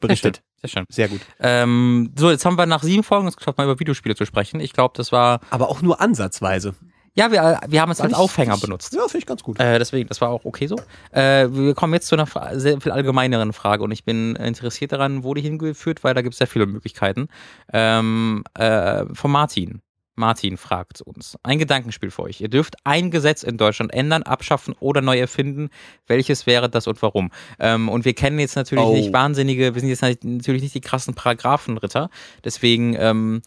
berichtet. 0.00 0.42
Sehr 0.60 0.68
schön. 0.68 0.84
Sehr 0.88 1.08
gut. 1.08 1.20
Ähm, 1.40 2.12
so, 2.16 2.30
jetzt 2.30 2.46
haben 2.46 2.56
wir 2.56 2.64
nach 2.64 2.82
sieben 2.82 3.02
Folgen 3.02 3.26
es 3.26 3.36
geschafft, 3.36 3.58
mal 3.58 3.64
über 3.64 3.78
Videospiele 3.78 4.14
zu 4.14 4.24
sprechen. 4.24 4.60
Ich 4.60 4.72
glaube, 4.72 4.94
das 4.96 5.12
war. 5.12 5.40
Aber 5.50 5.68
auch 5.68 5.82
nur 5.82 6.00
ansatzweise. 6.00 6.74
Ja, 7.16 7.30
wir, 7.30 7.60
wir 7.68 7.80
haben 7.80 7.92
es 7.92 8.00
als 8.00 8.12
Aufhänger 8.12 8.56
benutzt. 8.58 8.92
Ja, 8.92 9.02
finde 9.02 9.18
ich 9.18 9.26
ganz 9.26 9.42
gut. 9.42 9.60
Äh, 9.60 9.78
deswegen, 9.78 10.08
das 10.08 10.20
war 10.20 10.30
auch 10.30 10.44
okay 10.44 10.66
so. 10.66 10.76
Äh, 11.12 11.48
wir 11.50 11.74
kommen 11.74 11.94
jetzt 11.94 12.08
zu 12.08 12.16
einer 12.16 12.26
Fra- 12.26 12.58
sehr 12.58 12.80
viel 12.80 12.90
allgemeineren 12.90 13.52
Frage 13.52 13.84
und 13.84 13.92
ich 13.92 14.04
bin 14.04 14.34
interessiert 14.36 14.90
daran, 14.92 15.22
wo 15.22 15.32
die 15.34 15.40
hingeführt, 15.42 16.02
weil 16.02 16.14
da 16.14 16.22
gibt 16.22 16.34
es 16.34 16.38
sehr 16.38 16.48
viele 16.48 16.66
Möglichkeiten. 16.66 17.28
Ähm, 17.72 18.42
äh, 18.58 19.04
von 19.12 19.30
Martin. 19.30 19.80
Martin 20.16 20.56
fragt 20.56 21.00
uns. 21.02 21.36
Ein 21.42 21.58
Gedankenspiel 21.58 22.10
für 22.10 22.22
euch. 22.22 22.40
Ihr 22.40 22.48
dürft 22.48 22.76
ein 22.84 23.10
Gesetz 23.10 23.42
in 23.42 23.56
Deutschland 23.56 23.92
ändern, 23.92 24.22
abschaffen 24.22 24.74
oder 24.78 25.00
neu 25.00 25.18
erfinden. 25.18 25.70
Welches 26.06 26.46
wäre 26.46 26.68
das 26.70 26.86
und 26.86 27.00
warum? 27.02 27.30
Ähm, 27.58 27.88
und 27.88 28.04
wir 28.04 28.14
kennen 28.14 28.38
jetzt 28.38 28.54
natürlich 28.56 28.84
Oh. 28.84 28.92
nicht 28.92 29.12
wahnsinnige, 29.12 29.74
wir 29.74 29.80
sind 29.80 29.88
jetzt 29.90 30.02
natürlich 30.24 30.62
nicht 30.62 30.74
die 30.74 30.80
krassen 30.80 31.14
Paragraphenritter. 31.14 32.10
Deswegen 32.44 32.94
ähm, 32.96 33.42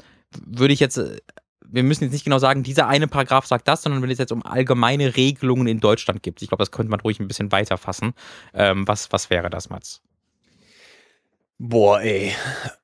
würde 0.46 0.74
ich 0.74 0.82
jetzt 0.82 0.98
äh, 0.98 1.18
wir 1.72 1.84
müssen 1.84 2.04
jetzt 2.06 2.14
nicht 2.14 2.24
genau 2.24 2.40
sagen, 2.40 2.64
dieser 2.64 2.88
eine 2.88 3.08
Paragraph 3.08 3.46
sagt 3.46 3.68
das, 3.68 3.82
sondern 3.84 4.02
wenn 4.02 4.10
es 4.10 4.18
jetzt 4.18 4.32
um 4.32 4.46
allgemeine 4.46 5.16
Regelungen 5.16 5.68
in 5.68 5.80
Deutschland 5.80 6.24
gibt. 6.24 6.42
Ich 6.42 6.50
glaube, 6.50 6.62
das 6.62 6.72
könnte 6.72 6.90
man 6.90 7.00
ruhig 7.00 7.20
ein 7.20 7.28
bisschen 7.28 7.52
weiter 7.52 7.78
fassen. 7.78 8.14
Ähm, 8.54 8.88
was, 8.88 9.12
was 9.12 9.30
wäre 9.30 9.50
das, 9.50 9.70
Mats? 9.70 10.02
Boah, 11.60 12.02
ey. 12.02 12.34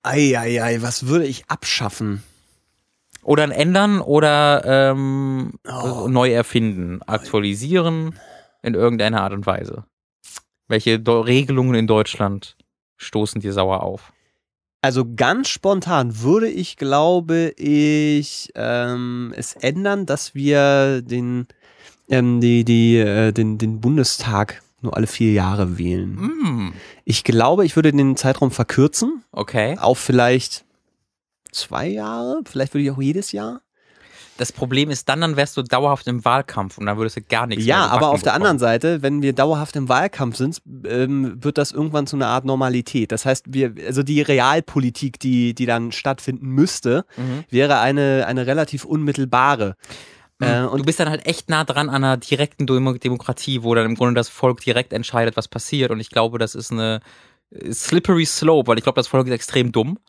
Eieiei, 0.02 0.82
was 0.82 1.08
würde 1.08 1.26
ich 1.26 1.44
abschaffen? 1.50 2.24
Oder 3.22 3.44
ändern 3.56 4.02
oder 4.02 4.64
ähm, 4.66 5.54
Oh. 5.68 6.08
neu 6.08 6.32
erfinden, 6.32 7.02
aktualisieren 7.04 8.20
in 8.62 8.74
irgendeiner 8.74 9.22
Art 9.22 9.34
und 9.34 9.46
Weise. 9.46 9.86
Welche 10.68 11.00
Do 11.00 11.22
Regelungen 11.22 11.76
in 11.76 11.88
Deutschland 11.88 12.58
stoßen 12.98 13.42
dir 13.42 13.54
sauer 13.54 13.84
auf? 13.84 14.13
Also 14.84 15.06
ganz 15.16 15.48
spontan 15.48 16.20
würde 16.24 16.50
ich, 16.50 16.76
glaube 16.76 17.54
ich, 17.56 18.52
ähm, 18.54 19.34
es 19.34 19.54
ändern, 19.54 20.06
dass 20.06 20.36
wir 20.36 21.02
den, 21.02 21.48
ähm, 22.10 22.42
die, 22.42 22.66
die, 22.66 22.98
äh, 22.98 23.32
den, 23.32 23.58
den 23.58 23.80
Bundestag 23.80 24.62
nur 24.82 24.98
alle 24.98 25.08
vier 25.08 25.32
Jahre 25.32 25.78
wählen. 25.78 26.18
Hm, 26.20 26.74
Ich 27.06 27.24
glaube, 27.24 27.66
ich 27.66 27.78
würde 27.78 27.94
den 27.94 28.18
Zeitraum 28.18 28.52
verkürzen 28.52 29.24
okay. 29.32 29.78
auf 29.80 30.00
vielleicht 30.00 30.66
zwei 31.54 31.88
Jahre. 31.88 32.42
Vielleicht 32.44 32.74
würde 32.74 32.84
ich 32.84 32.92
auch 32.92 33.02
jedes 33.02 33.32
Jahr. 33.32 33.62
Das 34.38 34.52
Problem 34.52 34.90
ist 34.90 35.08
dann, 35.10 35.22
dann 35.22 35.36
wärst 35.38 35.56
du 35.58 35.62
dauerhaft 35.62 36.08
im 36.08 36.26
Wahlkampf 36.26 36.78
und 36.80 36.88
dann 36.88 36.98
würdest 36.98 37.18
du 37.18 37.22
gar 37.22 37.46
nichts 37.46 37.66
Ja, 37.66 37.86
aber 37.88 38.10
auf 38.10 38.22
der 38.24 38.32
bekommen. 38.32 38.36
anderen 38.48 38.60
Seite, 38.60 39.02
wenn 39.04 39.22
wir 39.22 39.34
dauerhaft 39.34 39.76
im 39.76 39.90
Wahlkampf 39.90 40.38
sind, 40.38 40.60
ähm, 40.88 41.44
wird 41.44 41.58
das 41.60 41.72
irgendwann 41.72 42.08
zu 42.08 42.16
einer 42.16 42.28
Art 42.28 42.44
Normalität. 42.44 43.12
Das 43.12 43.26
heißt, 43.26 43.46
wir, 43.54 43.76
also 43.86 44.02
die 44.02 44.22
Realpolitik, 44.22 45.20
die, 45.20 45.54
die 45.54 45.66
dann 45.68 45.92
stattfinden 45.92 46.48
müsste, 46.48 47.06
Mhm. 47.18 47.44
wäre 47.50 47.80
eine, 47.80 48.26
eine 48.28 48.48
relativ 48.48 48.86
unmittelbare. 48.86 49.76
Äh, 50.42 50.62
Mhm. 50.64 50.68
und 50.70 50.78
du 50.80 50.84
bist 50.86 51.00
dann 51.00 51.10
halt 51.10 51.28
echt 51.28 51.50
nah 51.50 51.64
dran 51.64 51.90
an 51.90 52.04
einer 52.04 52.18
direkten 52.18 52.66
Demo 52.66 52.94
Demokratie, 52.94 53.62
wo 53.62 53.76
dann 53.76 53.86
im 53.86 53.94
Grunde 53.96 54.16
das 54.16 54.30
Volk 54.30 54.62
direkt 54.62 54.92
entscheidet, 54.94 55.38
was 55.38 55.48
passiert. 55.48 55.92
Und 55.92 56.00
ich 56.00 56.10
glaube, 56.10 56.40
das 56.40 56.56
ist 56.56 56.72
eine 56.72 57.02
äh, 57.52 57.72
slippery 57.72 58.26
slope, 58.26 58.68
weil 58.68 58.78
ich 58.80 58.84
glaube, 58.84 58.96
das 59.00 59.08
Volk 59.08 59.28
ist 59.28 59.34
extrem 59.34 59.72
dumm. 59.72 60.00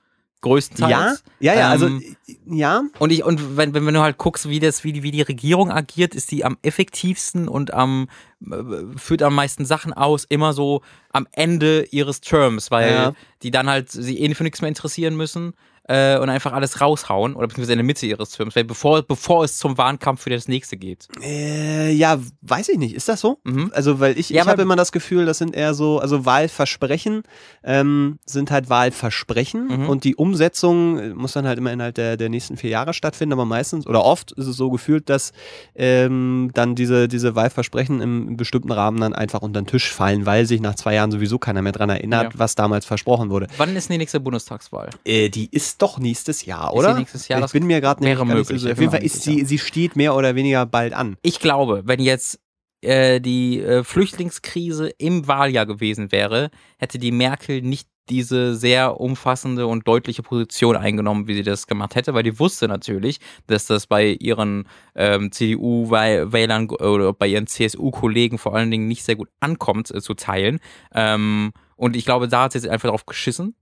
Größtenteils. 0.40 1.24
ja, 1.40 1.54
ja, 1.54 1.60
ja, 1.60 1.70
also 1.70 1.86
Ähm, 1.86 2.16
ja, 2.46 2.82
Und 2.98 3.10
ich, 3.12 3.24
und 3.24 3.56
wenn, 3.56 3.72
wenn, 3.72 3.86
du 3.86 4.00
halt 4.00 4.18
guckst, 4.18 4.48
wie 4.48 4.60
das, 4.60 4.84
wie 4.84 4.92
die, 4.92 5.02
wie 5.02 5.10
die 5.10 5.22
Regierung 5.22 5.70
agiert, 5.70 6.14
ist 6.14 6.30
die 6.30 6.44
am 6.44 6.58
effektivsten 6.62 7.48
und 7.48 7.72
am, 7.72 8.08
äh, 8.50 8.96
führt 8.96 9.22
am 9.22 9.34
meisten 9.34 9.64
Sachen 9.64 9.92
aus, 9.92 10.24
immer 10.24 10.52
so 10.52 10.82
am 11.12 11.26
Ende 11.32 11.86
ihres 11.90 12.20
Terms, 12.20 12.70
weil 12.70 12.92
Ja. 12.92 13.12
die 13.42 13.50
dann 13.50 13.68
halt 13.68 13.90
sich 13.90 14.20
eh 14.20 14.34
für 14.34 14.44
nichts 14.44 14.60
mehr 14.60 14.68
interessieren 14.68 15.16
müssen 15.16 15.54
äh, 15.88 16.18
und 16.18 16.28
einfach 16.30 16.52
alles 16.52 16.80
raushauen 16.80 17.34
oder 17.34 17.46
beziehungsweise 17.46 17.72
in 17.72 17.78
der 17.78 17.84
Mitte 17.84 18.06
ihres 18.06 18.38
weil 18.38 18.64
bevor, 18.64 19.02
bevor 19.02 19.44
es 19.44 19.58
zum 19.58 19.76
Wahlkampf 19.78 20.22
für 20.22 20.30
das 20.30 20.48
nächste 20.48 20.76
geht. 20.76 21.08
äh, 21.22 21.92
ja, 21.92 22.18
weiß 22.42 22.68
ich 22.70 22.78
nicht. 22.78 22.94
Ist 22.94 23.08
das 23.08 23.20
so? 23.20 23.38
Mhm. 23.44 23.70
Also, 23.74 24.00
weil 24.00 24.18
ich, 24.18 24.30
Ja, 24.30 24.42
ich 24.42 24.48
habe 24.48 24.62
immer 24.62 24.76
das 24.76 24.92
Gefühl, 24.92 25.26
das 25.26 25.38
sind 25.38 25.54
eher 25.54 25.74
so, 25.74 25.98
also 25.98 26.24
Wahlversprechen 26.24 27.22
ähm, 27.62 28.18
sind 28.26 28.50
halt 28.50 28.68
Wahlversprechen 28.70 29.66
Mhm. 29.68 29.88
und 29.88 30.04
die 30.04 30.16
Umsetzung 30.16 30.98
äh, 30.98 31.08
muss 31.10 31.32
dann 31.32 31.46
halt 31.46 31.58
immer 31.58 31.72
innerhalb 31.72 31.94
der, 31.94 32.16
der 32.16 32.28
nächsten 32.28 32.56
vier 32.56 32.70
Jahre 32.70 32.94
stattfinden, 32.94 33.32
aber 33.34 33.44
meistens 33.44 33.86
oder 33.86 34.04
oft 34.04 34.32
ist 34.32 34.46
es 34.46 34.56
so 34.56 34.70
gefühlt, 34.70 35.08
dass 35.10 35.32
ähm, 35.74 36.50
dann 36.54 36.74
diese, 36.74 37.08
diese 37.08 37.34
Wahlversprechen 37.34 38.00
im, 38.00 38.28
im 38.28 38.36
bestimmten 38.36 38.72
Rahmen 38.72 39.00
dann 39.00 39.12
einfach 39.14 39.42
unter 39.42 39.60
den 39.60 39.66
Tisch 39.66 39.90
fallen, 39.92 40.26
weil 40.26 40.46
sich 40.46 40.60
nach 40.60 40.74
zwei 40.74 40.94
Jahren 40.94 41.10
sowieso 41.10 41.38
keiner 41.38 41.62
mehr 41.62 41.72
dran 41.72 41.90
erinnert, 41.90 42.32
Ja. 42.34 42.38
was 42.38 42.54
damals 42.54 42.84
versprochen 42.86 43.30
wurde. 43.30 43.46
Wann 43.56 43.74
ist 43.76 43.90
die 43.90 43.98
nächste 43.98 44.20
Bundestagswahl? 44.20 44.90
Äh, 45.04 45.28
die 45.28 45.48
ist 45.50 45.73
doch 45.82 45.98
nächstes 45.98 46.44
Jahr, 46.44 46.70
Ist 46.72 46.78
oder? 46.78 46.92
die 46.94 47.00
nächstes 47.00 47.28
Jahr? 47.28 47.38
Ich 47.40 47.44
Das 47.44 47.52
bin 47.52 47.66
mir 47.66 47.80
gerade 47.80 48.02
nicht 48.04 48.24
möglich, 48.24 48.46
sicher. 48.46 48.66
ich 48.66 48.72
Auf 48.72 48.80
jeden 48.80 48.90
Fall 48.90 49.00
nicht 49.00 49.14
ist 49.14 49.22
sie, 49.22 49.44
sie 49.44 49.58
steht 49.58 49.96
mehr 49.96 50.14
oder 50.14 50.34
weniger 50.34 50.66
bald 50.66 50.92
an. 50.92 51.16
Ich 51.22 51.40
glaube, 51.40 51.82
wenn 51.84 52.00
jetzt 52.00 52.40
äh, 52.82 53.20
die 53.20 53.60
äh, 53.60 53.82
Flüchtlingskrise 53.84 54.88
im 54.98 55.26
Wahljahr 55.26 55.66
gewesen 55.66 56.12
wäre, 56.12 56.50
hätte 56.78 56.98
die 56.98 57.12
Merkel 57.12 57.62
nicht 57.62 57.88
diese 58.10 58.54
sehr 58.54 59.00
umfassende 59.00 59.66
und 59.66 59.88
deutliche 59.88 60.22
Position 60.22 60.76
eingenommen, 60.76 61.26
wie 61.26 61.34
sie 61.34 61.42
das 61.42 61.66
gemacht 61.66 61.94
hätte, 61.94 62.12
weil 62.12 62.22
die 62.22 62.38
wusste 62.38 62.68
natürlich, 62.68 63.18
dass 63.46 63.66
das 63.66 63.86
bei 63.86 64.08
ihren 64.20 64.68
ähm, 64.94 65.32
CDU-Wählern 65.32 66.68
oder 66.68 67.12
bei 67.14 67.26
ihren 67.26 67.46
CSU-Kollegen 67.46 68.36
vor 68.38 68.54
allen 68.54 68.70
Dingen 68.70 68.88
nicht 68.88 69.04
sehr 69.04 69.16
gut 69.16 69.28
ankommt 69.40 69.90
äh, 69.90 70.00
zu 70.02 70.14
teilen. 70.14 70.60
Ähm, 70.94 71.52
und 71.76 71.96
ich 71.96 72.04
glaube, 72.04 72.28
da 72.28 72.42
hat 72.42 72.52
sie 72.52 72.58
jetzt 72.58 72.68
einfach 72.68 72.90
drauf 72.90 73.06
geschissen 73.06 73.54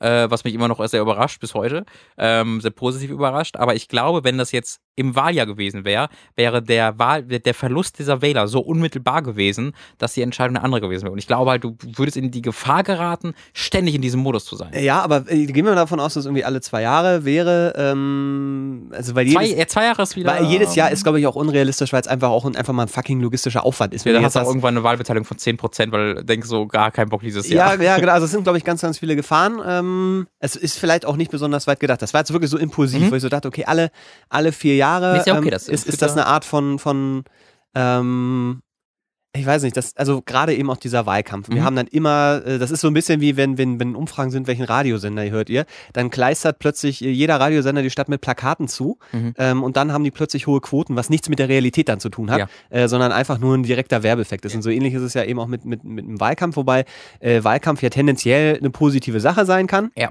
äh, 0.00 0.30
was 0.30 0.44
mich 0.44 0.54
immer 0.54 0.68
noch 0.68 0.84
sehr 0.86 1.00
überrascht 1.00 1.40
bis 1.40 1.54
heute, 1.54 1.84
ähm, 2.18 2.60
sehr 2.60 2.70
positiv 2.70 3.10
überrascht. 3.10 3.56
Aber 3.56 3.74
ich 3.74 3.88
glaube, 3.88 4.24
wenn 4.24 4.38
das 4.38 4.52
jetzt 4.52 4.80
im 4.96 5.16
Wahljahr 5.16 5.46
gewesen 5.46 5.84
wäre, 5.84 6.08
wäre 6.36 6.62
der 6.62 6.98
Wahl, 6.98 7.22
der 7.22 7.54
Verlust 7.54 7.98
dieser 7.98 8.20
Wähler 8.22 8.48
so 8.48 8.60
unmittelbar 8.60 9.22
gewesen, 9.22 9.72
dass 9.98 10.12
die 10.14 10.22
Entscheidung 10.22 10.56
eine 10.56 10.64
andere 10.64 10.80
gewesen 10.82 11.04
wäre. 11.04 11.12
Und 11.12 11.18
ich 11.18 11.26
glaube 11.26 11.50
halt, 11.50 11.64
du 11.64 11.76
würdest 11.96 12.16
in 12.16 12.30
die 12.30 12.42
Gefahr 12.42 12.82
geraten, 12.82 13.34
ständig 13.54 13.94
in 13.94 14.02
diesem 14.02 14.20
Modus 14.20 14.44
zu 14.44 14.56
sein. 14.56 14.72
Ja, 14.78 15.00
aber 15.00 15.24
äh, 15.30 15.46
gehen 15.46 15.64
wir 15.64 15.72
mal 15.72 15.74
davon 15.76 16.00
aus, 16.00 16.14
dass 16.14 16.26
irgendwie 16.26 16.44
alle 16.44 16.60
zwei 16.60 16.82
Jahre 16.82 17.24
wäre, 17.24 17.72
ähm, 17.76 18.90
also 18.94 19.14
weil 19.14 19.26
jedes, 19.26 19.40
Zwei, 19.50 19.56
ja, 19.58 19.66
zwei 19.66 19.84
Jahre 19.84 20.02
ist 20.02 20.16
wieder. 20.16 20.30
weil 20.32 20.44
jedes 20.46 20.74
Jahr 20.74 20.90
ist, 20.90 21.02
glaube 21.02 21.20
ich, 21.20 21.26
auch 21.26 21.36
unrealistisch, 21.36 21.92
weil 21.92 22.00
es 22.00 22.06
einfach 22.08 22.28
auch 22.30 22.44
ein, 22.44 22.56
einfach 22.56 22.72
mal 22.72 22.82
ein 22.82 22.88
fucking 22.88 23.20
logistischer 23.20 23.64
Aufwand 23.64 23.94
ist. 23.94 24.04
Ja, 24.04 24.12
dann 24.12 24.24
hast 24.24 24.36
du 24.36 24.40
auch 24.40 24.46
irgendwann 24.46 24.74
eine 24.76 24.82
Wahlbeteiligung 24.84 25.24
von 25.26 25.36
10%, 25.36 25.92
weil 25.92 26.14
du 26.16 26.24
denkst 26.24 26.48
so, 26.48 26.66
gar 26.66 26.90
keinen 26.90 27.08
Bock 27.08 27.22
dieses 27.22 27.48
Ja, 27.48 27.74
Jahr. 27.74 27.80
ja, 27.82 27.98
genau. 27.98 28.12
Also 28.12 28.26
es 28.26 28.32
sind, 28.32 28.42
glaube 28.42 28.58
ich, 28.58 28.64
ganz, 28.64 28.82
ganz 28.82 28.98
viele 28.98 29.16
Gefahren. 29.16 29.60
Ähm, 29.66 30.26
es 30.40 30.56
ist 30.56 30.78
vielleicht 30.78 31.06
auch 31.06 31.16
nicht 31.16 31.30
besonders 31.30 31.66
weit 31.66 31.80
gedacht. 31.80 32.02
Das 32.02 32.12
war 32.14 32.20
jetzt 32.20 32.32
wirklich 32.32 32.50
so 32.50 32.58
impulsiv, 32.58 33.00
Mhm. 33.00 33.10
wo 33.10 33.14
ich 33.16 33.22
so 33.22 33.28
dachte, 33.28 33.48
okay, 33.48 33.64
alle, 33.66 33.90
alle 34.28 34.52
vier 34.52 34.76
Jahre 34.80 35.16
ist 35.18 35.26
ja 35.26 35.34
okay, 35.38 35.44
ähm, 35.46 35.50
das 35.50 35.62
ist, 35.68 35.86
ist 35.86 35.94
ist 35.94 36.02
das 36.02 36.12
eine 36.12 36.26
Art 36.26 36.44
von, 36.44 36.78
von 36.78 37.24
ähm, 37.74 38.60
ich 39.32 39.46
weiß 39.46 39.62
nicht, 39.62 39.76
das, 39.76 39.96
also 39.96 40.22
gerade 40.22 40.56
eben 40.56 40.68
auch 40.70 40.76
dieser 40.76 41.06
Wahlkampf. 41.06 41.48
Wir 41.50 41.60
Mhm. 41.60 41.64
haben 41.64 41.76
dann 41.76 41.86
immer, 41.86 42.42
äh, 42.44 42.58
das 42.58 42.72
ist 42.72 42.80
so 42.80 42.88
ein 42.88 42.94
bisschen 42.94 43.20
wie 43.20 43.36
wenn, 43.36 43.58
wenn, 43.58 43.78
wenn 43.78 43.94
Umfragen 43.94 44.32
sind, 44.32 44.48
welchen 44.48 44.64
Radiosender 44.64 45.30
hört 45.30 45.48
ihr, 45.48 45.66
dann 45.92 46.10
kleistert 46.10 46.58
plötzlich 46.58 47.00
äh, 47.04 47.10
jeder 47.10 47.38
Radiosender 47.38 47.82
die 47.82 47.90
Stadt 47.90 48.08
mit 48.08 48.22
Plakaten 48.22 48.66
zu 48.66 48.98
Mhm. 49.12 49.34
ähm, 49.38 49.62
und 49.62 49.76
dann 49.76 49.92
haben 49.92 50.02
die 50.02 50.10
plötzlich 50.10 50.48
hohe 50.48 50.60
Quoten, 50.60 50.96
was 50.96 51.10
nichts 51.10 51.28
mit 51.28 51.38
der 51.38 51.48
Realität 51.48 51.88
dann 51.88 52.00
zu 52.00 52.08
tun 52.08 52.28
hat, 52.28 52.40
Ja. 52.40 52.48
äh, 52.70 52.88
sondern 52.88 53.12
einfach 53.12 53.38
nur 53.38 53.56
ein 53.56 53.62
direkter 53.62 54.02
Werbeeffekt 54.02 54.44
ist. 54.46 54.56
Und 54.56 54.62
so 54.62 54.70
ähnlich 54.70 54.94
ist 54.94 55.02
es 55.02 55.14
ja 55.14 55.22
eben 55.22 55.38
auch 55.38 55.46
mit, 55.46 55.64
mit, 55.64 55.84
mit 55.84 56.04
einem 56.06 56.18
Wahlkampf, 56.18 56.56
wobei 56.56 56.84
äh, 57.20 57.44
Wahlkampf 57.44 57.82
ja 57.82 57.88
tendenziell 57.90 58.56
eine 58.58 58.70
positive 58.70 59.20
Sache 59.20 59.44
sein 59.46 59.68
kann. 59.68 59.92
Ja. 59.96 60.10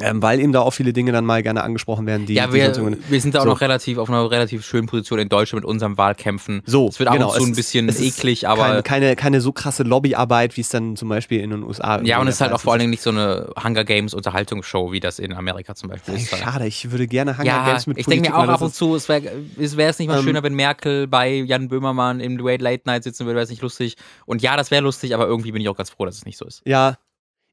Ähm, 0.00 0.22
weil 0.22 0.40
eben 0.40 0.52
da 0.52 0.60
auch 0.60 0.72
viele 0.72 0.92
Dinge 0.92 1.12
dann 1.12 1.24
mal 1.24 1.42
gerne 1.42 1.62
angesprochen 1.64 2.06
werden, 2.06 2.26
die, 2.26 2.34
Ja, 2.34 2.46
die 2.48 2.52
wir, 2.54 2.74
irgendwo- 2.76 2.96
wir 3.08 3.20
sind 3.20 3.34
da 3.34 3.40
auch 3.40 3.44
So. 3.44 3.50
noch 3.50 3.60
relativ 3.60 3.98
auf 3.98 4.08
einer 4.08 4.30
relativ 4.30 4.64
schönen 4.64 4.86
Position 4.86 5.18
in 5.18 5.28
Deutschland 5.28 5.62
mit 5.64 5.70
unseren 5.70 5.96
Wahlkämpfen. 5.98 6.62
so, 6.66 6.88
Es 6.88 6.98
wird 6.98 7.08
ab 7.08 7.14
genau, 7.14 7.30
zu 7.32 7.42
ein 7.44 7.54
bisschen 7.54 7.88
es 7.88 8.00
eklig, 8.00 8.48
aber 8.48 8.62
keine, 8.66 8.82
keine, 8.82 9.16
keine 9.16 9.40
so 9.40 9.52
krasse 9.52 9.82
Lobbyarbeit, 9.82 10.56
wie 10.56 10.60
es 10.60 10.68
dann 10.68 10.96
zum 10.96 11.08
Beispiel 11.08 11.40
in 11.40 11.50
den 11.50 11.62
USA 11.62 12.00
ja, 12.02 12.20
und 12.20 12.28
es 12.28 12.34
ist 12.36 12.40
halt 12.40 12.52
auch 12.52 12.60
vor 12.60 12.72
allen 12.72 12.80
Dingen 12.80 12.90
nicht 12.90 13.02
so 13.02 13.10
eine 13.10 13.50
Hunger 13.62 13.84
Games 13.84 14.14
Unterhaltungsshow, 14.14 14.92
wie 14.92 15.00
das 15.00 15.18
in 15.18 15.32
Amerika 15.32 15.74
zum 15.74 15.88
Beispiel 15.90 16.14
ist. 16.14 16.32
halt. 16.32 16.42
Schade, 16.42 16.66
ich 16.66 16.90
würde 16.90 17.06
gerne 17.06 17.36
Hunger 17.38 17.46
Ja, 17.46 17.64
Games 17.66 17.86
mit 17.86 17.98
ich 17.98 18.06
denke 18.06 18.30
mir 18.30 18.36
auch 18.36 18.48
ab 18.48 18.60
und 18.62 18.74
zu, 18.74 18.94
es 18.96 19.08
wäre 19.08 19.22
es 19.58 19.76
wär's 19.76 19.98
nicht 19.98 20.08
mal 20.08 20.18
Ähm, 20.18 20.24
schöner, 20.24 20.42
wenn 20.42 20.54
Merkel 20.54 21.06
bei 21.06 21.34
Jan 21.34 21.68
Böhmermann 21.68 22.20
im 22.20 22.36
Late 22.38 22.62
Late 22.62 22.82
Night 22.86 23.04
sitzen 23.04 23.24
würde, 23.26 23.36
wäre 23.36 23.44
es 23.44 23.50
nicht 23.50 23.62
lustig. 23.62 23.96
Und 24.26 24.42
ja, 24.42 24.56
das 24.56 24.70
wäre 24.70 24.82
lustig, 24.82 25.14
aber 25.14 25.26
irgendwie 25.26 25.52
bin 25.52 25.62
ich 25.62 25.68
auch 25.68 25.76
ganz 25.76 25.90
froh, 25.90 26.04
dass 26.04 26.16
es 26.16 26.24
nicht 26.24 26.36
so 26.38 26.44
ist. 26.44 26.62
Ja. 26.64 26.96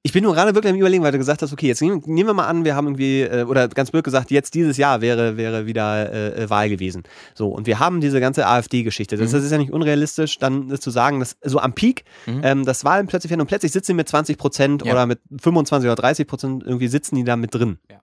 Ich 0.06 0.12
bin 0.12 0.24
nur 0.26 0.34
gerade 0.34 0.54
wirklich 0.54 0.74
am 0.74 0.78
überlegen, 0.78 1.02
weil 1.02 1.14
du 1.14 1.18
gesagt 1.18 1.42
hast, 1.42 1.54
okay, 1.54 1.68
jetzt 1.68 1.82
nehmen, 1.82 2.04
nehmen 2.06 2.28
wir 2.28 2.34
mal 2.34 2.46
an, 2.48 2.66
wir 2.66 2.76
haben 2.76 2.88
irgendwie, 2.88 3.22
äh, 3.22 3.46
oder 3.46 3.70
ganz 3.70 3.90
blöd 3.92 4.04
gesagt, 4.04 4.32
jetzt 4.32 4.54
dieses 4.54 4.76
Jahr 4.76 5.00
wäre, 5.00 5.38
wäre 5.38 5.66
wieder 5.66 6.12
äh, 6.12 6.44
äh, 6.44 6.50
Wahl 6.50 6.68
gewesen. 6.68 7.04
So, 7.36 7.48
und 7.48 7.68
wir 7.68 7.80
haben 7.80 8.02
diese 8.02 8.20
ganze 8.20 8.46
AfD-Geschichte. 8.46 9.16
Das, 9.16 9.30
Mhm. 9.30 9.36
das 9.38 9.46
ist 9.46 9.52
ja 9.52 9.58
nicht 9.58 9.72
unrealistisch, 9.72 10.38
dann 10.40 10.78
zu 10.78 10.90
sagen, 10.92 11.22
dass 11.22 11.38
so 11.42 11.58
am 11.60 11.72
Peak, 11.72 12.04
Mhm. 12.26 12.42
ähm, 12.44 12.66
das 12.66 12.84
Wahlen 12.84 13.08
plötzlich 13.08 13.30
werden 13.30 13.40
und 13.40 13.48
plötzlich 13.48 13.72
sitzen 13.72 13.92
die 13.94 13.96
mit 13.96 14.10
20 14.10 14.38
Prozent 14.38 14.86
Ja. 14.86 14.92
oder 14.92 15.06
mit 15.06 15.20
25 15.42 15.88
oder 15.90 15.96
30 15.96 16.28
Prozent, 16.28 16.64
irgendwie 16.66 16.90
sitzen 16.90 17.16
die 17.16 17.24
da 17.24 17.38
mit 17.38 17.54
drin. 17.56 17.78
Ja. 17.90 18.02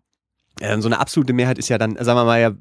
Ähm, 0.62 0.80
so 0.80 0.88
eine 0.88 1.00
absolute 1.00 1.34
Mehrheit 1.34 1.58
ist 1.58 1.68
ja 1.68 1.76
dann, 1.76 1.96
sagen 2.02 2.18
wir 2.18 2.24
mal, 2.24 2.40
ja 2.40 2.54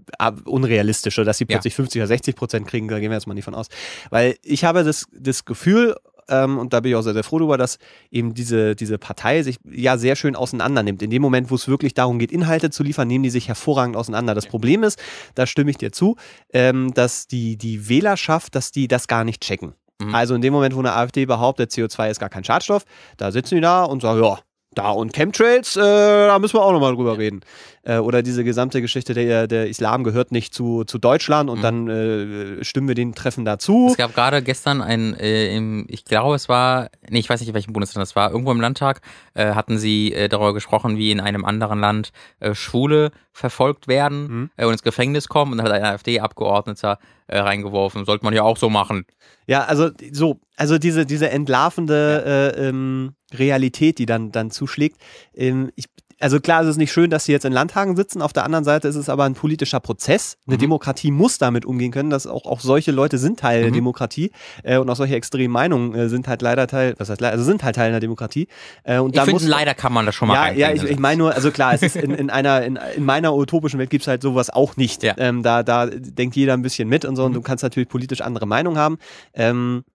unrealistisch, 0.44 1.16
dass 1.16 1.38
sie 1.38 1.46
Ja. 1.46 1.56
plötzlich 1.56 1.76
50 1.76 2.02
oder 2.02 2.08
60 2.08 2.36
Prozent 2.36 2.68
kriegen, 2.68 2.90
da 2.90 3.00
gehen 3.00 3.10
wir 3.10 3.16
jetzt 3.18 3.26
mal 3.28 3.36
nicht 3.36 3.46
von 3.46 3.56
aus. 3.56 3.68
Weil 4.10 4.36
ich 4.44 4.66
habe 4.66 4.84
das, 4.84 5.06
das 5.14 5.46
Gefühl, 5.46 5.96
ähm, 6.30 6.58
und 6.58 6.74
da 6.74 6.80
bin 6.80 6.92
ich 6.92 6.96
auch 6.96 7.02
sehr, 7.02 7.14
sehr 7.14 7.24
froh 7.24 7.40
darüber, 7.40 7.58
dass 7.58 7.78
eben 8.12 8.34
diese, 8.34 8.76
diese 8.76 8.98
Partei 8.98 9.44
sich 9.44 9.58
ja 9.70 9.98
sehr 9.98 10.16
schön 10.16 10.36
auseinander 10.36 10.84
nimmt. 10.84 11.02
In 11.02 11.10
dem 11.10 11.22
Moment, 11.22 11.52
wo 11.52 11.56
es 11.56 11.68
wirklich 11.68 11.94
darum 11.94 12.20
geht, 12.20 12.32
Inhalte 12.32 12.70
zu 12.70 12.84
liefern, 12.84 13.08
nehmen 13.08 13.24
die 13.24 13.30
sich 13.30 13.48
hervorragend 13.48 13.96
auseinander. 13.96 14.36
Das 14.36 14.48
Problem 14.48 14.84
ist, 14.84 15.00
da 15.36 15.46
stimme 15.46 15.72
ich 15.72 15.78
dir 15.78 15.92
zu, 15.92 16.16
ähm, 16.54 16.94
dass 16.94 17.28
die, 17.28 17.58
die 17.58 17.90
Wählerschaft, 17.90 18.56
dass 18.56 18.72
die 18.72 18.88
das 18.88 19.08
gar 19.08 19.24
nicht 19.24 19.42
checken. 19.42 19.74
Mhm. 20.02 20.16
Also 20.16 20.36
in 20.36 20.42
dem 20.42 20.54
Moment, 20.54 20.76
wo 20.76 20.80
eine 20.80 20.94
AfD 20.94 21.26
behauptet, 21.26 21.72
CO2 21.72 22.12
ist 22.12 22.20
gar 22.20 22.30
kein 22.30 22.44
Schadstoff, 22.44 22.86
da 23.18 23.32
sitzen 23.32 23.56
die 23.56 23.62
da 23.62 23.84
und 23.84 24.02
sagen, 24.02 24.24
ja, 24.24 24.40
da 24.76 24.92
und 24.92 25.14
Chemtrails, 25.14 25.76
äh, 25.76 25.80
da 25.82 26.38
müssen 26.40 26.54
wir 26.56 26.62
auch 26.62 26.72
nochmal 26.72 26.96
drüber 26.96 27.18
reden. 27.18 27.42
Äh, 27.84 27.98
oder 27.98 28.22
diese 28.22 28.44
gesamte 28.44 28.82
Geschichte, 28.82 29.14
der, 29.16 29.48
der 29.48 29.68
Islam 29.68 30.04
gehört 30.04 30.32
nicht 30.32 30.54
zu, 30.54 30.84
zu 30.84 31.00
Deutschland 31.00 31.50
und 31.50 31.60
Mhm. 31.60 31.64
dann 31.64 31.88
äh, 31.90 32.64
stimmen 32.64 32.88
wir 32.88 32.94
den 32.96 33.16
Treffen 33.16 33.46
dazu. 33.46 33.88
Es 33.90 33.98
gab 33.98 34.14
gerade 34.14 34.44
gestern 34.44 34.82
ein, 34.82 35.16
äh, 35.16 35.56
im, 35.56 35.86
ich 35.90 36.06
glaube, 36.06 36.36
es 36.36 36.50
war, 36.50 36.90
nee, 37.10 37.18
ich 37.20 37.30
weiß 37.30 37.40
nicht, 37.40 37.50
in 37.50 37.56
welchem 37.56 37.74
Bundesland 37.74 38.02
das 38.04 38.16
war, 38.16 38.30
irgendwo 38.32 38.52
im 38.52 38.62
Landtag 38.62 39.02
äh, 39.34 39.54
hatten 39.54 39.80
sie 39.80 40.14
äh, 40.14 40.30
darüber 40.30 40.54
gesprochen, 40.54 40.98
wie 40.98 41.10
in 41.12 41.20
einem 41.20 41.46
anderen 41.46 41.80
Land 41.80 42.12
Schwule 42.54 43.12
verfolgt 43.34 43.88
werden 43.88 44.50
Mhm. 44.58 44.66
und 44.66 44.72
ins 44.74 44.84
Gefängnis 44.84 45.28
kommen 45.28 45.54
und 45.54 45.58
dann 45.58 45.66
hat 45.68 45.74
ein 45.74 45.84
AfD-Abgeordneter 45.84 47.00
reingeworfen. 47.28 48.06
Sollte 48.06 48.24
man 48.26 48.34
ja 48.34 48.44
auch 48.44 48.58
so 48.58 48.70
machen. 48.70 49.06
Ja, 49.48 49.64
also 49.66 49.90
so, 50.12 50.40
also 50.58 50.78
diese, 50.78 51.06
diese 51.06 51.30
entlarvende 51.30 52.54
äh, 52.58 52.68
ähm, 52.70 53.14
Realität, 53.34 53.98
die 54.00 54.06
dann, 54.06 54.32
dann 54.32 54.52
zuschlägt. 54.52 54.98
Ähm, 55.36 55.72
ich, 55.76 55.86
also 56.22 56.42
klar, 56.42 56.64
es 56.64 56.68
ist 56.68 56.76
nicht 56.76 56.92
schön, 56.92 57.10
dass 57.10 57.24
sie 57.24 57.32
jetzt 57.32 57.46
in 57.46 57.54
Landtagen 57.54 57.96
sitzen. 57.96 58.22
Auf 58.22 58.34
der 58.34 58.44
anderen 58.44 58.66
Seite 58.66 58.90
ist 58.90 58.98
es 58.98 59.08
aber 59.08 59.24
ein 59.24 59.36
politischer 59.36 59.80
Prozess. 59.80 60.36
Eine 60.48 60.58
Mhm. 60.58 60.60
Demokratie 60.60 61.12
muss 61.12 61.38
damit 61.38 61.64
umgehen 61.64 61.92
können, 61.94 62.10
dass 62.10 62.28
auch, 62.28 62.46
auch 62.46 62.60
solche 62.60 62.92
Leute 62.92 63.18
sind 63.18 63.40
Teil 63.40 63.62
der 63.62 63.70
Mhm. 63.72 63.76
Demokratie 63.76 64.32
äh, 64.64 64.80
und 64.80 64.90
auch 64.90 64.98
solche 64.98 65.16
extremen 65.16 65.54
Meinungen 65.54 65.96
äh, 65.96 66.10
sind 66.10 66.28
halt 66.28 66.42
leider 66.42 66.68
Teil, 66.68 66.94
was 66.98 67.10
heißt 67.10 67.22
leider, 67.22 67.32
also 67.32 67.46
sind 67.46 67.64
halt 67.64 67.78
Teil 67.78 67.88
einer 67.88 68.02
Demokratie. 68.02 68.50
Äh, 68.84 68.98
und 69.00 69.12
Ich 69.12 69.16
da 69.16 69.24
finde, 69.24 69.46
leider 69.46 69.74
kann 69.74 69.94
man 69.94 70.06
das 70.06 70.14
schon 70.14 70.28
mal 70.28 70.34
ja, 70.50 70.52
ja, 70.52 70.74
ich, 70.74 70.84
ich 70.84 71.00
meine 71.00 71.20
nur, 71.20 71.34
also 71.34 71.52
klar, 71.52 71.74
es 71.74 71.84
ist 71.84 71.96
in, 71.96 72.12
in 72.14 72.30
einer, 72.30 72.64
in, 72.66 72.78
in 72.98 73.06
meiner 73.06 73.34
utopischen 73.34 73.80
Welt 73.80 73.90
gibt's 73.90 74.08
halt 74.08 74.22
sowas 74.22 74.50
auch 74.50 74.76
nicht. 74.76 75.04
Ja. 75.04 75.14
Ähm, 75.18 75.42
da, 75.42 75.64
da 75.64 75.86
denkt 75.86 76.36
jeder 76.36 76.52
ein 76.54 76.62
bisschen 76.64 76.90
mit 76.90 77.06
und 77.06 77.16
so, 77.16 77.24
und 77.24 77.32
Mhm. 77.32 77.36
du 77.36 77.42
kannst 77.44 77.64
natürlich 77.64 77.88
politisch 77.88 78.20
andere 78.20 78.46
Meinungen 78.46 78.78
haben. 78.78 78.98
Ähm, 79.34 79.86
äh, 79.86 79.89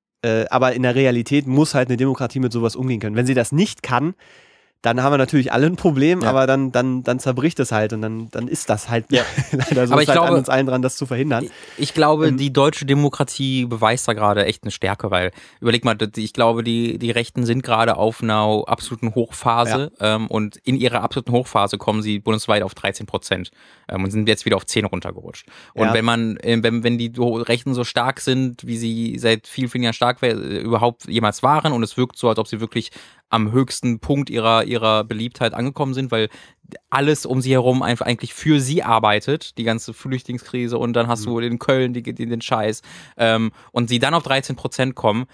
aber 0.50 0.72
in 0.72 0.82
der 0.82 0.94
Realität 0.94 1.46
muss 1.46 1.74
halt 1.74 1.88
eine 1.88 1.96
Demokratie 1.96 2.40
mit 2.40 2.52
sowas 2.52 2.76
umgehen 2.76 3.00
können. 3.00 3.16
Wenn 3.16 3.26
sie 3.26 3.34
das 3.34 3.52
nicht 3.52 3.82
kann, 3.82 4.14
dann 4.84 5.02
haben 5.02 5.12
wir 5.14 5.18
natürlich 5.18 5.50
alle 5.52 5.66
ein 5.66 5.76
Problem, 5.76 6.20
Ja. 6.20 6.28
aber 6.28 6.46
dann, 6.46 6.70
dann, 6.70 7.02
dann 7.02 7.18
zerbricht 7.18 7.58
es 7.58 7.72
halt 7.72 7.92
und 7.94 8.02
dann, 8.02 8.28
dann 8.30 8.48
ist 8.48 8.68
das 8.68 8.88
halt 8.90 9.06
leider 9.10 9.86
so. 9.86 9.92
Aber 9.94 10.02
ich 10.02 10.08
halt 10.08 10.18
an 10.18 10.24
glaube- 10.26 10.36
uns 10.38 10.48
allen 10.48 10.66
dran, 10.66 10.82
das 10.82 10.96
zu 10.96 11.06
verhindern. 11.06 11.44
Ich, 11.44 11.50
ich 11.78 11.94
glaube, 11.94 12.28
Ähm, 12.28 12.36
die 12.36 12.52
deutsche 12.52 12.84
Demokratie 12.84 13.64
beweist 13.64 14.06
da 14.06 14.12
gerade 14.12 14.44
echt 14.44 14.62
eine 14.62 14.70
Stärke, 14.70 15.10
weil, 15.10 15.30
überleg 15.60 15.84
mal, 15.84 15.96
ich 16.16 16.32
glaube, 16.34 16.62
die, 16.62 16.98
die 16.98 17.10
Rechten 17.10 17.46
sind 17.46 17.62
gerade 17.62 17.96
auf 17.96 18.22
einer 18.22 18.62
absoluten 18.66 19.14
Hochphase 19.14 19.90
ähm, 20.00 20.26
und 20.26 20.56
in 20.58 20.76
ihrer 20.76 21.00
absoluten 21.02 21.32
Hochphase 21.32 21.78
kommen 21.78 22.02
sie 22.02 22.18
bundesweit 22.18 22.62
auf 22.62 22.74
13 22.74 23.06
Prozent 23.06 23.50
ähm, 23.88 24.04
und 24.04 24.10
sind 24.10 24.28
jetzt 24.28 24.44
wieder 24.44 24.56
auf 24.56 24.66
10 24.66 24.84
runtergerutscht. 24.84 25.46
Und 25.72 25.86
Ja. 25.86 25.94
wenn 25.94 26.04
man, 26.04 26.36
äh, 26.38 26.58
wenn, 26.62 26.84
wenn 26.84 26.98
die 26.98 27.10
Rechten 27.16 27.72
so 27.72 27.84
stark 27.84 28.20
sind, 28.20 28.66
wie 28.66 28.76
sie 28.76 29.18
seit 29.18 29.46
vielen, 29.46 29.68
vielen 29.70 29.84
Jahren 29.84 29.94
stark 29.94 30.22
überhaupt 30.22 31.06
jemals 31.08 31.42
waren 31.42 31.72
und 31.72 31.82
es 31.82 31.96
wirkt 31.96 32.16
so, 32.18 32.28
als 32.28 32.38
ob 32.38 32.48
sie 32.48 32.60
wirklich 32.60 32.90
am 33.34 33.50
höchsten 33.52 33.98
Punkt 33.98 34.30
ihrer, 34.30 34.64
ihrer 34.64 35.04
Beliebtheit 35.04 35.54
angekommen 35.54 35.92
sind, 35.92 36.10
weil 36.10 36.28
alles 36.88 37.26
um 37.26 37.40
sie 37.40 37.50
herum 37.50 37.82
einfach 37.82 38.06
eigentlich 38.06 38.32
für 38.32 38.60
sie 38.60 38.82
arbeitet, 38.82 39.58
die 39.58 39.64
ganze 39.64 39.92
Flüchtlingskrise 39.92 40.78
und 40.78 40.94
dann 40.94 41.08
hast 41.08 41.26
du 41.26 41.38
in 41.38 41.58
Köln 41.58 41.92
die, 41.92 42.02
die, 42.02 42.26
den 42.26 42.40
Scheiß 42.40 42.82
ähm, 43.16 43.52
und 43.72 43.88
sie 43.88 43.98
dann 43.98 44.14
auf 44.14 44.22
13 44.22 44.56
Prozent 44.56 44.94
kommen, 44.94 45.26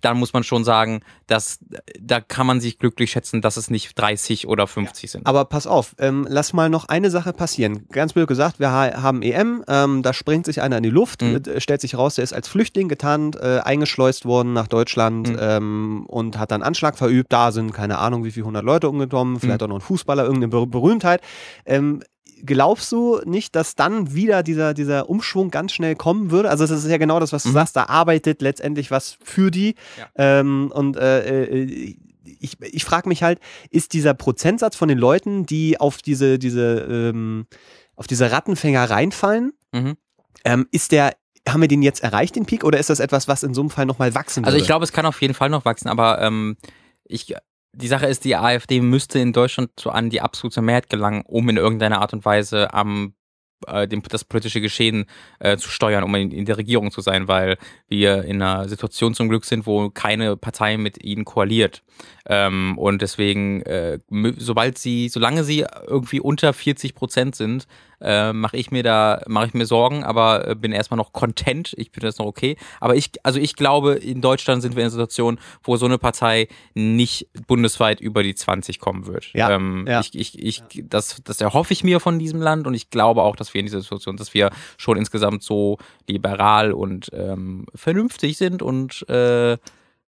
dann 0.00 0.18
muss 0.18 0.32
man 0.32 0.42
schon 0.44 0.64
sagen, 0.64 1.00
dass 1.26 1.58
da 2.00 2.20
kann 2.20 2.46
man 2.46 2.60
sich 2.60 2.78
glücklich 2.78 3.10
schätzen, 3.10 3.40
dass 3.40 3.56
es 3.56 3.70
nicht 3.70 3.98
30 3.98 4.46
oder 4.46 4.66
50 4.66 5.10
sind. 5.10 5.26
Aber 5.26 5.44
pass 5.44 5.66
auf, 5.66 5.94
ähm, 5.98 6.26
lass 6.28 6.52
mal 6.52 6.68
noch 6.68 6.86
eine 6.86 7.10
Sache 7.10 7.32
passieren. 7.32 7.86
Ganz 7.90 8.12
blöd 8.12 8.28
gesagt, 8.28 8.60
wir 8.60 8.70
ha 8.70 9.02
haben 9.02 9.22
EM, 9.22 9.64
ähm, 9.68 10.02
da 10.02 10.12
springt 10.12 10.46
sich 10.46 10.62
einer 10.62 10.76
in 10.76 10.82
die 10.82 10.90
Luft, 10.90 11.22
Mhm. 11.22 11.36
äh, 11.46 11.60
stellt 11.60 11.80
sich 11.80 11.96
raus, 11.96 12.16
der 12.16 12.24
ist 12.24 12.32
als 12.32 12.48
Flüchtling 12.48 12.88
getarnt, 12.88 13.36
äh, 13.36 13.60
eingeschleust 13.64 14.24
worden 14.26 14.52
nach 14.52 14.68
Deutschland 14.68 15.30
Mhm. 15.30 15.36
ähm, 15.40 16.06
und 16.06 16.38
hat 16.38 16.50
dann 16.50 16.62
Anschlag 16.62 16.96
verübt. 16.98 17.32
Da 17.32 17.52
sind 17.52 17.72
keine 17.72 17.98
Ahnung, 17.98 18.24
wie 18.24 18.30
viele 18.30 18.46
hundert 18.46 18.64
Leute 18.64 18.88
umgekommen, 18.88 19.40
vielleicht 19.40 19.62
auch 19.62 19.68
noch 19.68 19.76
ein 19.76 19.80
Fußballer, 19.80 20.22
irgendeine 20.24 20.48
Ber 20.48 20.66
Berühmtheit. 20.66 21.20
Glaubst 22.44 22.92
du 22.92 23.20
nicht, 23.24 23.56
dass 23.56 23.74
dann 23.76 24.14
wieder 24.14 24.42
dieser, 24.42 24.74
dieser 24.74 25.08
Umschwung 25.08 25.50
ganz 25.50 25.72
schnell 25.72 25.96
kommen 25.96 26.30
würde? 26.30 26.50
Also, 26.50 26.66
das 26.66 26.84
ist 26.84 26.90
ja 26.90 26.98
genau 26.98 27.18
das, 27.20 27.32
was 27.32 27.44
du 27.44 27.48
Mhm. 27.50 27.54
sagst. 27.54 27.76
Da 27.76 27.84
arbeitet 27.84 28.42
letztendlich 28.42 28.90
was 28.90 29.16
für 29.24 29.50
die. 29.50 29.74
Ja. 29.98 30.06
Ähm, 30.40 30.70
und 30.74 30.96
äh, 30.96 31.44
äh, 31.44 31.96
ich, 32.40 32.60
ich 32.60 32.84
frage 32.84 33.08
mich 33.08 33.22
halt, 33.22 33.38
ist 33.70 33.92
dieser 33.92 34.12
Prozentsatz 34.14 34.76
von 34.76 34.88
den 34.88 34.98
Leuten, 34.98 35.46
die 35.46 35.80
auf 35.80 35.98
diese, 36.02 36.38
diese, 36.38 36.78
ähm, 36.90 37.46
auf 37.94 38.06
diese 38.06 38.30
Rattenfänger 38.30 38.90
reinfallen, 38.90 39.52
Mhm. 39.72 39.96
ähm, 40.44 40.66
ist 40.72 40.92
der, 40.92 41.14
haben 41.48 41.60
wir 41.60 41.68
den 41.68 41.82
jetzt 41.82 42.02
erreicht, 42.02 42.36
den 42.36 42.44
Peak, 42.44 42.64
oder 42.64 42.78
ist 42.78 42.90
das 42.90 43.00
etwas, 43.00 43.28
was 43.28 43.42
in 43.44 43.54
so 43.54 43.60
einem 43.62 43.70
Fall 43.70 43.86
nochmal 43.86 44.14
wachsen 44.14 44.42
würde? 44.42 44.48
Also 44.48 44.58
ich 44.58 44.66
glaube, 44.66 44.84
es 44.84 44.92
kann 44.92 45.06
auf 45.06 45.22
jeden 45.22 45.34
Fall 45.34 45.48
noch 45.48 45.64
wachsen, 45.64 45.88
aber 45.88 46.20
ähm, 46.20 46.56
ich, 47.04 47.34
die 47.76 47.88
Sache 47.88 48.06
ist, 48.06 48.24
die 48.24 48.36
AfD 48.36 48.80
müsste 48.80 49.18
in 49.18 49.32
Deutschland 49.32 49.70
so 49.78 49.90
an 49.90 50.10
die 50.10 50.20
absolute 50.20 50.62
Mehrheit 50.62 50.88
gelangen, 50.88 51.22
um 51.26 51.48
in 51.48 51.56
irgendeiner 51.56 52.00
Art 52.00 52.12
und 52.12 52.24
Weise 52.24 52.72
am 52.72 53.14
äh, 53.66 53.88
dem, 53.88 54.02
das 54.02 54.24
politische 54.24 54.60
Geschehen 54.60 55.06
äh, 55.38 55.56
zu 55.56 55.70
steuern, 55.70 56.04
um 56.04 56.14
in, 56.14 56.30
in 56.30 56.44
der 56.44 56.58
Regierung 56.58 56.90
zu 56.90 57.00
sein, 57.00 57.28
weil 57.28 57.56
wir 57.88 58.24
in 58.24 58.42
einer 58.42 58.68
Situation 58.68 59.14
zum 59.14 59.28
Glück 59.28 59.44
sind, 59.44 59.66
wo 59.66 59.90
keine 59.90 60.36
Partei 60.36 60.76
mit 60.76 61.02
ihnen 61.02 61.24
koaliert. 61.24 61.82
Ähm, 62.26 62.76
und 62.78 63.02
deswegen, 63.02 63.62
äh, 63.62 63.98
sobald 64.36 64.78
sie, 64.78 65.08
solange 65.08 65.44
sie 65.44 65.64
irgendwie 65.86 66.20
unter 66.20 66.52
40 66.52 66.94
Prozent 66.94 67.34
sind, 67.34 67.66
äh, 68.00 68.32
mache 68.32 68.56
ich 68.56 68.70
mir 68.70 68.82
da, 68.82 69.22
mache 69.26 69.46
ich 69.46 69.54
mir 69.54 69.66
Sorgen, 69.66 70.04
aber 70.04 70.48
äh, 70.48 70.54
bin 70.54 70.72
erstmal 70.72 70.98
noch 70.98 71.12
content. 71.12 71.74
Ich 71.76 71.92
bin 71.92 72.02
das 72.02 72.18
noch 72.18 72.26
okay. 72.26 72.56
Aber 72.80 72.94
ich, 72.94 73.10
also 73.22 73.38
ich 73.38 73.56
glaube, 73.56 73.94
in 73.94 74.20
Deutschland 74.20 74.62
sind 74.62 74.76
wir 74.76 74.82
in 74.82 74.86
einer 74.86 74.90
Situation, 74.90 75.38
wo 75.62 75.76
so 75.76 75.86
eine 75.86 75.98
Partei 75.98 76.48
nicht 76.74 77.28
bundesweit 77.46 78.00
über 78.00 78.22
die 78.22 78.34
20 78.34 78.80
kommen 78.80 79.06
wird. 79.06 79.32
Ja, 79.32 79.50
ähm, 79.50 79.86
ja. 79.88 80.00
Ich, 80.00 80.14
ich, 80.14 80.42
ich, 80.42 80.62
das, 80.84 81.22
das 81.24 81.40
erhoffe 81.40 81.72
ich 81.72 81.84
mir 81.84 82.00
von 82.00 82.18
diesem 82.18 82.40
Land 82.40 82.66
und 82.66 82.74
ich 82.74 82.90
glaube 82.90 83.22
auch, 83.22 83.36
dass 83.36 83.54
wir 83.54 83.60
in 83.60 83.66
dieser 83.66 83.80
Situation, 83.80 84.16
dass 84.16 84.34
wir 84.34 84.50
schon 84.76 84.96
insgesamt 84.96 85.42
so 85.42 85.78
liberal 86.08 86.72
und 86.72 87.10
ähm, 87.12 87.66
vernünftig 87.74 88.36
sind 88.36 88.62
und 88.62 89.08
äh, 89.08 89.56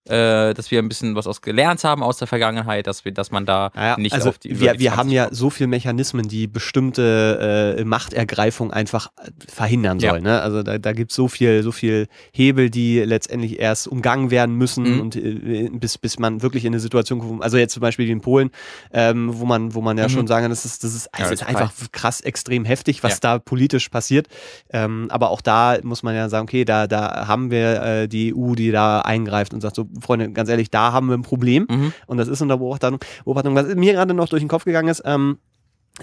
äh, 0.10 0.54
dass 0.54 0.72
wir 0.72 0.80
ein 0.80 0.88
bisschen 0.90 1.16
was 1.16 1.28
aus 1.28 1.42
gelernt 1.42 1.84
haben 1.84 2.04
aus 2.04 2.18
der 2.18 2.28
Vergangenheit, 2.28 2.88
dass 2.88 3.06
wir, 3.06 3.12
dass 3.12 3.32
man 3.32 3.46
da 3.46 3.72
Ja, 3.76 3.98
nicht 3.98 4.14
also 4.14 4.30
auf 4.30 4.38
die 4.38 4.60
wir, 4.60 4.74
die 4.74 4.80
wir 4.80 4.92
20 4.92 4.98
haben 4.98 5.10
ja 5.10 5.28
so 5.32 5.50
viele 5.50 5.68
Mechanismen, 5.68 6.28
die 6.28 6.48
bestimmte 6.48 7.76
äh, 7.80 7.84
Machtergreifung 7.84 8.72
einfach 8.72 9.08
äh, 9.18 9.30
verhindern 9.52 10.00
Ja. 10.00 10.12
sollen. 10.12 10.24
Ne? 10.24 10.42
Also 10.42 10.64
da, 10.64 10.78
da 10.78 10.94
gibt 10.94 11.12
es 11.12 11.16
so 11.16 11.28
viel, 11.28 11.64
so 11.64 11.72
viel 11.72 12.08
Hebel, 12.32 12.70
die 12.70 13.00
letztendlich 13.00 13.60
erst 13.60 13.88
umgangen 13.88 14.32
werden 14.32 14.56
müssen 14.56 14.94
Mhm. 14.96 15.00
und 15.02 15.16
äh, 15.16 15.70
bis, 15.74 15.98
bis 15.98 16.20
man 16.20 16.42
wirklich 16.42 16.66
in 16.66 16.74
eine 16.74 16.80
Situation 16.80 17.20
kommt, 17.20 17.44
also 17.44 17.58
jetzt 17.58 17.74
zum 17.74 17.82
Beispiel 17.82 18.08
wie 18.08 18.12
in 18.12 18.22
Polen, 18.22 18.52
ähm, 18.92 19.30
wo 19.34 19.46
man, 19.46 19.74
wo 19.74 19.82
man 19.82 19.98
ja 19.98 20.06
Mhm. 20.06 20.10
schon 20.10 20.28
sagen 20.28 20.44
kann, 20.44 20.52
das 20.52 20.66
ist, 20.66 20.84
das 20.84 20.94
ist, 20.96 21.10
Ja, 21.18 21.24
es 21.26 21.30
das 21.32 21.42
ist 21.42 21.48
einfach 21.48 21.72
krass 21.92 22.22
extrem 22.22 22.66
heftig, 22.66 23.04
was 23.04 23.14
Ja. 23.14 23.20
da 23.22 23.40
politisch 23.40 23.90
passiert. 23.90 24.28
Ähm, 24.72 25.08
aber 25.10 25.30
auch 25.32 25.42
da 25.42 25.78
muss 25.84 26.04
man 26.04 26.16
ja 26.16 26.30
sagen, 26.30 26.44
okay, 26.44 26.66
da, 26.66 26.88
da 26.88 27.28
haben 27.28 27.52
wir 27.52 27.82
äh, 27.82 28.08
die 28.08 28.34
EU, 28.36 28.54
die 28.56 28.72
da 28.72 29.02
eingreift 29.02 29.54
und 29.54 29.62
sagt 29.62 29.76
so, 29.76 29.88
Freunde, 30.02 30.32
ganz 30.32 30.50
ehrlich, 30.50 30.70
da 30.70 30.92
haben 30.92 31.08
wir 31.08 31.18
ein 31.18 31.24
Problem. 31.24 31.68
Mhm. 31.70 31.94
Und 32.06 32.18
das 32.18 32.28
ist 32.28 32.42
unter 32.42 32.58
Beobachtung. 32.58 33.00
Beobachtung. 33.26 33.56
Was 33.56 33.74
mir 33.76 33.94
gerade 33.94 34.14
noch 34.14 34.30
durch 34.30 34.42
den 34.42 34.50
Kopf 34.50 34.66
gegangen 34.66 34.90
ist, 34.90 35.04
ähm, 35.06 35.40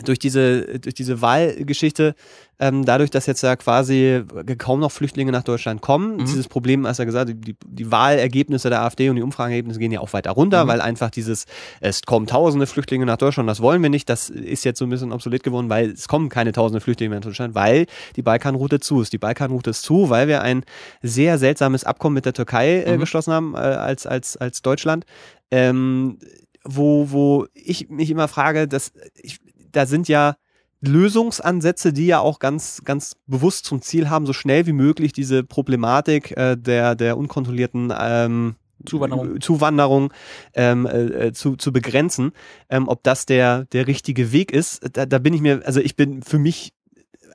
durch 0.05 0.18
diese, 0.18 0.80
durch 0.80 0.95
diese 0.95 1.20
Wahlgeschichte, 1.22 2.14
ähm, 2.59 2.84
dadurch, 2.84 3.11
dass 3.11 3.26
jetzt 3.26 3.42
ja 3.42 3.55
quasi 3.57 4.22
kaum 4.59 4.80
noch 4.80 4.90
Flüchtlinge 4.92 5.30
nach 5.32 5.42
Deutschland 5.45 5.80
kommen, 5.82 6.16
Mhm. 6.16 6.24
dieses 6.24 6.49
Problem, 6.49 6.86
hast 6.86 6.99
du 6.99 7.03
ja 7.03 7.05
gesagt, 7.05 7.30
die, 7.32 7.55
die 7.64 7.90
Wahlergebnisse 7.90 8.70
der 8.70 8.82
AfD 8.82 9.09
und 9.11 9.16
die 9.16 9.22
Umfragenergebnisse 9.22 9.78
gehen 9.78 9.92
ja 9.92 10.01
auch 10.01 10.12
weiter 10.12 10.32
runter, 10.32 10.64
Mhm. 10.64 10.68
weil 10.68 10.80
einfach 10.80 11.11
dieses, 11.11 11.47
es 11.80 12.03
kommen 12.03 12.26
tausende 12.26 12.66
Flüchtlinge 12.66 13.07
nach 13.07 13.16
Deutschland, 13.18 13.49
das 13.49 13.61
wollen 13.61 13.82
wir 13.82 13.90
nicht, 13.90 14.09
das 14.09 14.30
ist 14.30 14.64
jetzt 14.64 14.78
so 14.78 14.84
ein 14.84 14.90
bisschen 14.90 15.12
obsolet 15.12 15.42
geworden, 15.42 15.68
weil 15.68 15.90
es 15.90 16.09
kommen 16.09 16.28
keine 16.28 16.53
tausende 16.53 16.80
Flüchtlinge 16.80 17.11
mehr 17.11 17.20
nach 17.20 17.26
Deutschland, 17.26 17.55
weil 17.55 17.86
die 18.16 18.22
Balkanroute 18.22 18.80
zu 18.80 19.01
ist. 19.01 19.12
Die 19.12 19.18
Balkanroute 19.18 19.70
ist 19.70 19.82
zu, 19.82 20.11
weil 20.11 20.26
wir 20.28 20.42
ein 20.42 20.64
sehr 21.03 21.38
seltsames 21.38 21.84
Abkommen 21.84 22.14
mit 22.14 22.24
der 22.24 22.32
Türkei 22.34 22.80
äh, 22.82 22.97
Mhm. 22.97 23.01
geschlossen 23.01 23.32
haben, 23.32 23.55
äh, 23.55 23.59
als, 23.59 24.07
als, 24.07 24.36
als 24.36 24.62
Deutschland. 24.62 25.05
Ähm, 25.51 26.18
wo, 26.66 27.11
wo 27.11 27.47
ich 27.53 27.90
mich 27.90 28.11
immer 28.11 28.26
frage, 28.26 28.66
dass 28.66 28.92
ich, 29.20 29.38
da 29.77 29.87
sind 29.87 30.09
ja 30.09 30.37
Lösungsansätze, 30.81 31.93
die 31.93 32.07
ja 32.07 32.20
auch 32.20 32.39
ganz, 32.39 32.83
ganz 32.85 33.16
bewusst 33.27 33.64
zum 33.64 33.83
Ziel 33.83 34.11
haben, 34.11 34.27
so 34.27 34.33
schnell 34.33 34.66
wie 34.66 34.72
möglich 34.72 35.12
diese 35.12 35.43
Problematik 35.43 36.37
äh, 36.37 36.57
der, 36.57 36.95
der 36.95 37.16
unkontrollierten 37.16 37.93
ähm, 37.99 38.57
Zuwanderung. 38.85 39.41
Zuwanderung 39.41 40.12
ähm, 40.53 40.87
äh, 40.87 41.33
zu, 41.33 41.57
zu 41.57 41.72
begrenzen. 41.72 42.33
Ähm, 42.68 42.89
ob 42.89 43.03
das 43.03 43.25
der, 43.25 43.64
der 43.66 43.87
richtige 43.87 44.33
Weg 44.33 44.53
ist, 44.53 44.83
da, 44.93 45.07
da 45.07 45.18
bin 45.18 45.33
ich 45.33 45.41
mir, 45.41 45.62
also 45.64 45.81
ich 45.81 45.97
bin 45.97 46.22
für 46.22 46.39
mich 46.39 46.75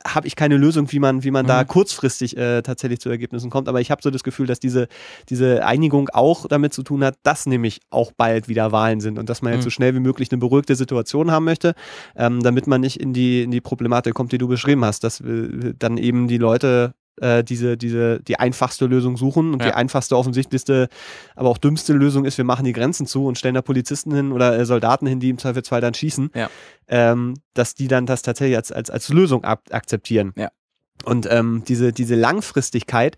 habe 0.05 0.27
ich 0.27 0.35
keine 0.35 0.57
Lösung, 0.57 0.91
wie 0.91 0.99
man, 0.99 1.23
wie 1.23 1.31
man 1.31 1.45
da 1.45 1.63
Mhm. 1.63 1.67
kurzfristig 1.67 2.37
äh, 2.37 2.61
tatsächlich 2.61 2.99
zu 2.99 3.09
Ergebnissen 3.09 3.49
kommt. 3.49 3.67
Aber 3.67 3.81
ich 3.81 3.91
habe 3.91 4.01
so 4.01 4.09
das 4.09 4.23
Gefühl, 4.23 4.47
dass 4.47 4.59
diese, 4.59 4.87
diese 5.29 5.65
Einigung 5.65 6.09
auch 6.13 6.47
damit 6.47 6.73
zu 6.73 6.83
tun 6.83 7.03
hat, 7.03 7.15
dass 7.23 7.45
nämlich 7.45 7.79
auch 7.89 8.11
bald 8.11 8.47
wieder 8.47 8.71
Wahlen 8.71 9.01
sind 9.01 9.19
und 9.19 9.29
dass 9.29 9.41
man 9.41 9.53
jetzt 9.53 9.61
Mhm. 9.61 9.63
so 9.65 9.69
schnell 9.71 9.95
wie 9.95 9.99
möglich 9.99 10.31
eine 10.31 10.39
beruhigte 10.39 10.75
Situation 10.75 11.31
haben 11.31 11.45
möchte, 11.45 11.73
ähm, 12.15 12.41
damit 12.41 12.67
man 12.67 12.81
nicht 12.81 12.99
in 12.99 13.13
die, 13.13 13.43
in 13.43 13.51
die 13.51 13.61
Problematik 13.61 14.13
kommt, 14.13 14.31
die 14.31 14.37
du 14.37 14.47
beschrieben 14.47 14.85
hast, 14.85 15.03
dass 15.03 15.19
äh, 15.21 15.73
dann 15.77 15.97
eben 15.97 16.27
die 16.27 16.37
Leute 16.37 16.93
äh, 17.21 17.43
diese, 17.43 17.77
diese, 17.77 18.19
die 18.21 18.39
einfachste 18.39 18.85
Lösung 18.85 19.17
suchen 19.17 19.53
und 19.53 19.63
die 19.63 19.67
Ja. 19.69 19.75
einfachste, 19.75 20.17
offensichtlichste, 20.17 20.87
aber 21.35 21.49
auch 21.49 21.57
dümmste 21.57 21.93
Lösung 21.93 22.25
ist, 22.25 22.37
wir 22.37 22.45
machen 22.45 22.65
die 22.65 22.73
Grenzen 22.73 23.05
zu 23.05 23.25
und 23.25 23.37
stellen 23.37 23.55
da 23.55 23.61
Polizisten 23.61 24.13
hin 24.13 24.31
oder 24.31 24.57
äh, 24.57 24.65
Soldaten 24.65 25.07
hin, 25.07 25.19
die 25.19 25.29
im 25.29 25.37
Zweifelsfall 25.37 25.81
dann 25.81 25.93
schießen, 25.93 26.31
Ja. 26.35 26.49
ähm, 26.87 27.35
dass 27.53 27.75
die 27.75 27.87
dann 27.87 28.05
das 28.05 28.21
tatsächlich 28.21 28.57
als, 28.57 28.71
als, 28.71 28.89
als 28.89 29.09
Lösung 29.09 29.43
ab 29.43 29.63
akzeptieren. 29.71 30.33
Ja. 30.35 30.49
Und 31.05 31.27
ähm, 31.31 31.63
diese, 31.67 31.93
diese 31.93 32.15
Langfristigkeit, 32.15 33.17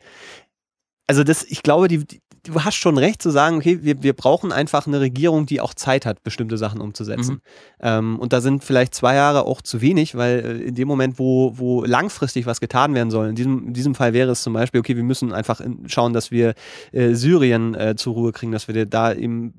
also 1.08 1.24
das, 1.24 1.44
ich 1.44 1.64
glaube, 1.64 1.88
die, 1.88 2.06
die, 2.06 2.22
du 2.44 2.64
hast 2.64 2.76
schon 2.76 2.98
recht 2.98 3.22
zu 3.22 3.30
sagen, 3.30 3.58
okay, 3.58 3.80
wir, 3.82 4.02
wir 4.02 4.14
brauchen 4.14 4.52
einfach 4.52 4.88
eine 4.88 5.00
Regierung, 5.00 5.46
die 5.46 5.62
auch 5.62 5.74
Zeit 5.74 6.06
hat, 6.06 6.24
bestimmte 6.24 6.58
Sachen 6.58 6.82
umzusetzen. 6.82 7.36
Mhm. 7.36 7.42
Ähm, 7.82 8.20
und 8.20 8.34
da 8.34 8.42
sind 8.42 8.64
vielleicht 8.64 8.96
zwei 8.96 9.16
Jahre 9.16 9.46
auch 9.46 9.62
zu 9.62 9.82
wenig, 9.82 10.16
weil 10.16 10.40
äh, 10.40 10.68
in 10.68 10.76
dem 10.76 10.88
Moment, 10.88 11.20
wo, 11.20 11.54
wo 11.58 11.84
langfristig 11.84 12.46
was 12.46 12.60
getan 12.60 12.96
werden 12.96 13.12
soll, 13.12 13.30
in 13.30 13.36
diesem, 13.36 13.68
in 13.68 13.74
diesem 13.74 13.96
Fall 13.96 14.14
wäre 14.14 14.32
es 14.32 14.42
zum 14.42 14.54
Beispiel, 14.54 14.80
okay, 14.80 14.96
wir 14.96 15.04
müssen 15.04 15.34
einfach 15.34 15.62
in, 15.62 15.88
schauen, 15.88 16.14
dass 16.14 16.32
wir 16.32 16.56
äh, 16.92 17.14
Syrien 17.14 17.76
äh, 17.76 17.96
zur 17.96 18.14
Ruhe 18.14 18.32
kriegen, 18.32 18.52
dass 18.52 18.68
wir 18.68 18.86
da 18.86 19.14
eben 19.14 19.54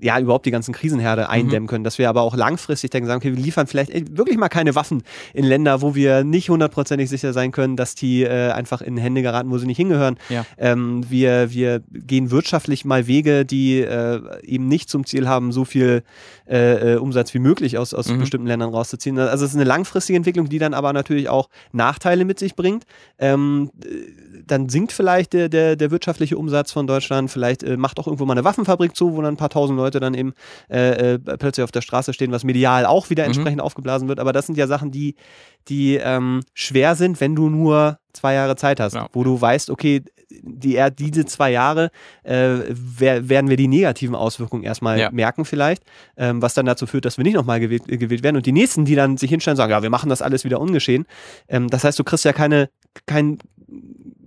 ja 0.00 0.18
überhaupt 0.18 0.46
die 0.46 0.50
ganzen 0.50 0.72
Krisenherde 0.72 1.28
eindämmen 1.28 1.68
können, 1.68 1.84
dass 1.84 1.98
wir 1.98 2.08
aber 2.08 2.22
auch 2.22 2.36
langfristig 2.36 2.90
denken, 2.90 3.06
sagen, 3.06 3.18
okay, 3.18 3.36
wir 3.36 3.42
liefern 3.42 3.66
vielleicht 3.66 3.90
äh, 3.90 4.04
wirklich 4.10 4.38
mal 4.38 4.48
keine 4.48 4.74
Waffen 4.74 5.02
in 5.34 5.44
Länder, 5.44 5.82
wo 5.82 5.94
wir 5.94 6.24
nicht 6.24 6.48
hundertprozentig 6.48 7.10
sicher 7.10 7.32
sein 7.34 7.52
können, 7.52 7.76
dass 7.76 7.94
die 7.94 8.22
äh, 8.22 8.50
einfach 8.50 8.80
in 8.80 8.96
Hände 8.96 9.20
geraten, 9.20 9.50
wo 9.50 9.58
sie 9.58 9.66
nicht 9.66 9.76
hingehören. 9.76 10.16
Ja. 10.30 10.46
Ähm, 10.56 11.04
wir, 11.10 11.50
wir 11.50 11.82
gehen 11.92 12.13
wirtschaftlich 12.30 12.84
mal 12.84 13.06
Wege, 13.06 13.44
die 13.44 13.80
äh, 13.80 14.20
eben 14.42 14.68
nicht 14.68 14.88
zum 14.90 15.04
Ziel 15.06 15.28
haben, 15.28 15.52
so 15.52 15.64
viel 15.64 16.02
äh, 16.48 16.94
äh, 16.94 16.96
Umsatz 16.96 17.32
wie 17.34 17.38
möglich 17.38 17.78
aus, 17.78 17.94
aus 17.94 18.08
Mhm. 18.08 18.18
bestimmten 18.20 18.46
Ländern 18.46 18.70
rauszuziehen. 18.70 19.18
Also 19.18 19.44
es 19.44 19.50
ist 19.52 19.56
eine 19.56 19.64
langfristige 19.64 20.16
Entwicklung, 20.16 20.48
die 20.48 20.58
dann 20.58 20.74
aber 20.74 20.92
natürlich 20.92 21.28
auch 21.28 21.48
Nachteile 21.72 22.24
mit 22.24 22.38
sich 22.38 22.54
bringt. 22.54 22.84
Ähm, 23.18 23.70
äh, 23.84 23.88
dann 24.46 24.68
sinkt 24.68 24.92
vielleicht 24.92 25.32
der, 25.32 25.48
der, 25.48 25.74
der 25.76 25.90
wirtschaftliche 25.90 26.36
Umsatz 26.36 26.70
von 26.70 26.86
Deutschland, 26.86 27.30
vielleicht 27.30 27.62
äh, 27.62 27.76
macht 27.78 27.98
auch 27.98 28.06
irgendwo 28.06 28.26
mal 28.26 28.34
eine 28.34 28.44
Waffenfabrik 28.44 28.94
zu, 28.94 29.12
wo 29.16 29.22
dann 29.22 29.34
ein 29.34 29.36
paar 29.38 29.48
tausend 29.50 29.76
Leute 29.78 30.00
dann 30.00 30.12
eben 30.14 30.34
äh, 30.68 31.18
plötzlich 31.18 31.64
auf 31.64 31.72
der 31.72 31.80
Straße 31.80 32.12
stehen, 32.12 32.30
was 32.32 32.44
medial 32.44 32.84
auch 32.86 33.08
wieder 33.10 33.22
Mhm. 33.24 33.28
entsprechend 33.28 33.60
aufgeblasen 33.62 34.08
wird. 34.08 34.20
Aber 34.20 34.32
das 34.32 34.46
sind 34.46 34.58
ja 34.58 34.66
Sachen, 34.66 34.90
die, 34.90 35.14
die 35.68 35.96
ähm, 35.96 36.40
schwer 36.52 36.94
sind, 36.94 37.20
wenn 37.20 37.34
du 37.34 37.48
nur 37.48 37.98
zwei 38.12 38.34
Jahre 38.34 38.54
Zeit 38.56 38.80
hast, 38.80 38.94
Ja. 38.94 39.08
wo 39.12 39.24
du 39.24 39.40
weißt, 39.40 39.70
okay, 39.70 40.02
die, 40.30 40.76
er- 40.76 40.90
diese 40.90 41.24
zwei 41.26 41.50
Jahre 41.52 41.90
äh, 42.22 42.56
wer, 42.68 43.28
werden 43.28 43.48
wir 43.50 43.56
die 43.56 43.68
negativen 43.68 44.14
Auswirkungen 44.14 44.62
erstmal 44.64 44.98
Ja. 44.98 45.10
merken 45.10 45.44
vielleicht, 45.44 45.82
ähm, 46.16 46.40
was 46.42 46.54
dann 46.54 46.66
dazu 46.66 46.86
führt, 46.86 47.04
dass 47.04 47.16
wir 47.16 47.24
nicht 47.24 47.34
nochmal 47.34 47.60
gewählt, 47.60 47.82
äh, 47.88 47.96
gewählt 47.96 48.22
werden. 48.22 48.36
Und 48.36 48.46
die 48.46 48.52
nächsten, 48.52 48.84
die 48.84 48.94
dann 48.94 49.16
sich 49.16 49.30
hinstellen 49.30 49.56
sagen, 49.56 49.70
ja, 49.70 49.82
wir 49.82 49.90
machen 49.90 50.08
das 50.08 50.22
alles 50.22 50.44
wieder 50.44 50.60
ungeschehen. 50.60 51.06
Ähm, 51.48 51.68
das 51.68 51.84
heißt, 51.84 51.98
du 51.98 52.04
kriegst 52.04 52.24
ja 52.24 52.32
keine, 52.32 52.68
kein, 53.06 53.38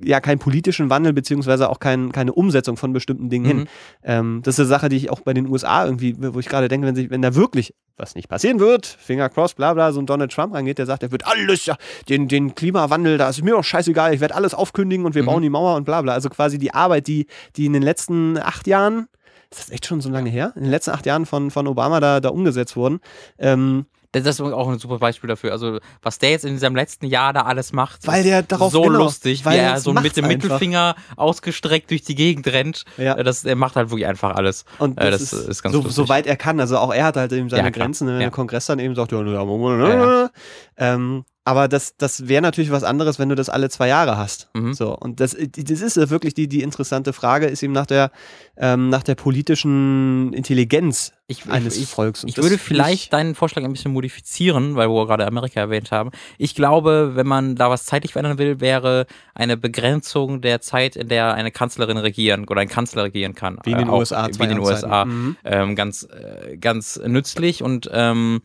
ja, 0.04 0.20
keinen 0.20 0.40
politischen 0.40 0.90
Wandel 0.90 1.14
beziehungsweise 1.14 1.70
auch 1.70 1.80
kein, 1.80 2.12
keine 2.12 2.34
Umsetzung 2.34 2.78
von 2.78 2.94
bestimmten 2.94 3.30
Dingen 3.30 3.46
hin. 3.46 3.58
Mhm. 3.58 3.66
Ähm, 4.04 4.40
das 4.44 4.56
ist 4.56 4.60
eine 4.62 4.68
Sache, 4.70 4.90
die 4.90 4.98
ich 4.98 5.10
auch 5.10 5.22
bei 5.22 5.34
den 5.34 5.48
USA 5.48 5.86
irgendwie, 5.86 6.16
wo 6.18 6.40
ich 6.40 6.48
gerade 6.48 6.68
denke, 6.68 6.88
wenn, 6.88 6.96
sich, 6.96 7.10
wenn 7.10 7.22
da 7.22 7.36
wirklich 7.36 7.74
was 7.98 8.14
nicht 8.14 8.30
passieren 8.30 8.60
wird, 8.60 8.86
Finger 8.86 9.28
cross, 9.30 9.56
bla 9.56 9.74
bla, 9.74 9.92
so 9.92 10.00
ein 10.00 10.06
Donald 10.06 10.32
Trump 10.32 10.54
rangeht, 10.54 10.78
der 10.78 10.86
sagt, 10.86 11.02
er 11.02 11.12
wird 11.12 11.26
alles, 11.26 11.66
ja, 11.66 11.76
den, 12.10 12.28
den 12.28 12.54
Klimawandel, 12.54 13.18
da 13.18 13.30
ist 13.30 13.42
mir 13.44 13.52
doch 13.52 13.64
scheißegal, 13.64 14.14
ich 14.14 14.20
werde 14.22 14.36
alles 14.36 14.54
aufkündigen 14.54 15.06
und 15.06 15.16
wir 15.16 15.24
Mhm. 15.24 15.28
bauen 15.28 15.42
die 15.42 15.50
Mauer 15.50 15.76
und 15.76 15.86
bla 15.86 16.02
bla. 16.04 16.14
Also 16.14 16.30
quasi 16.30 16.60
die 16.60 16.74
Arbeit, 16.74 17.08
die, 17.08 17.26
die 17.56 17.66
in 17.66 17.74
den 17.74 17.82
letzten 17.82 18.38
acht 18.38 18.68
Jahren, 18.68 19.08
ist 19.50 19.62
das 19.62 19.70
echt 19.72 19.86
schon 19.86 20.02
so 20.02 20.10
lange 20.10 20.30
her? 20.30 20.54
In 20.56 20.64
den 20.64 20.72
letzten 20.72 20.92
acht 20.92 21.06
Jahren 21.06 21.26
von, 21.26 21.50
von 21.52 21.68
Obama 21.68 22.00
da, 22.00 22.20
da 22.20 22.30
umgesetzt 22.30 22.76
wurden. 22.76 23.00
Ähm, 23.40 23.86
Das 24.24 24.40
ist 24.40 24.42
auch 24.42 24.68
ein 24.70 24.80
super 24.80 24.98
Beispiel 25.00 25.28
dafür. 25.28 25.52
Also, 25.52 25.80
was 26.02 26.20
der 26.20 26.32
jetzt 26.32 26.46
in 26.46 26.54
diesem 26.54 26.76
letzten 26.76 27.06
Jahr 27.06 27.34
da 27.34 27.42
alles 27.42 27.74
macht, 27.74 28.06
Weil 28.08 28.20
ist 28.22 28.28
der 28.28 28.44
darauf- 28.44 28.72
so 28.72 28.82
genau, 28.84 28.98
lustig, 29.00 29.46
weil 29.46 29.56
wie 29.58 29.62
er 29.62 29.80
so 29.80 29.94
mit 29.94 30.16
dem 30.18 30.26
einfach. 30.26 30.44
Mittelfinger 30.44 30.96
ausgestreckt 31.16 31.90
durch 31.92 32.04
die 32.04 32.16
Gegend 32.16 32.48
rennt. 32.48 32.86
Ja. 32.98 33.16
Äh, 33.16 33.24
Das, 33.24 33.44
er 33.46 33.56
macht 33.56 33.76
halt 33.76 33.90
wirklich 33.90 34.08
einfach 34.08 34.36
alles. 34.36 34.66
Und 34.80 34.98
Äh, 35.00 35.12
das, 35.12 35.22
das 35.22 35.34
ist, 35.34 35.48
ist 35.50 35.64
ganz 35.64 35.74
so, 35.74 35.80
lustig. 35.82 35.96
soweit 35.96 36.28
er 36.28 36.36
kann. 36.38 36.60
Also 36.60 36.78
auch 36.78 36.94
er 36.94 37.06
hat 37.06 37.18
halt 37.18 37.32
eben 37.34 37.50
seine 37.50 37.64
Ja. 37.64 37.70
Grenzen. 37.70 38.08
Wenn 38.08 38.16
Ja. 38.16 38.20
der 38.22 38.32
Kongress 38.32 38.66
dann 38.68 38.80
eben 38.80 38.96
sagt, 38.96 39.12
ja, 39.12 39.22
ja, 39.22 39.32
ja, 39.44 39.88
Ja, 39.88 40.22
ja. 40.24 40.30
Ähm, 40.78 41.26
aber 41.48 41.70
das, 41.70 41.96
das 41.96 42.28
wäre 42.28 42.42
natürlich 42.42 42.72
was 42.72 42.84
anderes, 42.84 43.20
wenn 43.20 43.30
du 43.30 43.36
das 43.36 43.48
alle 43.48 43.70
zwei 43.70 43.88
Jahre 43.88 44.18
hast. 44.18 44.50
Mhm. 44.54 44.74
So, 44.74 44.94
und 44.94 45.22
das, 45.22 45.32
das 45.32 45.80
ist 45.80 45.96
ja 45.96 46.10
wirklich 46.10 46.34
die, 46.34 46.50
die 46.50 46.62
interessante 46.62 47.14
Frage, 47.14 47.46
ist 47.46 47.64
eben 47.64 47.72
nach 47.72 47.86
der, 47.86 48.12
ähm, 48.58 48.90
nach 48.90 49.02
der 49.02 49.16
politischen 49.16 50.34
Intelligenz 50.34 51.14
Ich, 51.28 51.50
eines 51.50 51.78
ich, 51.78 51.84
ich, 51.84 51.90
Volks. 51.90 52.24
Und 52.24 52.30
ich 52.32 52.38
würde 52.38 52.58
vielleicht 52.58 53.14
deinen 53.14 53.34
Vorschlag 53.34 53.64
ein 53.64 53.72
bisschen 53.72 53.94
modifizieren, 53.94 54.76
weil 54.76 54.90
wir 54.90 55.08
gerade 55.08 55.26
Amerika 55.26 55.62
erwähnt 55.62 55.90
haben. 55.90 56.12
Ich 56.38 56.54
glaube, 56.54 57.12
wenn 57.16 57.28
man 57.28 57.56
da 57.56 57.70
was 57.70 57.86
zeitlich 57.86 58.12
verändern 58.12 58.40
will, 58.40 58.60
wäre 58.60 59.08
eine 59.34 59.56
Begrenzung 59.56 60.42
der 60.42 60.60
Zeit, 60.60 60.98
in 60.98 61.08
der 61.08 61.34
eine 61.34 61.52
Kanzlerin 61.52 61.96
regieren 61.96 62.46
oder 62.50 62.60
ein 62.60 62.68
Kanzler 62.68 63.06
regieren 63.06 63.36
kann. 63.36 63.58
Wie 63.64 63.72
in 63.72 63.78
den 63.78 63.88
Äh, 63.88 63.92
auch 63.92 64.00
USA, 64.00 64.28
Wie 64.28 64.44
in 64.44 64.50
den. 64.50 64.60
USA. 64.60 65.06
Mhm. 65.06 65.38
Ähm, 65.46 65.76
ganz, 65.78 66.04
äh, 66.04 66.58
ganz 66.58 67.00
nützlich 67.06 67.64
und 67.64 67.90
ähm, 67.94 68.42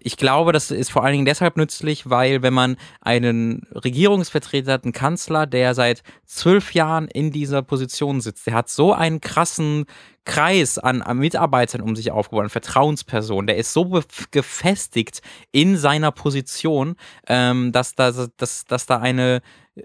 ich 0.00 0.16
glaube, 0.16 0.52
das 0.52 0.70
ist 0.70 0.90
vor 0.90 1.04
allen 1.04 1.12
Dingen 1.12 1.24
deshalb 1.24 1.56
nützlich, 1.56 2.08
weil 2.08 2.42
wenn 2.42 2.54
man 2.54 2.76
einen 3.00 3.66
Regierungsvertreter 3.72 4.72
hat, 4.72 4.84
einen 4.84 4.92
Kanzler, 4.92 5.46
der 5.46 5.74
seit 5.74 6.02
zwölf 6.24 6.74
Jahren 6.74 7.08
in 7.08 7.30
dieser 7.30 7.62
Position 7.62 8.20
sitzt, 8.20 8.46
der 8.46 8.54
hat 8.54 8.68
so 8.68 8.92
einen 8.92 9.20
krassen 9.20 9.86
Kreis 10.24 10.78
an, 10.78 11.02
an 11.02 11.18
Mitarbeitern 11.18 11.80
um 11.80 11.94
sich 11.94 12.10
aufgebaut, 12.10 12.42
eine 12.42 12.48
Vertrauensperson, 12.48 13.46
der 13.46 13.56
ist 13.56 13.72
so 13.72 14.02
gefestigt 14.32 15.22
in 15.52 15.76
seiner 15.76 16.10
Position, 16.10 16.96
ähm, 17.28 17.72
dass, 17.72 17.94
da, 17.94 18.10
dass, 18.10 18.64
dass 18.64 18.86
da 18.86 18.98
eine 18.98 19.40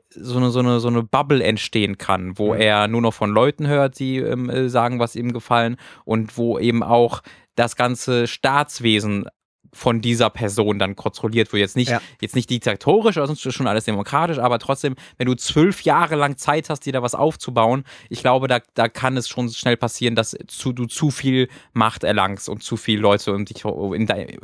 so 0.09 0.37
eine, 0.37 0.51
so 0.51 0.59
eine, 0.59 0.79
so 0.79 0.87
eine 0.87 1.03
Bubble 1.03 1.43
entstehen 1.43 1.97
kann, 1.97 2.37
wo 2.37 2.53
mhm. 2.53 2.61
er 2.61 2.87
nur 2.87 3.01
noch 3.01 3.13
von 3.13 3.29
Leuten 3.29 3.67
hört, 3.67 3.99
die 3.99 4.17
ähm, 4.17 4.69
sagen, 4.69 4.99
was 4.99 5.15
ihm 5.15 5.33
gefallen 5.33 5.75
und 6.05 6.37
wo 6.37 6.57
eben 6.59 6.81
auch 6.81 7.21
das 7.55 7.75
ganze 7.75 8.27
Staatswesen 8.27 9.25
von 9.73 10.01
dieser 10.01 10.29
Person 10.29 10.79
dann 10.79 10.95
kontrolliert 10.95 11.51
wird. 11.53 11.61
Jetzt 11.61 11.75
nicht, 11.75 11.89
ja. 11.89 12.01
jetzt 12.19 12.35
nicht 12.35 12.49
diktatorisch, 12.49 13.15
sonst 13.15 13.45
ist 13.45 13.55
schon 13.55 13.67
alles 13.67 13.85
demokratisch, 13.85 14.37
aber 14.39 14.59
trotzdem, 14.59 14.95
wenn 15.17 15.27
du 15.27 15.35
zwölf 15.35 15.81
Jahre 15.81 16.15
lang 16.15 16.37
Zeit 16.37 16.69
hast, 16.69 16.85
dir 16.85 16.93
da 16.93 17.01
was 17.01 17.15
aufzubauen, 17.15 17.83
ich 18.09 18.21
glaube, 18.21 18.47
da, 18.47 18.59
da 18.73 18.87
kann 18.87 19.17
es 19.17 19.29
schon 19.29 19.49
schnell 19.49 19.77
passieren, 19.77 20.15
dass 20.15 20.35
zu, 20.47 20.73
du 20.73 20.85
zu 20.85 21.11
viel 21.11 21.47
Macht 21.73 22.03
erlangst 22.03 22.49
und 22.49 22.63
zu 22.63 22.77
viele 22.77 23.01
Leute, 23.01 23.33
um 23.33 23.45
dich, 23.45 23.63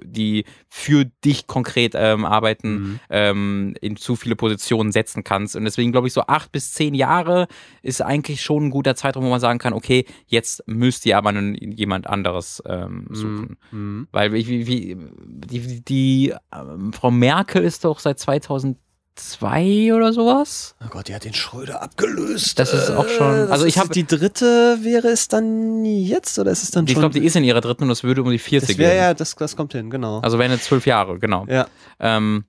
die 0.04 0.46
für 0.70 1.06
dich 1.06 1.48
konkret 1.48 1.94
ähm, 1.96 2.26
arbeiten, 2.26 2.74
mhm. 2.74 3.00
ähm, 3.10 3.76
in 3.82 3.98
zu 3.98 4.16
viele 4.16 4.36
Positionen 4.36 4.92
setzen 4.92 5.24
kannst. 5.24 5.56
Und 5.56 5.66
deswegen 5.66 5.92
glaube 5.92 6.08
ich, 6.08 6.14
so 6.14 6.22
acht 6.22 6.52
bis 6.52 6.74
zehn 6.74 6.94
Jahre 6.94 7.48
ist 7.82 8.02
eigentlich 8.02 8.42
schon 8.42 8.68
ein 8.68 8.70
guter 8.70 8.96
Zeitraum, 8.96 9.26
wo 9.26 9.30
man 9.30 9.40
sagen 9.40 9.60
kann, 9.60 9.74
okay, 9.74 10.06
jetzt 10.28 10.64
müsst 10.68 11.06
ihr 11.06 11.18
aber 11.18 11.30
einen, 11.30 11.56
jemand 11.56 12.08
anderes 12.08 12.62
ähm, 12.66 13.08
suchen. 13.10 13.58
Mhm. 13.72 14.08
Weil 14.12 14.34
wie, 14.34 14.68
wie, 14.68 14.98
die, 15.26 15.82
die 15.82 16.34
ähm, 16.54 16.94
Frau 16.94 17.12
Merkel 17.12 17.64
ist 17.64 17.86
doch 17.86 18.00
seit 18.00 18.20
2002 18.20 19.94
oder 19.94 20.14
sowas. 20.14 20.76
Oh 20.84 20.90
Gott, 20.90 21.08
die 21.08 21.16
hat 21.16 21.24
den 21.24 21.34
Schröder 21.34 21.82
abgelöst. 21.82 22.60
Das 22.60 22.74
ist 22.74 22.90
auch 22.90 23.08
schon. 23.08 23.48
Äh, 23.48 23.52
also 23.52 23.66
ich 23.66 23.78
habe 23.78 23.90
die 23.90 24.06
dritte 24.06 24.80
wäre 24.82 25.10
es 25.10 25.28
dann 25.28 25.86
jetzt 25.86 26.38
oder 26.40 26.52
ist 26.52 26.64
es 26.64 26.72
dann 26.72 26.86
ich 26.86 26.92
schon? 26.92 26.98
Ich 26.98 27.02
glaube, 27.02 27.20
die 27.20 27.26
ist 27.26 27.36
in 27.36 27.44
ihrer 27.44 27.62
dritten 27.62 27.84
und 27.84 27.92
es 27.92 28.04
würde 28.04 28.22
um 28.22 28.30
die 28.30 28.40
40 28.40 28.78
gehen. 28.78 28.96
Ja, 28.96 29.14
das, 29.14 29.36
das 29.36 29.56
kommt 29.56 29.74
hin, 29.74 29.90
genau. 29.90 30.20
Also 30.20 30.40
wären 30.40 30.52
jetzt 30.52 30.66
zwölf 30.66 30.86
Jahre, 30.86 31.20
genau. 31.20 31.46
Ja. 31.48 31.68
Ähm, 32.00 32.46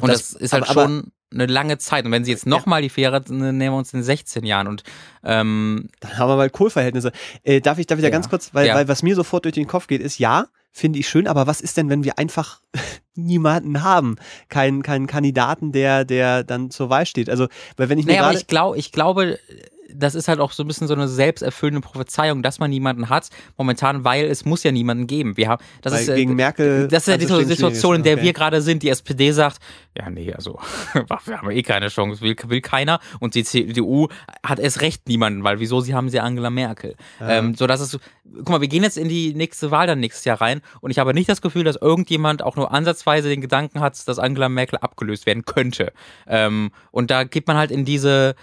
und 0.00 0.08
das, 0.08 0.32
das 0.32 0.40
ist 0.40 0.52
halt 0.52 0.68
aber, 0.68 0.82
schon 0.82 1.12
eine 1.32 1.46
lange 1.46 1.78
Zeit. 1.78 2.04
Und 2.04 2.12
wenn 2.12 2.24
sie 2.24 2.30
jetzt 2.30 2.46
nochmal 2.46 2.80
ja. 2.80 2.82
die 2.82 2.88
Fähre, 2.88 3.22
nehmen 3.28 3.60
wir 3.60 3.72
uns 3.72 3.92
in 3.94 4.02
16 4.02 4.44
Jahren. 4.44 4.66
Und 4.66 4.82
ähm, 5.24 5.88
dann 6.00 6.18
haben 6.18 6.28
wir 6.28 6.36
mal 6.36 6.50
Kohlverhältnisse. 6.50 7.12
Äh, 7.42 7.60
darf 7.60 7.78
ich, 7.78 7.86
darf 7.86 7.98
ich 7.98 8.04
ja. 8.04 8.10
da 8.10 8.12
ganz 8.12 8.28
kurz, 8.28 8.54
weil, 8.54 8.66
ja. 8.66 8.74
weil 8.74 8.88
was 8.88 9.02
mir 9.02 9.14
sofort 9.14 9.44
durch 9.44 9.54
den 9.54 9.66
Kopf 9.66 9.86
geht, 9.86 10.00
ist 10.00 10.18
ja, 10.18 10.46
finde 10.70 10.98
ich 10.98 11.08
schön, 11.08 11.26
aber 11.26 11.46
was 11.46 11.60
ist 11.60 11.76
denn, 11.76 11.88
wenn 11.88 12.04
wir 12.04 12.18
einfach 12.18 12.60
niemanden 13.14 13.82
haben? 13.82 14.16
Keinen, 14.48 14.82
keinen 14.82 15.06
Kandidaten, 15.06 15.72
der, 15.72 16.04
der 16.04 16.44
dann 16.44 16.70
zur 16.70 16.90
Wahl 16.90 17.06
steht. 17.06 17.28
Also, 17.28 17.48
weil 17.76 17.88
wenn 17.88 17.98
ich 17.98 18.06
mir 18.06 18.12
naja, 18.12 18.24
aber 18.24 18.36
ich 18.36 18.46
glaube, 18.46 18.78
ich 18.78 18.92
glaube, 18.92 19.38
das 19.94 20.14
ist 20.14 20.28
halt 20.28 20.40
auch 20.40 20.52
so 20.52 20.64
ein 20.64 20.66
bisschen 20.66 20.86
so 20.86 20.94
eine 20.94 21.08
selbsterfüllende 21.08 21.80
Prophezeiung, 21.80 22.42
dass 22.42 22.58
man 22.58 22.70
niemanden 22.70 23.08
hat 23.08 23.28
momentan, 23.56 24.04
weil 24.04 24.26
es 24.26 24.44
muss 24.44 24.62
ja 24.62 24.72
niemanden 24.72 25.06
geben. 25.06 25.36
Wir 25.36 25.48
haben, 25.48 25.62
das 25.82 25.92
weil 25.92 26.00
ist 26.00 26.14
gegen 26.14 26.34
Merkel. 26.34 26.88
Das 26.88 27.06
ist 27.06 27.08
ja 27.08 27.16
die 27.16 27.44
Situation, 27.44 27.96
in 27.96 28.02
der 28.02 28.14
okay. 28.14 28.24
wir 28.24 28.32
gerade 28.32 28.62
sind. 28.62 28.82
Die 28.82 28.88
SPD 28.88 29.32
sagt, 29.32 29.58
ja 29.96 30.08
nee, 30.10 30.32
also 30.32 30.58
wir 31.24 31.38
haben 31.38 31.50
eh 31.50 31.62
keine 31.62 31.88
Chance, 31.88 32.20
will, 32.20 32.36
will 32.46 32.60
keiner. 32.60 33.00
Und 33.18 33.34
die 33.34 33.44
CDU 33.44 34.08
hat 34.44 34.58
erst 34.58 34.80
recht 34.80 35.08
niemanden, 35.08 35.44
weil 35.44 35.60
wieso? 35.60 35.80
Sie 35.80 35.94
haben 35.94 36.08
sie 36.08 36.20
Angela 36.20 36.50
Merkel. 36.50 36.96
Ja. 37.20 37.30
Ähm, 37.30 37.54
so 37.54 37.66
dass 37.66 37.80
es, 37.80 37.98
guck 38.36 38.48
mal, 38.48 38.60
wir 38.60 38.68
gehen 38.68 38.82
jetzt 38.82 38.98
in 38.98 39.08
die 39.08 39.34
nächste 39.34 39.70
Wahl 39.70 39.86
dann 39.86 40.00
nächstes 40.00 40.24
Jahr 40.24 40.40
rein 40.40 40.60
und 40.80 40.90
ich 40.90 40.98
habe 40.98 41.14
nicht 41.14 41.28
das 41.28 41.42
Gefühl, 41.42 41.64
dass 41.64 41.76
irgendjemand 41.76 42.42
auch 42.42 42.56
nur 42.56 42.72
ansatzweise 42.72 43.28
den 43.28 43.40
Gedanken 43.40 43.80
hat, 43.80 44.06
dass 44.06 44.18
Angela 44.18 44.48
Merkel 44.48 44.78
abgelöst 44.78 45.26
werden 45.26 45.44
könnte. 45.44 45.92
Ähm, 46.26 46.70
und 46.90 47.10
da 47.10 47.24
geht 47.24 47.46
man 47.46 47.56
halt 47.56 47.70
in 47.70 47.84
diese 47.84 48.34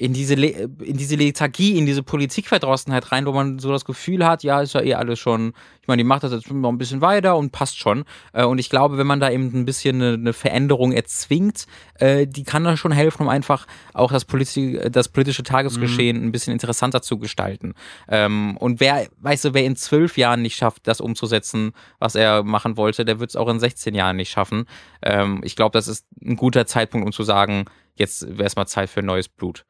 in 0.00 0.14
diese, 0.14 0.34
Le 0.34 0.70
in 0.82 0.96
diese 0.96 1.14
Lethargie, 1.14 1.76
in 1.76 1.84
diese 1.84 2.02
Politikverdrossenheit 2.02 3.12
rein, 3.12 3.26
wo 3.26 3.32
man 3.32 3.58
so 3.58 3.70
das 3.70 3.84
Gefühl 3.84 4.26
hat, 4.26 4.42
ja, 4.42 4.62
ist 4.62 4.72
ja 4.72 4.80
eh 4.80 4.94
alles 4.94 5.18
schon, 5.18 5.52
ich 5.82 5.88
meine, 5.88 6.00
die 6.00 6.06
macht 6.06 6.22
das 6.22 6.32
jetzt 6.32 6.50
noch 6.50 6.70
ein 6.70 6.78
bisschen 6.78 7.02
weiter 7.02 7.36
und 7.36 7.52
passt 7.52 7.78
schon. 7.78 8.04
Äh, 8.32 8.46
und 8.46 8.56
ich 8.58 8.70
glaube, 8.70 8.96
wenn 8.96 9.06
man 9.06 9.20
da 9.20 9.30
eben 9.30 9.52
ein 9.52 9.66
bisschen 9.66 10.00
eine, 10.00 10.14
eine 10.14 10.32
Veränderung 10.32 10.92
erzwingt, 10.92 11.66
äh, 11.96 12.26
die 12.26 12.44
kann 12.44 12.64
da 12.64 12.78
schon 12.78 12.92
helfen, 12.92 13.24
um 13.24 13.28
einfach 13.28 13.66
auch 13.92 14.10
das, 14.10 14.24
Politi 14.24 14.80
das 14.90 15.10
politische 15.10 15.42
Tagesgeschehen 15.42 16.16
mhm. 16.16 16.28
ein 16.28 16.32
bisschen 16.32 16.54
interessanter 16.54 17.02
zu 17.02 17.18
gestalten. 17.18 17.74
Ähm, 18.08 18.56
und 18.56 18.80
wer, 18.80 19.06
weißt 19.18 19.44
du, 19.44 19.54
wer 19.54 19.64
in 19.64 19.76
zwölf 19.76 20.16
Jahren 20.16 20.40
nicht 20.40 20.56
schafft, 20.56 20.86
das 20.86 21.02
umzusetzen, 21.02 21.72
was 21.98 22.14
er 22.14 22.42
machen 22.42 22.78
wollte, 22.78 23.04
der 23.04 23.20
wird 23.20 23.28
es 23.28 23.36
auch 23.36 23.48
in 23.50 23.60
16 23.60 23.94
Jahren 23.94 24.16
nicht 24.16 24.30
schaffen. 24.30 24.64
Ähm, 25.02 25.42
ich 25.44 25.56
glaube, 25.56 25.72
das 25.72 25.88
ist 25.88 26.06
ein 26.24 26.36
guter 26.36 26.64
Zeitpunkt, 26.64 27.04
um 27.04 27.12
zu 27.12 27.22
sagen, 27.22 27.66
jetzt 27.96 28.26
wäre 28.38 28.46
es 28.46 28.56
mal 28.56 28.64
Zeit 28.64 28.88
für 28.88 29.02
neues 29.02 29.28
Blut. 29.28 29.66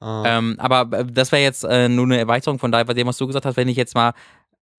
Ah. 0.00 0.22
Ähm, 0.26 0.56
aber 0.58 0.98
äh, 0.98 1.04
das 1.06 1.32
wäre 1.32 1.42
jetzt 1.42 1.64
äh, 1.64 1.88
nur 1.88 2.04
eine 2.04 2.18
Erweiterung 2.18 2.58
von 2.58 2.72
dem, 2.72 3.06
was 3.06 3.18
du 3.18 3.26
gesagt 3.26 3.46
hast, 3.46 3.56
wenn 3.56 3.68
ich 3.68 3.76
jetzt 3.76 3.94
mal 3.94 4.12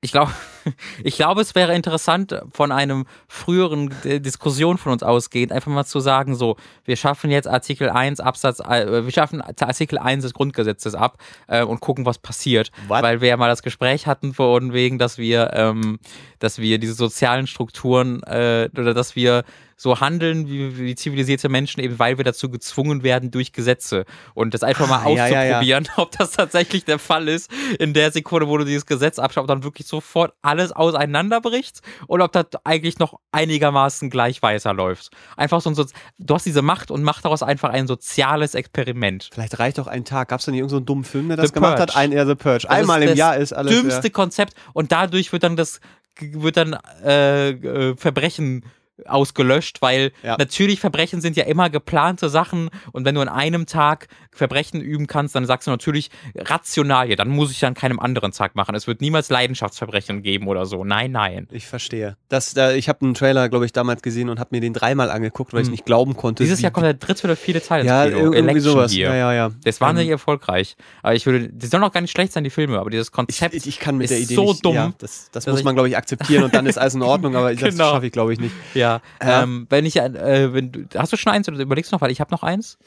ich 0.05 0.11
glaube, 0.11 0.31
ich 1.03 1.15
glaube, 1.15 1.41
es 1.41 1.55
wäre 1.55 1.73
interessant, 1.73 2.39
von 2.51 2.71
einem 2.71 3.05
früheren 3.27 3.93
Diskussion 4.03 4.77
von 4.77 4.91
uns 4.91 5.03
ausgehend, 5.03 5.51
einfach 5.51 5.71
mal 5.71 5.85
zu 5.85 5.99
sagen, 5.99 6.35
so, 6.35 6.57
wir 6.85 6.95
schaffen 6.95 7.31
jetzt 7.31 7.47
Artikel 7.47 7.89
1 7.89 8.19
Absatz, 8.19 8.59
äh, 8.59 9.03
wir 9.03 9.11
schaffen 9.11 9.41
Artikel 9.41 9.97
1 9.97 10.23
des 10.23 10.33
Grundgesetzes 10.33 10.95
ab 10.95 11.17
äh, 11.47 11.63
und 11.63 11.81
gucken, 11.81 12.05
was 12.05 12.19
passiert. 12.19 12.71
What? 12.87 13.01
Weil 13.01 13.21
wir 13.21 13.29
ja 13.29 13.37
mal 13.37 13.49
das 13.49 13.63
Gespräch 13.63 14.05
hatten 14.05 14.33
von 14.33 14.73
wegen, 14.73 14.99
dass 14.99 15.17
wir, 15.17 15.51
ähm, 15.53 15.99
dass 16.39 16.59
wir 16.59 16.77
diese 16.77 16.93
sozialen 16.93 17.47
Strukturen 17.47 18.21
äh, 18.23 18.69
oder 18.77 18.93
dass 18.93 19.15
wir 19.15 19.43
so 19.75 19.99
handeln 19.99 20.47
wie, 20.47 20.77
wie 20.77 20.95
zivilisierte 20.95 21.49
Menschen, 21.49 21.81
eben 21.81 21.99
weil 21.99 22.17
wir 22.17 22.23
dazu 22.23 22.49
gezwungen 22.49 23.03
werden 23.03 23.31
durch 23.31 23.51
Gesetze. 23.51 24.05
Und 24.33 24.53
das 24.53 24.63
einfach 24.63 24.87
mal 24.87 24.99
ah, 24.99 25.05
auszuprobieren, 25.05 25.33
ja, 25.35 25.59
ja, 25.61 25.81
ja. 25.81 25.81
ob 25.97 26.11
das 26.11 26.31
tatsächlich 26.31 26.85
der 26.85 26.99
Fall 26.99 27.27
ist, 27.27 27.51
in 27.79 27.93
der 27.93 28.11
Sekunde, 28.11 28.47
wo 28.47 28.57
du 28.57 28.65
dieses 28.65 28.85
Gesetz 28.85 29.19
abschaust, 29.19 29.43
ob 29.43 29.47
dann 29.47 29.63
wirklich 29.63 29.87
sofort 29.87 30.33
alles 30.41 30.71
auseinanderbricht 30.71 31.81
oder 32.07 32.25
ob 32.25 32.31
das 32.31 32.45
eigentlich 32.63 32.99
noch 32.99 33.19
einigermaßen 33.31 34.09
gleich 34.09 34.41
weiterläuft. 34.41 35.09
Einfach 35.35 35.61
so 35.61 35.69
ein, 35.69 35.75
so 35.75 35.85
du 36.17 36.33
hast 36.33 36.45
diese 36.45 36.61
Macht 36.61 36.89
und 36.91 37.03
mach 37.03 37.21
daraus 37.21 37.43
einfach 37.43 37.69
ein 37.69 37.87
soziales 37.87 38.55
Experiment. 38.55 39.29
Vielleicht 39.33 39.59
reicht 39.59 39.77
doch 39.77 39.87
ein 39.87 40.05
Tag. 40.05 40.29
Gab 40.29 40.39
es 40.39 40.45
da 40.45 40.51
nicht 40.51 40.59
irgendeinen 40.59 40.79
so 40.79 40.85
dummen 40.85 41.03
Film, 41.03 41.27
der 41.27 41.37
das 41.37 41.49
The 41.49 41.53
gemacht 41.53 41.77
Purge. 41.77 41.93
hat? 41.93 41.97
Ein 41.97 42.11
eher 42.11 42.25
The 42.25 42.35
Purge. 42.35 42.69
Einmal 42.69 43.03
im 43.03 43.15
Jahr 43.15 43.37
ist 43.37 43.53
alles. 43.53 43.73
Das 43.73 43.81
dümmste 43.81 44.09
Konzept 44.09 44.53
und 44.73 44.91
dadurch 44.91 45.33
wird 45.33 45.43
dann 45.43 45.55
das 45.55 45.79
wird 46.19 46.55
dann 46.55 46.77
äh, 47.03 47.49
äh, 47.49 47.97
Verbrechen 47.97 48.63
ausgelöscht, 49.05 49.81
weil 49.81 50.11
ja. 50.23 50.37
natürlich 50.37 50.79
Verbrechen 50.79 51.21
sind 51.21 51.35
ja 51.35 51.43
immer 51.45 51.69
geplante 51.69 52.29
Sachen 52.29 52.69
und 52.91 53.05
wenn 53.05 53.15
du 53.15 53.21
an 53.21 53.29
einem 53.29 53.65
Tag 53.65 54.07
Verbrechen 54.31 54.81
üben 54.81 55.07
kannst, 55.07 55.35
dann 55.35 55.45
sagst 55.45 55.67
du 55.67 55.71
natürlich 55.71 56.09
rational, 56.35 57.09
ja, 57.09 57.15
dann 57.15 57.29
muss 57.29 57.51
ich 57.51 57.65
an 57.65 57.73
keinem 57.73 57.99
anderen 57.99 58.31
Tag 58.31 58.55
machen. 58.55 58.75
Es 58.75 58.87
wird 58.87 59.01
niemals 59.01 59.29
Leidenschaftsverbrechen 59.29 60.21
geben 60.21 60.47
oder 60.47 60.65
so. 60.65 60.83
Nein, 60.83 61.11
nein. 61.11 61.47
Ich 61.51 61.67
verstehe. 61.67 62.17
Das, 62.29 62.53
da, 62.53 62.71
ich 62.71 62.89
habe 62.89 63.01
einen 63.01 63.13
Trailer, 63.13 63.49
glaube 63.49 63.65
ich, 63.65 63.73
damals 63.73 64.01
gesehen 64.01 64.29
und 64.29 64.39
habe 64.39 64.49
mir 64.51 64.61
den 64.61 64.73
dreimal 64.73 65.09
angeguckt, 65.09 65.53
weil 65.53 65.61
hm. 65.61 65.67
ich 65.67 65.71
nicht 65.71 65.85
glauben 65.85 66.15
konnte. 66.15 66.43
Dieses 66.43 66.61
Jahr 66.61 66.71
kommt 66.71 66.85
der 66.85 66.93
dritte 66.93 67.25
oder 67.25 67.35
vierte 67.35 67.61
Teil. 67.61 67.85
Ja, 67.85 68.05
irgendwie 68.05 68.37
Election 68.37 68.61
sowas. 68.61 68.91
Hier. 68.91 69.07
Ja, 69.07 69.15
ja, 69.15 69.33
ja. 69.33 69.49
Der 69.49 69.69
ist 69.69 69.81
wahnsinnig 69.81 70.07
ähm, 70.07 70.13
erfolgreich. 70.13 70.75
Aber 71.01 71.15
ich 71.15 71.25
würde, 71.25 71.49
die 71.49 71.67
sollen 71.67 71.83
auch 71.83 71.91
gar 71.91 72.01
nicht 72.01 72.11
schlecht 72.11 72.33
sein, 72.33 72.43
die 72.43 72.49
Filme, 72.49 72.79
aber 72.79 72.89
dieses 72.89 73.11
Konzept 73.11 73.55
ich, 73.55 73.67
ich 73.67 73.79
kann 73.79 73.97
mit 73.97 74.05
ist 74.05 74.11
der 74.11 74.19
Idee 74.19 74.35
so 74.35 74.45
nicht, 74.45 74.65
dumm. 74.65 74.75
Ja, 74.75 74.93
das, 74.97 75.29
das 75.31 75.47
muss 75.47 75.63
man, 75.63 75.75
glaube 75.75 75.89
ich, 75.89 75.97
akzeptieren 75.97 76.43
und 76.43 76.53
dann 76.53 76.65
ist 76.65 76.77
alles 76.77 76.95
in 76.95 77.01
Ordnung, 77.03 77.35
aber 77.35 77.53
genau. 77.53 77.65
das 77.65 77.77
schaffe 77.77 78.05
ich, 78.05 78.11
glaube 78.11 78.33
ich, 78.33 78.39
nicht. 78.39 78.53
Ja, 78.73 78.84
ähm, 79.21 79.67
wenn 79.69 79.85
ich, 79.85 79.97
äh, 79.97 80.53
wenn 80.53 80.71
du, 80.71 80.85
hast 80.95 81.13
du 81.13 81.17
schon 81.17 81.33
eins 81.33 81.47
oder 81.47 81.59
überlegst 81.59 81.91
du 81.91 81.95
noch, 81.95 82.01
weil 82.01 82.11
ich 82.11 82.19
habe 82.19 82.31
noch 82.31 82.43
eins? 82.43 82.77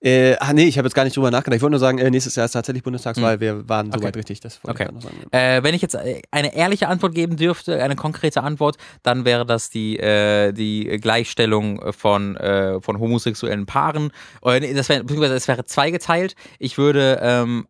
Äh, 0.00 0.36
ah, 0.40 0.52
nee, 0.52 0.64
ich 0.64 0.76
habe 0.76 0.86
jetzt 0.86 0.94
gar 0.94 1.04
nicht 1.04 1.16
drüber 1.16 1.30
nachgedacht. 1.30 1.56
Ich 1.56 1.62
wollte 1.62 1.72
nur 1.72 1.80
sagen, 1.80 1.98
äh, 1.98 2.10
nächstes 2.10 2.36
Jahr 2.36 2.44
ist 2.44 2.52
tatsächlich 2.52 2.82
Bundestagswahl. 2.82 3.34
Hm. 3.34 3.40
Wir 3.40 3.68
waren 3.68 3.88
okay. 3.88 3.98
soweit 3.98 4.16
richtig. 4.16 4.40
Das 4.40 4.60
okay. 4.62 4.86
ich 4.88 4.92
noch 4.92 5.02
sagen. 5.02 5.16
Äh, 5.30 5.62
wenn 5.62 5.74
ich 5.74 5.80
jetzt 5.80 5.94
äh, 5.94 6.20
eine 6.30 6.54
ehrliche 6.54 6.88
Antwort 6.88 7.14
geben 7.14 7.36
dürfte, 7.36 7.82
eine 7.82 7.96
konkrete 7.96 8.42
Antwort, 8.42 8.76
dann 9.02 9.24
wäre 9.24 9.46
das 9.46 9.70
die, 9.70 9.98
äh, 9.98 10.52
die 10.52 10.84
Gleichstellung 11.00 11.92
von, 11.92 12.36
äh, 12.36 12.80
von 12.82 12.98
homosexuellen 12.98 13.64
Paaren. 13.64 14.12
Das 14.42 14.88
wäre, 14.88 15.02
beziehungsweise 15.02 15.34
es 15.34 15.48
wäre 15.48 15.64
zweigeteilt. 15.64 16.36
Ich 16.58 16.76
würde 16.76 17.18
ähm, 17.22 17.66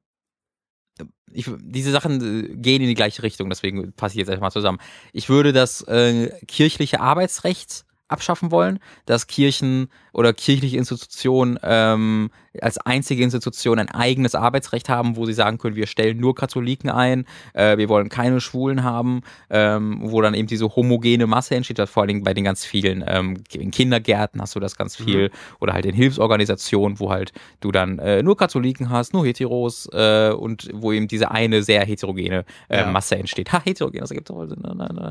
ich, 1.32 1.50
diese 1.58 1.90
Sachen 1.90 2.60
gehen 2.62 2.82
in 2.82 2.88
die 2.88 2.94
gleiche 2.94 3.22
Richtung, 3.22 3.48
deswegen 3.48 3.92
passe 3.92 4.14
ich 4.14 4.18
jetzt 4.18 4.28
einfach 4.28 4.42
mal 4.42 4.50
zusammen. 4.50 4.78
Ich 5.12 5.28
würde 5.28 5.52
das 5.52 5.82
äh, 5.82 6.30
kirchliche 6.46 7.00
Arbeitsrecht 7.00 7.85
abschaffen 8.08 8.50
wollen, 8.50 8.78
dass 9.04 9.26
Kirchen 9.26 9.88
oder 10.12 10.32
kirchliche 10.32 10.76
Institutionen 10.76 11.58
ähm, 11.62 12.30
als 12.60 12.78
einzige 12.78 13.22
Institution 13.22 13.78
ein 13.78 13.90
eigenes 13.90 14.34
Arbeitsrecht 14.34 14.88
haben, 14.88 15.16
wo 15.16 15.26
sie 15.26 15.32
sagen 15.32 15.58
können, 15.58 15.76
wir 15.76 15.86
stellen 15.86 16.18
nur 16.18 16.34
Katholiken 16.34 16.88
ein, 16.88 17.26
äh, 17.52 17.76
wir 17.76 17.88
wollen 17.88 18.08
keine 18.08 18.40
Schwulen 18.40 18.82
haben, 18.82 19.22
ähm, 19.50 19.98
wo 20.02 20.22
dann 20.22 20.34
eben 20.34 20.46
diese 20.46 20.74
homogene 20.74 21.26
Masse 21.26 21.54
entsteht, 21.54 21.80
vor 21.88 22.02
allen 22.02 22.08
Dingen 22.08 22.24
bei 22.24 22.34
den 22.34 22.44
ganz 22.44 22.64
vielen, 22.64 23.04
ähm, 23.06 23.42
in 23.52 23.70
Kindergärten 23.70 24.40
hast 24.40 24.54
du 24.54 24.60
das 24.60 24.76
ganz 24.76 24.96
viel 24.96 25.28
mhm. 25.28 25.32
oder 25.60 25.72
halt 25.74 25.86
in 25.86 25.94
Hilfsorganisationen, 25.94 27.00
wo 27.00 27.10
halt 27.10 27.32
du 27.60 27.72
dann 27.72 27.98
äh, 27.98 28.22
nur 28.22 28.36
Katholiken 28.36 28.90
hast, 28.90 29.12
nur 29.12 29.26
Heteros 29.26 29.88
äh, 29.92 30.30
und 30.30 30.70
wo 30.72 30.92
eben 30.92 31.08
diese 31.08 31.30
eine 31.30 31.62
sehr 31.62 31.84
heterogene 31.84 32.44
äh, 32.68 32.78
ja. 32.78 32.90
Masse 32.90 33.16
entsteht. 33.16 33.52
Ha, 33.52 33.60
heterogen, 33.62 34.00
das 34.00 34.10
ergibt 34.10 34.30
doch, 34.30 34.46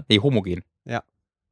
nee, 0.10 0.20
homogen. 0.20 0.64
Ja. 0.86 1.04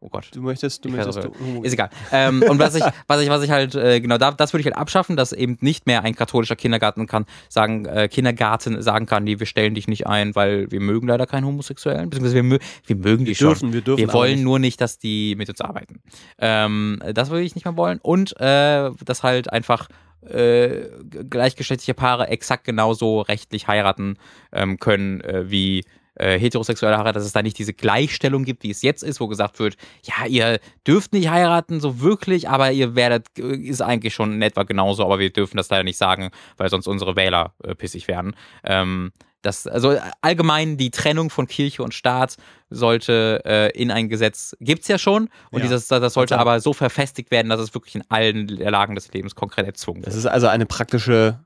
Oh 0.06 0.10
Gott. 0.10 0.30
Du 0.34 0.42
möchtest, 0.42 0.84
du 0.84 0.90
Ich 0.90 0.96
möchtest. 0.96 1.24
du, 1.24 1.62
Ist 1.64 1.72
egal. 1.72 1.90
Ähm, 2.12 2.44
und 2.44 2.60
was 2.60 2.76
ich, 2.76 2.84
was 3.08 3.22
ich, 3.22 3.30
was 3.30 3.42
ich 3.42 3.50
halt, 3.50 3.74
äh, 3.74 4.02
genau, 4.02 4.18
da, 4.18 4.32
das 4.32 4.52
würde 4.52 4.60
ich 4.60 4.66
halt 4.66 4.76
abschaffen, 4.76 5.16
dass 5.16 5.32
eben 5.32 5.58
nicht 5.62 5.88
mehr 5.88 6.04
ein 6.04 6.14
katholischer 6.14 6.58
Kindergarten 6.58 7.08
kann 7.08 7.26
sagen, 7.48 7.86
äh, 7.86 8.10
Kindergarten 8.10 8.82
sagen 8.82 9.06
kann, 9.06 9.24
nee, 9.24 9.40
wir 9.40 9.46
stellen 9.46 9.76
dich 9.76 9.88
nicht 9.88 10.06
ein, 10.06 10.36
weil 10.36 10.70
wir 10.72 10.82
mögen 10.82 11.08
leider 11.08 11.26
keinen 11.26 11.46
Homosexuellen, 11.46 12.10
beziehungsweise 12.10 12.36
wir, 12.36 12.44
mö 12.44 12.58
wir 12.86 12.96
mögen 12.98 13.24
die 13.24 13.30
wir 13.30 13.36
schon. 13.36 13.48
dürfen, 13.48 13.74
wir 13.74 13.82
dürfen. 13.82 14.00
Wir 14.00 14.12
wollen 14.12 14.36
nicht. 14.36 14.44
nur 14.44 14.60
nicht, 14.60 14.82
dass 14.82 15.00
die 15.00 15.36
mit 15.38 15.48
uns 15.48 15.62
arbeiten. 15.62 16.02
Ähm, 16.38 17.02
das 17.14 17.30
würde 17.30 17.44
ich 17.46 17.56
nicht 17.56 17.64
mehr 17.64 17.78
wollen. 17.78 18.00
Und 18.02 18.36
äh, 18.42 18.92
dass 19.06 19.24
halt 19.24 19.54
einfach 19.54 19.88
äh, 20.28 20.90
gleichgeschlechtliche 21.30 21.94
Paare 21.94 22.28
exakt 22.28 22.66
genauso 22.66 23.22
rechtlich 23.22 23.68
heiraten 23.70 24.18
ähm, 24.52 24.80
können 24.80 25.22
äh, 25.22 25.50
wie 25.50 25.86
äh, 26.16 26.38
heterosexuelle 26.38 26.98
Heirat, 26.98 27.16
dass 27.16 27.26
es 27.26 27.32
da 27.34 27.42
nicht 27.42 27.58
diese 27.58 27.74
Gleichstellung 27.74 28.44
gibt, 28.46 28.64
wie 28.64 28.72
es 28.72 28.82
jetzt 28.82 29.04
ist, 29.04 29.20
wo 29.20 29.28
gesagt 29.28 29.60
wird, 29.60 29.76
ja, 30.04 30.26
ihr 30.28 30.60
dürft 30.86 31.14
nicht 31.14 31.30
heiraten, 31.30 31.80
so 31.80 32.02
wirklich, 32.02 32.50
aber 32.50 32.72
ihr 32.72 32.96
werdet, 32.96 33.28
äh, 33.38 33.56
ist 33.56 33.82
eigentlich 33.82 34.14
schon 34.14 34.34
in 34.34 34.42
etwa 34.42 34.64
genauso, 34.64 35.04
aber 35.04 35.20
wir 35.20 35.32
dürfen 35.32 35.58
das 35.58 35.70
leider 35.70 35.84
nicht 35.84 35.98
sagen, 35.98 36.30
weil 36.58 36.70
sonst 36.70 36.88
unsere 36.88 37.16
Wähler 37.16 37.54
äh, 37.64 37.76
pissig 37.76 38.08
werden. 38.08 38.36
Ähm, 38.64 39.12
das, 39.42 39.68
also 39.68 39.98
allgemein 40.22 40.78
die 40.78 40.90
Trennung 40.90 41.30
von 41.30 41.48
Kirche 41.48 41.84
und 41.84 41.94
Staat 41.94 42.38
sollte 42.70 43.42
äh, 43.46 43.78
in 43.78 43.92
ein 43.92 44.08
Gesetz, 44.08 44.56
gibt's 44.62 44.88
ja 44.88 44.98
schon, 44.98 45.24
und 45.52 45.60
Ja. 45.60 45.64
dieses, 45.64 45.90
das 45.90 46.14
sollte 46.14 46.40
aber 46.40 46.62
so 46.62 46.72
verfestigt 46.72 47.30
werden, 47.30 47.50
dass 47.50 47.60
es 47.60 47.74
wirklich 47.74 47.96
in 47.96 48.04
allen 48.10 48.48
Lagen 48.48 48.96
des 48.96 49.12
Lebens 49.12 49.36
konkret 49.36 49.66
erzwungen 49.66 49.98
wird. 49.98 50.08
Das 50.08 50.16
ist 50.16 50.26
also 50.28 50.48
eine 50.48 50.66
praktische, 50.66 51.40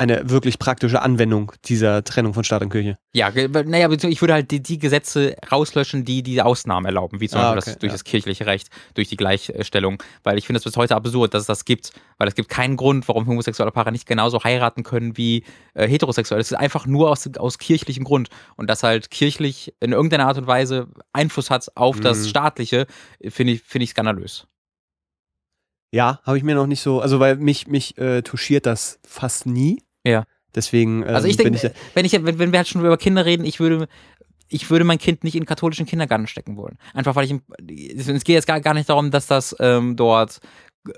eine 0.00 0.30
wirklich 0.30 0.60
praktische 0.60 1.02
Anwendung 1.02 1.52
dieser 1.64 2.04
Trennung 2.04 2.32
von 2.32 2.44
Staat 2.44 2.62
und 2.62 2.70
Kirche. 2.70 2.98
Ja, 3.14 3.30
naja, 3.30 3.88
beziehungsweise 3.88 4.08
ich 4.12 4.20
würde 4.20 4.34
halt 4.34 4.50
die, 4.52 4.62
die 4.62 4.78
Gesetze 4.78 5.34
rauslöschen, 5.50 6.04
die 6.04 6.22
diese 6.22 6.44
Ausnahmen 6.44 6.86
erlauben, 6.86 7.20
wie 7.20 7.28
zum 7.28 7.40
Ah, 7.40 7.54
Beispiel 7.54 7.58
okay, 7.58 7.70
das, 7.72 7.78
durch 7.80 7.90
ja. 7.90 7.94
das 7.94 8.04
kirchliche 8.04 8.46
Recht, 8.46 8.68
durch 8.94 9.08
die 9.08 9.16
Gleichstellung, 9.16 10.00
weil 10.22 10.38
ich 10.38 10.46
finde 10.46 10.58
es 10.58 10.64
bis 10.64 10.76
heute 10.76 10.94
absurd, 10.94 11.34
dass 11.34 11.40
es 11.42 11.46
das 11.48 11.64
gibt, 11.64 11.92
weil 12.16 12.28
es 12.28 12.36
gibt 12.36 12.48
keinen 12.48 12.76
Grund, 12.76 13.08
warum 13.08 13.26
homosexuelle 13.26 13.72
Paare 13.72 13.90
nicht 13.90 14.06
genauso 14.06 14.44
heiraten 14.44 14.84
können 14.84 15.16
wie 15.16 15.42
äh, 15.74 15.88
heterosexuelle. 15.88 16.40
Es 16.40 16.52
ist 16.52 16.56
einfach 16.58 16.86
nur 16.86 17.10
aus, 17.10 17.28
aus 17.36 17.58
kirchlichem 17.58 18.04
Grund 18.04 18.28
und 18.56 18.70
dass 18.70 18.84
halt 18.84 19.10
kirchlich 19.10 19.74
in 19.80 19.90
irgendeiner 19.90 20.26
Art 20.28 20.38
und 20.38 20.46
Weise 20.46 20.86
Einfluss 21.12 21.50
hat 21.50 21.66
auf 21.74 21.96
Mhm. 21.96 22.02
das 22.02 22.28
Staatliche, 22.28 22.86
finde 23.28 23.54
ich, 23.54 23.62
finde 23.62 23.82
ich 23.82 23.90
skandalös. 23.90 24.46
Ja, 25.92 26.20
habe 26.24 26.36
ich 26.36 26.44
mir 26.44 26.54
noch 26.54 26.66
nicht 26.66 26.82
so, 26.82 27.00
also 27.00 27.18
weil 27.18 27.36
mich, 27.36 27.66
mich 27.66 27.96
äh, 27.98 28.22
touchiert 28.22 28.66
das 28.66 29.00
fast 29.04 29.46
nie. 29.46 29.82
Ja. 30.08 30.24
Deswegen 30.54 31.02
ähm, 31.02 31.14
Also 31.14 31.28
ich 31.28 31.36
bin 31.36 31.52
denke, 31.52 31.74
wenn 31.94 32.04
ich, 32.04 32.12
wenn, 32.12 32.38
wenn 32.38 32.52
wir 32.52 32.58
halt 32.58 32.68
schon 32.68 32.80
über 32.80 32.96
Kinder 32.96 33.24
reden, 33.24 33.44
ich 33.44 33.60
würde, 33.60 33.86
ich 34.48 34.70
würde 34.70 34.84
mein 34.84 34.98
Kind 34.98 35.22
nicht 35.24 35.34
in 35.34 35.44
katholischen 35.44 35.86
Kindergarten 35.86 36.26
stecken 36.26 36.56
wollen. 36.56 36.78
Einfach 36.94 37.14
weil 37.16 37.26
ich, 37.26 37.34
es 37.96 38.24
geht 38.24 38.34
jetzt 38.34 38.46
gar, 38.46 38.60
gar 38.60 38.74
nicht 38.74 38.88
darum, 38.88 39.10
dass 39.10 39.26
das 39.26 39.54
ähm, 39.60 39.96
dort 39.96 40.40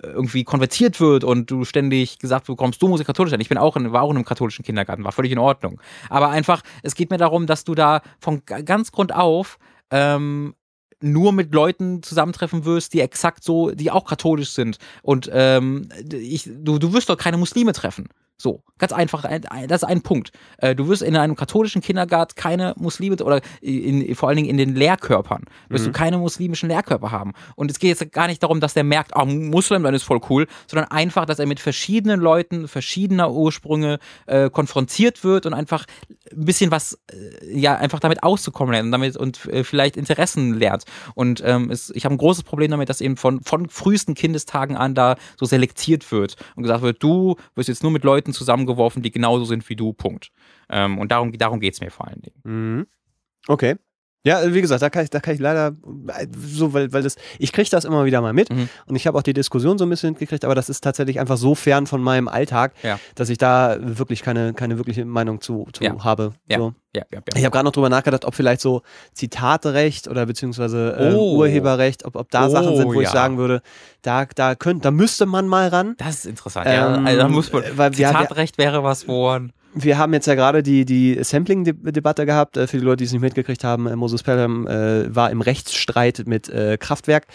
irgendwie 0.05 0.45
konvertiert 0.45 1.01
wird 1.01 1.25
und 1.25 1.51
du 1.51 1.65
ständig 1.65 2.21
gesagt 2.21 2.47
bekommst, 2.47 2.81
du 2.81 2.87
musst 2.87 3.05
katholisch 3.05 3.33
sein. 3.33 3.41
Ich 3.41 3.49
bin 3.49 3.59
auch 3.59 3.77
in, 3.77 3.91
war 3.93 4.03
auch 4.03 4.11
in 4.11 4.17
einem 4.17 4.25
katholischen 4.25 4.65
Kindergarten, 4.65 5.03
war 5.03 5.11
völlig 5.11 5.33
in 5.33 5.39
Ordnung. 5.39 5.81
Aber 6.09 6.29
einfach, 6.29 6.63
es 6.85 6.95
geht 6.95 7.11
mir 7.11 7.17
darum, 7.17 7.47
dass 7.47 7.65
du 7.65 7.75
da 7.75 8.03
von 8.21 8.43
ga- 8.47 8.61
ganz 8.61 8.93
Grund 8.93 9.13
auf 9.13 9.59
ähm, 9.91 10.55
nur 11.01 11.33
mit 11.33 11.53
Leuten 11.53 12.05
zusammentreffen 12.05 12.65
wirst, 12.67 12.93
die 12.93 13.01
exakt 13.01 13.43
so, 13.43 13.71
die 13.73 13.91
auch 13.91 14.05
katholisch 14.05 14.51
sind. 14.51 14.79
Und 15.03 15.29
ähm, 15.33 15.89
ich, 16.13 16.49
du, 16.49 16.79
du 16.79 16.93
wirst 16.93 17.09
doch 17.09 17.17
keine 17.17 17.39
Muslime 17.39 17.73
treffen. 17.73 18.09
So, 18.41 18.63
ganz 18.79 18.93
einfach, 18.93 19.27
ein- 19.27 19.45
ein- 19.49 19.69
das 19.69 19.83
ist 19.83 19.89
ein 19.89 20.01
Punkt. 20.01 20.33
Äh, 20.57 20.75
Du 20.75 20.89
wirst 20.89 21.03
in 21.03 21.15
einem 21.15 21.37
katholischen 21.37 21.83
Kindergarten 21.83 22.37
keine 22.37 22.73
Muslime 22.79 23.17
oder 23.17 23.43
in, 23.61 24.15
vor 24.15 24.31
allen 24.31 24.37
Dingen 24.37 24.49
in 24.49 24.57
den 24.57 24.75
Lehrkörpern 24.75 25.45
wirst 25.69 25.85
du 25.87 25.93
keine 25.93 26.17
muslimischen 26.17 26.71
Lehrkörper 26.71 27.11
haben. 27.11 27.33
Und 27.55 27.71
es 27.71 27.79
geht 27.79 27.91
jetzt 28.01 28.13
gar 28.13 28.29
nicht 28.29 28.43
darum, 28.43 28.61
dass 28.61 28.73
der 28.73 28.85
merkt, 28.85 29.15
ah, 29.15 29.27
Muslim, 29.27 29.83
dann 29.83 29.93
ist 29.95 30.05
voll 30.05 30.21
cool, 30.31 30.47
sondern 30.69 30.91
einfach, 30.91 31.27
dass 31.27 31.39
er 31.39 31.45
mit 31.45 31.61
verschiedenen 31.61 32.19
Leuten 32.19 32.67
verschiedener 32.67 33.31
Ursprünge 33.31 33.99
äh, 34.27 34.49
konfrontiert 34.49 35.23
wird 35.23 35.45
und 35.45 35.53
einfach 35.53 35.85
ein 36.33 36.45
bisschen 36.45 36.71
was, 36.71 36.99
äh, 37.13 37.59
ja, 37.59 37.77
einfach 37.77 38.01
damit 38.01 38.23
auszukommen 38.23 38.73
lernt 38.73 38.87
und 38.87 38.93
damit 38.93 39.17
und 39.17 39.47
äh, 39.47 39.65
vielleicht 39.65 39.97
Interessen 39.97 40.55
lernt. 40.55 40.85
Und 41.15 41.43
ähm, 41.45 41.71
es, 41.71 41.91
ich 41.91 42.05
habe 42.05 42.15
ein 42.15 42.19
großes 42.19 42.45
Problem 42.45 42.71
damit, 42.71 42.89
dass 42.89 43.01
eben 43.01 43.17
von, 43.17 43.41
von 43.41 43.69
frühesten 43.69 44.15
Kindestagen 44.15 44.77
an 44.77 44.95
da 44.95 45.17
so 45.39 45.47
selektiert 45.47 46.11
wird 46.13 46.37
und 46.57 46.63
gesagt 46.63 46.83
wird, 46.83 47.03
du 47.03 47.37
wirst 47.55 47.69
jetzt 47.69 47.83
nur 47.83 47.93
mit 47.93 48.05
Leuten 48.05 48.33
zusammengeworfen, 48.33 49.03
die 49.03 49.11
genauso 49.11 49.45
sind 49.45 49.69
wie 49.69 49.77
du, 49.77 49.93
Punkt. 49.93 50.31
Ähm, 50.69 50.99
und 50.99 51.11
darum, 51.11 51.33
darum 51.33 51.61
geht's 51.61 51.81
mir 51.81 51.91
vor 51.91 52.09
allen 52.09 52.23
Dingen. 52.23 52.41
Mhm. 52.45 52.87
Okay. 53.49 53.77
Ja, 54.23 54.53
wie 54.53 54.61
gesagt, 54.61 54.83
da 54.83 54.91
kann 54.91 55.05
ich, 55.05 55.09
da 55.11 55.19
kann 55.21 55.33
ich 55.35 55.41
leider 55.41 55.69
äh, 56.09 56.27
so, 56.47 56.75
weil, 56.75 56.93
weil 56.93 57.03
das, 57.03 57.17
ich 57.39 57.53
kriege 57.53 57.71
das 57.71 57.87
immer 57.87 58.05
wieder 58.05 58.21
mal 58.21 58.35
mit 58.35 58.51
Mhm. 58.51 58.69
und 58.87 58.95
ich 58.97 59.07
habe 59.07 59.17
auch 59.17 59.23
die 59.23 59.33
Diskussion 59.33 59.79
so 59.79 59.87
ein 59.87 59.89
bisschen 59.91 60.11
mitgekriegt, 60.11 60.45
aber 60.45 60.55
das 60.55 60.69
ist 60.69 60.83
tatsächlich 60.85 61.19
einfach 61.21 61.39
so 61.39 61.55
fern 61.55 61.87
von 61.87 62.03
meinem 62.03 62.29
Alltag, 62.29 62.75
Ja. 62.83 62.99
dass 63.15 63.31
ich 63.31 63.39
da 63.39 63.79
wirklich 63.81 64.21
keine, 64.23 64.53
keine 64.53 64.77
wirkliche 64.77 65.07
Meinung 65.07 65.41
zu, 65.41 65.67
zu 65.73 65.83
Ja. 65.85 65.95
habe. 66.05 66.33
Ja. 66.49 66.59
So. 66.59 66.75
Ja, 66.95 67.05
ja, 67.13 67.21
Ich 67.29 67.37
ja. 67.39 67.45
habe 67.45 67.53
gerade 67.53 67.65
noch 67.65 67.73
drüber 67.73 67.89
nachgedacht, 67.89 68.25
ob 68.27 68.35
vielleicht 68.35 68.61
so 68.61 68.83
Zitaterecht 69.15 70.09
oder 70.09 70.27
beziehungsweise 70.27 70.97
äh, 70.99 71.15
Oh. 71.15 71.37
Urheberrecht, 71.39 72.05
ob, 72.05 72.17
ob 72.17 72.31
da 72.31 72.47
Oh, 72.47 72.51
Sachen 72.51 72.77
sind, 72.77 72.87
wo 72.89 73.01
ich 73.01 73.07
ja. 73.07 73.13
sagen 73.13 73.39
würde, 73.39 73.63
da, 74.03 74.25
da 74.27 74.55
könnte, 74.55 74.83
da 74.83 74.91
müsste 74.91 75.25
man 75.25 75.47
mal 75.47 75.69
ran. 75.69 75.95
Das 75.99 76.17
ist 76.17 76.27
interessant. 76.27 76.67
ja, 76.67 76.97
Ähm, 76.97 77.07
also 77.07 77.19
da 77.21 77.29
muss 77.29 77.53
man, 77.53 77.63
weil 77.77 77.93
Zitatrecht 77.93 78.59
wäre 78.59 78.83
was, 78.83 79.07
woran. 79.09 79.53
Wir 79.75 79.99
haben 79.99 80.13
jetzt 80.13 80.27
ja 80.27 80.35
gerade 80.35 80.63
die, 80.63 80.85
die 80.85 81.23
Sampling-Debatte 81.23 82.27
gehabt. 82.27 82.57
Äh, 82.57 82.67
für 82.67 82.79
die 82.79 82.85
Leute, 82.85 82.99
die 82.99 83.05
es 83.05 83.13
nicht 83.13 83.21
mitgekriegt 83.23 83.63
haben, 83.65 83.87
äh, 83.87 83.97
Moses 83.97 84.23
Pelham 84.23 84.67
äh, 84.67 85.15
war 85.15 85.31
im 85.31 85.41
Rechtsstreit 85.41 86.23
mit 86.27 86.49
äh, 86.49 86.77
Kraftwerk. 86.79 87.27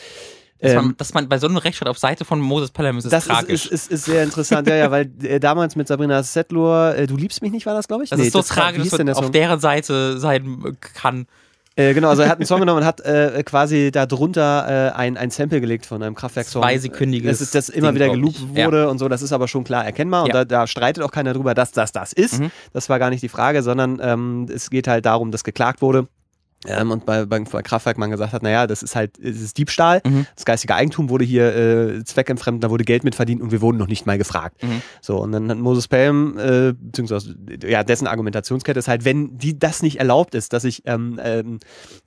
Dass, 0.60 0.72
Ähm, 0.72 0.76
man, 0.78 0.98
dass 0.98 1.14
man 1.14 1.28
bei 1.30 1.38
so 1.38 1.48
einem 1.48 1.58
Rechtsstaat 1.58 1.90
auf 1.90 1.98
Seite 1.98 2.24
von 2.26 2.40
Moses 2.40 2.72
Pelham 2.72 2.98
ist, 2.98 3.06
ist 3.06 3.12
das 3.12 3.26
tragisch. 3.26 3.66
ist, 3.66 3.72
ist, 3.72 3.92
ist 3.92 4.06
sehr 4.06 4.24
interessant, 4.24 4.68
ja, 4.70 4.76
ja, 4.76 4.90
weil 4.92 5.12
äh, 5.24 5.40
damals 5.40 5.76
mit 5.76 5.88
Sabrina 5.88 6.24
Settler, 6.24 6.98
äh, 6.98 7.08
du 7.08 7.18
liebst 7.18 7.42
mich 7.42 7.52
nicht, 7.52 7.66
war 7.66 7.74
das, 7.74 7.88
glaube 7.88 8.04
ich? 8.06 8.10
das 8.10 8.20
ist 8.20 8.32
so 8.32 8.40
war- 8.40 8.46
tragisch, 8.46 8.90
dass 8.90 8.98
man 9.00 9.10
auf 9.10 9.32
deren 9.32 9.60
Seite 9.60 10.18
sein 10.18 10.78
kann. 10.94 11.28
Äh, 11.78 11.94
genau, 11.94 12.08
also 12.10 12.22
er 12.22 12.30
hat 12.30 12.40
einen 12.40 12.46
Song 12.46 12.62
genommen 12.62 12.80
und 12.82 12.86
hat 12.86 13.02
äh, 13.02 13.44
quasi 13.44 13.92
da 13.92 14.06
drunter 14.06 14.94
äh, 14.94 14.98
ein, 14.98 15.18
ein 15.18 15.30
Sample 15.30 15.60
gelegt 15.60 15.86
von 15.86 16.02
einem 16.02 16.16
Kraftwerk-Song. 16.16 16.62
Zweisekündiges 16.62 17.30
Das 17.40 17.42
ist 17.42 17.54
das 17.54 17.68
immer 17.68 17.88
Ding, 17.88 17.96
wieder 17.96 18.10
geloopt 18.10 18.38
ich. 18.52 18.58
Ja. 18.58 18.68
wurde 18.68 18.90
und 18.90 18.98
so, 18.98 19.10
das 19.10 19.22
ist 19.22 19.34
aber 19.34 19.50
schon 19.50 19.66
klar 19.66 19.84
erkennbar 19.86 20.24
und 20.24 20.30
Ja. 20.30 20.34
da, 20.34 20.46
da 20.46 20.68
streitet 20.68 21.04
auch 21.04 21.12
keiner 21.12 21.34
drüber, 21.34 21.54
dass 21.54 21.74
das 21.74 21.92
das 21.92 22.14
ist. 22.14 22.40
Mhm. 22.40 22.52
Das 22.72 22.88
war 22.88 22.98
gar 22.98 23.10
nicht 23.10 23.24
die 23.24 23.30
Frage, 23.30 23.62
sondern 23.62 24.00
ähm, 24.02 24.48
es 24.54 24.70
geht 24.70 24.88
halt 24.88 25.06
darum, 25.06 25.32
dass 25.32 25.44
geklagt 25.44 25.82
wurde. 25.82 26.08
Ähm, 26.68 26.92
und 26.92 27.06
bei, 27.06 27.26
bei, 27.26 27.40
bei 27.40 27.62
Kraftwerk 27.62 27.98
man 27.98 28.12
gesagt 28.12 28.34
hat, 28.34 28.44
naja, 28.44 28.68
das 28.68 28.84
ist 28.84 28.96
halt, 28.96 29.18
es 29.20 29.42
ist 29.42 29.58
Diebstahl, 29.58 30.02
Mhm. 30.06 30.26
das 30.36 30.46
geistige 30.46 30.76
Eigentum 30.76 31.10
wurde 31.10 31.26
hier 31.26 31.56
äh, 31.56 32.04
zweckentfremdet, 32.04 32.64
da 32.64 32.70
wurde 32.70 32.84
Geld 32.84 33.04
mit 33.04 33.16
verdient 33.16 33.42
und 33.42 33.52
wir 33.52 33.62
wurden 33.62 33.78
noch 33.78 33.88
nicht 33.88 34.06
mal 34.06 34.18
gefragt. 34.18 34.62
Mhm. 34.64 34.82
So, 35.02 35.18
und 35.18 35.32
dann 35.32 35.50
hat 35.50 35.58
Moses 35.58 35.88
Pelham, 35.88 36.38
äh, 36.38 36.74
beziehungsweise 36.74 37.36
ja, 37.66 37.84
dessen 37.84 38.08
Argumentationskette 38.08 38.80
ist 38.80 38.88
halt, 38.88 39.06
wenn 39.06 39.38
die 39.38 39.58
das 39.58 39.82
nicht 39.82 40.00
erlaubt 40.00 40.36
ist, 40.36 40.54
dass 40.54 40.64
ich 40.64 40.84
ähm, 40.86 41.20
ähm, 41.24 41.60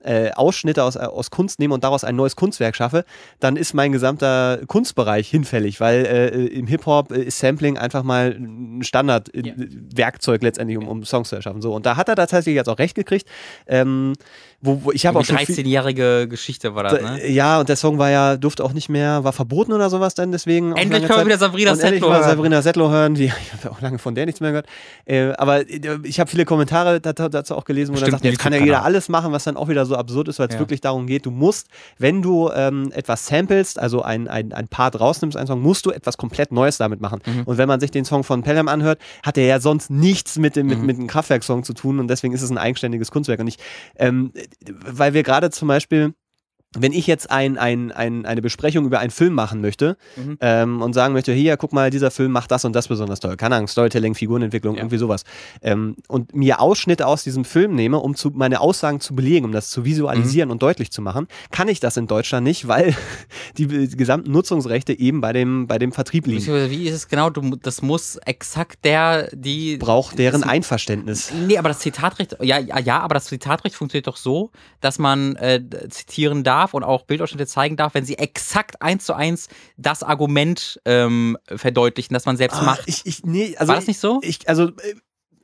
äh, 0.03 0.31
Ausschnitte 0.31 0.83
aus, 0.83 0.97
aus 0.97 1.31
Kunst 1.31 1.59
nehme 1.59 1.73
und 1.73 1.83
daraus 1.83 2.03
ein 2.03 2.15
neues 2.15 2.35
Kunstwerk 2.35 2.75
schaffe, 2.75 3.05
dann 3.39 3.55
ist 3.55 3.73
mein 3.73 3.91
gesamter 3.91 4.59
Kunstbereich 4.67 5.29
hinfällig, 5.29 5.79
weil 5.79 6.05
äh, 6.05 6.45
im 6.47 6.67
Hip-Hop 6.67 7.11
äh, 7.11 7.23
ist 7.23 7.39
Sampling 7.39 7.77
einfach 7.77 8.03
mal 8.03 8.35
ein 8.37 8.83
Standard-Werkzeug 8.83 10.43
letztendlich, 10.43 10.77
um, 10.77 10.87
um 10.87 11.03
Songs 11.03 11.29
zu 11.29 11.35
erschaffen. 11.35 11.61
So, 11.61 11.73
und 11.73 11.85
da 11.85 11.95
hat 11.97 12.09
er 12.09 12.15
tatsächlich 12.15 12.55
jetzt 12.55 12.69
auch 12.69 12.79
recht 12.79 12.95
gekriegt. 12.95 13.27
Ähm, 13.67 14.13
wo, 14.61 14.81
wo 14.83 14.91
ich 14.91 15.05
habe 15.05 15.19
auch 15.19 15.25
schon 15.25 15.37
viel, 15.37 15.55
13-jährige 15.55 16.27
Geschichte 16.27 16.75
war 16.75 16.83
das, 16.83 17.01
ne? 17.01 17.27
ja, 17.29 17.59
und 17.59 17.69
der 17.69 17.75
Song 17.77 17.97
war 17.97 18.09
ja, 18.09 18.35
durfte 18.37 18.63
auch 18.63 18.73
nicht 18.73 18.89
mehr, 18.89 19.23
war 19.23 19.31
verboten 19.33 19.71
oder 19.71 19.89
sowas 19.89 20.15
dann 20.15 20.31
deswegen. 20.31 20.75
Endlich 20.75 21.05
können 21.05 21.19
wir 21.19 21.25
wieder 21.27 21.37
Sabrina 21.37 21.75
Settler 21.75 22.09
hören. 22.09 22.23
Sabrina 22.23 22.61
Settler 22.61 22.89
hören. 22.89 23.15
Die, 23.15 23.25
ich 23.43 23.53
habe 23.63 23.71
auch 23.73 23.81
lange 23.81 23.99
von 23.99 24.15
der 24.15 24.25
nichts 24.25 24.41
mehr 24.41 24.51
gehört. 24.51 24.67
Äh, 25.05 25.31
aber 25.37 25.61
äh, 25.69 25.99
ich 26.03 26.19
habe 26.19 26.29
viele 26.29 26.45
Kommentare 26.45 26.99
da- 26.99 27.13
da- 27.13 27.29
dazu 27.29 27.55
auch 27.55 27.63
gelesen, 27.65 27.91
wo 27.91 27.93
Bestimmt 27.93 28.11
sagt, 28.11 28.25
jetzt 28.25 28.39
kann 28.39 28.51
ja 28.53 28.59
jeder 28.59 28.83
alles 28.83 29.07
machen, 29.09 29.31
was 29.31 29.43
dann 29.45 29.55
auch 29.55 29.69
wieder 29.69 29.85
so 29.85 29.95
absurd 29.95 30.27
ist, 30.27 30.39
weil 30.39 30.47
es 30.49 30.55
Ja. 30.55 30.59
wirklich 30.59 30.81
darum 30.81 31.07
geht, 31.07 31.25
du 31.25 31.31
musst, 31.31 31.67
wenn 31.97 32.21
du 32.21 32.49
ähm, 32.53 32.91
etwas 32.93 33.27
samplest, 33.27 33.79
also 33.79 34.01
ein, 34.01 34.27
ein, 34.27 34.51
ein 34.53 34.67
Part 34.67 34.99
rausnimmst, 34.99 35.37
einen 35.37 35.47
Song, 35.47 35.61
musst 35.61 35.85
du 35.85 35.91
etwas 35.91 36.17
komplett 36.17 36.51
Neues 36.51 36.77
damit 36.77 36.99
machen. 37.01 37.21
Mhm. 37.25 37.43
Und 37.45 37.57
wenn 37.57 37.67
man 37.67 37.79
sich 37.79 37.91
den 37.91 38.03
Song 38.05 38.23
von 38.23 38.43
Pelham 38.43 38.67
anhört, 38.67 38.99
hat 39.23 39.37
er 39.37 39.45
ja 39.45 39.59
sonst 39.59 39.89
nichts 39.89 40.37
mit 40.37 40.55
dem, 40.55 40.67
mit, 40.67 40.79
Mhm. 40.79 40.85
mit 40.85 40.97
einem 40.97 41.07
Kraftwerk-Song 41.07 41.63
zu 41.63 41.73
tun 41.73 41.99
und 41.99 42.07
deswegen 42.09 42.33
ist 42.33 42.41
es 42.41 42.49
ein 42.49 42.57
eigenständiges 42.57 43.09
Kunstwerk. 43.11 43.39
Und 43.39 43.47
ich, 43.47 43.57
ähm, 43.97 44.31
weil 44.67 45.13
wir 45.13 45.23
gerade 45.23 45.49
zum 45.49 45.67
Beispiel 45.67 46.13
wenn 46.77 46.93
ich 46.93 47.07
jetzt 47.07 47.31
ein, 47.31 47.57
ein, 47.57 47.91
ein, 47.91 48.27
eine 48.27 48.41
Besprechung 48.43 48.85
über 48.85 48.99
einen 48.99 49.09
Film 49.09 49.33
machen 49.33 49.59
möchte 49.59 49.97
Mhm. 50.15 50.37
ähm, 50.39 50.81
und 50.83 50.93
sagen 50.93 51.13
möchte, 51.13 51.33
hier, 51.33 51.57
guck 51.57 51.73
mal, 51.73 51.89
dieser 51.89 52.11
Film 52.11 52.31
macht 52.31 52.51
das 52.51 52.63
und 52.63 52.73
das 52.75 52.87
besonders 52.87 53.19
toll. 53.19 53.37
Keine 53.37 53.55
Ahnung, 53.55 53.67
Storytelling, 53.67 54.13
Figurenentwicklung, 54.13 54.75
Ja. 54.75 54.81
irgendwie 54.81 54.97
sowas. 54.99 55.23
Ähm, 55.63 55.95
und 56.07 56.35
mir 56.35 56.59
Ausschnitte 56.61 57.07
aus 57.07 57.23
diesem 57.23 57.43
Film 57.43 57.73
nehme, 57.73 57.97
um 57.97 58.13
zu, 58.15 58.29
meine 58.35 58.59
Aussagen 58.61 58.99
zu 58.99 59.15
belegen, 59.15 59.45
um 59.45 59.51
das 59.51 59.69
zu 59.71 59.83
visualisieren 59.83 60.51
und 60.51 60.61
deutlich 60.61 60.91
zu 60.91 61.01
machen, 61.01 61.27
kann 61.49 61.67
ich 61.69 61.79
das 61.79 61.97
in 61.97 62.05
Deutschland 62.05 62.43
nicht, 62.43 62.67
weil 62.67 62.95
die, 63.57 63.65
die 63.67 63.97
gesamten 63.97 64.31
Nutzungsrechte 64.31 64.93
eben 64.97 65.21
bei 65.21 65.33
dem, 65.33 65.65
bei 65.65 65.79
dem 65.79 65.91
Vertrieb 65.91 66.27
liegen. 66.27 66.45
Wie 66.69 66.87
ist 66.87 66.93
es 66.93 67.07
genau? 67.07 67.31
Du, 67.31 67.55
das 67.55 67.81
muss 67.81 68.17
exakt 68.25 68.85
der, 68.85 69.29
die. 69.33 69.77
Braucht 69.77 70.19
deren 70.19 70.41
das- 70.41 70.49
Einverständnis. 70.49 71.31
Nee, 71.47 71.57
aber 71.57 71.69
das 71.69 71.79
Zitatrecht, 71.79 72.37
ja, 72.41 72.59
ja, 72.59 72.77
ja, 72.79 72.99
aber 72.99 73.15
das 73.15 73.25
Zitatrecht 73.25 73.75
funktioniert 73.75 74.05
doch 74.07 74.17
so, 74.17 74.51
dass 74.81 74.99
man 74.99 75.35
äh, 75.37 75.61
zitieren 75.89 76.43
darf, 76.43 76.58
darf 76.59 76.73
und 76.73 76.83
auch 76.83 77.03
Bildausschnitte 77.03 77.47
zeigen 77.47 77.75
darf, 77.77 77.93
wenn 77.93 78.05
sie 78.05 78.17
exakt 78.17 78.81
eins 78.81 79.05
zu 79.05 79.13
eins 79.13 79.47
das 79.77 80.03
Argument 80.03 80.79
ähm, 80.85 81.37
verdeutlichen, 81.47 82.13
das 82.13 82.25
man 82.25 82.37
selbst 82.37 82.59
Ah, 82.59 82.63
macht. 82.63 82.81
Ich, 82.85 83.05
ich, 83.05 83.23
nee, 83.25 83.55
also 83.57 83.69
War 83.69 83.75
das 83.77 83.87
nicht 83.87 83.99
so? 83.99 84.19
Ich, 84.23 84.47
also 84.49 84.67
äh, 84.67 84.71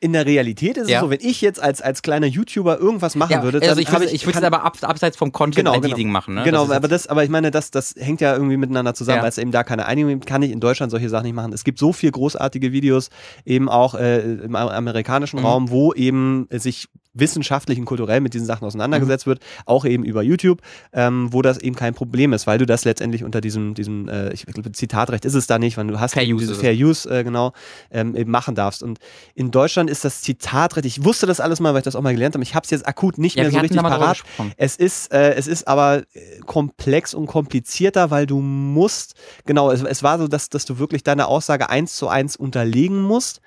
in 0.01 0.11
der 0.11 0.25
Realität 0.25 0.75
ist 0.77 0.89
Ja. 0.89 0.97
es 0.97 1.03
so, 1.03 1.09
wenn 1.09 1.21
ich 1.21 1.39
jetzt 1.41 1.59
als, 1.59 1.81
als 1.81 2.01
kleiner 2.01 2.27
YouTuber 2.27 2.77
irgendwas 2.79 3.15
machen 3.15 3.31
ja, 3.31 3.43
würde, 3.43 3.59
also 3.59 3.69
dann 3.69 3.79
ich 3.79 3.87
habe 3.87 4.01
würde 4.03 4.13
ich, 4.13 4.25
würde 4.25 4.37
es 4.39 4.43
aber 4.43 4.63
ab, 4.63 4.77
abseits 4.81 5.15
vom 5.15 5.31
Content 5.31 5.65
Genau, 5.65 5.73
Editing 5.77 6.07
genau. 6.07 6.11
machen. 6.11 6.35
Ne? 6.35 6.43
Genau, 6.43 6.65
Das 6.67 6.75
aber 6.75 6.87
das, 6.89 7.07
aber 7.07 7.23
ich 7.23 7.29
meine, 7.29 7.49
das, 7.49 7.71
das 7.71 7.95
hängt 7.97 8.19
ja 8.19 8.33
irgendwie 8.33 8.57
miteinander 8.57 8.93
zusammen, 8.93 9.17
Ja. 9.17 9.23
weil 9.23 9.29
es 9.29 9.37
eben 9.37 9.51
da 9.51 9.63
keine 9.63 9.85
Einigung 9.85 10.11
gibt, 10.11 10.25
kann 10.25 10.41
ich 10.43 10.51
in 10.51 10.59
Deutschland 10.59 10.91
solche 10.91 11.07
Sachen 11.09 11.23
nicht 11.23 11.33
machen. 11.33 11.53
Es 11.53 11.63
gibt 11.63 11.79
so 11.79 11.93
viel 11.93 12.11
großartige 12.11 12.73
Videos, 12.73 13.09
eben 13.45 13.69
auch 13.69 13.95
äh, 13.95 14.19
im 14.33 14.55
amerikanischen 14.55 15.39
Mhm. 15.39 15.45
Raum, 15.45 15.69
wo 15.69 15.93
eben 15.93 16.47
sich 16.51 16.89
wissenschaftlich 17.15 17.79
und 17.79 17.85
kulturell 17.85 18.21
mit 18.21 18.33
diesen 18.33 18.45
Sachen 18.45 18.65
auseinandergesetzt 18.65 19.25
wird, 19.25 19.39
auch 19.65 19.85
eben 19.85 20.03
über 20.03 20.21
YouTube, 20.21 20.61
ähm, 20.93 21.31
wo 21.31 21.41
das 21.41 21.57
eben 21.57 21.75
kein 21.75 21.93
Problem 21.93 22.33
ist, 22.33 22.45
weil 22.45 22.57
du 22.57 22.65
das 22.65 22.85
letztendlich 22.85 23.23
unter 23.23 23.41
diesem, 23.41 23.73
diesem 23.73 24.07
äh, 24.07 24.31
ich 24.33 24.45
glaube, 24.45 24.71
Zitatrecht 24.71 25.25
ist 25.25 25.33
es 25.33 25.47
da 25.47 25.57
nicht, 25.57 25.77
weil 25.77 25.87
du 25.87 25.99
hast 25.99 26.13
Fair 26.13 26.23
eben 26.23 26.33
Use 26.33 26.45
dieses 26.45 26.57
ist 26.57 26.61
Fair 26.61 26.73
Use, 26.73 27.09
äh, 27.09 27.23
genau, 27.23 27.53
ähm, 27.91 28.15
eben 28.15 28.31
machen 28.31 28.55
darfst. 28.55 28.83
Und 28.83 28.99
in 29.33 29.51
Deutschland 29.51 29.89
ist 29.89 30.05
das 30.05 30.21
Zitatrecht, 30.21 30.85
ich 30.85 31.03
wusste 31.03 31.25
das 31.25 31.39
alles 31.39 31.59
mal, 31.59 31.73
weil 31.73 31.79
ich 31.79 31.85
das 31.85 31.95
auch 31.95 32.01
mal 32.01 32.13
gelernt 32.13 32.35
habe, 32.35 32.43
ich 32.43 32.53
habe 32.53 32.65
es 32.65 32.69
jetzt 32.69 32.87
akut 32.87 33.17
nicht 33.17 33.35
ja, 33.37 33.43
mehr 33.43 33.51
so 33.51 33.59
richtig 33.59 33.81
parat. 33.81 34.21
Es 34.57 34.75
ist, 34.75 35.11
äh, 35.11 35.33
es 35.33 35.47
ist 35.47 35.67
aber 35.67 36.03
äh, 36.13 36.39
komplex 36.45 37.13
und 37.13 37.27
komplizierter, 37.27 38.11
weil 38.11 38.25
du 38.25 38.39
musst, 38.39 39.15
genau, 39.45 39.71
es, 39.71 39.81
es 39.81 40.03
war 40.03 40.19
so, 40.19 40.27
dass, 40.27 40.49
dass 40.49 40.65
du 40.65 40.79
wirklich 40.79 41.03
deine 41.03 41.27
Aussage 41.27 41.69
eins 41.69 41.95
zu 41.95 42.07
eins 42.07 42.35
unterlegen 42.35 43.01
musst. 43.01 43.41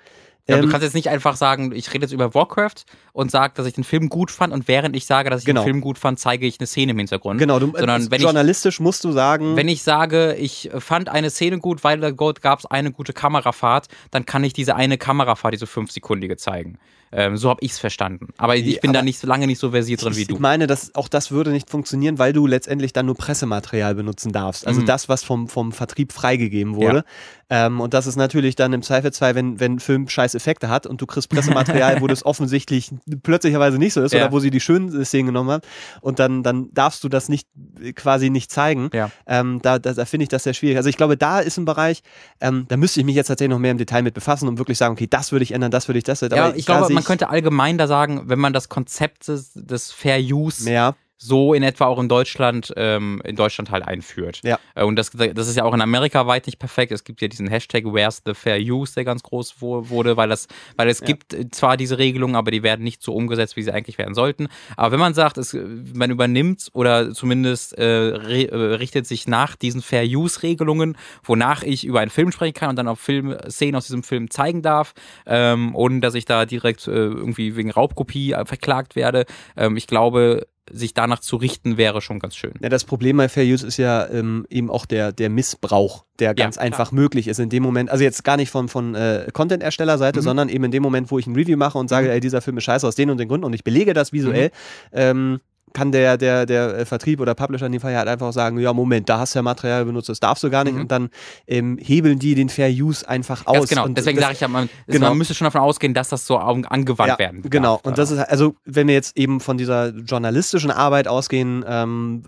Ja, 0.49 0.55
Ähm, 0.57 0.63
du 0.63 0.69
kannst 0.69 0.83
jetzt 0.83 0.95
nicht 0.95 1.09
einfach 1.09 1.35
sagen, 1.35 1.71
ich 1.73 1.93
rede 1.93 2.03
jetzt 2.05 2.11
über 2.11 2.33
Warcraft 2.33 2.83
und 3.13 3.29
sage, 3.31 3.53
dass 3.55 3.65
ich 3.67 3.73
den 3.73 3.83
Film 3.83 4.09
gut 4.09 4.31
fand 4.31 4.51
und 4.51 4.67
während 4.67 4.95
ich 4.95 5.05
sage, 5.05 5.29
dass 5.29 5.41
ich 5.41 5.45
Genau. 5.45 5.61
den 5.61 5.65
Film 5.65 5.81
gut 5.81 5.97
fand, 5.97 6.19
zeige 6.19 6.45
ich 6.47 6.59
eine 6.59 6.67
Szene 6.67 6.91
im 6.93 6.97
Hintergrund. 6.97 7.39
genau, 7.39 7.59
du, 7.59 7.71
sondern 7.77 8.09
wenn 8.09 8.17
ich- 8.17 8.23
journalistisch 8.23 8.79
musst 8.79 9.03
du 9.03 9.11
sagen, 9.11 9.55
Wenn 9.55 9.67
ich 9.67 9.83
sage, 9.83 10.33
ich 10.35 10.69
fand 10.79 11.09
eine 11.09 11.29
Szene 11.29 11.59
gut, 11.59 11.83
weil 11.83 11.99
da 11.99 12.11
gab 12.11 12.59
es 12.59 12.65
eine 12.65 12.91
gute 12.91 13.13
Kamerafahrt, 13.13 13.87
dann 14.11 14.25
kann 14.25 14.43
ich 14.43 14.53
diese 14.53 14.75
eine 14.75 14.97
Kamerafahrt, 14.97 15.53
diese 15.53 15.67
fünfsekundige 15.67 16.35
zeigen. 16.37 16.77
Ähm, 17.11 17.37
so 17.37 17.49
habe 17.49 17.59
ich 17.63 17.71
es 17.71 17.79
verstanden. 17.79 18.27
Aber 18.37 18.55
ich 18.55 18.81
bin 18.81 18.91
aber- 18.91 18.99
da 18.99 19.03
nicht 19.03 19.21
lange 19.23 19.47
nicht 19.47 19.59
so 19.59 19.71
versiert 19.71 20.03
drin 20.03 20.15
wie 20.15 20.21
ich 20.21 20.27
du. 20.27 20.37
meine, 20.39 20.67
dass 20.67 20.93
auch 20.95 21.07
das 21.07 21.31
würde 21.31 21.51
nicht 21.51 21.69
funktionieren, 21.69 22.19
weil 22.19 22.33
du 22.33 22.45
letztendlich 22.47 22.93
dann 22.93 23.05
nur 23.07 23.15
Pressematerial 23.15 23.95
benutzen 23.95 24.31
darfst. 24.31 24.67
Also 24.67 24.81
Mhm. 24.81 24.85
das, 24.85 25.09
was 25.09 25.23
vom, 25.23 25.47
vom 25.47 25.71
Vertrieb 25.71 26.13
freigegeben 26.13 26.75
wurde. 26.75 27.03
Ähm, 27.51 27.81
und 27.81 27.95
das 27.95 28.05
ist 28.05 28.15
natürlich 28.15 28.55
dann 28.55 28.73
im 28.73 28.83
Zweifelsfall, 28.83 29.33
wenn, 29.33 29.59
wenn 29.59 29.73
ein 29.75 29.79
Film 29.79 30.07
scheiß 30.07 30.35
Effekte 30.35 30.69
hat 30.69 30.85
und 30.85 31.01
du 31.01 31.07
kriegst 31.07 31.29
Pressematerial, 31.29 31.99
wo 32.01 32.05
das 32.07 32.23
offensichtlich 32.25 32.91
plötzlicherweise 33.23 33.79
nicht 33.79 33.93
so 33.93 34.01
ist 34.03 34.13
Ja. 34.13 34.25
oder 34.25 34.31
wo 34.31 34.39
sie 34.39 34.51
die 34.51 34.59
schönen 34.59 35.03
Szenen 35.03 35.27
genommen 35.27 35.49
hat 35.49 35.67
und 36.01 36.19
dann, 36.19 36.43
dann 36.43 36.69
darfst 36.73 37.03
du 37.03 37.09
das 37.09 37.27
nicht 37.27 37.47
quasi 37.95 38.29
nicht 38.29 38.51
zeigen. 38.51 38.89
Ja. 38.93 39.09
Ähm, 39.25 39.59
da 39.63 39.79
da, 39.79 39.93
da 39.93 40.05
finde 40.05 40.23
ich 40.23 40.29
das 40.29 40.43
sehr 40.43 40.53
schwierig. 40.53 40.77
Also 40.77 40.89
ich 40.89 40.97
glaube, 40.97 41.17
da 41.17 41.39
ist 41.39 41.57
ein 41.57 41.65
Bereich, 41.65 42.01
ähm, 42.41 42.65
da 42.67 42.77
müsste 42.77 42.99
ich 42.99 43.05
mich 43.05 43.15
jetzt 43.15 43.27
tatsächlich 43.27 43.51
noch 43.51 43.59
mehr 43.59 43.71
im 43.71 43.77
Detail 43.77 44.03
mit 44.03 44.13
befassen 44.13 44.47
und 44.47 44.57
wirklich 44.59 44.77
sagen, 44.77 44.93
okay, 44.93 45.07
das 45.09 45.31
würde 45.31 45.43
ich 45.43 45.51
ändern, 45.51 45.71
das 45.71 45.87
würde 45.87 45.97
ich, 45.97 46.03
das 46.03 46.21
würde 46.21 46.35
Ja, 46.35 46.45
aber 46.45 46.55
ich 46.57 46.65
glaube, 46.65 46.93
man 46.99 47.05
könnte 47.05 47.29
allgemein 47.29 47.77
da 47.77 47.87
sagen, 47.87 48.23
wenn 48.25 48.39
man 48.39 48.53
das 48.53 48.69
Konzept 48.69 49.27
des, 49.27 49.53
des 49.53 49.91
Fair 49.91 50.19
Use 50.19 50.63
mehr. 50.63 50.95
So 51.21 51.53
in 51.53 51.63
etwa 51.63 51.85
auch 51.87 51.99
in 51.99 52.07
Deutschland, 52.07 52.73
ähm, 52.77 53.21
in 53.25 53.35
Deutschland 53.35 53.71
halt 53.71 53.85
einführt. 53.85 54.39
Ja. 54.43 54.57
Äh, 54.73 54.83
Und 54.85 54.95
das, 54.95 55.11
das 55.11 55.47
ist 55.49 55.57
ja 55.57 55.65
auch 55.65 55.73
in 55.73 55.81
Amerika 55.81 56.25
weit 56.27 56.45
nicht 56.47 56.59
perfekt. 56.59 56.93
Es 56.93 57.03
gibt 57.03 57.21
ja 57.21 57.27
diesen 57.27 57.47
Hashtag 57.49 57.83
Where's 57.83 58.21
the 58.25 58.33
Fair 58.33 58.57
Use, 58.57 58.93
der 58.95 59.03
ganz 59.03 59.21
groß 59.21 59.55
wurde, 59.61 60.15
weil 60.15 60.29
das, 60.29 60.47
weil 60.77 60.87
es 60.87 61.01
Ja. 61.01 61.07
gibt 61.07 61.33
äh, 61.33 61.51
zwar 61.51 61.75
diese 61.75 61.97
Regelungen, 61.97 62.37
aber 62.37 62.51
die 62.51 62.63
werden 62.63 62.83
nicht 62.83 63.03
so 63.03 63.13
umgesetzt, 63.13 63.57
wie 63.57 63.63
sie 63.63 63.71
eigentlich 63.73 63.97
werden 63.97 64.13
sollten. 64.15 64.47
Aber 64.77 64.93
wenn 64.93 64.99
man 64.99 65.13
sagt, 65.13 65.37
es, 65.37 65.53
man 65.93 66.09
übernimmt 66.09 66.69
oder 66.71 67.11
zumindest 67.13 67.77
äh, 67.77 68.11
äh, 68.11 68.55
richtet 68.55 69.05
sich 69.05 69.27
nach 69.27 69.57
diesen 69.57 69.81
Fair 69.81 70.05
Use 70.05 70.41
Regelungen, 70.41 70.97
wonach 71.23 71.63
ich 71.63 71.85
über 71.85 71.99
einen 71.99 72.11
Film 72.11 72.31
sprechen 72.31 72.53
kann 72.53 72.69
und 72.69 72.75
dann 72.77 72.87
auch 72.87 72.97
Film, 72.97 73.35
Szenen 73.49 73.75
aus 73.75 73.87
diesem 73.87 74.03
Film 74.03 74.29
zeigen 74.29 74.61
darf, 74.61 74.93
ähm, 75.25 75.75
ohne 75.75 75.99
dass 75.99 76.15
ich 76.15 76.23
da 76.23 76.45
direkt 76.45 76.87
äh, 76.87 76.91
irgendwie 76.91 77.57
wegen 77.57 77.71
Raubkopie 77.71 78.33
verklagt 78.45 78.95
werde. 78.95 79.25
Ähm, 79.57 79.75
ich 79.75 79.85
glaube, 79.85 80.47
sich 80.71 80.93
danach 80.93 81.19
zu 81.19 81.35
richten, 81.35 81.77
wäre 81.77 82.01
schon 82.01 82.19
ganz 82.19 82.35
schön. 82.35 82.53
Ja, 82.61 82.69
das 82.69 82.83
Problem 82.83 83.17
bei 83.17 83.29
Fair 83.29 83.43
Use 83.45 83.65
ist 83.65 83.77
ja 83.77 84.07
ähm, 84.09 84.45
eben 84.49 84.69
auch 84.69 84.85
der, 84.85 85.11
der 85.11 85.29
Missbrauch, 85.29 86.05
der 86.19 86.33
ganz 86.35 86.55
klar. 86.55 86.65
einfach 86.65 86.91
möglich 86.91 87.27
ist 87.27 87.39
in 87.39 87.49
dem 87.49 87.63
Moment, 87.63 87.89
also 87.89 88.03
jetzt 88.03 88.23
gar 88.23 88.37
nicht 88.37 88.49
von, 88.51 88.67
von 88.67 88.95
äh, 88.95 89.27
Content-Erstellerseite, 89.33 90.19
Mhm. 90.19 90.23
sondern 90.23 90.49
eben 90.49 90.63
in 90.65 90.71
dem 90.71 90.83
Moment, 90.83 91.11
wo 91.11 91.19
ich 91.19 91.27
ein 91.27 91.35
Review 91.35 91.57
mache 91.57 91.77
und 91.77 91.87
sage, 91.89 92.07
Mhm. 92.07 92.13
ey, 92.13 92.19
dieser 92.19 92.41
Film 92.41 92.57
ist 92.57 92.63
scheiße 92.65 92.87
aus 92.87 92.95
den 92.95 93.09
und 93.09 93.17
den 93.17 93.27
Gründen 93.27 93.45
und 93.45 93.53
ich 93.53 93.63
belege 93.63 93.93
das 93.93 94.13
visuell, 94.13 94.51
ähm, 94.91 95.39
kann 95.73 95.91
der, 95.91 96.17
der, 96.17 96.45
der 96.45 96.77
äh, 96.79 96.85
Vertrieb 96.85 97.19
oder 97.21 97.35
Publisher 97.35 97.65
in 97.65 97.71
dem 97.71 97.81
Fall 97.81 97.91
ja 97.91 97.99
halt 97.99 98.07
einfach 98.07 98.31
sagen, 98.33 98.59
ja, 98.59 98.73
Moment, 98.73 99.09
da 99.09 99.19
hast 99.19 99.35
du 99.35 99.39
ja 99.39 99.43
Material 99.43 99.85
benutzt, 99.85 100.09
das 100.09 100.19
darfst 100.19 100.43
du 100.43 100.49
gar 100.49 100.63
nicht 100.63 100.75
Mhm. 100.75 100.81
und 100.81 100.91
dann 100.91 101.09
ähm, 101.47 101.77
hebeln 101.81 102.19
die 102.19 102.35
den 102.35 102.49
Fair 102.49 102.69
Use 102.69 103.07
einfach 103.07 103.45
aus. 103.47 103.55
Ganz 103.57 103.69
genau. 103.69 103.85
Und 103.85 103.97
Deswegen 103.97 104.19
sage 104.19 104.33
ich 104.33 104.39
ja, 104.39 104.47
man, 104.47 104.69
Genau. 104.87 105.09
man 105.09 105.17
müsste 105.17 105.33
schon 105.33 105.45
davon 105.45 105.61
ausgehen, 105.61 105.93
dass 105.93 106.09
das 106.09 106.25
so 106.25 106.37
an- 106.37 106.65
angewandt 106.65 107.19
werden 107.19 107.41
darf. 107.41 107.49
Genau. 107.51 107.79
Und 107.83 107.97
das 107.97 108.11
ist 108.11 108.19
also, 108.19 108.55
wenn 108.65 108.87
wir 108.87 108.93
jetzt 108.95 109.17
eben 109.17 109.39
von 109.39 109.57
dieser 109.57 109.89
journalistischen 109.89 110.71
Arbeit 110.71 111.07
ausgehen 111.07 111.63
ähm, 111.67 112.23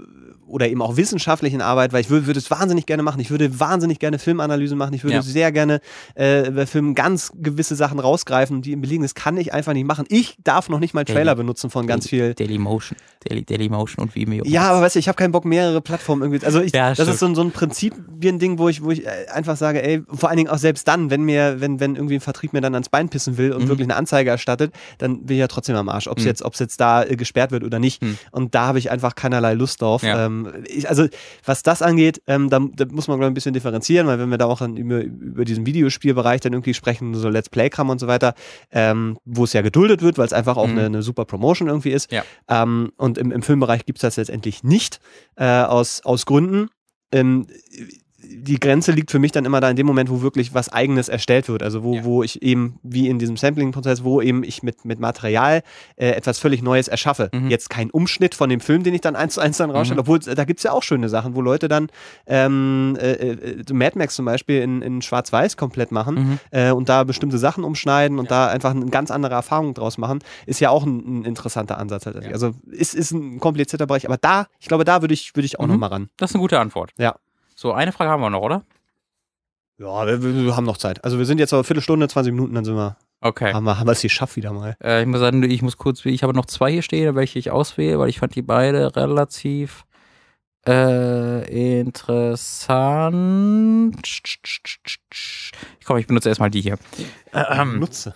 oder 0.51 0.67
eben 0.69 0.81
auch 0.81 0.97
wissenschaftlichen 0.97 1.61
Arbeit, 1.61 1.93
weil 1.93 2.01
ich 2.01 2.09
würde, 2.09 2.27
würde 2.27 2.39
es 2.39 2.51
wahnsinnig 2.51 2.85
gerne 2.85 3.03
machen. 3.03 3.19
Ich 3.19 3.31
würde 3.31 3.59
wahnsinnig 3.59 3.99
gerne 3.99 4.19
Filmanalysen 4.19 4.77
machen. 4.77 4.93
Ich 4.93 5.03
würde 5.03 5.15
Ja. 5.15 5.21
sehr 5.21 5.51
gerne 5.51 5.81
äh, 6.15 6.49
bei 6.51 6.65
Filmen 6.65 6.93
ganz 6.95 7.31
gewisse 7.35 7.75
Sachen 7.75 7.99
rausgreifen, 7.99 8.61
die 8.61 8.71
im 8.73 8.81
belegen. 8.81 9.01
Das 9.03 9.15
kann 9.15 9.37
ich 9.37 9.53
einfach 9.53 9.73
nicht 9.73 9.85
machen. 9.87 10.05
Ich 10.09 10.37
darf 10.43 10.69
noch 10.69 10.79
nicht 10.79 10.93
mal 10.93 11.03
Daily- 11.05 11.17
Trailer 11.19 11.35
benutzen 11.35 11.69
von 11.69 11.87
ganz 11.87 12.07
viel. 12.09 12.33
Daily 12.33 12.57
Motion. 12.57 12.97
Daily, 13.27 13.43
Daily 13.43 13.69
Motion 13.69 14.03
und 14.03 14.15
Vimeo. 14.15 14.43
Ja, 14.45 14.63
aber 14.71 14.81
weißt 14.81 14.95
du, 14.95 14.99
ich 14.99 15.07
habe 15.07 15.15
keinen 15.15 15.31
Bock, 15.31 15.45
mehrere 15.45 15.81
Plattformen 15.81 16.21
irgendwie. 16.23 16.45
Also 16.45 16.59
ich, 16.61 16.73
Ja, 16.73 16.89
das 16.89 16.97
stimmt. 16.97 17.09
ist 17.11 17.19
so, 17.19 17.25
ein- 17.27 17.35
so 17.35 17.41
ein 17.43 17.51
Prinzipien-Ding, 17.51 18.57
wo 18.59 18.69
ich, 18.69 18.83
wo 18.83 18.91
ich 18.91 19.05
äh, 19.05 19.09
einfach 19.33 19.55
sage, 19.57 19.83
ey, 19.83 20.01
vor 20.11 20.29
allen 20.29 20.37
Dingen 20.37 20.49
auch 20.49 20.57
selbst 20.57 20.87
dann, 20.87 21.09
wenn 21.09 21.23
mir, 21.23 21.59
wenn, 21.59 21.79
wenn 21.79 21.95
irgendwie 21.95 22.15
ein 22.15 22.21
Vertrieb 22.21 22.53
mir 22.53 22.61
dann 22.61 22.73
ans 22.73 22.89
Bein 22.89 23.09
pissen 23.09 23.37
will 23.37 23.53
und 23.53 23.63
Mhm. 23.63 23.67
wirklich 23.69 23.85
eine 23.85 23.95
Anzeige 23.95 24.29
erstattet, 24.29 24.73
dann 24.97 25.25
bin 25.25 25.35
ich 25.37 25.39
ja 25.39 25.47
trotzdem 25.47 25.75
am 25.75 25.89
Arsch, 25.89 26.07
ob 26.07 26.17
es 26.17 26.23
Mhm. 26.23 26.29
jetzt, 26.29 26.41
ob's 26.43 26.59
jetzt 26.59 26.79
da 26.81 27.03
äh, 27.03 27.15
gesperrt 27.15 27.51
wird 27.51 27.63
oder 27.63 27.79
nicht. 27.79 28.01
Mhm. 28.01 28.17
Und 28.31 28.55
da 28.55 28.65
habe 28.67 28.79
ich 28.79 28.91
einfach 28.91 29.15
keinerlei 29.15 29.53
Lust 29.53 29.81
drauf. 29.81 30.03
Ja. 30.03 30.25
Ähm, 30.25 30.40
ich, 30.67 30.89
also 30.89 31.07
was 31.45 31.63
das 31.63 31.81
angeht, 31.81 32.21
ähm, 32.27 32.49
da, 32.49 32.59
da 32.59 32.85
muss 32.85 33.07
man 33.07 33.17
glaube 33.17 33.25
ich 33.27 33.31
ein 33.31 33.33
bisschen 33.35 33.53
differenzieren, 33.53 34.07
weil 34.07 34.19
wenn 34.19 34.29
wir 34.29 34.37
da 34.37 34.45
auch 34.45 34.59
dann 34.59 34.77
über, 34.77 35.01
über 35.01 35.45
diesen 35.45 35.65
Videospielbereich 35.65 36.41
dann 36.41 36.53
irgendwie 36.53 36.73
sprechen, 36.73 37.13
so 37.13 37.29
Let's 37.29 37.49
Play-Kram 37.49 37.89
und 37.89 37.99
so 37.99 38.07
weiter, 38.07 38.33
ähm, 38.71 39.17
wo 39.25 39.43
es 39.43 39.53
ja 39.53 39.61
geduldet 39.61 40.01
wird, 40.01 40.17
weil 40.17 40.25
es 40.25 40.33
einfach 40.33 40.57
auch 40.57 40.67
Mhm. 40.67 40.77
eine, 40.77 40.85
eine 40.87 41.01
super 41.03 41.25
Promotion 41.25 41.67
irgendwie 41.67 41.91
ist. 41.91 42.11
Ja. 42.11 42.23
Ähm, 42.47 42.91
und 42.97 43.17
im, 43.17 43.31
im 43.31 43.41
Filmbereich 43.41 43.85
gibt 43.85 43.97
es 43.99 44.01
das 44.01 44.17
letztendlich 44.17 44.63
nicht, 44.63 44.99
äh, 45.35 45.45
aus, 45.45 46.01
aus 46.03 46.25
Gründen. 46.25 46.69
Ähm, 47.11 47.47
die 48.33 48.59
Grenze 48.59 48.91
liegt 48.91 49.11
für 49.11 49.19
mich 49.19 49.31
dann 49.31 49.45
immer 49.45 49.59
da 49.61 49.69
in 49.69 49.75
dem 49.75 49.85
Moment, 49.85 50.09
wo 50.09 50.21
wirklich 50.21 50.53
was 50.53 50.69
Eigenes 50.69 51.09
erstellt 51.09 51.47
wird. 51.49 51.63
Also 51.63 51.83
wo, 51.83 51.95
Ja. 51.95 52.03
wo 52.05 52.23
ich 52.23 52.41
eben, 52.41 52.79
wie 52.83 53.07
in 53.07 53.19
diesem 53.19 53.37
Sampling-Prozess, 53.37 54.03
wo 54.03 54.21
eben 54.21 54.43
ich 54.43 54.63
mit, 54.63 54.85
mit 54.85 54.99
Material 54.99 55.63
äh, 55.97 56.09
etwas 56.11 56.39
völlig 56.39 56.61
Neues 56.61 56.87
erschaffe. 56.87 57.29
Mhm. 57.33 57.49
Jetzt 57.49 57.69
kein 57.69 57.89
Umschnitt 57.91 58.35
von 58.35 58.49
dem 58.49 58.59
Film, 58.59 58.83
den 58.83 58.93
ich 58.93 59.01
dann 59.01 59.15
eins 59.15 59.33
zu 59.35 59.41
eins 59.41 59.57
dann 59.57 59.69
rausstelle, 59.71 59.97
Mhm. 59.97 60.01
obwohl 60.01 60.19
da 60.19 60.45
gibt 60.45 60.59
es 60.59 60.63
ja 60.63 60.71
auch 60.71 60.83
schöne 60.83 61.09
Sachen, 61.09 61.35
wo 61.35 61.41
Leute 61.41 61.67
dann 61.67 61.87
ähm, 62.27 62.97
äh, 62.99 63.11
äh, 63.11 63.73
Mad 63.73 63.97
Max 63.97 64.15
zum 64.15 64.25
Beispiel 64.25 64.61
in, 64.61 64.81
in 64.81 65.01
Schwarz-Weiß 65.01 65.57
komplett 65.57 65.91
machen 65.91 66.15
Mhm. 66.15 66.39
äh, 66.51 66.71
und 66.71 66.89
da 66.89 67.03
bestimmte 67.03 67.37
Sachen 67.37 67.63
umschneiden 67.63 68.19
und 68.19 68.31
da 68.31 68.47
einfach 68.47 68.71
eine 68.71 68.85
ganz 68.87 69.11
andere 69.11 69.33
Erfahrung 69.35 69.73
draus 69.73 69.97
machen, 69.97 70.19
ist 70.45 70.59
ja 70.59 70.69
auch 70.69 70.85
ein, 70.85 71.21
ein 71.21 71.25
interessanter 71.25 71.77
Ansatz. 71.77 72.05
Ja. 72.05 72.13
Also 72.31 72.51
ist, 72.69 72.93
ist 72.95 73.11
ein 73.11 73.39
komplizierter 73.39 73.85
Bereich, 73.87 74.05
aber 74.05 74.17
da, 74.17 74.47
ich 74.59 74.67
glaube, 74.67 74.83
da 74.85 75.01
würde 75.01 75.13
ich, 75.13 75.35
würde 75.35 75.45
ich 75.45 75.59
auch 75.59 75.65
Mhm. 75.65 75.71
noch 75.71 75.77
mal 75.77 75.87
ran. 75.87 76.09
Das 76.17 76.31
ist 76.31 76.35
eine 76.35 76.41
gute 76.41 76.59
Antwort. 76.59 76.91
Ja. 76.97 77.15
So, 77.61 77.73
eine 77.73 77.91
Frage 77.91 78.09
haben 78.09 78.21
wir 78.21 78.31
noch, 78.31 78.41
oder? 78.41 78.63
Ja, 79.77 80.07
wir, 80.07 80.23
wir 80.23 80.55
haben 80.55 80.65
noch 80.65 80.77
Zeit. 80.77 81.03
Also 81.03 81.19
wir 81.19 81.27
sind 81.27 81.37
jetzt 81.37 81.53
aber 81.53 81.63
Viertelstunde, 81.63 82.07
20 82.07 82.33
Minuten, 82.33 82.55
dann 82.55 82.65
sind 82.65 82.73
wir, 82.75 82.97
Okay. 83.21 83.53
haben 83.53 83.65
wir, 83.65 83.77
haben 83.77 83.85
wir 83.85 83.91
es 83.91 84.01
geschafft 84.01 84.35
wieder 84.35 84.51
mal. 84.51 84.75
Äh, 84.83 85.01
ich 85.01 85.07
muss 85.07 85.19
sagen, 85.19 85.43
ich 85.43 85.61
muss 85.61 85.77
kurz, 85.77 86.03
ich 86.05 86.23
habe 86.23 86.33
noch 86.33 86.47
zwei 86.47 86.71
hier 86.71 86.81
stehen, 86.81 87.13
welche 87.13 87.37
ich 87.37 87.51
auswähle, 87.51 87.99
weil 87.99 88.09
ich 88.09 88.17
fand 88.17 88.33
die 88.33 88.41
beide 88.41 88.95
relativ 88.95 89.85
äh, 90.67 91.79
interessant. 91.79 92.81
Komm, 95.85 95.97
ich 95.97 96.07
benutze 96.07 96.29
erstmal 96.29 96.49
die 96.49 96.61
hier. 96.61 96.79
Ähm, 97.31 97.79
Nutze. 97.79 98.15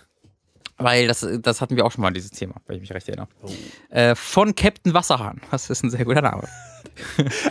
Weil 0.78 1.06
das, 1.08 1.26
das 1.42 1.60
hatten 1.60 1.76
wir 1.76 1.84
auch 1.84 1.92
schon 1.92 2.02
mal, 2.02 2.12
dieses 2.12 2.30
Thema, 2.30 2.54
wenn 2.66 2.76
ich 2.76 2.82
mich 2.82 2.92
recht 2.92 3.08
erinnere. 3.08 3.28
Äh, 3.90 4.14
von 4.14 4.54
Captain 4.54 4.92
Wasserhahn. 4.94 5.40
Das 5.50 5.70
ist 5.70 5.82
ein 5.84 5.90
sehr 5.90 6.04
guter 6.04 6.22
Name. 6.22 6.44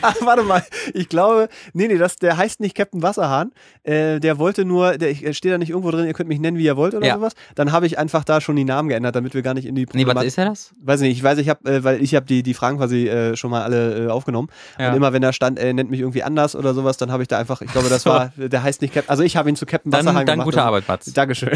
Ach, 0.02 0.16
warte 0.22 0.44
mal. 0.44 0.64
Ich 0.94 1.08
glaube, 1.10 1.50
nee, 1.74 1.88
nee, 1.88 1.98
das, 1.98 2.16
der 2.16 2.38
heißt 2.38 2.60
nicht 2.62 2.74
Captain 2.76 3.04
Wasserhahn. 3.04 3.52
Äh, 3.84 4.20
der 4.20 4.40
wollte 4.40 4.66
nur, 4.66 4.98
der 4.98 5.14
steht 5.34 5.52
da 5.52 5.58
nicht 5.58 5.70
irgendwo 5.70 5.92
drin, 5.92 6.06
ihr 6.08 6.14
könnt 6.14 6.30
mich 6.30 6.40
nennen, 6.40 6.58
wie 6.58 6.64
ihr 6.66 6.78
wollt 6.78 6.96
oder 6.96 7.06
Ja. 7.06 7.16
sowas. 7.16 7.34
Dann 7.54 7.72
habe 7.72 7.86
ich 7.86 8.00
einfach 8.00 8.24
da 8.24 8.42
schon 8.42 8.56
die 8.56 8.64
Namen 8.64 8.90
geändert, 8.90 9.16
damit 9.16 9.34
wir 9.34 9.42
gar 9.44 9.54
nicht 9.54 9.66
in 9.66 9.76
die 9.76 9.82
Nee, 9.82 9.88
was 9.88 10.14
Problematik- 10.14 10.28
ist 10.28 10.38
er 10.40 10.46
das? 10.46 10.72
Weiß 10.82 11.02
nicht, 11.02 11.12
ich 11.18 11.22
weiß, 11.24 11.38
ich 11.40 11.50
habe, 11.50 11.70
äh, 11.70 11.84
weil 11.84 12.02
ich 12.02 12.16
habe 12.16 12.26
die, 12.26 12.42
die 12.44 12.54
Fragen 12.54 12.78
quasi 12.78 13.08
äh, 13.08 13.36
schon 13.36 13.52
mal 13.52 13.62
alle 13.64 14.06
äh, 14.06 14.10
aufgenommen. 14.10 14.48
Ja. 14.80 14.90
Und 14.90 14.96
immer 14.96 15.14
wenn 15.14 15.22
da 15.22 15.32
stand, 15.34 15.60
äh, 15.60 15.74
nennt 15.74 15.92
mich 15.92 16.00
irgendwie 16.00 16.24
anders 16.24 16.56
oder 16.56 16.74
sowas, 16.74 16.98
dann 16.98 17.12
habe 17.12 17.22
ich 17.22 17.28
da 17.28 17.38
einfach, 17.38 17.62
ich 17.62 17.72
glaube, 17.72 17.90
das 17.90 18.04
So. 18.04 18.10
war, 18.12 18.32
der 18.38 18.64
heißt 18.64 18.82
nicht 18.82 18.94
Captain, 18.94 19.10
also 19.10 19.22
ich 19.24 19.36
habe 19.38 19.50
ihn 19.50 19.56
zu 19.56 19.66
Captain 19.66 19.92
Dann, 19.92 20.06
Wasserhahn 20.06 20.26
dann 20.26 20.36
gemacht. 20.36 20.46
gute 20.46 20.58
also- 20.58 20.68
Arbeit, 20.68 20.88
Mats. 20.88 21.14
Dankeschön. 21.14 21.52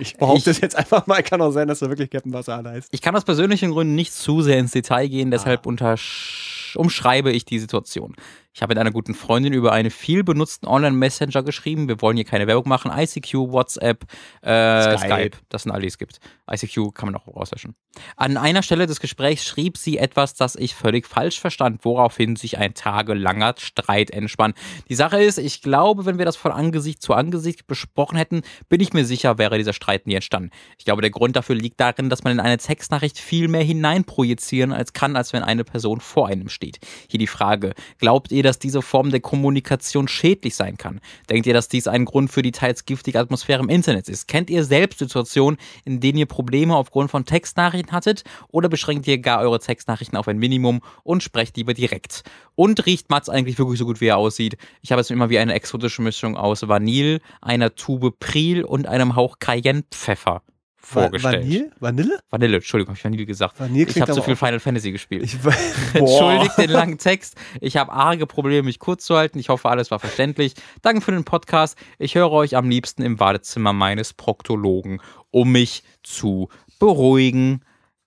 Ich 0.00 0.16
behaupte 0.16 0.50
Ich- 0.50 0.56
es 0.56 0.60
jetzt 0.62 0.76
einfach 0.76 1.06
mal, 1.06 1.13
kann 1.22 1.40
auch 1.40 1.50
sein, 1.52 1.68
dass 1.68 1.82
er 1.82 1.88
wirklich 1.88 2.10
Captain 2.10 2.32
Wasserhahn 2.32 2.66
heißt. 2.66 2.88
Ich 2.92 3.00
kann 3.02 3.14
aus 3.16 3.24
persönlichen 3.24 3.70
Gründen 3.70 3.94
nicht 3.94 4.12
zu 4.12 4.42
sehr 4.42 4.58
ins 4.58 4.72
Detail 4.72 5.08
gehen, 5.08 5.30
deshalb 5.30 5.60
Ah. 5.66 5.68
untersch 5.68 6.74
umschreibe 6.76 7.30
ich 7.30 7.44
die 7.44 7.58
Situation. 7.58 8.16
Ich 8.54 8.62
habe 8.62 8.70
mit 8.70 8.78
einer 8.78 8.92
guten 8.92 9.14
Freundin 9.14 9.52
über 9.52 9.72
einen 9.72 9.90
viel 9.90 10.22
benutzten 10.22 10.68
Online-Messenger 10.68 11.42
geschrieben. 11.42 11.88
Wir 11.88 12.00
wollen 12.00 12.16
hier 12.16 12.24
keine 12.24 12.46
Werbung 12.46 12.68
machen. 12.68 12.92
ICQ, 12.94 13.50
WhatsApp, 13.50 14.04
äh, 14.42 14.96
Skype. 14.96 14.98
Skype. 14.98 15.36
Das 15.48 15.64
sind 15.64 15.72
alle, 15.72 15.82
die 15.82 15.88
es 15.88 15.98
gibt. 15.98 16.20
ICQ 16.48 16.94
kann 16.94 17.10
man 17.10 17.16
auch 17.16 17.26
rauslöschen. 17.26 17.74
An 18.16 18.36
einer 18.36 18.62
Stelle 18.62 18.86
des 18.86 19.00
Gesprächs 19.00 19.44
schrieb 19.44 19.76
sie 19.76 19.98
etwas, 19.98 20.34
das 20.34 20.54
ich 20.54 20.76
völlig 20.76 21.04
falsch 21.06 21.40
verstand, 21.40 21.84
woraufhin 21.84 22.36
sich 22.36 22.56
ein 22.56 22.74
tagelanger 22.74 23.54
Streit 23.58 24.12
entspann. 24.12 24.54
Die 24.88 24.94
Sache 24.94 25.20
ist, 25.20 25.38
ich 25.38 25.60
glaube, 25.60 26.06
wenn 26.06 26.18
wir 26.18 26.24
das 26.24 26.36
von 26.36 26.52
Angesicht 26.52 27.02
zu 27.02 27.12
Angesicht 27.14 27.66
besprochen 27.66 28.16
hätten, 28.16 28.42
bin 28.68 28.80
ich 28.80 28.92
mir 28.92 29.04
sicher, 29.04 29.36
wäre 29.36 29.58
dieser 29.58 29.72
Streit 29.72 30.06
nie 30.06 30.14
entstanden. 30.14 30.50
Ich 30.78 30.84
glaube, 30.84 31.02
der 31.02 31.10
Grund 31.10 31.34
dafür 31.34 31.56
liegt 31.56 31.80
darin, 31.80 32.08
dass 32.08 32.22
man 32.22 32.32
in 32.32 32.40
eine 32.40 32.58
Textnachricht 32.58 33.18
viel 33.18 33.48
mehr 33.48 33.64
hineinprojizieren 33.64 34.72
als 34.72 34.92
kann, 34.92 35.16
als 35.16 35.32
wenn 35.32 35.42
eine 35.42 35.64
Person 35.64 35.98
vor 35.98 36.28
einem 36.28 36.48
steht. 36.48 36.78
Hier 37.08 37.18
die 37.18 37.26
Frage, 37.26 37.74
glaubt 37.98 38.30
ihr, 38.30 38.43
dass 38.44 38.58
diese 38.58 38.82
Form 38.82 39.10
der 39.10 39.20
Kommunikation 39.20 40.08
schädlich 40.08 40.54
sein 40.54 40.76
kann? 40.76 41.00
Denkt 41.30 41.46
ihr, 41.46 41.54
dass 41.54 41.68
dies 41.68 41.86
ein 41.86 42.04
Grund 42.04 42.30
für 42.30 42.42
die 42.42 42.52
teils 42.52 42.84
giftige 42.84 43.18
Atmosphäre 43.18 43.62
im 43.62 43.68
Internet 43.68 44.08
ist? 44.08 44.28
Kennt 44.28 44.50
ihr 44.50 44.64
selbst 44.64 44.98
Situationen, 44.98 45.58
in 45.84 46.00
denen 46.00 46.18
ihr 46.18 46.26
Probleme 46.26 46.76
aufgrund 46.76 47.10
von 47.10 47.24
Textnachrichten 47.24 47.92
hattet? 47.92 48.24
Oder 48.48 48.68
beschränkt 48.68 49.06
ihr 49.06 49.18
gar 49.18 49.40
eure 49.40 49.58
Textnachrichten 49.58 50.16
auf 50.16 50.28
ein 50.28 50.38
Minimum 50.38 50.80
und 51.02 51.22
sprecht 51.22 51.56
lieber 51.56 51.74
direkt? 51.74 52.22
Und 52.54 52.86
riecht 52.86 53.10
Mats 53.10 53.28
eigentlich 53.28 53.58
wirklich 53.58 53.78
so 53.78 53.86
gut, 53.86 54.00
wie 54.00 54.06
er 54.06 54.16
aussieht? 54.16 54.56
Ich 54.82 54.92
habe 54.92 55.00
jetzt 55.00 55.10
immer 55.10 55.30
wie 55.30 55.38
eine 55.38 55.54
exotische 55.54 56.02
Mischung 56.02 56.36
aus 56.36 56.66
Vanille, 56.68 57.20
einer 57.40 57.74
Tube 57.74 58.18
Pril 58.18 58.64
und 58.64 58.86
einem 58.86 59.16
Hauch 59.16 59.38
Cayenne-Pfeffer 59.38 60.42
vorgestellt. 60.84 61.44
Vanille? 61.44 61.70
Vanille? 61.80 62.18
Vanille, 62.30 62.56
Entschuldigung, 62.56 62.90
habe 62.90 62.98
ich 62.98 63.04
Vanille 63.04 63.26
gesagt. 63.26 63.58
Vanille 63.58 63.90
ich 63.90 64.00
habe 64.00 64.12
so 64.12 64.22
viel 64.22 64.36
Final 64.36 64.60
Fantasy 64.60 64.92
gespielt. 64.92 65.24
Ich, 65.24 65.36
Entschuldigt 65.94 66.58
den 66.58 66.70
langen 66.70 66.98
Text. 66.98 67.36
Ich 67.60 67.76
habe 67.76 67.92
arge 67.92 68.26
Probleme, 68.26 68.62
mich 68.62 68.78
kurz 68.78 69.04
zu 69.04 69.16
halten. 69.16 69.38
Ich 69.38 69.48
hoffe, 69.48 69.68
alles 69.68 69.90
war 69.90 69.98
verständlich. 69.98 70.54
Danke 70.82 71.00
für 71.00 71.12
den 71.12 71.24
Podcast. 71.24 71.78
Ich 71.98 72.14
höre 72.14 72.30
euch 72.30 72.56
am 72.56 72.68
liebsten 72.68 73.02
im 73.02 73.16
Badezimmer 73.16 73.72
meines 73.72 74.12
Proktologen, 74.12 75.00
um 75.30 75.52
mich 75.52 75.82
zu 76.02 76.48
beruhigen. 76.78 77.64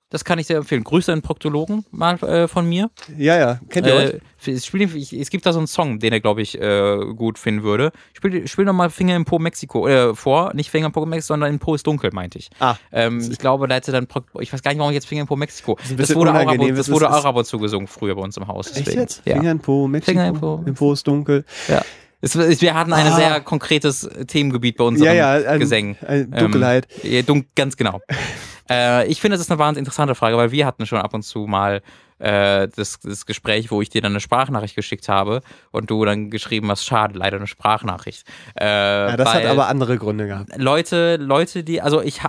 Das 0.09 0.23
kann 0.23 0.39
ich 0.39 0.47
sehr 0.47 0.55
empfehlen. 0.57 0.85
Grüße 0.85 1.11
an 1.11 1.19
den 1.19 1.23
Proktologen 1.23 1.84
mal 1.91 2.15
äh, 2.23 2.47
von 2.47 2.67
mir. 2.67 2.89
Ja, 3.17 3.38
ja. 3.38 3.59
Kennt 3.69 3.88
ihr? 3.88 4.15
Äh, 4.15 4.19
es, 4.45 4.65
spiel, 4.65 4.81
ich, 4.95 5.11
es 5.11 5.29
gibt 5.29 5.45
da 5.45 5.51
so 5.51 5.59
einen 5.59 5.67
Song, 5.67 5.99
den 5.99 6.13
er, 6.13 6.21
glaube 6.21 6.41
ich, 6.41 6.57
äh, 6.61 6.97
gut 7.13 7.38
finden 7.38 7.63
würde. 7.63 7.91
Spiel, 8.13 8.47
spiel 8.47 8.63
nochmal 8.63 8.89
Finger 8.89 9.17
im 9.17 9.25
Po 9.25 9.38
Mexiko 9.38 9.85
äh, 9.85 10.15
vor. 10.15 10.53
Nicht 10.53 10.69
Finger 10.69 10.85
im 10.85 10.91
Po 10.93 11.05
Mexiko, 11.05 11.34
sondern 11.34 11.51
im 11.51 11.59
Po 11.59 11.75
ist 11.75 11.85
dunkel, 11.85 12.11
meinte 12.13 12.39
ich. 12.39 12.49
Ah. 12.59 12.75
Ähm, 12.93 13.19
ich 13.29 13.38
glaube, 13.38 13.67
da 13.67 13.75
hätte 13.75 13.91
dann, 13.91 14.07
Pro- 14.07 14.21
ich 14.39 14.53
weiß 14.53 14.61
gar 14.63 14.71
nicht, 14.71 14.79
warum 14.79 14.91
ich 14.91 14.95
jetzt 14.95 15.07
Finger 15.07 15.21
im 15.23 15.27
Po 15.27 15.35
Mexiko. 15.35 15.75
Das 15.81 15.93
bisschen 15.93 16.15
wurde, 16.15 16.31
auch 16.31 16.35
ab, 16.47 16.57
das 16.75 16.89
wurde 16.89 17.09
auch 17.13 17.25
ab 17.25 17.35
und 17.35 17.45
zu 17.45 17.59
gesungen 17.59 17.88
früher 17.88 18.15
bei 18.15 18.21
uns 18.21 18.38
im 18.38 18.47
Haus. 18.47 18.67
Echt 18.67 18.79
Deswegen. 18.88 19.01
jetzt? 19.01 19.23
Ja. 19.25 19.35
Finger 19.35 19.51
in 19.51 19.59
Po, 19.59 19.88
Mexiko. 19.89 20.11
Finger 20.11 20.27
in 20.29 20.39
Po. 20.39 20.63
Im 20.65 20.73
Po 20.73 20.93
ist 20.93 21.05
dunkel. 21.05 21.43
ja. 21.67 21.81
Es, 22.19 22.35
wir 22.35 22.73
hatten 22.73 22.93
ein 22.93 23.07
Ah. 23.07 23.15
sehr 23.15 23.41
konkretes 23.41 24.09
Themengebiet 24.25 24.77
bei 24.77 24.85
unseren 24.85 25.05
Ja, 25.05 25.13
ja, 25.38 25.49
ein- 25.51 25.59
Gesängen. 25.59 25.97
ein 26.07 26.31
Dunkelheit. 26.31 26.88
Ähm, 27.03 27.11
ja, 27.13 27.21
dun 27.21 27.45
ganz 27.55 27.75
genau. 27.77 27.99
äh, 28.69 29.06
ich 29.07 29.22
finde, 29.22 29.35
das 29.38 29.45
ist 29.45 29.52
eine 29.52 29.60
wahnsinnig 29.60 29.88
interessante 29.88 30.15
Frage, 30.15 30.38
weil 30.38 30.52
wir 30.52 30.65
hatten 30.65 30.85
schon 30.85 30.99
ab 30.99 31.14
und 31.14 31.23
zu 31.23 31.48
mal 31.48 31.81
äh, 32.19 32.68
das, 32.76 32.99
das 32.99 33.26
Gespräch, 33.26 33.72
wo 33.72 33.81
ich 33.81 33.89
dir 33.89 34.02
dann 34.02 34.11
eine 34.14 34.19
Sprachnachricht 34.19 34.76
geschickt 34.76 35.07
habe 35.10 35.41
und 35.72 35.89
du 35.89 36.03
dann 36.06 36.30
geschrieben 36.30 36.69
hast, 36.72 36.85
schade, 36.85 37.18
leider 37.18 37.38
eine 37.38 37.48
Sprachnachricht. 37.48 38.27
Äh, 38.60 38.65
Ja, 38.65 39.18
das 39.18 39.34
hat 39.34 39.45
aber 39.45 39.68
andere 39.68 39.98
Gründe 39.98 40.27
gehabt. 40.27 40.49
Leute, 40.57 41.18
Leute, 41.18 41.64
die, 41.64 41.81
also 41.81 42.02
ich, 42.02 42.22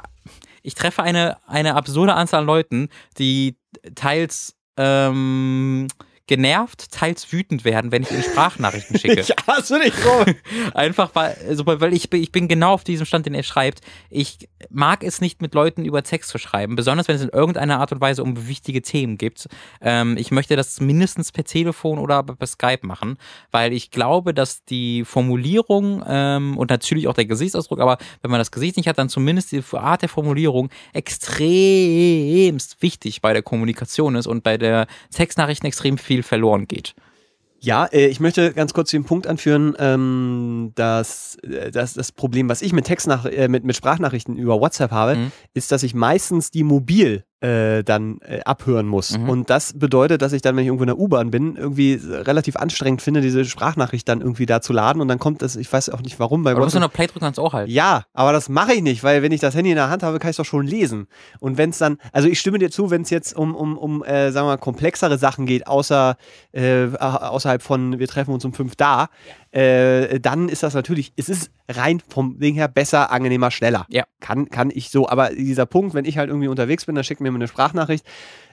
ich 0.62 0.74
treffe 0.74 1.02
eine, 1.02 1.38
eine 1.46 1.74
absurde 1.74 2.14
Anzahl 2.14 2.40
an 2.40 2.46
Leuten, 2.46 2.88
die 3.18 3.56
teils 3.94 4.56
ähm, 4.76 5.88
genervt, 6.28 6.92
teils 6.92 7.32
wütend 7.32 7.64
werden, 7.64 7.90
wenn 7.90 8.02
ich 8.04 8.10
ihnen 8.12 8.22
Sprachnachrichten 8.22 8.98
schicke. 9.00 9.20
Ich 9.20 9.34
hasse 9.46 9.80
dich, 9.80 9.92
Robin. 10.06 10.36
Einfach 10.74 11.10
weil, 11.14 11.36
also, 11.48 11.66
weil 11.66 11.92
ich, 11.92 12.08
bin- 12.10 12.22
ich 12.22 12.30
bin 12.30 12.46
genau 12.46 12.74
auf 12.74 12.84
diesem 12.84 13.04
Stand, 13.06 13.26
den 13.26 13.34
er 13.34 13.42
schreibt. 13.42 13.80
Ich 14.10 14.48
mag 14.70 15.02
es 15.02 15.20
nicht, 15.20 15.42
mit 15.42 15.54
Leuten 15.54 15.84
über 15.84 16.02
Text 16.04 16.30
zu 16.30 16.38
schreiben, 16.38 16.76
besonders 16.76 17.08
wenn 17.08 17.16
es 17.16 17.22
in 17.22 17.30
irgendeiner 17.30 17.80
Art 17.80 17.90
und 17.92 18.00
Weise 18.00 18.22
um 18.22 18.46
wichtige 18.48 18.82
Themen 18.82 19.18
geht. 19.18 19.48
Ähm, 19.80 20.16
ich 20.18 20.30
möchte 20.30 20.54
das 20.54 20.80
mindestens 20.80 21.32
per 21.32 21.44
Telefon 21.44 21.98
oder 21.98 22.22
per 22.22 22.46
Skype 22.46 22.86
machen, 22.86 23.16
weil 23.50 23.72
ich 23.72 23.90
glaube, 23.90 24.34
dass 24.34 24.64
die 24.64 25.04
Formulierung 25.04 26.04
ähm, 26.06 26.56
und 26.58 26.70
natürlich 26.70 27.08
auch 27.08 27.14
der 27.14 27.24
Gesichtsausdruck, 27.26 27.80
aber 27.80 27.98
wenn 28.22 28.30
man 28.30 28.38
das 28.38 28.50
Gesicht 28.52 28.76
nicht 28.76 28.86
hat, 28.88 28.98
dann 28.98 29.08
zumindest 29.08 29.50
die 29.52 29.62
Art 29.72 30.02
der 30.02 30.08
Formulierung 30.10 30.68
extremst 30.92 32.82
wichtig 32.82 33.20
bei 33.22 33.32
der 33.32 33.42
Kommunikation 33.42 34.14
ist 34.14 34.26
und 34.26 34.42
bei 34.44 34.56
der 34.58 34.86
Textnachrichten 35.10 35.66
extrem 35.66 35.96
viel 35.98 36.17
verloren 36.22 36.66
geht. 36.66 36.94
Ja, 37.60 37.86
äh, 37.86 38.06
ich 38.06 38.20
möchte 38.20 38.52
ganz 38.52 38.72
kurz 38.72 38.90
den 38.90 39.04
Punkt 39.04 39.26
anführen, 39.26 39.74
ähm, 39.80 40.70
dass, 40.76 41.36
äh, 41.42 41.72
dass 41.72 41.94
das 41.94 42.12
Problem, 42.12 42.48
was 42.48 42.62
ich 42.62 42.72
mit 42.72 42.84
Textnach 42.86 43.24
äh, 43.24 43.48
mit, 43.48 43.64
mit 43.64 43.74
Sprachnachrichten 43.74 44.36
über 44.36 44.60
WhatsApp 44.60 44.92
habe, 44.92 45.16
Mhm. 45.16 45.32
ist, 45.54 45.72
dass 45.72 45.82
ich 45.82 45.94
meistens 45.94 46.52
die 46.52 46.62
mobil 46.62 47.24
äh, 47.40 47.84
dann 47.84 48.18
äh, 48.22 48.40
abhören 48.44 48.86
muss. 48.86 49.16
Mhm. 49.16 49.28
Und 49.28 49.50
das 49.50 49.78
bedeutet, 49.78 50.22
dass 50.22 50.32
ich 50.32 50.42
dann, 50.42 50.56
wenn 50.56 50.62
ich 50.62 50.68
irgendwo 50.68 50.84
in 50.84 50.88
der 50.88 50.98
U-Bahn 50.98 51.30
bin, 51.30 51.56
irgendwie 51.56 52.00
relativ 52.02 52.56
anstrengend 52.56 53.00
finde, 53.00 53.20
diese 53.20 53.44
Sprachnachricht 53.44 54.08
dann 54.08 54.20
irgendwie 54.20 54.46
da 54.46 54.60
zu 54.60 54.72
laden 54.72 55.00
und 55.00 55.08
dann 55.08 55.18
kommt 55.18 55.42
das, 55.42 55.54
ich 55.56 55.72
weiß 55.72 55.90
auch 55.90 56.02
nicht 56.02 56.18
warum, 56.18 56.42
bei 56.42 56.50
Aber 56.50 56.60
du 56.60 56.66
musst 56.66 56.74
nur 56.74 56.82
WhatsApp. 56.82 56.92
noch 56.92 56.96
Play 56.96 57.06
drücken 57.06 57.24
ans 57.24 57.38
Ohr 57.38 57.52
halten. 57.52 57.70
Ja, 57.70 58.04
aber 58.12 58.32
das 58.32 58.48
mache 58.48 58.74
ich 58.74 58.82
nicht, 58.82 59.04
weil 59.04 59.22
wenn 59.22 59.32
ich 59.32 59.40
das 59.40 59.54
Handy 59.54 59.70
in 59.70 59.76
der 59.76 59.88
Hand 59.90 60.02
habe, 60.02 60.18
kann 60.18 60.30
ich 60.30 60.34
es 60.34 60.38
doch 60.38 60.44
schon 60.44 60.66
lesen. 60.66 61.06
Und 61.38 61.58
wenn 61.58 61.70
es 61.70 61.78
dann, 61.78 61.98
also 62.12 62.28
ich 62.28 62.40
stimme 62.40 62.58
dir 62.58 62.70
zu, 62.70 62.90
wenn 62.90 63.02
es 63.02 63.10
jetzt 63.10 63.36
um, 63.36 63.54
um, 63.54 63.78
um 63.78 64.02
äh, 64.02 64.32
sagen 64.32 64.46
wir 64.46 64.52
mal, 64.52 64.58
komplexere 64.58 65.18
Sachen 65.18 65.46
geht, 65.46 65.66
außer 65.66 66.16
äh, 66.52 66.86
außerhalb 66.98 67.62
von 67.62 67.98
wir 67.98 68.08
treffen 68.08 68.34
uns 68.34 68.44
um 68.44 68.52
fünf 68.52 68.74
da, 68.74 69.08
äh, 69.50 70.20
dann 70.20 70.48
ist 70.48 70.62
das 70.62 70.74
natürlich, 70.74 71.12
es 71.16 71.28
ist 71.28 71.50
rein 71.68 72.00
vom 72.06 72.38
Ding 72.38 72.54
her 72.54 72.68
besser, 72.68 73.10
angenehmer, 73.10 73.50
schneller. 73.50 73.86
Ja. 73.88 74.04
Kann, 74.20 74.48
kann 74.50 74.70
ich 74.72 74.90
so, 74.90 75.08
aber 75.08 75.30
dieser 75.30 75.66
Punkt, 75.66 75.94
wenn 75.94 76.04
ich 76.04 76.18
halt 76.18 76.28
irgendwie 76.28 76.48
unterwegs 76.48 76.86
bin, 76.86 76.94
dann 76.94 77.04
schickt 77.04 77.20
mir 77.20 77.28
eine 77.28 77.48
Sprachnachricht, 77.48 78.04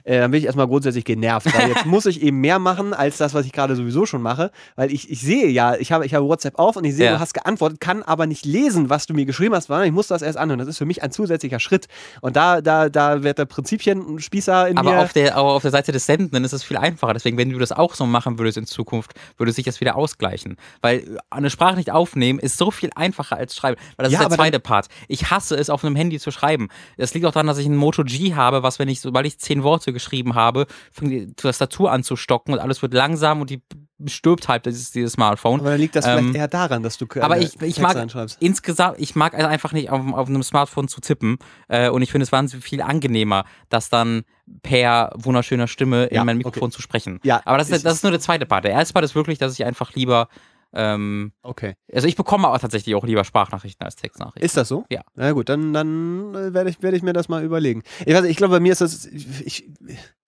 äh, 0.06 0.18
dann 0.20 0.30
bin 0.30 0.38
ich 0.38 0.46
erstmal 0.46 0.66
grundsätzlich 0.66 1.04
genervt, 1.04 1.46
weil 1.54 1.68
jetzt 1.68 1.84
muss 1.86 2.06
ich 2.06 2.22
eben 2.22 2.40
mehr 2.40 2.58
machen 2.58 2.94
als 2.94 3.18
das, 3.18 3.34
was 3.34 3.44
ich 3.44 3.52
gerade 3.52 3.76
sowieso 3.76 4.06
schon 4.06 4.22
mache, 4.22 4.50
weil 4.76 4.90
ich, 4.92 5.10
ich 5.10 5.20
sehe 5.20 5.48
ja, 5.48 5.74
ich 5.76 5.92
habe, 5.92 6.06
ich 6.06 6.14
habe 6.14 6.26
WhatsApp 6.26 6.58
auf 6.58 6.76
und 6.76 6.84
ich 6.84 6.94
sehe, 6.94 7.06
Ja. 7.06 7.12
du 7.14 7.20
hast 7.20 7.34
geantwortet, 7.34 7.80
kann 7.80 8.02
aber 8.02 8.26
nicht 8.26 8.46
lesen, 8.46 8.88
was 8.88 9.06
du 9.06 9.12
mir 9.14 9.26
geschrieben 9.26 9.54
hast, 9.54 9.66
sondern 9.66 9.86
ich 9.86 9.92
muss 9.92 10.06
das 10.06 10.22
erst 10.22 10.38
anhören. 10.38 10.58
Das 10.58 10.68
ist 10.68 10.78
für 10.78 10.86
mich 10.86 11.02
ein 11.02 11.10
zusätzlicher 11.12 11.60
Schritt. 11.60 11.86
Und 12.22 12.36
da, 12.36 12.60
da, 12.62 12.88
da 12.88 13.22
wird 13.22 13.38
der 13.38 13.44
Prinzipienspießer 13.44 14.68
in 14.68 14.78
Aber 14.78 14.92
mir. 14.92 14.98
auf, 15.00 15.12
der, 15.12 15.36
aber 15.36 15.52
auf 15.52 15.62
der 15.62 15.70
Seite 15.70 15.92
des 15.92 16.06
Sendenden 16.06 16.44
ist 16.44 16.52
es 16.52 16.62
viel 16.62 16.76
einfacher. 16.76 17.12
Deswegen, 17.14 17.36
wenn 17.36 17.50
du 17.50 17.58
das 17.58 17.72
auch 17.72 17.94
so 17.94 18.06
machen 18.06 18.38
würdest 18.38 18.58
in 18.58 18.66
Zukunft, 18.66 19.12
würde 19.36 19.52
sich 19.52 19.64
das 19.64 19.80
wieder 19.80 19.96
ausgleichen. 19.96 20.56
Weil 20.82 21.18
eine 21.30 21.50
Sprache 21.50 21.76
nicht 21.76 21.90
aufnehmen 21.90 22.38
ist 22.38 22.58
so 22.58 22.70
viel 22.70 22.90
einfacher 22.94 23.36
als 23.36 23.54
schreiben. 23.56 23.80
Weil 23.96 24.04
das 24.04 24.12
Ja, 24.12 24.20
ist 24.22 24.28
der 24.30 24.36
zweite 24.36 24.60
Part. 24.60 24.86
Ich 25.08 25.30
hasse 25.30 25.56
es, 25.56 25.70
auf 25.70 25.84
einem 25.84 25.96
Handy 25.96 26.18
zu 26.18 26.30
schreiben. 26.30 26.68
Das 26.96 27.14
liegt 27.14 27.26
auch 27.26 27.32
daran, 27.32 27.46
dass 27.46 27.58
ich 27.58 27.66
ein 27.66 27.76
Moto 27.76 28.04
G 28.04 28.34
habe, 28.34 28.62
was, 28.62 28.78
wenn 28.78 28.88
ich, 28.88 29.00
sobald 29.00 29.26
ich 29.26 29.38
zehn 29.38 29.62
Worte 29.62 29.92
geschrieben 29.96 30.34
habe, 30.34 30.66
fängt 30.92 31.10
die 31.10 31.32
Tastatur 31.34 31.90
an 31.90 32.02
zu 32.02 32.14
stocken 32.16 32.52
und 32.52 32.58
alles 32.60 32.82
wird 32.82 32.94
langsam 32.94 33.40
und 33.40 33.50
die 33.50 33.62
stirbt 34.04 34.46
halt 34.48 34.66
dieses, 34.66 34.90
dieses 34.90 35.12
Smartphone. 35.12 35.60
aber 35.60 35.70
dann 35.70 35.80
liegt 35.80 35.96
das 35.96 36.06
Ähm, 36.06 36.18
vielleicht 36.18 36.36
eher 36.36 36.48
daran, 36.48 36.82
dass 36.82 36.98
du 36.98 37.06
aber 37.20 37.38
ich, 37.38 37.60
ich 37.62 37.80
mag 37.80 37.96
insgesamt, 38.40 38.96
ich 39.00 39.16
mag 39.16 39.34
also 39.34 39.46
einfach 39.46 39.72
nicht 39.72 39.90
auf, 39.90 40.00
auf 40.12 40.28
einem 40.28 40.42
Smartphone 40.42 40.86
zu 40.88 41.00
tippen 41.00 41.38
äh, 41.68 41.88
und 41.88 42.02
ich 42.02 42.12
finde 42.12 42.24
es 42.24 42.32
wahnsinnig 42.32 42.64
viel 42.64 42.82
angenehmer, 42.82 43.44
das 43.70 43.88
dann 43.88 44.24
per 44.62 45.12
wunderschöner 45.16 45.66
Stimme 45.66 46.04
in 46.06 46.16
Ja, 46.16 46.24
mein 46.24 46.36
Mikrofon 46.36 46.70
zu 46.70 46.82
sprechen. 46.82 47.20
Ja, 47.24 47.40
Aber 47.46 47.58
das 47.58 47.70
ist, 47.70 47.84
das 47.84 47.94
ist 47.94 48.02
nur 48.02 48.12
der 48.12 48.20
zweite 48.20 48.46
Part. 48.46 48.64
Der 48.64 48.72
erste 48.72 48.92
Part 48.92 49.04
ist 49.04 49.14
wirklich, 49.14 49.38
dass 49.38 49.54
ich 49.54 49.64
einfach 49.64 49.94
lieber, 49.94 50.28
ähm, 50.74 51.32
Okay. 51.42 51.74
also 51.92 52.06
ich 52.08 52.16
bekomme 52.16 52.48
auch 52.48 52.58
tatsächlich 52.58 52.94
auch 52.94 53.04
lieber 53.04 53.24
Sprachnachrichten 53.24 53.84
als 53.84 53.96
Textnachrichten. 53.96 54.42
Ist 54.44 54.56
das 54.56 54.68
so? 54.68 54.84
Ja. 54.90 55.02
Na 55.14 55.32
gut, 55.32 55.48
dann, 55.48 55.72
dann 55.72 56.34
äh, 56.34 56.54
werde 56.54 56.70
ich, 56.70 56.82
werde 56.82 56.96
ich 56.96 57.02
mir 57.02 57.12
das 57.12 57.28
mal 57.28 57.42
überlegen. 57.44 57.82
Ich 58.04 58.14
weiß, 58.14 58.22
nicht, 58.22 58.30
ich 58.32 58.36
glaube, 58.36 58.52
bei 58.54 58.60
mir 58.60 58.72
ist 58.72 58.80
das, 58.80 59.06
ich, 59.06 59.26
ich 59.44 59.68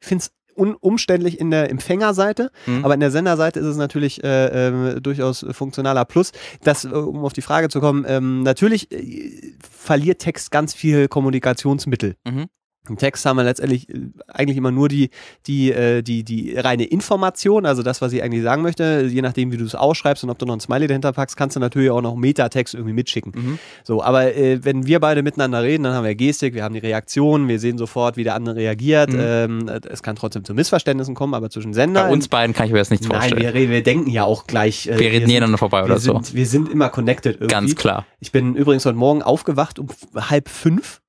finde 0.01 0.25
es 0.25 0.33
umständlich 0.81 1.39
in 1.39 1.53
der 1.53 1.71
Empfängerseite, 1.71 2.51
Mhm. 2.67 2.85
aber 2.85 2.95
in 2.95 2.99
der 3.01 3.13
Senderseite 3.13 3.61
ist 3.61 3.67
es 3.67 3.77
natürlich 3.77 4.25
äh, 4.25 4.67
ähm, 4.69 5.01
durchaus 5.03 5.47
funktionaler 5.53 6.05
Plus. 6.05 6.33
Das, 6.65 6.85
äh, 6.85 6.89
um 6.89 7.25
auf 7.25 7.33
die 7.33 7.43
Frage 7.43 7.69
zu 7.69 7.79
kommen, 7.81 8.05
ähm, 8.09 8.43
natürlich 8.43 8.91
äh, 8.91 9.55
verliert 9.71 10.21
Text 10.21 10.51
ganz 10.51 10.75
viel 10.75 11.07
Kommunikationsmittel. 11.07 12.17
Mhm. 12.27 12.47
Im 12.89 12.97
Text 12.99 13.25
haben 13.27 13.37
wir 13.37 13.45
letztendlich 13.45 13.89
äh, 13.89 14.01
eigentlich 14.29 14.57
immer 14.57 14.71
nur 14.71 14.89
die, 14.89 15.11
die, 15.47 15.73
äh, 15.73 16.03
die, 16.03 16.25
die 16.25 16.55
reine 16.57 16.85
Information, 16.85 17.67
also 17.67 17.83
das, 17.83 18.01
was 18.03 18.13
ich 18.13 18.23
eigentlich 18.23 18.43
sagen 18.43 18.63
möchte. 18.63 19.07
Je 19.11 19.23
nachdem, 19.23 19.53
wie 19.53 19.57
du 19.57 19.65
es 19.65 19.75
ausschreibst 19.75 20.25
und 20.25 20.31
ob 20.31 20.39
du 20.39 20.47
noch 20.47 20.55
ein 20.55 20.61
Smiley 20.61 20.87
dahinter 20.87 21.13
packst, 21.13 21.37
kannst 21.37 21.57
du 21.57 21.61
natürlich 21.61 21.91
auch 21.91 22.03
noch 22.03 22.17
Metatext 22.17 22.75
irgendwie 22.75 22.93
mitschicken. 22.95 23.33
Mhm. 23.35 23.59
So, 23.85 24.03
aber 24.03 24.35
äh, 24.35 24.65
wenn 24.65 24.87
wir 24.87 25.01
beide 25.01 25.23
miteinander 25.23 25.63
reden, 25.63 25.85
dann 25.85 25.95
haben 25.95 26.05
wir 26.05 26.15
Gestik, 26.15 26.55
wir 26.55 26.65
haben 26.65 26.75
die 26.75 26.81
Reaktion, 26.81 27.49
wir 27.49 27.59
sehen 27.59 27.79
sofort, 27.79 28.17
wie 28.17 28.25
der 28.25 28.35
andere 28.35 28.57
reagiert. 28.57 29.13
Mhm. 29.13 29.19
Ähm, 29.21 29.71
es 29.89 30.03
kann 30.03 30.17
trotzdem 30.17 30.45
zu 30.45 30.55
Missverständnissen 30.55 31.15
kommen, 31.15 31.35
aber 31.35 31.51
zwischen 31.51 31.73
Sender. 31.75 32.05
Bei 32.05 32.11
uns 32.13 32.29
beiden 32.29 32.55
kann 32.55 32.67
ich 32.67 32.73
mir 32.73 32.79
das 32.79 32.91
nicht 32.91 33.03
Nein, 33.05 33.13
vorstellen. 33.13 33.43
wir, 33.43 33.55
reden- 33.55 33.73
wir 33.73 33.83
denken 33.83 34.11
ja 34.11 34.25
auch 34.25 34.47
gleich. 34.47 34.87
äh, 34.87 34.99
Wir 34.99 35.11
reden 35.11 35.27
sind- 35.27 35.37
aneinander 35.37 35.59
vorbei 35.59 35.81
wir 35.81 35.85
oder 35.87 35.99
so. 35.99 36.13
sind, 36.15 36.35
wir 36.35 36.47
sind 36.47 36.69
immer 36.71 36.89
connected 36.89 37.35
irgendwie. 37.37 37.49
Ganz 37.49 37.75
klar. 37.77 38.07
Ich 38.21 38.33
bin 38.33 38.55
übrigens 38.55 38.85
heute 38.87 38.97
Morgen 38.99 39.23
aufgewacht 39.23 39.79
um 39.79 39.89
halb 40.17 40.49
fünf. 40.49 41.01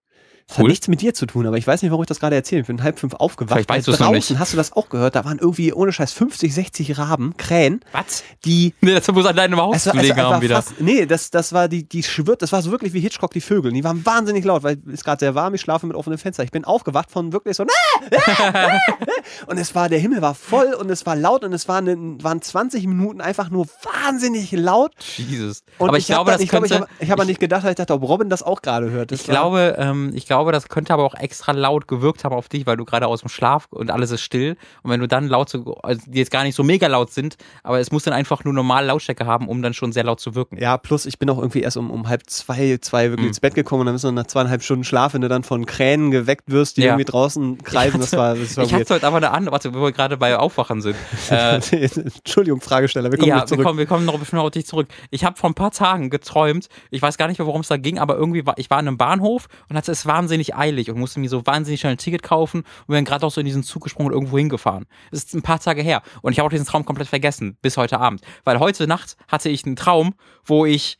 Das 0.49 0.57
hat 0.57 0.63
Cool. 0.63 0.69
nichts 0.71 0.87
mit 0.87 0.99
dir 1.01 1.13
zu 1.13 1.27
tun, 1.27 1.45
aber 1.45 1.57
ich 1.57 1.67
weiß 1.67 1.83
nicht, 1.83 1.91
warum 1.91 2.01
ich 2.03 2.07
das 2.07 2.19
gerade 2.19 2.35
erzähle. 2.35 2.61
Ich 2.61 2.67
bin 2.67 2.81
halb 2.81 2.97
fünf 2.97 3.13
aufgewacht. 3.13 3.53
Vielleicht 3.53 3.69
weißt 3.69 3.87
noch 3.87 3.97
draußen, 3.97 4.33
nicht. 4.33 4.39
hast 4.39 4.51
du 4.53 4.57
das 4.57 4.73
auch 4.73 4.89
gehört? 4.89 5.15
Da 5.15 5.23
waren 5.23 5.37
irgendwie 5.37 5.71
ohne 5.73 5.91
Scheiß 5.93 6.11
50, 6.11 6.51
60 6.55 6.97
Raben, 6.97 7.37
Krähen, 7.37 7.81
Was? 7.91 8.23
die 8.45 8.73
Nee, 8.81 8.95
das 8.95 9.07
muss 9.09 9.27
an 9.27 9.35
deinem 9.35 9.59
Haus 9.61 9.85
war, 9.85 9.93
es 9.93 9.99
gelegen 10.01 10.17
war 10.17 10.33
haben 10.33 10.41
wieder. 10.41 10.55
Fast, 10.55 10.81
nee, 10.81 11.05
das, 11.05 11.29
das 11.29 11.53
war 11.53 11.67
die, 11.67 11.87
die 11.87 12.01
schwirrt, 12.01 12.41
das 12.41 12.51
war 12.51 12.63
so 12.63 12.71
wirklich 12.71 12.93
wie 12.93 12.99
Hitchcock, 12.99 13.31
die 13.31 13.41
Vögel. 13.41 13.71
Die 13.71 13.83
waren 13.83 14.03
wahnsinnig 14.07 14.43
laut, 14.43 14.63
weil 14.63 14.79
es 14.91 15.03
gerade 15.03 15.19
sehr 15.19 15.35
warm, 15.35 15.53
ich 15.53 15.61
schlafe 15.61 15.85
mit 15.85 15.95
offenem 15.95 16.17
Fenster. 16.17 16.43
Ich 16.43 16.51
bin 16.51 16.65
aufgewacht 16.65 17.11
von 17.11 17.31
wirklich 17.31 17.55
so, 17.55 17.63
und 19.47 19.57
es 19.57 19.75
war, 19.75 19.89
der 19.89 19.99
Himmel 19.99 20.21
war 20.21 20.33
voll 20.35 20.73
und 20.73 20.89
es 20.89 21.05
war 21.05 21.15
laut 21.15 21.43
und 21.43 21.53
es 21.53 21.67
waren, 21.67 22.23
waren 22.23 22.41
20 22.41 22.87
Minuten 22.87 23.21
einfach 23.21 23.49
nur 23.49 23.67
wahnsinnig 23.83 24.51
laut. 24.53 24.93
Jesus. 25.17 25.63
Und 25.77 25.89
Aber 25.89 25.97
ich, 25.97 26.05
hab 26.11 26.17
glaube, 26.25 26.31
da- 26.31 26.37
das 26.37 26.43
ich 26.43 26.49
könnte. 26.49 26.65
ich 26.67 26.73
habe 26.73 26.87
ich 26.99 27.11
hab 27.11 27.25
nicht 27.25 27.39
gedacht, 27.39 27.63
weil 27.63 27.71
ich 27.71 27.75
dachte, 27.77 27.93
ob 27.93 28.01
Robin 28.01 28.29
das 28.29 28.41
auch 28.43 28.61
gerade 28.61 28.89
hört. 28.89 29.11
Das 29.11 29.21
Ich 29.21 29.27
war- 29.27 29.35
glaube, 29.35 29.75
ähm, 29.77 30.11
ich 30.15 30.25
glaube, 30.25 30.38
das 30.51 30.69
könnte 30.69 30.93
aber 30.93 31.03
auch 31.03 31.13
extra 31.15 31.51
laut 31.51 31.87
gewirkt 31.87 32.23
haben 32.23 32.33
auf 32.33 32.47
dich, 32.49 32.65
weil 32.65 32.77
du 32.77 32.85
gerade 32.85 33.07
aus 33.07 33.19
dem 33.21 33.29
Schlaf 33.29 33.67
und 33.69 33.91
alles 33.91 34.11
ist 34.11 34.21
still. 34.21 34.55
Und 34.83 34.91
wenn 34.91 34.99
du 34.99 35.07
dann 35.07 35.27
laut 35.27 35.49
zu, 35.49 35.75
also 35.83 36.01
die 36.07 36.17
jetzt 36.19 36.31
gar 36.31 36.43
nicht 36.43 36.55
so 36.55 36.63
mega 36.63 36.87
laut 36.87 37.11
sind, 37.11 37.35
aber 37.63 37.79
es 37.79 37.91
muss 37.91 38.03
dann 38.03 38.13
einfach 38.13 38.43
nur 38.43 38.53
normal 38.53 38.85
Lautstärke 38.85 39.25
haben, 39.25 39.47
um 39.47 39.61
dann 39.61 39.73
schon 39.73 39.91
sehr 39.91 40.03
laut 40.03 40.19
zu 40.19 40.35
wirken. 40.35 40.57
Ja, 40.57 40.77
plus 40.77 41.05
ich 41.05 41.19
bin 41.19 41.29
auch 41.29 41.37
irgendwie 41.37 41.61
erst 41.61 41.77
um, 41.77 41.91
um 41.91 42.07
halb 42.07 42.23
zwei, 42.29 42.77
zwei 42.81 43.09
wirklich 43.09 43.19
Mhm. 43.25 43.27
ins 43.29 43.39
Bett 43.39 43.55
gekommen 43.55 43.81
und 43.81 43.85
dann 43.87 43.95
bist 43.95 44.05
du 44.05 44.11
nach 44.11 44.27
zweieinhalb 44.27 44.63
Stunden 44.63 44.83
Schlaf, 44.83 45.13
wenn 45.13 45.21
du 45.21 45.27
dann 45.27 45.43
von 45.43 45.65
Krähen 45.65 46.11
geweckt 46.11 46.45
wirst, 46.51 46.77
die 46.77 46.81
Ja. 46.81 46.87
irgendwie 46.89 47.05
draußen 47.05 47.61
kreisen. 47.63 47.99
das 47.99 48.13
war, 48.13 48.35
das 48.35 48.55
war 48.57 48.63
ich 48.63 48.73
hatte 48.73 48.93
heute 48.95 49.05
aber 49.07 49.17
eine 49.17 49.31
andere, 49.31 49.51
warte, 49.51 49.73
wo 49.73 49.81
wir 49.81 49.91
gerade 49.91 50.17
bei 50.17 50.37
Aufwachen 50.37 50.81
sind. 50.81 50.95
Äh, 51.29 51.59
Entschuldigung, 51.95 52.61
Fragesteller, 52.61 53.11
wir 53.11 53.17
kommen 53.17 53.29
ja, 53.29 53.35
nicht 53.35 53.43
wir 53.43 53.47
zurück. 53.57 53.65
kommen, 53.65 53.77
wir 53.79 53.85
kommen 53.85 54.05
noch 54.05 54.17
bestimmt 54.19 54.41
auf 54.41 54.51
dich 54.51 54.65
zurück. 54.65 54.87
Ich 55.09 55.23
habe 55.23 55.37
vor 55.37 55.49
ein 55.49 55.53
paar 55.53 55.71
Tagen 55.71 56.09
geträumt, 56.09 56.69
ich 56.91 57.01
weiß 57.01 57.17
gar 57.17 57.27
nicht 57.27 57.37
mehr, 57.39 57.45
worum 57.47 57.61
es 57.61 57.67
da 57.67 57.77
ging, 57.77 57.99
aber 57.99 58.15
irgendwie 58.15 58.45
war 58.45 58.57
ich 58.57 58.69
war 58.69 58.79
in 58.79 58.87
einem 58.87 58.97
Bahnhof 58.97 59.47
und 59.69 59.75
hatte 59.75 59.91
es 59.91 60.05
wahnsinnig 60.29 60.55
eilig 60.55 60.89
und 60.91 60.99
musste 60.99 61.19
mir 61.19 61.27
so 61.29 61.45
wahnsinnig 61.45 61.79
schnell 61.79 61.93
ein 61.93 61.97
Ticket 61.97 62.21
kaufen 62.23 62.59
und 62.87 62.87
bin 62.95 63.03
gerade 63.05 63.25
auch 63.25 63.31
so 63.31 63.41
in 63.41 63.45
diesen 63.45 63.63
Zug 63.63 63.83
gesprungen 63.83 64.09
und 64.09 64.13
irgendwo 64.13 64.37
hingefahren. 64.37 64.85
Das 65.11 65.23
ist 65.23 65.33
ein 65.33 65.41
paar 65.41 65.59
Tage 65.59 65.81
her 65.81 66.01
und 66.21 66.33
ich 66.33 66.39
habe 66.39 66.45
auch 66.47 66.51
diesen 66.51 66.65
Traum 66.67 66.85
komplett 66.85 67.07
vergessen 67.07 67.57
bis 67.61 67.77
heute 67.77 67.99
Abend, 67.99 68.21
weil 68.43 68.59
heute 68.59 68.85
Nacht 68.87 69.17
hatte 69.27 69.49
ich 69.49 69.65
einen 69.65 69.75
Traum, 69.75 70.13
wo 70.45 70.65
ich 70.65 70.97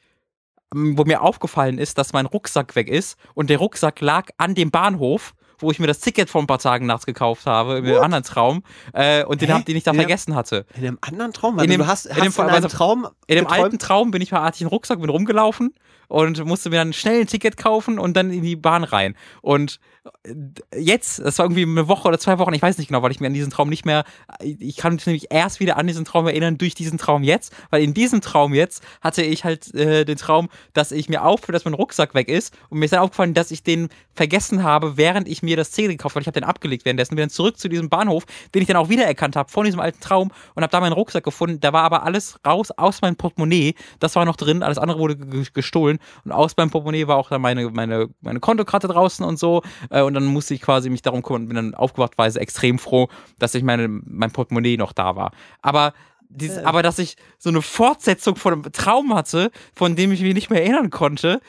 ähm, 0.74 0.98
wo 0.98 1.04
mir 1.06 1.22
aufgefallen 1.22 1.78
ist, 1.78 1.98
dass 2.00 2.12
mein 2.14 2.26
Rucksack 2.26 2.76
weg 2.76 2.88
ist 2.90 3.18
und 3.36 3.50
der 3.52 3.60
Rucksack 3.60 4.02
lag 4.02 4.30
an 4.38 4.56
dem 4.56 4.72
Bahnhof, 4.72 5.34
wo 5.60 5.72
ich 5.72 5.80
mir 5.80 5.88
das 5.88 6.00
Ticket 6.00 6.30
vor 6.30 6.42
ein 6.42 6.48
paar 6.48 6.60
Tagen 6.60 6.86
nachts 6.86 7.06
gekauft 7.06 7.46
habe, 7.46 7.80
im 7.80 7.88
What? 7.88 8.02
anderen 8.02 8.24
Traum, 8.24 8.64
äh, 8.94 9.24
und 9.26 9.42
den, 9.42 9.54
hab, 9.54 9.66
den 9.66 9.76
ich 9.76 9.84
da 9.84 9.92
In 9.92 9.98
vergessen 9.98 10.34
hatte. 10.36 10.66
In 10.76 10.86
einem 10.88 10.98
anderen 11.02 11.34
Traum? 11.34 11.56
Also 11.60 11.66
In 11.66 11.72
dem- 11.72 11.82
du 11.82 11.88
hast, 11.88 12.06
in 12.06 12.12
hast 12.16 12.22
dem 12.24 12.32
in, 12.32 12.40
einem 12.50 12.56
also 12.64 12.68
Traum 12.70 13.08
In 13.28 13.36
dem 13.36 13.46
geträumt? 13.46 13.64
alten 13.64 13.80
Traum 13.80 14.12
bin 14.12 14.22
ich 14.22 14.32
mal, 14.32 14.42
hatte 14.42 14.56
ich 14.56 14.62
einen 14.62 14.70
Rucksack, 14.70 15.00
bin 15.02 15.10
rumgelaufen 15.10 15.74
und 16.10 16.44
musste 16.46 16.70
mir 16.70 16.76
dann 16.76 16.92
schnell 16.92 17.22
ein 17.22 17.28
Ticket 17.28 17.56
kaufen 17.56 17.98
und 17.98 18.18
dann 18.18 18.32
in 18.32 18.44
die 18.44 18.58
Bahn 18.58 18.84
rein. 18.84 19.16
Und 19.42 19.80
äh, 20.24 20.34
jetzt, 20.78 21.20
das 21.20 21.38
war 21.38 21.46
irgendwie 21.46 21.64
eine 21.64 21.88
Woche 21.88 22.08
oder 22.08 22.20
zwei 22.20 22.40
Wochen, 22.40 22.54
ich 22.54 22.62
weiß 22.62 22.78
nicht 22.78 22.88
genau, 22.88 23.02
weil 23.02 23.12
ich 23.12 23.20
mir 23.20 23.28
an 23.28 23.34
diesen 23.34 23.52
Traum 23.52 23.70
nicht 23.70 23.86
mehr, 23.86 24.04
ich 24.42 24.76
kann 24.76 24.96
mich 24.96 25.06
nämlich 25.06 25.28
erst 25.30 25.60
wieder 25.60 25.78
an 25.78 25.88
diesen 25.88 26.04
Traum 26.04 26.28
erinnern 26.28 26.58
durch 26.58 26.74
diesen 26.74 26.98
Traum 26.98 27.24
jetzt, 27.24 27.54
weil 27.70 27.84
in 27.84 27.94
diesem 27.94 28.22
Traum 28.22 28.54
jetzt 28.54 28.84
hatte 29.02 29.22
ich 29.22 29.46
halt 29.46 29.74
äh, 29.76 30.04
den 30.04 30.18
Traum, 30.18 30.50
dass 30.74 30.92
ich 30.92 31.10
mir 31.10 31.24
aufhöre, 31.24 31.52
dass 31.52 31.66
mein 31.66 31.74
Rucksack 31.76 32.14
weg 32.16 32.28
ist 32.28 32.58
und 32.70 32.80
mir 32.80 32.86
ist 32.86 32.92
dann 32.92 33.02
aufgefallen, 33.02 33.34
dass 33.34 33.52
ich 33.52 33.64
den 33.64 33.90
vergessen 34.16 34.64
habe, 34.64 34.98
während 34.98 35.28
ich 35.28 35.44
mir 35.44 35.56
das 35.56 35.72
Ticket 35.72 35.92
gekauft 35.92 36.16
habe. 36.16 36.22
Ich 36.22 36.28
habe 36.28 36.40
den 36.40 36.44
abgelegt 36.44 36.86
währenddessen, 36.86 37.16
bin 37.16 37.24
dann 37.24 37.30
zurück 37.30 37.58
zu 37.58 37.70
diesem 37.70 37.90
Bahnhof, 37.90 38.26
den 38.56 38.62
ich 38.62 38.68
dann 38.68 38.78
auch 38.78 38.90
wiedererkannt 38.90 39.36
habe 39.36 39.50
von 39.52 39.64
diesem 39.66 39.80
alten 39.80 40.00
Traum 40.00 40.32
und 40.56 40.64
habe 40.64 40.72
da 40.72 40.80
meinen 40.80 40.94
Rucksack 40.94 41.24
gefunden. 41.24 41.60
Da 41.60 41.72
war 41.72 41.84
aber 41.84 42.04
alles 42.04 42.40
raus 42.46 42.72
aus 42.72 43.02
meinem 43.02 43.16
Portemonnaie. 43.16 43.76
Das 44.00 44.16
war 44.16 44.26
noch 44.26 44.36
drin, 44.36 44.64
alles 44.64 44.78
andere 44.78 45.00
wurde 45.00 45.16
ge- 45.16 45.99
und 46.26 46.32
aus 46.32 46.56
meinem 46.58 46.70
Portemonnaie 46.70 47.08
war 47.08 47.18
auch 47.18 47.30
dann 47.30 47.42
meine, 47.42 47.70
meine, 47.70 48.10
meine 48.22 48.40
Kontokarte 48.40 48.88
draußen 48.88 49.26
und 49.26 49.38
so. 49.40 49.62
Äh, 49.90 50.02
und 50.02 50.14
dann 50.14 50.26
musste 50.26 50.54
ich 50.54 50.62
quasi 50.62 50.90
mich 50.90 51.02
darum 51.02 51.22
kümmern 51.22 51.44
und 51.44 51.48
bin 51.50 51.56
dann 51.56 51.76
aufgewacht, 51.76 52.14
also 52.18 52.40
extrem 52.40 52.80
froh, 52.80 53.08
dass 53.40 53.56
ich 53.56 53.64
meine, 53.64 53.88
mein 53.88 54.32
Portemonnaie 54.32 54.78
noch 54.78 54.94
da 54.94 55.16
war. 55.16 55.32
Aber 55.62 55.94
dieses, 56.30 56.58
Ja. 56.58 56.66
aber 56.66 56.84
dass 56.84 57.00
ich 57.00 57.16
so 57.38 57.50
eine 57.50 57.62
Fortsetzung 57.62 58.36
von 58.36 58.54
einem 58.54 58.72
Traum 58.72 59.14
hatte, 59.16 59.52
von 59.76 59.96
dem 59.96 60.12
ich 60.12 60.22
mich 60.22 60.34
nicht 60.34 60.50
mehr 60.50 60.62
erinnern 60.62 60.90
konnte, 60.92 61.42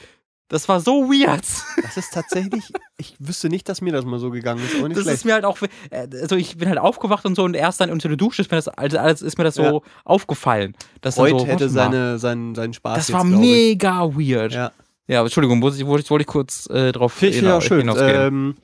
das 0.51 0.69
war 0.69 0.81
so 0.81 1.05
weird. 1.09 1.43
Das 1.83 1.97
ist 1.97 2.13
tatsächlich, 2.13 2.65
ich 2.99 3.15
wüsste 3.19 3.49
nicht, 3.49 3.67
dass 3.69 3.81
mir 3.81 3.93
das 3.93 4.05
mal 4.05 4.19
so 4.19 4.31
gegangen 4.31 4.61
ist. 4.63 4.75
Das 4.75 4.91
schlecht. 5.05 5.09
ist 5.09 5.25
mir 5.25 5.33
halt 5.33 5.45
auch, 5.47 5.57
äh, 5.91 6.07
also 6.21 6.37
ich 6.37 6.59
bin 6.59 6.69
halt 6.69 6.79
aufgewacht 6.79 7.25
und 7.25 7.35
so 7.37 7.45
und 7.45 7.55
erst 7.55 7.81
dann 7.81 7.91
unter 7.91 8.09
der 8.09 8.19
Dusche 8.19 8.43
ist 8.43 8.51
mir 8.51 8.59
das, 8.59 8.69
also 8.69 8.99
alles 8.99 9.23
ist 9.23 9.39
mir 9.39 9.45
das 9.45 9.55
so 9.55 9.63
Ja. 9.63 9.81
aufgefallen. 10.05 10.75
Dass 11.01 11.15
Freud 11.15 11.39
so, 11.39 11.47
hätte 11.47 11.69
seine, 11.71 12.19
seinen, 12.19 12.55
seinen 12.55 12.75
Spaß 12.75 12.97
Das 12.99 13.09
jetzt, 13.09 13.15
war 13.17 13.25
glaub 13.25 13.35
ich. 13.43 13.49
mega 13.49 14.01
weird. 14.15 14.53
Ja, 14.53 14.71
Ja. 15.09 15.23
Entschuldigung, 15.23 15.63
wollte 15.63 15.79
ich, 15.79 15.87
wollte 15.87 16.05
ich, 16.05 16.11
wollte 16.11 16.23
ich 16.23 16.27
kurz 16.29 16.69
äh, 16.69 16.93
drauf 16.93 17.15
Finde 17.15 17.35
ich 17.37 17.41
hina- 17.43 17.55
ja 17.55 17.61
schön. 17.63 17.91
Ähm, 17.99 18.57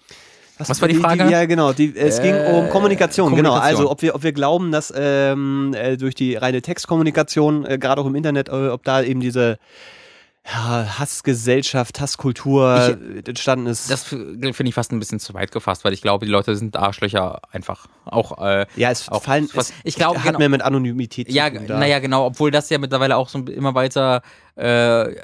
Was 0.58 0.80
war 0.80 0.88
die 0.88 0.94
Frage? 0.94 1.30
ja, 1.30 1.44
genau. 1.44 1.72
Die, 1.72 1.94
es 1.96 2.20
ging 2.22 2.34
Äh, 2.34 2.52
um 2.64 2.70
Kommunikation, 2.70 3.34
Genau. 3.34 3.50
Kommunikation. 3.50 3.78
Also, 3.80 3.90
ob 3.90 4.02
wir, 4.02 4.14
ob 4.14 4.22
wir 4.22 4.32
glauben, 4.32 4.72
dass 4.72 4.92
ähm, 4.96 5.74
äh, 5.76 5.96
durch 5.96 6.14
die 6.14 6.34
reine 6.34 6.62
Textkommunikation, 6.62 7.64
äh, 7.66 7.78
gerade 7.78 8.00
auch 8.00 8.06
im 8.06 8.14
Internet, 8.14 8.48
äh, 8.48 8.68
ob 8.68 8.82
da 8.84 9.02
eben 9.02 9.20
diese 9.20 9.58
Hassgesellschaft, 10.46 12.00
Hasskultur 12.00 12.98
äh, 12.98 13.28
entstanden 13.28 13.66
ist. 13.66 13.90
das 13.90 14.04
finde 14.04 14.64
ich 14.64 14.74
fast 14.74 14.92
ein 14.92 14.98
bisschen 14.98 15.18
zu 15.20 15.34
weit 15.34 15.50
gefasst, 15.52 15.84
weil 15.84 15.92
ich 15.92 16.02
glaube, 16.02 16.24
die 16.26 16.30
Leute 16.32 16.56
sind 16.56 16.76
Arschlöcher 16.76 17.40
einfach. 17.50 17.86
Auch, 18.04 18.38
äh, 18.44 18.66
ja, 18.76 18.90
es 18.90 19.08
auch 19.08 19.22
fallen. 19.24 19.48
was- 19.54 19.70
es, 19.70 19.74
ich 19.84 19.94
glaube, 19.96 20.18
hat 20.20 20.26
genau. 20.26 20.38
mehr 20.38 20.48
mit 20.48 20.62
Anonymität 20.62 21.30
Ja, 21.30 21.50
zu 21.50 21.58
tun. 21.58 21.66
da. 21.66 21.78
naja, 21.78 21.98
genau, 21.98 22.26
obwohl 22.26 22.50
das 22.50 22.70
ja 22.70 22.78
mittlerweile 22.78 23.16
auch 23.16 23.28
so 23.28 23.40
immer 23.40 23.74
weiter, 23.74 24.22
äh, 24.56 25.14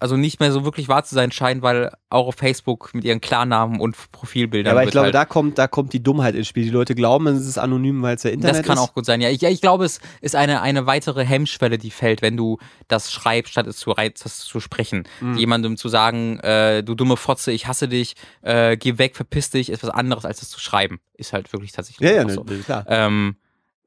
also 0.00 0.16
nicht 0.16 0.40
mehr 0.40 0.50
so 0.50 0.64
wirklich 0.64 0.88
wahr 0.88 1.04
zu 1.04 1.14
sein 1.14 1.30
scheint, 1.30 1.62
weil 1.62 1.92
auch 2.08 2.26
auf 2.26 2.34
Facebook 2.34 2.90
mit 2.94 3.04
ihren 3.04 3.20
Klarnamen 3.20 3.80
und 3.80 3.94
Profilbildern. 4.10 4.72
Ja, 4.74 4.78
aber 4.80 4.84
ich 4.84 4.90
glaube, 4.90 5.04
halt, 5.06 5.14
da 5.14 5.24
kommt, 5.24 5.58
da 5.58 5.68
kommt 5.68 5.92
die 5.92 6.02
Dummheit 6.02 6.34
ins 6.34 6.48
Spiel. 6.48 6.64
Die 6.64 6.70
Leute 6.70 6.94
glauben, 6.94 7.26
es 7.28 7.46
ist 7.46 7.58
anonym, 7.58 8.02
weil 8.02 8.16
es 8.16 8.22
ja 8.22 8.30
Internet 8.30 8.60
das 8.60 8.66
kann 8.66 8.78
ist. 8.78 8.82
auch 8.82 8.94
gut 8.94 9.04
sein. 9.04 9.20
Ja, 9.20 9.28
ich, 9.28 9.42
ich 9.42 9.60
glaube, 9.60 9.84
es 9.84 10.00
ist 10.20 10.34
eine, 10.34 10.62
eine 10.62 10.86
weitere 10.86 11.24
Hemmschwelle, 11.24 11.78
die 11.78 11.90
fällt, 11.90 12.22
wenn 12.22 12.36
du 12.36 12.58
das 12.88 13.12
schreibst, 13.12 13.52
statt 13.52 13.66
es 13.66 13.76
zu, 13.76 13.90
rei- 13.92 14.08
das 14.08 14.38
zu 14.40 14.58
sprechen. 14.58 15.04
Mhm. 15.20 15.36
Jemandem 15.36 15.76
zu 15.76 15.88
sagen, 15.88 16.40
äh, 16.40 16.82
du 16.82 16.94
dumme 16.94 17.16
Fotze, 17.16 17.52
ich 17.52 17.66
hasse 17.66 17.86
dich, 17.86 18.14
äh, 18.42 18.76
geh 18.76 18.98
weg, 18.98 19.14
verpiss 19.16 19.50
dich, 19.50 19.70
ist 19.70 19.82
was 19.82 19.90
anderes, 19.90 20.24
als 20.24 20.40
das 20.40 20.48
zu 20.48 20.58
schreiben. 20.60 20.98
Ist 21.14 21.32
halt 21.34 21.52
wirklich 21.52 21.72
tatsächlich 21.72 22.08
Ja, 22.08 22.16
ja, 22.16 22.28
so. 22.28 22.42
ne, 22.44 22.58
klar. 22.64 22.84
Ähm, 22.88 23.36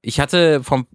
ich 0.02 0.20
hatte 0.20 0.64
vom, 0.64 0.86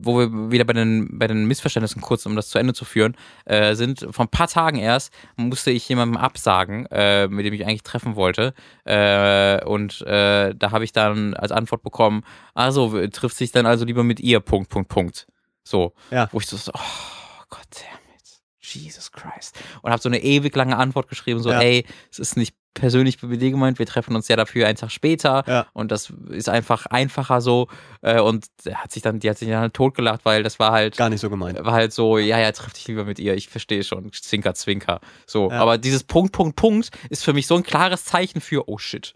wo 0.00 0.18
wir 0.18 0.50
wieder 0.50 0.64
bei 0.64 0.72
den, 0.72 1.18
bei 1.18 1.26
den 1.26 1.46
Missverständnissen 1.46 2.00
kurz, 2.00 2.24
um 2.26 2.36
das 2.36 2.48
zu 2.48 2.58
Ende 2.58 2.74
zu 2.74 2.84
führen, 2.84 3.16
äh, 3.44 3.74
sind 3.74 4.06
vor 4.10 4.24
ein 4.24 4.30
paar 4.30 4.48
Tagen 4.48 4.78
erst, 4.78 5.12
musste 5.36 5.70
ich 5.70 5.88
jemandem 5.88 6.16
absagen, 6.16 6.86
äh, 6.86 7.28
mit 7.28 7.44
dem 7.44 7.54
ich 7.54 7.64
eigentlich 7.66 7.82
treffen 7.82 8.16
wollte. 8.16 8.54
Äh, 8.84 9.64
und 9.64 10.02
äh, 10.02 10.54
da 10.54 10.70
habe 10.70 10.84
ich 10.84 10.92
dann 10.92 11.34
als 11.34 11.52
Antwort 11.52 11.82
bekommen, 11.82 12.22
also 12.54 13.06
trifft 13.08 13.36
sich 13.36 13.52
dann 13.52 13.66
also 13.66 13.84
lieber 13.84 14.04
mit 14.04 14.20
ihr, 14.20 14.40
Punkt, 14.40 14.68
Punkt, 14.70 14.88
Punkt. 14.88 15.26
So. 15.64 15.92
Ja. 16.10 16.28
Wo 16.32 16.38
ich 16.38 16.46
so, 16.46 16.56
so 16.56 16.72
oh 16.74 17.42
Gott 17.50 17.66
damn 17.74 17.98
it. 18.16 18.40
Jesus 18.60 19.12
Christ. 19.12 19.58
Und 19.82 19.90
habe 19.90 20.00
so 20.00 20.08
eine 20.08 20.22
ewig 20.22 20.54
lange 20.54 20.76
Antwort 20.76 21.08
geschrieben, 21.08 21.40
so, 21.40 21.50
Ja. 21.50 21.60
ey, 21.60 21.84
es 22.10 22.18
ist 22.18 22.36
nicht 22.36 22.54
persönlich 22.74 23.20
mit 23.22 23.40
dir 23.42 23.50
gemeint, 23.50 23.78
wir 23.78 23.86
treffen 23.86 24.14
uns 24.14 24.28
ja 24.28 24.36
dafür 24.36 24.66
einen 24.66 24.76
Tag 24.76 24.90
später 24.92 25.44
Ja. 25.46 25.66
und 25.72 25.90
das 25.90 26.12
ist 26.30 26.48
einfach 26.48 26.86
einfacher 26.86 27.40
so 27.40 27.68
äh, 28.02 28.20
und 28.20 28.46
hat 28.72 28.92
sich 28.92 29.02
dann, 29.02 29.18
die 29.20 29.28
hat 29.30 29.38
sich 29.38 29.48
dann 29.48 29.58
halt 29.60 29.74
totgelacht, 29.74 30.24
weil 30.24 30.42
das 30.42 30.58
war 30.58 30.72
halt 30.72 30.96
Gar 30.96 31.10
nicht 31.10 31.20
so 31.20 31.28
gemeint. 31.30 31.58
war 31.64 31.72
halt 31.72 31.92
so, 31.92 32.18
ja, 32.18 32.38
ja, 32.38 32.52
triff 32.52 32.72
dich 32.72 32.86
lieber 32.86 33.04
mit 33.04 33.18
ihr, 33.18 33.34
ich 33.34 33.48
verstehe 33.48 33.82
schon, 33.82 34.12
zwinker, 34.12 34.54
zwinker. 34.54 35.00
So, 35.26 35.50
Ja. 35.50 35.58
aber 35.60 35.78
dieses 35.78 36.04
Punkt, 36.04 36.32
Punkt, 36.32 36.56
Punkt 36.56 36.90
ist 37.10 37.24
für 37.24 37.32
mich 37.32 37.46
so 37.46 37.56
ein 37.56 37.62
klares 37.64 38.04
Zeichen 38.04 38.40
für, 38.40 38.68
oh 38.68 38.78
shit. 38.78 39.14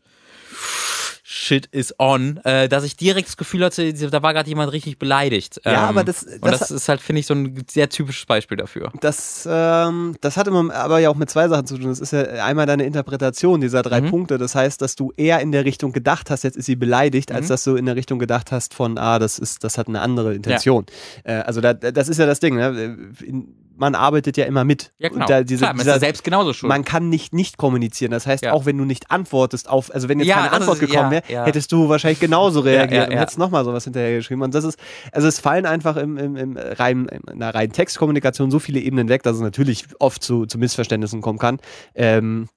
Shit 1.24 1.66
is 1.66 1.94
on, 2.00 2.38
äh, 2.44 2.68
dass 2.68 2.82
ich 2.82 2.96
direkt 2.96 3.28
das 3.28 3.36
Gefühl 3.36 3.64
hatte, 3.64 3.92
da 3.92 4.22
war 4.24 4.32
gerade 4.34 4.48
jemand 4.48 4.72
richtig 4.72 4.98
beleidigt. 4.98 5.60
Ja, 5.64 5.72
Ähm, 5.72 5.78
aber 5.90 6.02
das- 6.04 6.24
und 6.24 6.44
das 6.44 6.58
das 6.58 6.70
ist 6.72 6.88
halt, 6.88 7.00
finde 7.00 7.20
ich, 7.20 7.26
so 7.26 7.34
ein 7.34 7.64
sehr 7.70 7.88
typisches 7.88 8.26
Beispiel 8.26 8.56
dafür. 8.56 8.90
Das, 9.00 9.48
ähm, 9.48 10.16
das 10.20 10.36
hat 10.36 10.48
immer 10.48 10.74
aber 10.74 10.98
ja 10.98 11.10
auch 11.10 11.14
mit 11.14 11.30
zwei 11.30 11.46
Sachen 11.46 11.66
zu 11.66 11.78
tun. 11.78 11.88
Das 11.90 12.00
ist 12.00 12.12
ja 12.12 12.22
einmal 12.44 12.66
deine 12.66 12.84
Interpretation 12.84 13.60
dieser 13.60 13.82
drei 13.82 14.00
Mhm. 14.00 14.10
Punkte. 14.10 14.36
Das 14.36 14.56
heißt, 14.56 14.82
dass 14.82 14.96
du 14.96 15.12
eher 15.16 15.38
in 15.40 15.52
der 15.52 15.64
Richtung 15.64 15.92
gedacht 15.92 16.28
hast, 16.28 16.42
jetzt 16.42 16.56
ist 16.56 16.66
sie 16.66 16.74
beleidigt, 16.76 17.30
als 17.30 17.46
Mhm. 17.46 17.48
dass 17.50 17.64
du 17.64 17.76
in 17.76 17.86
der 17.86 17.94
Richtung 17.94 18.18
gedacht 18.18 18.50
hast 18.50 18.74
von, 18.74 18.98
ah, 18.98 19.20
das 19.20 19.38
ist, 19.38 19.62
das 19.62 19.78
hat 19.78 19.86
eine 19.86 20.00
andere 20.00 20.34
Intention. 20.34 20.86
Äh, 21.22 21.34
also 21.34 21.60
da, 21.60 21.72
das 21.72 22.08
ist 22.08 22.18
ja 22.18 22.26
das 22.26 22.40
Ding. 22.40 22.56
Ne? 22.56 22.96
In, 23.24 23.54
man 23.76 23.94
arbeitet 23.94 24.36
ja 24.36 24.44
immer 24.44 24.64
mit. 24.64 24.92
Ja, 24.98 25.08
genau. 25.08 25.26
Diese, 25.42 25.58
Klar, 25.58 25.70
man 25.72 25.78
ist 25.78 25.84
dieser, 25.86 25.94
ja 25.94 25.98
selbst 26.00 26.24
genauso 26.24 26.52
schuld. 26.52 26.68
man 26.68 26.84
kann 26.84 27.08
nicht 27.08 27.32
nicht 27.34 27.56
kommunizieren. 27.56 28.10
Das 28.12 28.26
heißt, 28.26 28.44
Ja. 28.44 28.52
auch 28.52 28.66
wenn 28.66 28.78
du 28.78 28.84
nicht 28.84 29.10
antwortest 29.10 29.68
auf, 29.68 29.92
also 29.94 30.08
wenn 30.08 30.18
jetzt 30.18 30.28
Ja, 30.28 30.36
keine 30.36 30.52
Antwort 30.52 30.80
ist- 30.80 30.88
gekommen 30.90 31.10
wäre, 31.10 31.22
hättest 31.44 31.72
du 31.72 31.88
wahrscheinlich 31.88 32.20
genauso 32.20 32.60
reagiert 32.60 33.08
und 33.10 33.16
hättest 33.16 33.38
nochmal 33.38 33.64
sowas 33.64 33.84
hinterher 33.84 34.16
geschrieben. 34.16 34.42
Und 34.42 34.54
das 34.54 34.64
ist, 34.64 34.78
also 35.12 35.28
es 35.28 35.40
fallen 35.40 35.66
einfach 35.66 35.96
im, 35.96 36.16
im, 36.18 36.36
im 36.36 36.56
rein, 36.56 37.06
in 37.06 37.28
einer 37.28 37.54
reinen 37.54 37.72
Textkommunikation 37.72 38.50
so 38.50 38.58
viele 38.58 38.80
Ebenen 38.80 39.08
weg, 39.08 39.22
dass 39.22 39.36
es 39.36 39.42
natürlich 39.42 39.86
oft 39.98 40.22
zu, 40.22 40.46
zu 40.46 40.58
Missverständnissen 40.58 41.20
kommen 41.22 41.38
kann. 41.38 41.58
Ähm, 41.94 42.48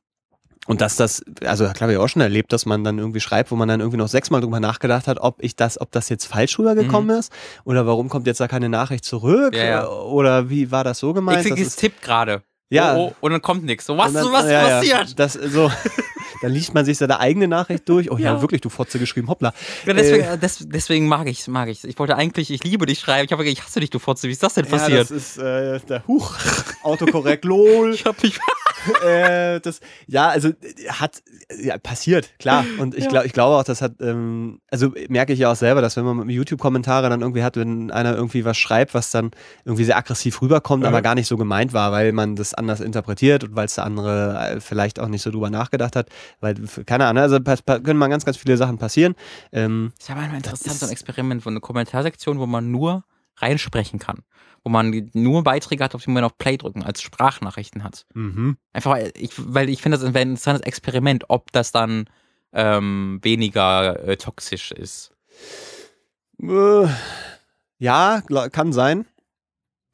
und 0.68 0.82
dass 0.82 0.96
das, 0.96 1.24
also 1.46 1.68
klar, 1.70 1.90
ich 1.90 1.98
auch 1.98 2.08
schon 2.08 2.22
erlebt, 2.22 2.52
dass 2.54 2.66
man 2.66 2.84
dann 2.84 2.98
irgendwie 3.00 3.20
schreibt, 3.20 3.52
wo 3.52 3.56
man 3.56 3.68
dann 3.68 3.80
irgendwie 3.80 3.98
noch 3.98 4.08
sechsmal 4.08 4.42
drüber 4.42 4.60
nachgedacht 4.60 5.08
hat, 5.08 5.20
ob 5.20 5.44
ich 5.44 5.56
das, 5.56 5.80
ob 5.80 5.92
das 5.92 6.10
jetzt 6.10 6.26
falsch 6.26 6.58
rübergekommen 6.60 7.18
ist 7.18 7.32
oder 7.66 7.86
warum 7.86 8.10
kommt 8.10 8.28
jetzt 8.28 8.40
da 8.40 8.48
keine 8.48 8.70
Nachricht 8.70 9.06
zurück 9.06 9.54
Mhm. 9.54 9.58
Ja, 9.60 9.66
ja. 9.66 9.88
oder 9.88 10.50
wie 10.50 10.72
war 10.72 10.84
das 10.84 11.00
so 11.00 11.14
gemeint? 11.14 11.46
ich 11.46 11.54
krieg 11.54 11.76
Tipp 11.76 12.02
gerade. 12.02 12.42
Ja. 12.70 12.96
Oh, 12.96 13.10
oh, 13.12 13.16
und 13.22 13.32
dann 13.32 13.42
kommt 13.44 13.64
nichts. 13.64 13.86
So, 13.86 13.96
was, 13.98 14.12
dann- 14.14 14.32
was 14.34 14.46
ja, 14.46 14.52
ja, 14.68 14.78
passiert? 14.78 15.20
Das, 15.20 15.34
so, 15.34 15.72
dann 16.42 16.52
liest 16.52 16.74
man 16.74 16.84
sich 16.84 16.98
seine 16.98 17.20
eigene 17.20 17.48
Nachricht 17.48 17.88
durch. 17.88 18.10
Oh 18.12 18.18
ja, 18.18 18.34
Ja. 18.34 18.42
wirklich, 18.42 18.60
du 18.62 18.70
Fotze 18.70 18.98
geschrieben, 18.98 19.30
hoppla. 19.30 19.54
Ja, 19.86 19.94
deswegen, 19.94 20.24
Äh, 20.24 20.38
des, 20.40 20.68
deswegen 20.68 21.08
mag 21.08 21.28
ich 21.28 21.48
mag 21.48 21.70
ich 21.70 21.84
Ich 21.84 22.00
wollte 22.00 22.16
eigentlich, 22.16 22.50
ich 22.50 22.64
liebe 22.64 22.88
dich 22.88 23.00
schreiben. 23.00 23.26
Ich 23.26 23.32
habe 23.32 23.46
ich 23.46 23.62
hasse 23.64 23.80
dich, 23.82 23.92
du 23.92 24.00
Fotze. 24.00 24.28
Wie 24.28 24.32
ist 24.32 24.42
das 24.42 24.56
denn 24.56 24.66
ja, 24.66 24.72
passiert? 24.72 25.02
das 25.02 25.12
ist 25.12 25.38
äh, 25.38 25.80
der 25.82 26.08
Huch. 26.08 26.36
Autokorrekt, 26.82 27.46
lol. 27.46 27.94
ich 27.94 28.04
habe 28.06 28.18
mich. 28.24 28.40
äh, 29.03 29.60
das, 29.60 29.80
ja, 30.07 30.28
also 30.30 30.49
äh, 30.49 30.53
hat 30.90 31.22
ja, 31.62 31.78
passiert, 31.78 32.30
klar. 32.40 32.66
Und 32.78 32.95
ich, 32.95 33.03
Ja. 33.06 33.10
glaub, 33.10 33.26
ich 33.26 33.34
glaube 33.34 33.56
auch, 33.56 33.64
das 33.64 33.82
hat, 33.82 33.94
ähm, 34.02 34.60
also 34.72 34.91
merke 35.10 35.34
ich 35.34 35.40
ja 35.40 35.52
auch 35.52 35.56
selber, 35.56 35.82
dass 35.82 35.95
wenn 35.98 36.06
man 36.06 36.30
YouTube-Kommentare 36.30 37.10
dann 37.10 37.22
irgendwie 37.22 37.44
hat, 37.44 37.56
wenn 37.57 37.91
einer 37.91 38.16
irgendwie 38.16 38.45
was 38.45 38.57
schreibt, 38.57 38.94
was 38.94 39.12
dann 39.12 39.32
irgendwie 39.64 39.84
sehr 39.84 39.98
aggressiv 39.98 40.41
rüberkommt, 40.41 40.84
Mhm. 40.84 40.88
aber 40.88 41.02
gar 41.02 41.16
nicht 41.16 41.28
so 41.28 41.38
gemeint 41.38 41.74
war, 41.74 41.91
weil 41.91 42.12
man 42.12 42.36
das 42.36 42.53
anders 42.53 42.80
interpretiert 42.82 43.44
und 43.44 43.56
weil 43.56 43.66
es 43.66 43.76
der 43.76 43.86
andere 43.86 44.56
äh, 44.56 44.60
vielleicht 44.60 44.99
auch 44.99 45.07
nicht 45.07 45.22
so 45.22 45.32
drüber 45.32 45.49
nachgedacht 45.49 45.95
hat, 45.95 46.10
weil, 46.40 46.56
keine 46.86 47.06
Ahnung, 47.07 47.24
also 47.24 47.40
können 47.40 47.98
mal 47.98 48.07
ganz, 48.07 48.26
ganz 48.26 48.38
viele 48.38 48.57
Sachen 48.57 48.78
passieren. 48.78 49.16
Ähm, 49.52 49.91
Das 49.98 50.06
ist 50.10 50.12
aber 50.16 50.26
immer 50.26 50.38
interessant, 50.38 50.76
so 50.80 50.86
ein 50.86 50.91
Experiment, 50.91 51.45
wo 51.45 51.49
eine 51.49 51.60
Kommentarsektion, 51.60 52.40
wo 52.40 52.45
man 52.45 52.72
nur 52.72 53.03
reinsprechen 53.38 53.99
kann. 53.99 54.20
Wo 54.64 54.70
man 54.70 55.12
nur 55.14 55.44
Beiträge 55.44 55.84
hat, 55.84 55.94
auf 55.94 56.03
die 56.03 56.10
man 56.10 56.24
auf 56.24 56.38
Play 56.40 56.57
drücken, 56.57 56.82
als 56.84 57.02
Sprachnachrichten 57.02 57.84
hat. 57.84 58.06
mhm. 58.16 58.57
Einfach, 58.74 58.98
ich, 59.16 59.32
weil 59.38 59.70
ich 59.70 59.82
finde, 59.82 59.98
das 59.99 60.07
wäre 60.14 60.22
ein 60.26 60.30
interessantes 60.32 60.66
Experiment, 60.66 61.26
ob 61.28 61.52
das 61.52 61.72
dann 61.72 62.10
ähm, 62.52 63.20
weniger 63.22 64.07
äh, 64.07 64.18
toxisch 64.18 64.72
ist. 64.72 65.12
Äh, 66.41 66.88
ja, 67.78 68.22
kann 68.52 68.74
sein. 68.74 69.06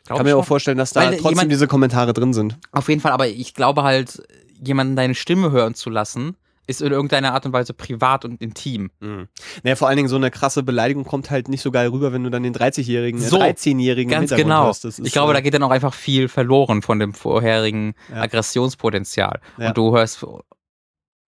Glaub 0.05 0.17
kann 0.17 0.25
mir 0.25 0.37
auch 0.37 0.45
vorstellen, 0.45 0.77
dass 0.77 0.93
da 0.93 1.01
Weil 1.01 1.11
trotzdem 1.17 1.29
jemand- 1.31 1.51
diese 1.51 1.67
Kommentare 1.67 2.13
drin 2.13 2.33
sind. 2.33 2.57
Auf 2.71 2.89
jeden 2.89 3.01
Fall, 3.01 3.11
aber 3.11 3.27
ich 3.27 3.53
glaube 3.53 3.83
halt, 3.83 4.23
jemanden 4.63 4.95
deine 4.95 5.15
Stimme 5.15 5.51
hören 5.51 5.73
zu 5.75 5.89
lassen, 5.89 6.35
ist 6.71 6.81
in 6.81 6.91
irgendeiner 6.91 7.33
Art 7.33 7.45
und 7.45 7.53
Weise 7.53 7.73
privat 7.73 8.25
und 8.25 8.41
intim. 8.41 8.89
Mhm. 8.99 9.27
Naja, 9.63 9.75
vor 9.75 9.87
allen 9.87 9.97
Dingen 9.97 10.09
so 10.09 10.15
eine 10.15 10.31
krasse 10.31 10.63
Beleidigung 10.63 11.03
kommt 11.03 11.29
halt 11.29 11.47
nicht 11.47 11.61
so 11.61 11.71
geil 11.71 11.89
rüber, 11.89 12.11
wenn 12.13 12.23
du 12.23 12.29
dann 12.31 12.43
den 12.43 12.55
30-Jährigen, 12.55 13.21
So, 13.21 13.37
äh, 13.37 13.51
13-Jährigen 13.51 14.11
im 14.11 14.19
Ganz 14.19 14.31
Hintergrund 14.31 14.49
genau. 14.49 14.67
Das 14.67 14.83
ist, 14.85 14.99
ich 15.05 15.13
glaube, 15.13 15.31
äh, 15.31 15.35
da 15.35 15.41
geht 15.41 15.53
dann 15.53 15.63
auch 15.63 15.69
einfach 15.69 15.93
viel 15.93 16.27
verloren 16.27 16.81
von 16.81 16.97
dem 16.99 17.13
vorherigen 17.13 17.93
Ja. 18.09 18.21
Aggressionspotenzial. 18.21 19.39
Ja. 19.57 19.67
Und 19.69 19.77
du 19.77 19.95
hörst, 19.95 20.25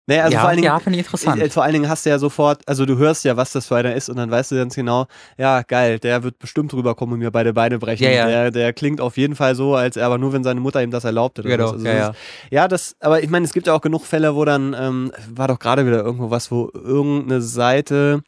naja, 0.05 0.23
also 0.23 0.33
ja, 0.33 0.39
vor 0.41 0.49
allen 0.49 0.57
Dingen, 0.57 0.65
ja 0.65 0.79
finde 0.79 0.99
ich 0.99 1.05
interessant. 1.05 1.41
äh, 1.41 1.49
vor 1.49 1.63
allen 1.63 1.73
Dingen 1.73 1.87
hast 1.87 2.05
du 2.05 2.09
ja 2.09 2.19
sofort, 2.19 2.61
also 2.67 2.85
du 2.85 2.97
hörst 2.97 3.23
ja, 3.23 3.37
was 3.37 3.53
das 3.53 3.67
für 3.67 3.77
einer 3.77 3.95
ist 3.95 4.09
und 4.09 4.17
dann 4.17 4.29
weißt 4.29 4.51
du 4.51 4.55
ganz 4.55 4.75
genau, 4.75 5.07
ja, 5.37 5.61
geil, 5.61 5.99
der 5.99 6.23
wird 6.23 6.39
bestimmt 6.39 6.73
rüberkommen 6.73 7.13
und 7.13 7.19
mir 7.19 7.31
beide 7.31 7.53
Beine 7.53 7.79
brechen. 7.79 8.03
Ja, 8.03 8.11
ja. 8.11 8.27
Der, 8.27 8.51
der 8.51 8.73
klingt 8.73 8.99
auf 8.99 9.15
jeden 9.15 9.35
Fall 9.35 9.55
so, 9.55 9.75
als 9.75 9.95
er 9.95 10.05
aber 10.05 10.17
nur, 10.17 10.33
wenn 10.33 10.43
seine 10.43 10.59
Mutter 10.59 10.83
ihm 10.83 10.91
das 10.91 11.05
erlaubt 11.05 11.39
hat. 11.39 11.45
oder 11.45 11.57
Genau. 11.57 11.71
Also 11.71 11.85
ja, 11.85 12.07
das 12.09 12.15
ja. 12.51 12.67
Das, 12.67 12.95
aber 12.99 13.23
ich 13.23 13.29
meine, 13.29 13.45
es 13.45 13.53
gibt 13.53 13.67
ja 13.67 13.73
auch 13.73 13.81
genug 13.81 14.05
Fälle, 14.05 14.35
wo 14.35 14.43
dann, 14.43 14.75
ähm, 14.77 15.11
war 15.29 15.47
doch 15.47 15.59
gerade 15.59 15.85
wieder 15.85 16.03
irgendwo 16.03 16.29
was, 16.29 16.51
wo 16.51 16.69
irgendeine 16.73 17.41
Seite, 17.41 18.23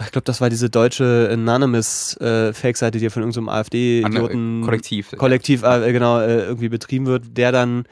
ich 0.00 0.12
glaube, 0.12 0.24
das 0.24 0.40
war 0.40 0.48
diese 0.48 0.70
deutsche 0.70 1.28
Anonymous 1.30 2.16
äh, 2.16 2.52
die 2.52 2.98
ja 2.98 3.10
von 3.10 3.22
irgendeinem 3.22 3.48
AfD-Idioten 3.50 4.62
Kollektiv. 4.64 5.14
Kollektiv 5.18 5.62
äh, 5.62 5.92
genau 5.92 6.20
äh, 6.20 6.44
irgendwie 6.44 6.70
betrieben 6.70 7.06
wird, 7.06 7.36
der 7.36 7.52
dann 7.52 7.84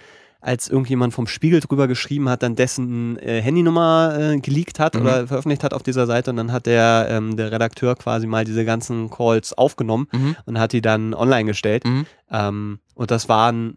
als 0.42 0.68
irgendjemand 0.68 1.14
vom 1.14 1.26
Spiegel 1.28 1.60
drüber 1.60 1.86
geschrieben 1.86 2.28
hat, 2.28 2.42
dann 2.42 2.56
dessen 2.56 3.16
äh, 3.18 3.40
Handynummer 3.40 4.16
äh, 4.18 4.38
geleakt 4.40 4.80
hat 4.80 4.94
Mhm. 4.96 5.00
oder 5.00 5.26
veröffentlicht 5.28 5.62
hat 5.62 5.72
auf 5.72 5.84
dieser 5.84 6.06
Seite 6.06 6.30
und 6.30 6.36
dann 6.36 6.50
hat 6.52 6.66
der, 6.66 7.06
ähm, 7.10 7.36
der 7.36 7.52
Redakteur 7.52 7.94
quasi 7.94 8.26
mal 8.26 8.44
diese 8.44 8.64
ganzen 8.64 9.08
Calls 9.08 9.56
aufgenommen 9.56 10.08
Mhm. 10.12 10.36
und 10.46 10.58
hat 10.58 10.72
die 10.72 10.82
dann 10.82 11.14
online 11.14 11.44
gestellt. 11.44 11.84
Mhm. 11.84 12.06
Ähm, 12.30 12.78
und 12.94 13.10
das 13.12 13.28
waren 13.28 13.76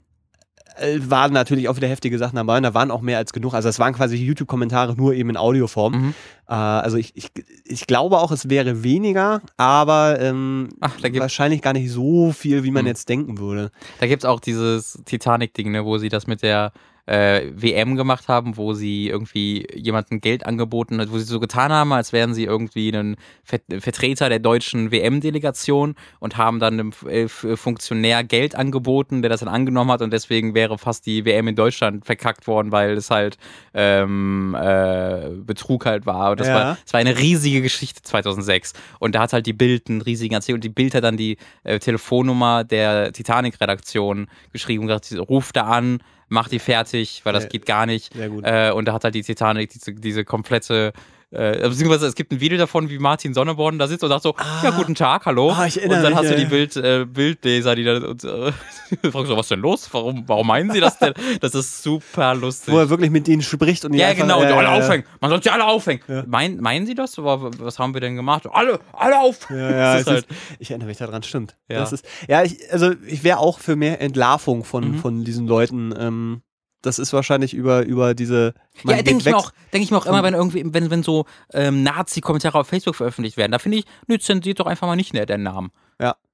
waren 0.99 1.33
natürlich 1.33 1.69
auch 1.69 1.75
wieder 1.77 1.87
heftige 1.87 2.17
Sachen 2.17 2.35
dabei 2.35 2.57
und 2.57 2.63
da 2.63 2.73
waren 2.73 2.91
auch 2.91 3.01
mehr 3.01 3.17
als 3.17 3.33
genug. 3.33 3.53
Also 3.53 3.69
es 3.69 3.79
waren 3.79 3.93
quasi 3.93 4.17
YouTube-Kommentare 4.17 4.95
nur 4.95 5.13
eben 5.13 5.29
in 5.29 5.37
Audioform. 5.37 5.93
Mhm. 5.93 6.13
Äh, 6.47 6.53
also 6.53 6.97
ich, 6.97 7.15
ich, 7.15 7.29
ich 7.63 7.87
glaube 7.87 8.17
auch, 8.19 8.31
es 8.31 8.49
wäre 8.49 8.83
weniger, 8.83 9.41
aber 9.57 10.19
ähm, 10.19 10.69
Ach, 10.81 10.97
gibt 11.01 11.19
wahrscheinlich 11.19 11.61
gar 11.61 11.73
nicht 11.73 11.91
so 11.91 12.31
viel, 12.31 12.63
wie 12.63 12.71
man 12.71 12.83
Mhm. 12.83 12.87
jetzt 12.87 13.09
denken 13.09 13.37
würde. 13.37 13.71
Da 13.99 14.07
gibt's 14.07 14.25
auch 14.25 14.39
dieses 14.39 14.99
Titanic-Ding, 15.05 15.71
ne, 15.71 15.85
wo 15.85 15.97
sie 15.97 16.09
das 16.09 16.27
mit 16.27 16.43
der 16.43 16.71
äh, 17.07 17.43
WM 17.53 17.95
gemacht 17.95 18.27
haben, 18.27 18.57
wo 18.57 18.73
sie 18.73 19.07
irgendwie 19.09 19.67
jemandem 19.75 20.21
Geld 20.21 20.45
angeboten 20.45 20.99
hat, 20.99 21.11
wo 21.11 21.17
sie 21.19 21.25
so 21.25 21.39
getan 21.39 21.71
haben, 21.71 21.93
als 21.93 22.13
wären 22.13 22.33
sie 22.33 22.45
irgendwie 22.45 22.89
ein 22.89 23.15
Ver 23.43 23.59
Vertreter 23.79 24.29
der 24.29 24.39
deutschen 24.39 24.91
WM-Delegation 24.91 25.95
und 26.19 26.37
haben 26.37 26.59
dann 26.59 26.73
einem 26.79 26.91
äh, 27.07 27.23
F- 27.23 27.45
Funktionär 27.55 28.23
Geld 28.23 28.55
angeboten, 28.55 29.21
der 29.21 29.29
das 29.29 29.41
dann 29.41 29.49
angenommen 29.49 29.91
hat 29.91 30.01
und 30.01 30.11
deswegen 30.11 30.55
wäre 30.55 30.77
fast 30.77 31.05
die 31.05 31.25
WM 31.25 31.47
in 31.47 31.55
Deutschland 31.55 32.05
verkackt 32.05 32.47
worden, 32.47 32.71
weil 32.71 32.93
es 32.97 33.09
halt 33.11 33.37
ähm, 33.73 34.55
äh, 34.59 35.29
Betrug 35.45 35.85
halt 35.85 36.05
war. 36.05 36.31
Und 36.31 36.39
das, 36.39 36.47
Ja. 36.47 36.53
war, 36.55 36.77
das 36.83 36.93
war 36.93 36.99
eine 36.99 37.17
riesige 37.19 37.61
Geschichte 37.61 38.01
2006. 38.01 38.73
Und 38.99 39.15
da 39.15 39.21
hat 39.21 39.33
halt 39.33 39.45
die 39.45 39.53
Bild 39.53 39.89
einen 39.89 40.01
riesigen 40.01 40.33
Erzähler 40.33 40.55
und 40.55 40.63
die 40.63 40.69
Bild 40.69 40.95
hat 40.95 41.03
dann 41.03 41.17
die 41.17 41.37
äh, 41.63 41.79
Telefonnummer 41.79 42.63
der 42.63 43.11
Titanic-Redaktion 43.13 44.27
geschrieben 44.51 44.83
und 44.83 44.87
gesagt, 44.87 45.29
ruf 45.29 45.51
da 45.53 45.63
an, 45.65 45.99
mach 46.27 46.47
die 46.49 46.59
fertig, 46.59 47.21
weil 47.23 47.33
das 47.33 47.43
Ja. 47.43 47.49
geht 47.49 47.65
gar 47.65 47.85
nicht. 47.85 48.13
Sehr 48.13 48.29
gut. 48.29 48.43
Äh, 48.45 48.71
und 48.71 48.85
da 48.85 48.93
hat 48.93 49.03
halt 49.03 49.15
die 49.15 49.23
Titanic 49.23 49.69
diese, 49.71 49.93
diese 49.93 50.25
komplette 50.25 50.93
äh, 51.35 51.69
beziehungsweise 51.69 52.07
es 52.07 52.15
gibt 52.15 52.31
ein 52.31 52.39
Video 52.39 52.57
davon, 52.57 52.89
wie 52.89 52.97
Martin 52.99 53.33
Sonneborn 53.33 53.77
da 53.79 53.87
sitzt 53.87 54.03
und 54.03 54.09
sagt 54.09 54.23
so, 54.23 54.35
ja, 54.63 54.71
guten 54.71 54.95
Tag, 54.95 55.25
hallo. 55.25 55.51
Ah, 55.51 55.65
ich 55.65 55.75
und 55.77 55.83
erinnere 55.91 56.01
dann 56.03 56.11
mich, 56.13 56.21
hast 56.21 56.31
du 56.31 56.35
die. 56.35 56.45
Bild, 56.45 56.75
äh, 56.77 57.05
Bildleser, 57.05 57.75
die 57.75 57.83
da 57.83 57.97
und, 57.97 58.23
äh, 58.23 58.51
fragst 59.11 59.27
so, 59.27 59.37
was 59.37 59.47
denn 59.47 59.59
los? 59.59 59.87
Warum, 59.91 60.23
warum 60.27 60.47
meinen 60.47 60.71
sie 60.71 60.79
das 60.79 60.97
denn? 60.99 61.13
Das 61.41 61.53
ist 61.55 61.83
super 61.83 62.33
lustig. 62.35 62.73
Wo 62.73 62.79
er 62.79 62.89
wirklich 62.89 63.11
mit 63.11 63.27
denen 63.27 63.41
spricht 63.41 63.85
und 63.85 63.91
die 63.91 63.99
Ja, 63.99 64.07
einfach, 64.07 64.23
genau, 64.23 64.39
und 64.41 64.47
äh, 64.47 64.51
alle 64.51 64.69
aufhängen. 64.69 65.05
Man 65.21 65.29
sollte 65.29 65.43
sie 65.43 65.49
alle 65.53 65.65
aufhängen. 65.65 66.01
Ja. 66.07 66.23
Mein, 66.27 66.57
meinen 66.57 66.85
Sie 66.85 66.95
das? 66.95 67.17
Aber 67.19 67.51
was 67.59 67.79
haben 67.79 67.93
wir 67.93 68.01
denn 68.01 68.15
gemacht? 68.15 68.47
Alle, 68.51 68.79
alle 68.93 69.19
auf! 69.19 69.49
Ja, 69.49 69.71
ja, 69.71 69.95
ist 69.99 70.07
halt, 70.07 70.25
ist, 70.25 70.37
ich 70.59 70.69
erinnere 70.71 70.87
mich 70.87 70.97
daran, 70.97 71.23
stimmt. 71.23 71.55
Ja. 71.69 71.79
Das 71.79 71.93
ist, 71.93 72.05
ja, 72.27 72.43
ich, 72.43 72.57
also 72.71 72.91
ich 73.07 73.23
wäre 73.23 73.39
auch 73.39 73.59
für 73.59 73.75
mehr 73.75 74.01
Entlarvung 74.01 74.63
von, 74.63 74.91
Mhm. 74.91 74.99
von 74.99 75.23
diesen 75.23 75.47
Leuten. 75.47 75.93
Ähm, 75.97 76.41
das 76.85 76.99
ist 76.99 77.13
wahrscheinlich 77.13 77.53
über, 77.53 77.85
über 77.85 78.13
diese. 78.13 78.53
ja, 78.83 79.01
denke 79.01 79.17
ich, 79.19 79.25
mir 79.25 79.37
auch- 79.37 79.51
denk 79.73 79.83
ich 79.83 79.91
mir 79.91 79.97
auch 79.97 80.05
immer, 80.05 80.23
wenn 80.23 80.33
irgendwie, 80.33 80.63
wenn, 80.65 80.89
wenn 80.89 81.03
so 81.03 81.25
ähm, 81.53 81.83
Nazi-Kommentare 81.83 82.59
auf 82.59 82.67
Facebook 82.67 82.95
veröffentlicht 82.95 83.37
werden, 83.37 83.51
da 83.51 83.59
finde 83.59 83.77
ich, 83.79 83.85
nö, 84.07 84.17
zensiert 84.19 84.59
doch 84.59 84.65
einfach 84.67 84.87
mal 84.87 84.95
nicht 84.95 85.13
mehr 85.13 85.25
den 85.25 85.43
Namen. 85.43 85.71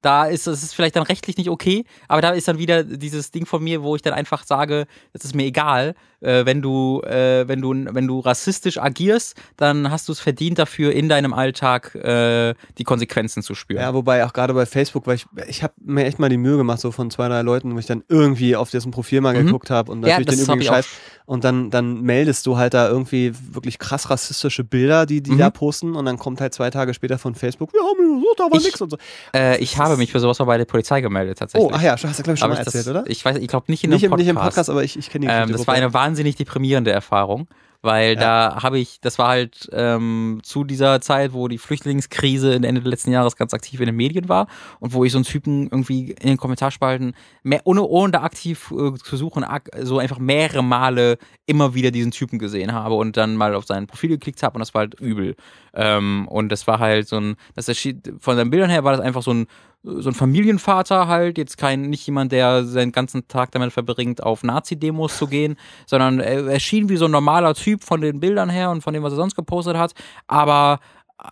Ja. 0.03 0.23
Da 0.23 0.25
ist 0.25 0.47
es 0.47 0.63
ist 0.63 0.73
vielleicht 0.73 0.95
dann 0.95 1.03
rechtlich 1.03 1.37
nicht 1.37 1.49
okay, 1.49 1.85
aber 2.07 2.21
da 2.21 2.31
ist 2.31 2.47
dann 2.47 2.57
wieder 2.57 2.83
dieses 2.83 3.31
Ding 3.31 3.45
von 3.45 3.63
mir, 3.63 3.83
wo 3.83 3.95
ich 3.95 4.01
dann 4.01 4.13
einfach 4.13 4.43
sage, 4.45 4.87
es 5.13 5.23
ist 5.23 5.35
mir 5.35 5.43
egal, 5.45 5.93
äh, 6.21 6.45
wenn 6.45 6.61
du, 6.61 7.01
äh, 7.01 7.47
wenn 7.47 7.61
du, 7.61 7.73
wenn 7.93 8.07
du 8.07 8.19
rassistisch 8.19 8.77
agierst, 8.79 9.35
dann 9.57 9.89
hast 9.91 10.07
du 10.07 10.11
es 10.11 10.19
verdient 10.19 10.59
dafür, 10.59 10.91
in 10.93 11.07
deinem 11.09 11.33
Alltag 11.33 11.95
äh, 11.95 12.53
die 12.77 12.83
Konsequenzen 12.83 13.41
zu 13.43 13.53
spüren. 13.55 13.81
Ja, 13.81 13.93
wobei 13.93 14.25
auch 14.25 14.33
gerade 14.33 14.53
bei 14.53 14.65
Facebook, 14.65 15.07
weil 15.07 15.15
ich, 15.15 15.25
ich 15.47 15.63
habe 15.63 15.73
mir 15.79 16.05
echt 16.05 16.19
mal 16.19 16.29
die 16.29 16.37
Mühe 16.37 16.57
gemacht, 16.57 16.79
so 16.79 16.91
von 16.91 17.09
zwei, 17.11 17.27
drei 17.27 17.41
Leuten, 17.41 17.73
wo 17.73 17.79
ich 17.79 17.85
dann 17.87 18.03
irgendwie 18.07 18.55
auf 18.55 18.69
dessen 18.71 18.91
Profil 18.91 19.21
mal 19.21 19.33
Mhm. 19.35 19.45
geguckt 19.47 19.69
habe 19.69 19.91
und 19.91 20.01
Ja, 20.03 20.19
natürlich 20.19 20.27
das 20.27 20.35
den 20.45 20.55
übrigen. 20.55 20.63
Scheiß. 20.73 20.87
Und 21.25 21.43
dann, 21.43 21.69
dann 21.71 22.01
meldest 22.01 22.45
du 22.45 22.57
halt 22.57 22.73
da 22.73 22.89
irgendwie 22.89 23.33
wirklich 23.51 23.79
krass 23.79 24.09
rassistische 24.09 24.63
Bilder, 24.63 25.05
die 25.05 25.21
die 25.21 25.31
Mhm. 25.31 25.37
da 25.37 25.49
posten 25.49 25.95
und 25.95 26.05
dann 26.05 26.17
kommt 26.17 26.41
halt 26.41 26.53
zwei 26.53 26.69
Tage 26.69 26.93
später 26.93 27.17
von 27.17 27.35
Facebook, 27.35 27.71
wir 27.73 27.79
haben 27.81 28.21
gesagt, 28.21 28.41
aber 28.41 28.57
Ich- 28.57 28.63
nichts 28.65 28.81
und 28.81 28.89
so. 28.91 28.97
Äh, 29.33 29.57
ich 29.59 29.77
habe 29.77 29.90
mich 29.97 30.11
für 30.11 30.19
sowas 30.19 30.39
mal 30.39 30.45
bei 30.45 30.57
der 30.57 30.65
Polizei 30.65 31.01
gemeldet, 31.01 31.39
tatsächlich. 31.39 31.71
Oh, 31.71 31.75
ach 31.75 31.81
ja, 31.81 31.91
hast 31.91 32.03
du 32.03 32.23
glaube 32.23 32.33
ich 32.33 32.39
schon 32.39 32.45
Aber 32.45 32.55
mal 32.55 32.59
ich 32.61 32.65
das, 32.65 32.75
erzählt, 32.75 32.95
oder? 32.95 33.09
Ich 33.09 33.23
weiß, 33.23 33.37
ich 33.37 33.47
glaube 33.47 33.65
nicht 33.69 33.83
in 33.83 33.89
nicht, 33.89 34.03
einem 34.03 34.13
im, 34.13 34.17
nicht 34.17 34.27
Podcast. 34.27 34.29
im 34.29 34.43
Podcast, 34.43 34.69
aber 34.69 34.83
ich, 34.83 34.97
ich 34.97 35.09
kenne 35.09 35.27
die 35.27 35.31
Ähm, 35.31 35.51
das 35.51 35.67
war 35.67 35.75
eine 35.75 35.93
wahnsinnig 35.93 36.35
deprimierende 36.35 36.91
Erfahrung, 36.91 37.47
weil 37.81 38.15
da 38.15 38.61
habe 38.61 38.77
ich, 38.77 39.01
das 39.01 39.17
war 39.17 39.29
halt 39.29 39.69
ähm, 39.73 40.39
zu 40.43 40.63
dieser 40.63 41.01
Zeit, 41.01 41.33
wo 41.33 41.47
die 41.47 41.57
Flüchtlingskrise 41.57 42.53
Ende 42.53 42.81
letzten 42.81 43.11
Jahres 43.11 43.35
ganz 43.35 43.53
aktiv 43.53 43.79
in 43.79 43.87
den 43.87 43.95
Medien 43.95 44.29
war 44.29 44.47
und 44.79 44.93
wo 44.93 45.03
ich 45.03 45.11
so 45.11 45.17
einen 45.17 45.25
Typen 45.25 45.63
irgendwie 45.63 46.11
in 46.11 46.27
den 46.27 46.37
Kommentarspalten, 46.37 47.15
mehr, 47.43 47.61
ohne, 47.63 47.81
ohne 47.81 48.11
da 48.11 48.21
aktiv 48.21 48.71
äh, 48.71 48.93
zu 48.93 49.17
suchen, 49.17 49.45
so 49.81 49.97
einfach 49.97 50.19
mehrere 50.19 50.63
Male 50.63 51.17
immer 51.47 51.73
wieder 51.73 51.89
diesen 51.89 52.11
Typen 52.11 52.37
gesehen 52.37 52.71
habe 52.71 52.95
und 52.95 53.17
dann 53.17 53.35
mal 53.35 53.55
auf 53.55 53.65
sein 53.65 53.87
Profil 53.87 54.11
geklickt 54.11 54.43
habe 54.43 54.55
und 54.55 54.59
das 54.59 54.73
war 54.75 54.81
halt 54.81 54.99
übel. 54.99 55.35
Ähm, 55.73 56.27
und 56.27 56.49
das 56.49 56.67
war 56.67 56.79
halt 56.79 57.07
so 57.07 57.17
ein, 57.17 57.35
das 57.55 57.67
erschien, 57.67 58.01
von 58.19 58.35
seinen 58.35 58.51
Bildern 58.51 58.69
her 58.69 58.83
war 58.83 58.91
das 58.91 59.01
einfach 59.01 59.23
so 59.23 59.33
ein 59.33 59.47
so 59.83 60.09
ein 60.09 60.15
Familienvater 60.15 61.07
halt, 61.07 61.37
jetzt 61.37 61.57
kein, 61.57 61.89
nicht 61.89 62.05
jemand, 62.05 62.31
der 62.31 62.63
seinen 62.65 62.91
ganzen 62.91 63.27
Tag 63.27 63.51
damit 63.51 63.73
verbringt, 63.73 64.21
auf 64.21 64.43
Nazi-Demos 64.43 65.17
zu 65.17 65.27
gehen, 65.27 65.55
sondern 65.87 66.19
er, 66.19 66.45
er 66.45 66.59
schien 66.59 66.89
wie 66.89 66.97
so 66.97 67.05
ein 67.05 67.11
normaler 67.11 67.55
Typ 67.55 67.83
von 67.83 68.01
den 68.01 68.19
Bildern 68.19 68.49
her 68.49 68.69
und 68.69 68.81
von 68.81 68.93
dem, 68.93 69.03
was 69.03 69.13
er 69.13 69.17
sonst 69.17 69.35
gepostet 69.35 69.77
hat, 69.77 69.93
aber 70.27 70.79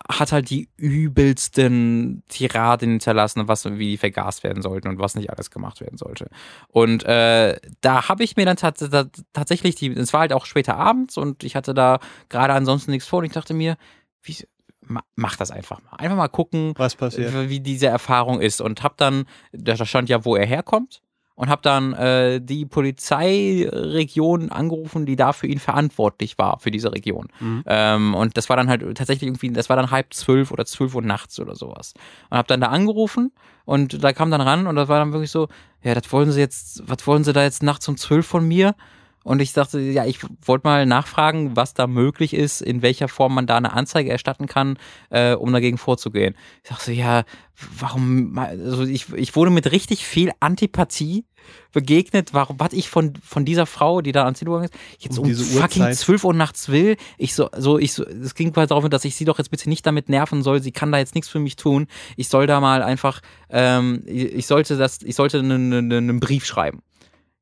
hat 0.08 0.30
halt 0.30 0.50
die 0.50 0.68
übelsten 0.76 2.22
Tiraden 2.28 2.90
hinterlassen, 2.90 3.48
was 3.48 3.64
wie 3.64 3.90
die 3.90 3.96
vergast 3.96 4.44
werden 4.44 4.62
sollten 4.62 4.88
und 4.88 4.98
was 5.00 5.16
nicht 5.16 5.30
alles 5.30 5.50
gemacht 5.50 5.80
werden 5.80 5.98
sollte. 5.98 6.28
Und 6.68 7.04
äh, 7.04 7.58
da 7.80 8.08
habe 8.08 8.22
ich 8.22 8.36
mir 8.36 8.46
dann 8.46 8.56
tats 8.56 8.82
tats- 8.82 9.24
tatsächlich 9.32 9.74
die, 9.74 9.90
es 9.90 10.12
war 10.12 10.20
halt 10.20 10.32
auch 10.32 10.46
später 10.46 10.76
abends 10.76 11.16
und 11.16 11.42
ich 11.42 11.56
hatte 11.56 11.74
da 11.74 11.98
gerade 12.28 12.54
ansonsten 12.54 12.92
nichts 12.92 13.08
vor 13.08 13.20
und 13.20 13.24
ich 13.24 13.32
dachte 13.32 13.52
mir, 13.52 13.76
wie, 14.22 14.36
mach 15.14 15.36
das 15.36 15.50
einfach 15.50 15.80
mal. 15.82 15.96
Einfach 15.96 16.16
mal 16.16 16.28
gucken, 16.28 16.74
Was 16.76 16.94
passiert? 16.94 17.48
wie 17.48 17.60
diese 17.60 17.86
Erfahrung 17.86 18.40
ist 18.40 18.60
und 18.60 18.82
hab 18.82 18.96
dann, 18.96 19.24
da 19.52 19.84
stand 19.84 20.08
ja, 20.08 20.24
wo 20.24 20.36
er 20.36 20.46
herkommt 20.46 21.02
und 21.40 21.48
habe 21.48 21.62
dann 21.62 21.94
äh, 21.94 22.38
die 22.38 22.66
Polizeiregion 22.66 24.50
angerufen, 24.50 25.06
die 25.06 25.16
da 25.16 25.32
für 25.32 25.46
ihn 25.46 25.58
verantwortlich 25.58 26.36
war, 26.36 26.58
für 26.58 26.70
diese 26.70 26.92
Region. 26.92 27.28
Mhm. 27.40 27.64
Ähm, 27.66 28.14
und 28.14 28.36
das 28.36 28.50
war 28.50 28.58
dann 28.58 28.68
halt 28.68 28.82
tatsächlich 28.96 29.26
irgendwie, 29.26 29.50
das 29.50 29.70
war 29.70 29.76
dann 29.76 29.90
halb 29.90 30.12
zwölf 30.12 30.50
oder 30.50 30.66
zwölf 30.66 30.94
Uhr 30.94 31.00
nachts 31.00 31.40
oder 31.40 31.54
sowas. 31.54 31.94
Und 32.28 32.36
habe 32.36 32.48
dann 32.48 32.60
da 32.60 32.66
angerufen 32.66 33.32
und 33.64 34.04
da 34.04 34.12
kam 34.12 34.30
dann 34.30 34.42
ran 34.42 34.66
und 34.66 34.76
das 34.76 34.88
war 34.88 34.98
dann 34.98 35.12
wirklich 35.12 35.30
so, 35.30 35.48
ja, 35.82 35.94
das 35.94 36.12
wollen 36.12 36.30
sie 36.30 36.40
jetzt, 36.40 36.82
was 36.86 37.06
wollen 37.06 37.24
sie 37.24 37.32
da 37.32 37.42
jetzt 37.42 37.62
nachts 37.62 37.88
um 37.88 37.96
zwölf 37.96 38.26
von 38.26 38.46
mir? 38.46 38.74
Und 39.22 39.40
ich 39.40 39.52
dachte, 39.52 39.78
ja, 39.80 40.06
ich 40.06 40.20
wollte 40.42 40.66
mal 40.66 40.86
nachfragen, 40.86 41.54
was 41.54 41.74
da 41.74 41.86
möglich 41.86 42.32
ist, 42.32 42.62
in 42.62 42.80
welcher 42.80 43.08
Form 43.08 43.34
man 43.34 43.46
da 43.46 43.58
eine 43.58 43.74
Anzeige 43.74 44.10
erstatten 44.10 44.46
kann, 44.46 44.78
äh, 45.10 45.34
um 45.34 45.52
dagegen 45.52 45.76
vorzugehen. 45.76 46.34
Ich 46.62 46.70
dachte, 46.70 46.92
ja, 46.92 47.24
warum, 47.78 48.38
also 48.38 48.84
ich, 48.84 49.12
ich 49.12 49.36
wurde 49.36 49.50
mit 49.50 49.70
richtig 49.72 50.06
viel 50.06 50.32
Antipathie 50.40 51.26
begegnet, 51.72 52.32
warum, 52.32 52.58
was 52.58 52.72
ich 52.72 52.88
von, 52.88 53.12
von 53.22 53.44
dieser 53.44 53.66
Frau, 53.66 54.00
die 54.00 54.12
da 54.12 54.24
ans 54.24 54.38
Telefon 54.38 54.64
ist, 54.64 54.74
jetzt 54.98 55.18
um, 55.18 55.26
Um 55.26 55.34
fucking. 55.34 55.92
12 55.92 56.24
Uhr 56.24 56.34
nachts 56.34 56.70
will. 56.70 56.96
Ich 57.18 57.34
so, 57.34 57.50
so, 57.54 57.78
ich 57.78 57.92
so, 57.92 58.04
es 58.04 58.34
ging 58.34 58.52
quasi 58.52 58.68
darauf, 58.68 58.88
dass 58.88 59.04
ich 59.04 59.16
sie 59.16 59.26
doch 59.26 59.36
jetzt 59.36 59.50
bitte 59.50 59.68
nicht 59.68 59.84
damit 59.84 60.08
nerven 60.08 60.42
soll. 60.42 60.62
Sie 60.62 60.72
kann 60.72 60.92
da 60.92 60.98
jetzt 60.98 61.14
nichts 61.14 61.28
für 61.28 61.40
mich 61.40 61.56
tun. 61.56 61.88
Ich 62.16 62.28
soll 62.28 62.46
da 62.46 62.60
mal 62.60 62.82
einfach, 62.82 63.20
ähm, 63.50 64.02
ich 64.06 64.46
sollte 64.46 64.78
das, 64.78 65.02
ich 65.02 65.14
sollte 65.14 65.40
einen, 65.40 65.72
einen, 65.72 65.92
einen 65.92 66.20
Brief 66.20 66.46
schreiben. 66.46 66.82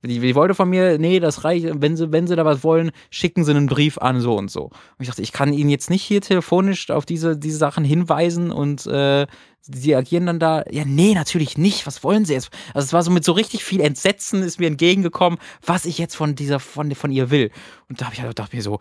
Die, 0.04 0.20
die 0.20 0.34
wollte 0.36 0.54
von 0.54 0.70
mir, 0.70 0.96
nee, 0.98 1.18
das 1.18 1.42
reicht, 1.44 1.66
wenn 1.80 1.96
sie, 1.96 2.12
wenn 2.12 2.28
sie 2.28 2.36
da 2.36 2.44
was 2.44 2.62
wollen, 2.62 2.92
schicken 3.10 3.44
sie 3.44 3.50
einen 3.50 3.66
Brief 3.66 3.98
an, 3.98 4.20
so 4.20 4.36
und 4.36 4.48
so. 4.48 4.66
Und 4.66 4.72
ich 5.00 5.08
dachte, 5.08 5.22
ich 5.22 5.32
kann 5.32 5.52
Ihnen 5.52 5.70
jetzt 5.70 5.90
nicht 5.90 6.02
hier 6.02 6.20
telefonisch 6.20 6.90
auf 6.90 7.04
diese, 7.04 7.36
diese 7.36 7.58
Sachen 7.58 7.84
hinweisen 7.84 8.52
und 8.52 8.86
äh, 8.86 9.26
sie 9.60 9.96
agieren 9.96 10.26
dann 10.26 10.38
da. 10.38 10.62
Ja, 10.70 10.84
nee, 10.84 11.14
natürlich 11.14 11.58
nicht. 11.58 11.86
Was 11.86 12.04
wollen 12.04 12.24
sie 12.24 12.34
jetzt? 12.34 12.50
Also 12.74 12.86
es 12.86 12.92
war 12.92 13.02
so 13.02 13.10
mit 13.10 13.24
so 13.24 13.32
richtig 13.32 13.64
viel 13.64 13.80
Entsetzen 13.80 14.42
ist 14.42 14.60
mir 14.60 14.68
entgegengekommen, 14.68 15.38
was 15.66 15.84
ich 15.84 15.98
jetzt 15.98 16.14
von 16.14 16.36
dieser, 16.36 16.60
von, 16.60 16.94
von 16.94 17.10
ihr 17.10 17.30
will. 17.30 17.50
Und 17.88 18.00
da 18.00 18.06
habe 18.06 18.14
ich 18.14 18.20
halt 18.20 18.30
gedacht 18.30 18.54
mir 18.54 18.62
so, 18.62 18.78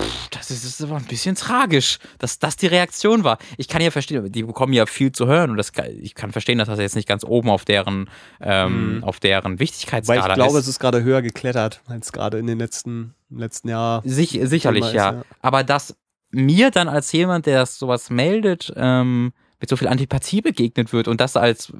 pff, 0.00 0.28
das 0.30 0.50
ist, 0.50 0.64
ist 0.64 0.82
aber 0.82 0.96
ein 0.96 1.04
bisschen 1.04 1.34
tragisch, 1.36 1.98
dass 2.18 2.38
das 2.38 2.56
die 2.56 2.66
Reaktion 2.66 3.24
war. 3.24 3.38
Ich 3.56 3.68
kann 3.68 3.80
ja 3.82 3.90
verstehen, 3.90 4.30
die 4.30 4.42
bekommen 4.42 4.72
ja 4.72 4.86
viel 4.86 5.12
zu 5.12 5.26
hören 5.26 5.50
und 5.50 5.56
das, 5.56 5.72
kann- 5.72 5.90
ich 5.90 6.14
kann 6.14 6.32
verstehen, 6.32 6.58
dass 6.58 6.68
das 6.68 6.78
jetzt 6.78 6.96
nicht 6.96 7.08
ganz 7.08 7.24
oben 7.24 7.50
auf 7.50 7.64
deren, 7.64 8.10
ähm, 8.40 9.02
auf 9.04 9.20
deren 9.20 9.52
Weil 9.52 9.58
Wichtigkeitsskala 9.60 10.28
ich 10.28 10.34
glaube, 10.34 10.58
ist. 10.58 10.64
es 10.64 10.68
ist 10.68 10.78
gerade 10.80 11.02
höher 11.02 11.22
geklettert 11.22 11.82
als 11.86 12.12
gerade 12.12 12.38
in 12.38 12.46
den 12.46 12.58
letzten, 12.58 13.14
letzten 13.30 13.68
Jahr. 13.68 14.02
Sich, 14.04 14.38
sicherlich, 14.42 14.86
ist, 14.86 14.92
ja. 14.94 15.12
ja. 15.12 15.22
Aber 15.40 15.62
dass 15.64 15.96
mir 16.30 16.70
dann 16.70 16.88
als 16.88 17.12
jemand, 17.12 17.46
der 17.46 17.60
das 17.60 17.78
sowas 17.78 18.10
meldet, 18.10 18.72
ähm, 18.76 19.32
mit 19.60 19.70
so 19.70 19.76
viel 19.76 19.88
Antipathie 19.88 20.42
begegnet 20.42 20.92
wird 20.92 21.06
und 21.08 21.20
das 21.20 21.36
als, 21.36 21.72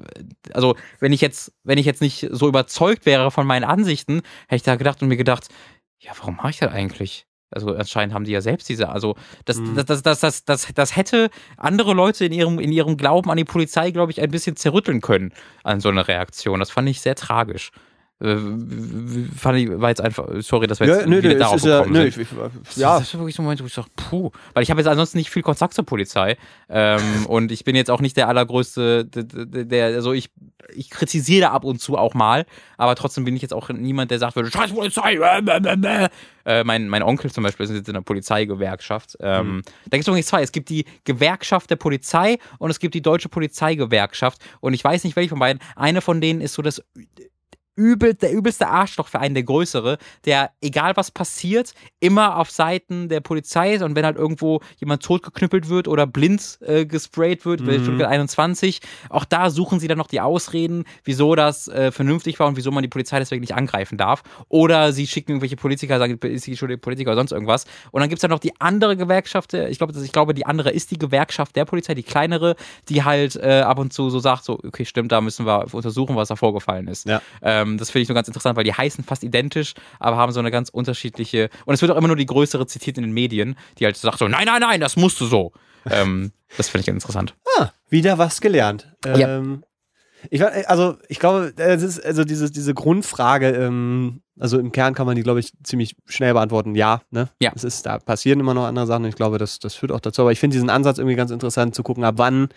also 0.53 0.75
wenn 0.99 1.11
ich 1.13 1.21
jetzt, 1.21 1.51
wenn 1.63 1.77
ich 1.77 1.85
jetzt 1.85 2.01
nicht 2.01 2.27
so 2.31 2.47
überzeugt 2.47 3.05
wäre 3.05 3.29
von 3.31 3.45
meinen 3.45 3.65
Ansichten, 3.65 4.21
hätte 4.47 4.55
ich 4.55 4.63
da 4.63 4.75
gedacht 4.75 5.01
und 5.03 5.09
mir 5.09 5.17
gedacht, 5.17 5.49
ja, 5.99 6.13
warum 6.17 6.37
mache 6.37 6.51
ich 6.51 6.57
das 6.59 6.71
eigentlich? 6.71 7.27
Also 7.55 7.73
anscheinend 7.75 8.13
haben 8.13 8.25
die 8.25 8.31
ja 8.31 8.41
selbst 8.41 8.67
diese, 8.69 8.89
also 8.89 9.15
das, 9.45 9.57
Mhm. 9.59 9.75
das, 9.75 9.85
das, 9.85 10.01
das, 10.03 10.19
das, 10.19 10.45
das, 10.45 10.67
das 10.73 10.95
hätte 10.95 11.29
andere 11.57 11.93
Leute 11.93 12.25
in 12.25 12.33
ihrem, 12.33 12.59
in 12.59 12.71
ihrem 12.71 12.97
Glauben 12.97 13.31
an 13.31 13.37
die 13.37 13.45
Polizei, 13.45 13.91
glaube 13.91 14.11
ich, 14.11 14.21
ein 14.21 14.29
bisschen 14.29 14.55
zerrütteln 14.55 15.01
können 15.01 15.31
an 15.63 15.79
so 15.79 15.89
eine 15.89 16.07
Reaktion. 16.07 16.59
Das 16.59 16.69
fand 16.69 16.89
ich 16.89 17.01
sehr 17.01 17.15
tragisch. 17.15 17.71
Äh, 18.21 18.37
fand 19.35 19.57
ich, 19.57 19.69
war 19.69 19.89
jetzt 19.89 19.99
einfach, 19.99 20.25
sorry, 20.39 20.67
dass 20.67 20.79
wir 20.79 20.87
jetzt 20.87 21.05
wieder 21.05 21.31
es 21.33 21.37
darauf 21.37 21.57
ist 21.57 21.65
ja, 21.65 21.79
gekommen 21.79 21.93
nö, 21.93 22.09
sind. 22.09 22.21
ich, 22.21 22.31
ich, 22.31 22.77
ja, 22.77 22.97
Das 22.97 23.07
ist 23.09 23.13
wirklich 23.17 23.35
so 23.35 23.41
ein 23.41 23.45
Moment, 23.45 23.61
wo 23.61 23.65
ich 23.65 23.73
sage, 23.73 23.89
puh. 23.95 24.31
Weil 24.53 24.63
ich 24.63 24.69
habe 24.69 24.79
jetzt 24.79 24.87
ansonsten 24.87 25.17
nicht 25.17 25.29
viel 25.29 25.41
Kontakt 25.41 25.73
zur 25.73 25.85
Polizei. 25.85 26.37
Ähm, 26.69 27.01
und 27.27 27.51
ich 27.51 27.65
bin 27.65 27.75
jetzt 27.75 27.91
auch 27.91 27.99
nicht 27.99 28.15
der 28.15 28.29
allergrößte, 28.29 29.03
der, 29.03 29.65
der, 29.65 29.85
also 29.87 30.13
ich, 30.13 30.29
ich 30.73 30.89
kritisiere 30.89 31.51
ab 31.51 31.65
und 31.65 31.81
zu 31.81 31.97
auch 31.97 32.13
mal, 32.13 32.45
aber 32.77 32.95
trotzdem 32.95 33.25
bin 33.25 33.35
ich 33.35 33.41
jetzt 33.41 33.53
auch 33.53 33.67
niemand, 33.69 34.11
der 34.11 34.19
sagt, 34.19 34.37
würde, 34.37 34.49
scheiß 34.49 34.71
Polizei, 34.71 35.15
äh, 35.15 35.39
äh, 36.05 36.09
äh, 36.45 36.63
mein, 36.63 36.87
mein 36.87 37.03
Onkel 37.03 37.31
zum 37.31 37.43
Beispiel 37.43 37.65
ist 37.65 37.73
jetzt 37.73 37.89
in 37.89 37.95
der 37.95 38.01
Polizeigewerkschaft. 38.01 39.17
Ähm, 39.19 39.61
Da 39.85 39.97
gibt 39.97 40.03
es 40.03 40.07
übrigens 40.07 40.27
zwei. 40.27 40.41
Es 40.41 40.53
gibt 40.53 40.69
die 40.69 40.85
Gewerkschaft 41.03 41.69
der 41.69 41.75
Polizei 41.75 42.37
und 42.59 42.69
es 42.69 42.79
gibt 42.79 42.93
die 42.93 43.01
Deutsche 43.01 43.27
Polizeigewerkschaft. 43.27 44.41
Und 44.61 44.73
ich 44.73 44.83
weiß 44.83 45.03
nicht, 45.03 45.15
welche 45.17 45.29
von 45.29 45.39
beiden. 45.39 45.61
Eine 45.75 45.99
von 46.01 46.21
denen 46.21 46.39
ist 46.39 46.53
so 46.53 46.61
das 46.61 46.81
übel, 47.75 48.13
der 48.13 48.31
übelste 48.31 48.67
Arschlochverein, 48.67 49.33
der 49.33 49.43
größere, 49.43 49.97
der, 50.25 50.51
egal 50.61 50.95
was 50.95 51.11
passiert, 51.11 51.73
immer 51.99 52.37
auf 52.37 52.49
Seiten 52.49 53.09
der 53.09 53.19
Polizei 53.19 53.73
ist 53.73 53.81
und 53.81 53.95
wenn 53.95 54.05
halt 54.05 54.17
irgendwo 54.17 54.61
jemand 54.77 55.03
totgeknüppelt 55.03 55.69
wird 55.69 55.87
oder 55.87 56.07
blind 56.07 56.59
äh, 56.61 56.85
gesprayt 56.85 57.45
wird, 57.45 57.61
mhm. 57.61 57.83
Stuttgart 57.83 58.09
21, 58.09 58.81
auch 59.09 59.25
da 59.25 59.49
suchen 59.49 59.79
sie 59.79 59.87
dann 59.87 59.97
noch 59.97 60.07
die 60.07 60.21
Ausreden, 60.21 60.85
wieso 61.03 61.35
das 61.35 61.67
äh, 61.67 61.91
vernünftig 61.91 62.39
war 62.39 62.47
und 62.47 62.57
wieso 62.57 62.71
man 62.71 62.81
die 62.81 62.89
Polizei 62.89 63.19
deswegen 63.19 63.41
nicht 63.41 63.55
angreifen 63.55 63.97
darf. 63.97 64.23
Oder 64.47 64.93
sie 64.93 65.07
schicken 65.07 65.31
irgendwelche 65.31 65.55
Politiker, 65.57 65.99
sagen, 65.99 66.17
ist 66.19 66.47
die 66.47 66.57
Schuld 66.57 66.81
Politiker 66.81 67.11
oder 67.11 67.19
sonst 67.19 67.31
irgendwas. 67.31 67.65
Und 67.91 68.01
dann 68.01 68.09
gibt's 68.09 68.23
ja 68.23 68.29
noch 68.29 68.39
die 68.39 68.53
andere 68.59 68.97
Gewerkschaft, 68.97 69.53
äh, 69.53 69.69
ich 69.69 69.77
glaube, 69.77 69.93
ich 70.01 70.11
glaube, 70.11 70.33
die 70.33 70.45
andere 70.45 70.71
ist 70.71 70.91
die 70.91 70.97
Gewerkschaft 70.97 71.55
der 71.55 71.65
Polizei, 71.65 71.93
die 71.93 72.03
kleinere, 72.03 72.55
die 72.89 73.03
halt 73.03 73.35
äh, 73.35 73.61
ab 73.61 73.79
und 73.79 73.93
zu 73.93 74.09
so 74.09 74.19
sagt, 74.19 74.45
so, 74.45 74.59
okay, 74.63 74.85
stimmt, 74.85 75.11
da 75.11 75.21
müssen 75.21 75.45
wir 75.45 75.73
untersuchen, 75.73 76.15
was 76.15 76.29
da 76.29 76.35
vorgefallen 76.35 76.87
ist. 76.87 77.07
Ja. 77.07 77.21
Ähm, 77.41 77.64
das 77.77 77.89
finde 77.91 78.03
ich 78.03 78.09
nur 78.09 78.15
ganz 78.15 78.27
interessant, 78.27 78.55
weil 78.57 78.63
die 78.63 78.73
heißen 78.73 79.03
fast 79.03 79.23
identisch, 79.23 79.73
aber 79.99 80.17
haben 80.17 80.31
so 80.31 80.39
eine 80.39 80.51
ganz 80.51 80.69
unterschiedliche. 80.69 81.49
Und 81.65 81.73
es 81.73 81.81
wird 81.81 81.91
auch 81.91 81.97
immer 81.97 82.07
nur 82.07 82.15
die 82.15 82.25
größere 82.25 82.65
zitiert 82.67 82.97
in 82.97 83.03
den 83.03 83.13
Medien, 83.13 83.55
die 83.79 83.85
halt 83.85 83.97
sagt 83.97 84.19
so, 84.19 84.27
nein, 84.27 84.45
nein, 84.45 84.61
nein, 84.61 84.79
das 84.79 84.95
musst 84.95 85.19
du 85.21 85.25
so. 85.25 85.51
ähm, 85.89 86.31
das 86.57 86.69
finde 86.69 86.81
ich 86.83 86.87
interessant. 86.87 87.35
Ah, 87.57 87.69
wieder 87.89 88.17
was 88.17 88.41
gelernt. 88.41 88.91
Ja. 89.05 89.37
Ähm, 89.37 89.63
ich, 90.31 90.41
war- 90.41 90.51
also, 90.67 90.97
ich 91.09 91.19
glaube, 91.19 91.53
es 91.57 91.83
ist 91.83 92.03
also 92.03 92.23
diese, 92.23 92.49
diese 92.49 92.73
Grundfrage, 92.73 93.49
ähm, 93.49 94.21
also 94.39 94.57
im 94.57 94.71
Kern 94.71 94.93
kann 94.95 95.05
man 95.05 95.15
die, 95.15 95.21
glaube 95.23 95.39
ich, 95.39 95.53
ziemlich 95.63 95.95
schnell 96.07 96.33
beantworten. 96.33 96.73
Ja, 96.75 97.01
ne? 97.11 97.29
Ja. 97.39 97.51
Es 97.55 97.63
ist, 97.63 97.85
da 97.85 97.99
passieren 97.99 98.39
immer 98.39 98.53
noch 98.53 98.65
andere 98.65 98.87
Sachen 98.87 99.03
und 99.03 99.09
ich 99.09 99.15
glaube, 99.15 99.37
das, 99.37 99.59
das 99.59 99.75
führt 99.75 99.91
auch 99.91 99.99
dazu. 99.99 100.21
Aber 100.23 100.31
ich 100.31 100.39
finde 100.39 100.55
diesen 100.55 100.69
Ansatz 100.69 100.97
irgendwie 100.97 101.15
ganz 101.15 101.29
interessant 101.31 101.75
zu 101.75 101.83
gucken, 101.83 102.03
ab 102.03 102.15
wann 102.17 102.49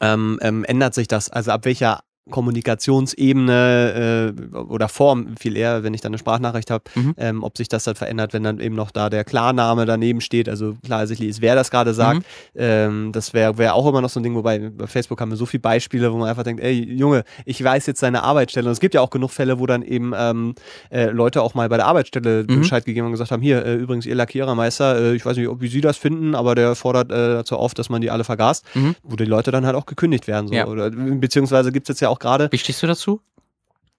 ähm, 0.00 0.38
ähm, 0.42 0.64
ändert 0.64 0.94
sich 0.94 1.08
das? 1.08 1.30
Also 1.30 1.50
ab 1.52 1.64
welcher 1.64 2.00
Kommunikationsebene 2.30 4.34
äh, 4.52 4.56
oder 4.56 4.88
Form 4.88 5.36
viel 5.38 5.56
eher, 5.56 5.82
wenn 5.82 5.94
ich 5.94 6.00
dann 6.00 6.10
eine 6.10 6.18
Sprachnachricht 6.18 6.70
habe, 6.70 6.84
Mhm. 6.94 7.14
ähm, 7.18 7.42
ob 7.42 7.56
sich 7.56 7.68
das 7.68 7.84
dann 7.84 7.94
verändert, 7.94 8.32
wenn 8.32 8.42
dann 8.42 8.60
eben 8.60 8.74
noch 8.74 8.90
da 8.90 9.10
der 9.10 9.24
Klarname 9.24 9.86
daneben 9.86 10.20
steht, 10.20 10.48
also 10.48 10.74
klar 10.84 11.00
ersichtlich 11.00 11.28
ist, 11.30 11.40
wer 11.40 11.54
das 11.54 11.70
gerade 11.70 11.94
sagt. 11.94 12.18
Mhm. 12.18 12.22
Ähm, 12.56 13.12
das 13.12 13.32
wäre 13.34 13.58
wär 13.58 13.74
auch 13.74 13.86
immer 13.88 14.00
noch 14.00 14.10
so 14.10 14.20
ein 14.20 14.22
Ding, 14.22 14.34
wobei 14.34 14.58
bei 14.70 14.86
Facebook 14.86 15.20
haben 15.20 15.30
wir 15.30 15.36
so 15.36 15.46
viele 15.46 15.60
Beispiele, 15.60 16.12
wo 16.12 16.16
man 16.18 16.28
einfach 16.28 16.42
denkt, 16.42 16.62
ey 16.62 16.72
Junge, 16.94 17.24
ich 17.44 17.62
weiß 17.62 17.86
jetzt 17.86 18.02
deine 18.02 18.22
Arbeitsstelle. 18.22 18.66
Und 18.66 18.72
es 18.72 18.80
gibt 18.80 18.94
ja 18.94 19.00
auch 19.00 19.10
genug 19.10 19.30
Fälle, 19.30 19.58
wo 19.58 19.66
dann 19.66 19.82
eben 19.82 20.12
ähm, 20.16 20.54
äh, 20.90 21.06
Leute 21.10 21.42
auch 21.42 21.54
mal 21.54 21.68
bei 21.68 21.76
der 21.76 21.86
Arbeitsstelle 21.86 22.44
Mhm. 22.48 22.60
Bescheid 22.60 22.84
gegeben 22.84 23.04
haben 23.04 23.10
und 23.10 23.14
gesagt 23.14 23.30
haben, 23.30 23.42
hier, 23.42 23.64
äh, 23.64 23.74
übrigens, 23.74 24.06
ihr 24.06 24.14
Lackierermeister, 24.14 25.12
äh, 25.12 25.14
ich 25.14 25.24
weiß 25.24 25.36
nicht, 25.36 25.48
ob 25.48 25.60
wie 25.60 25.68
Sie 25.68 25.80
das 25.80 25.96
finden, 25.96 26.34
aber 26.34 26.54
der 26.54 26.74
fordert 26.74 27.10
äh, 27.10 27.14
dazu 27.34 27.56
auf, 27.56 27.74
dass 27.74 27.88
man 27.88 28.00
die 28.00 28.10
alle 28.10 28.24
vergast, 28.24 28.64
Mhm. 28.74 28.94
wo 29.02 29.16
die 29.16 29.24
Leute 29.24 29.50
dann 29.50 29.66
halt 29.66 29.76
auch 29.76 29.86
gekündigt 29.86 30.26
werden. 30.26 30.48
So. 30.48 30.54
Ja. 30.54 30.66
Oder, 30.66 30.90
beziehungsweise 30.90 31.72
gibt 31.72 31.88
es 31.88 31.94
jetzt 31.94 32.00
ja 32.00 32.08
auch 32.08 32.18
gerade, 32.20 32.52
Wie 32.52 32.58
stehst 32.58 32.82
du 32.82 32.86
dazu? 32.86 33.22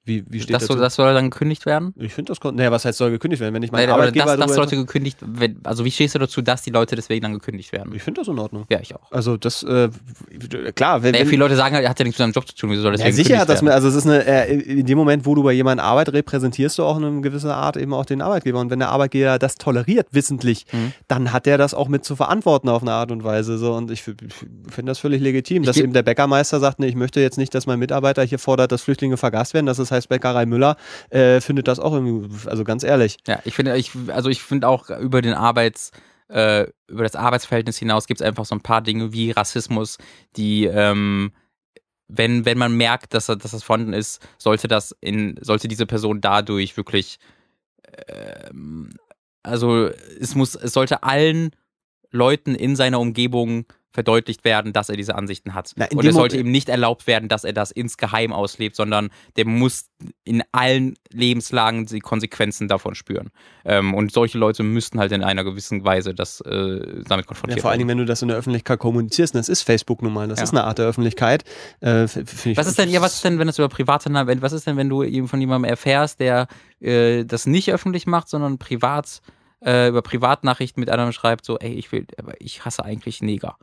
Wie, 0.03 0.23
wie 0.30 0.40
steht 0.41 0.56
Das, 0.56 0.64
dazu? 0.64 0.73
soll, 0.73 0.82
das 0.82 0.95
soll 0.95 1.14
dann 1.14 1.30
gekündigt 1.30 1.65
werden? 1.65 1.94
ich 1.99 2.14
finde 2.14 2.34
das, 2.34 2.53
naja, 2.53 2.72
was 2.72 2.86
heißt 2.86 2.98
soll 2.98 3.11
gekündigt 3.11 3.40
werden, 3.41 3.53
wenn 3.53 3.61
ich 3.64 3.72
Nein, 3.72 3.86
oder 3.86 3.94
Arbeitgeber 3.95 4.26
dass 4.36 4.38
darüber- 4.40 4.56
Leute 4.57 4.76
gekündigt 4.76 5.18
wenn, 5.22 5.60
Also 5.64 5.86
wie 5.86 5.91
stehst 5.91 6.15
du 6.15 6.19
dazu, 6.19 6.41
dass 6.41 6.64
die 6.64 6.72
Leute 6.72 6.95
deswegen 6.95 7.22
dann 7.22 7.34
gekündigt 7.34 7.72
werden? 7.72 7.94
ich 7.95 8.02
finde 8.02 8.22
das 8.22 8.28
in 8.28 8.40
Ordnung. 8.40 8.65
Ja, 8.69 8.80
ich 8.82 8.95
auch. 8.95 9.11
Also 9.11 9.38
das, 9.38 9.61
äh, 9.64 9.90
klar, 10.76 11.03
wenn, 11.03 11.11
Naja, 11.11 11.23
wenn 11.23 11.30
viele 11.30 11.40
Leute 11.44 11.56
sagen, 11.56 11.76
er 11.76 11.90
hat 11.90 11.99
ja 11.99 12.03
nichts 12.06 12.18
mit 12.19 12.26
seinem 12.26 12.32
Job 12.34 12.48
zu 12.48 12.56
tun, 12.56 12.72
wieso 12.72 12.82
soll 12.82 12.94
Ja, 12.94 12.98
deswegen 12.98 13.15
sicher 13.15 13.40
hat 13.40 13.49
das, 13.49 13.64
also 13.64 13.88
es 13.88 13.95
ist 13.95 14.06
eine, 14.06 14.26
äh, 14.26 14.53
in 14.56 14.86
dem 14.86 14.98
Moment, 14.98 15.26
wo 15.26 15.36
du 15.36 15.44
bei 15.44 15.52
jemandem 15.53 15.86
Arbeit 15.86 16.10
repräsentierst 16.14 16.78
du 16.80 16.84
auch 16.84 16.98
in 16.98 17.06
einer 17.06 17.22
gewissen 17.22 17.49
Art 17.52 17.78
eben 17.78 17.94
auch 17.94 18.06
den 18.06 18.22
Arbeitgeber. 18.22 18.60
Und 18.60 18.69
wenn 18.69 18.80
der 18.80 18.90
Arbeitgeber 18.90 19.38
das 19.40 19.56
toleriert, 19.56 20.07
wissentlich, 20.11 20.65
Mhm. 20.72 20.94
dann 21.07 21.34
hat 21.34 21.48
er 21.48 21.57
das 21.57 21.73
auch 21.73 21.88
mit 21.88 22.06
zu 22.06 22.15
verantworten 22.15 22.69
auf 22.69 22.82
eine 22.82 22.91
Art 22.94 23.11
und 23.11 23.23
Weise. 23.23 23.57
So. 23.57 23.73
Und 23.73 23.91
ich 23.91 24.07
f- 24.07 24.15
finde 24.69 24.90
das 24.91 24.99
völlig 24.99 25.22
legitim, 25.22 25.64
Ich 25.64 25.68
dass 25.68 25.78
eben 25.78 25.94
der 25.94 26.03
Bäckermeister 26.03 26.60
sagt, 26.60 26.80
nee, 26.80 26.88
ich 26.88 26.95
möchte 26.95 27.19
jetzt 27.22 27.38
nicht, 27.38 27.53
dass 27.53 27.68
mein 27.68 27.80
Mitarbeiter 27.80 28.23
hier 28.23 28.40
fordert, 28.40 28.72
dass 28.72 28.82
Flüchtlinge 28.82 29.18
vergast 29.18 29.53
werden. 29.53 29.65
Das 29.65 29.80
ist, 29.80 29.91
heißt, 29.92 30.10
Bäckerei 30.10 30.46
Müller 30.46 30.78
äh, 31.10 31.42
findet 31.42 31.68
das 31.68 31.80
auch 31.80 31.94
irgendwie, 31.94 32.30
also 32.48 32.64
ganz 32.64 32.84
ehrlich. 32.84 33.18
Ja, 33.28 33.40
ich 33.46 33.56
finde, 33.56 33.78
ich, 33.78 33.92
also 34.08 34.30
ich 34.30 34.42
finde 34.42 34.68
auch 34.68 34.90
über 34.90 35.22
den 35.22 35.34
Arbeits, 35.34 35.92
äh, 36.30 36.68
über 36.88 37.04
das 37.04 37.16
Arbeitsverhältnis 37.16 37.78
hinaus 37.78 38.08
gibt 38.08 38.22
es 38.22 38.26
einfach 38.28 38.46
so 38.46 38.56
ein 38.56 38.62
paar 38.62 38.82
Dinge 38.82 39.14
wie 39.14 39.32
Rassismus, 39.32 39.98
die, 40.38 40.66
ähm, 40.66 41.32
wenn, 42.08 42.46
wenn 42.46 42.58
man 42.58 42.76
merkt, 42.76 43.14
dass, 43.14 43.28
dass 43.28 43.40
das 43.40 43.64
vorhanden 43.64 43.94
ist, 43.94 44.26
sollte 44.38 44.68
das 44.68 44.96
in, 45.00 45.38
sollte 45.42 45.68
diese 45.68 45.86
Person 45.86 46.22
dadurch 46.22 46.76
wirklich, 46.76 47.20
ähm, 48.08 48.90
also 49.44 49.88
es 50.20 50.36
muss, 50.36 50.56
es 50.56 50.74
sollte 50.74 51.04
allen 51.04 51.52
Leuten 52.12 52.56
in 52.56 52.76
seiner 52.76 53.00
Umgebung 53.00 53.66
verdeutlicht 53.94 54.46
werden, 54.46 54.72
dass 54.72 54.88
er 54.88 54.96
diese 54.96 55.16
Ansichten 55.16 55.54
hat. 55.54 55.74
Na, 55.76 55.86
und 55.94 56.06
es 56.06 56.16
sollte 56.16 56.38
ihm 56.38 56.50
nicht 56.50 56.70
erlaubt 56.70 57.08
werden, 57.08 57.28
dass 57.28 57.44
er 57.44 57.52
das 57.52 57.72
insgeheim 57.72 58.32
auslebt, 58.32 58.78
sondern 58.78 59.10
der 59.36 59.46
muss 59.46 59.90
in 60.24 60.44
allen 60.54 60.94
Lebenslagen 61.12 61.88
die 61.88 62.00
Konsequenzen 62.00 62.70
davon 62.70 62.96
spüren. 62.96 63.32
Ähm, 63.66 63.94
und 63.94 64.14
solche 64.14 64.38
Leute 64.38 64.64
müssten 64.64 64.98
halt 64.98 65.12
in 65.12 65.26
einer 65.26 65.44
gewissen 65.44 65.84
Weise 65.84 66.14
das 66.16 66.40
äh, 66.40 67.04
damit 67.06 67.10
Ja, 67.10 67.22
konfrontiert 67.24 67.60
vor 67.60 67.70
allen 67.72 67.80
werden. 67.80 67.88
Dingen, 67.88 67.90
wenn 67.90 67.98
du 67.98 68.06
das 68.06 68.22
in 68.22 68.30
der 68.30 68.38
Öffentlichkeit 68.38 68.80
kommunizierst, 68.80 69.36
das 69.36 69.50
ist 69.50 69.64
Facebook 69.64 70.02
nun 70.02 70.14
mal, 70.14 70.30
das 70.30 70.40
Ja. 70.40 70.44
ist 70.46 70.52
eine 70.52 70.64
Art 70.64 70.78
der 70.78 70.86
Öffentlichkeit. 70.86 71.44
Äh, 71.82 72.04
Was 72.56 72.68
ist 72.68 72.78
denn, 72.80 72.90
ja, 72.90 73.02
was 73.02 73.16
ist 73.16 73.26
denn, 73.26 73.40
wenn 73.40 73.50
es 73.50 73.58
über 73.60 73.68
private, 73.68 74.10
Na- 74.10 74.26
wenn- 74.26 74.42
was 74.42 74.54
ist 74.54 74.68
denn, 74.68 74.78
wenn 74.78 74.88
du 74.88 75.04
eben 75.04 75.28
von 75.28 75.42
jemandem 75.42 75.70
erfährst, 75.70 76.22
der 76.22 76.48
äh, 76.80 77.26
das 77.26 77.46
nicht 77.46 77.70
öffentlich 77.74 78.08
macht, 78.08 78.30
sondern 78.30 78.58
privat, 78.58 79.22
äh, 79.66 79.90
über 79.90 80.02
Privatnachrichten 80.02 80.80
mit 80.80 80.90
einem 80.90 81.12
schreibt, 81.12 81.46
so, 81.46 81.58
ey, 81.60 81.74
ich 81.74 81.92
will, 81.92 82.06
aber 82.18 82.34
ich 82.40 82.66
hasse 82.66 82.84
eigentlich 82.84 83.22
Neger. 83.22 83.56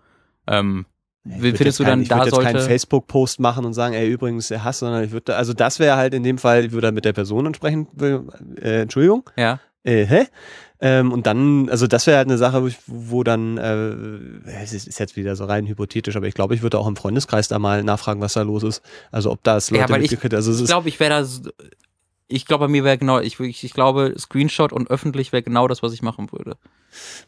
Ähm, 0.47 0.87
Ich 1.25 1.43
findest 1.57 1.79
du 1.81 1.85
kein- 1.85 1.91
dann, 1.91 2.03
ich 2.03 2.09
da 2.09 2.25
jetzt 2.25 2.41
keinen 2.41 2.61
Facebook-Post 2.61 3.41
machen 3.41 3.65
und 3.65 3.75
sagen, 3.75 3.95
ey, 3.95 4.09
übrigens, 4.09 4.49
der 4.49 4.65
Hass, 4.65 4.79
sondern 4.79 5.05
ich 5.05 5.11
würde, 5.11 5.37
also 5.37 5.53
das 5.53 5.79
wäre 5.79 5.97
halt 5.97 6.15
in 6.15 6.23
dem 6.23 6.39
Fall, 6.39 6.65
ich 6.65 6.73
würde 6.73 6.93
mit 6.93 7.05
der 7.05 7.13
Person 7.13 7.47
entsprechend, 7.47 7.89
äh, 8.01 8.83
Entschuldigung, 8.83 9.29
ja, 9.37 9.61
äh, 9.85 10.05
hä? 10.07 10.27
Ähm, 10.81 11.13
und 11.13 11.27
dann, 11.27 11.69
also 11.71 11.87
das 11.89 12.07
wäre 12.07 12.19
halt 12.19 12.29
eine 12.29 12.39
Sache, 12.39 12.63
wo, 12.63 12.67
ich, 12.69 12.79
wo 12.87 13.25
dann, 13.25 13.59
äh, 13.59 14.53
es 14.63 14.73
ist, 14.73 14.99
jetzt 14.99 15.17
wieder 15.17 15.35
so 15.35 15.45
rein 15.45 15.67
hypothetisch, 15.67 16.15
aber 16.17 16.27
ich 16.29 16.35
glaube, 16.35 16.55
ich 16.55 16.63
würde 16.63 16.79
auch 16.79 16.87
im 16.87 16.95
Freundeskreis 16.95 17.49
da 17.49 17.59
mal 17.59 17.83
nachfragen, 17.83 18.21
was 18.21 18.35
da 18.35 18.43
los 18.43 18.63
ist. 18.63 18.83
Also 19.11 19.33
ob 19.33 19.43
das 19.43 19.71
Leute 19.73 19.93
Ja, 19.93 19.99
mitgekriegt 19.99 20.35
also 20.35 20.53
es 20.53 20.61
ich 20.61 20.67
glaube, 20.67 20.89
ich 20.89 21.01
wäre 21.01 21.23
da, 21.23 21.51
ich 22.29 22.47
glaube, 22.47 22.67
bei 22.67 22.71
mir 22.71 22.85
wäre 22.85 22.99
genau, 22.99 23.21
ich, 23.21 23.41
ich, 23.41 23.65
ich 23.65 23.73
glaube, 23.73 24.15
Screenshot 24.19 24.73
und 24.73 24.91
öffentlich 24.91 25.33
wäre 25.33 25.43
genau 25.43 25.67
das, 25.67 25.83
was 25.83 25.93
ich 25.93 26.03
machen 26.03 26.31
würde. 26.31 26.57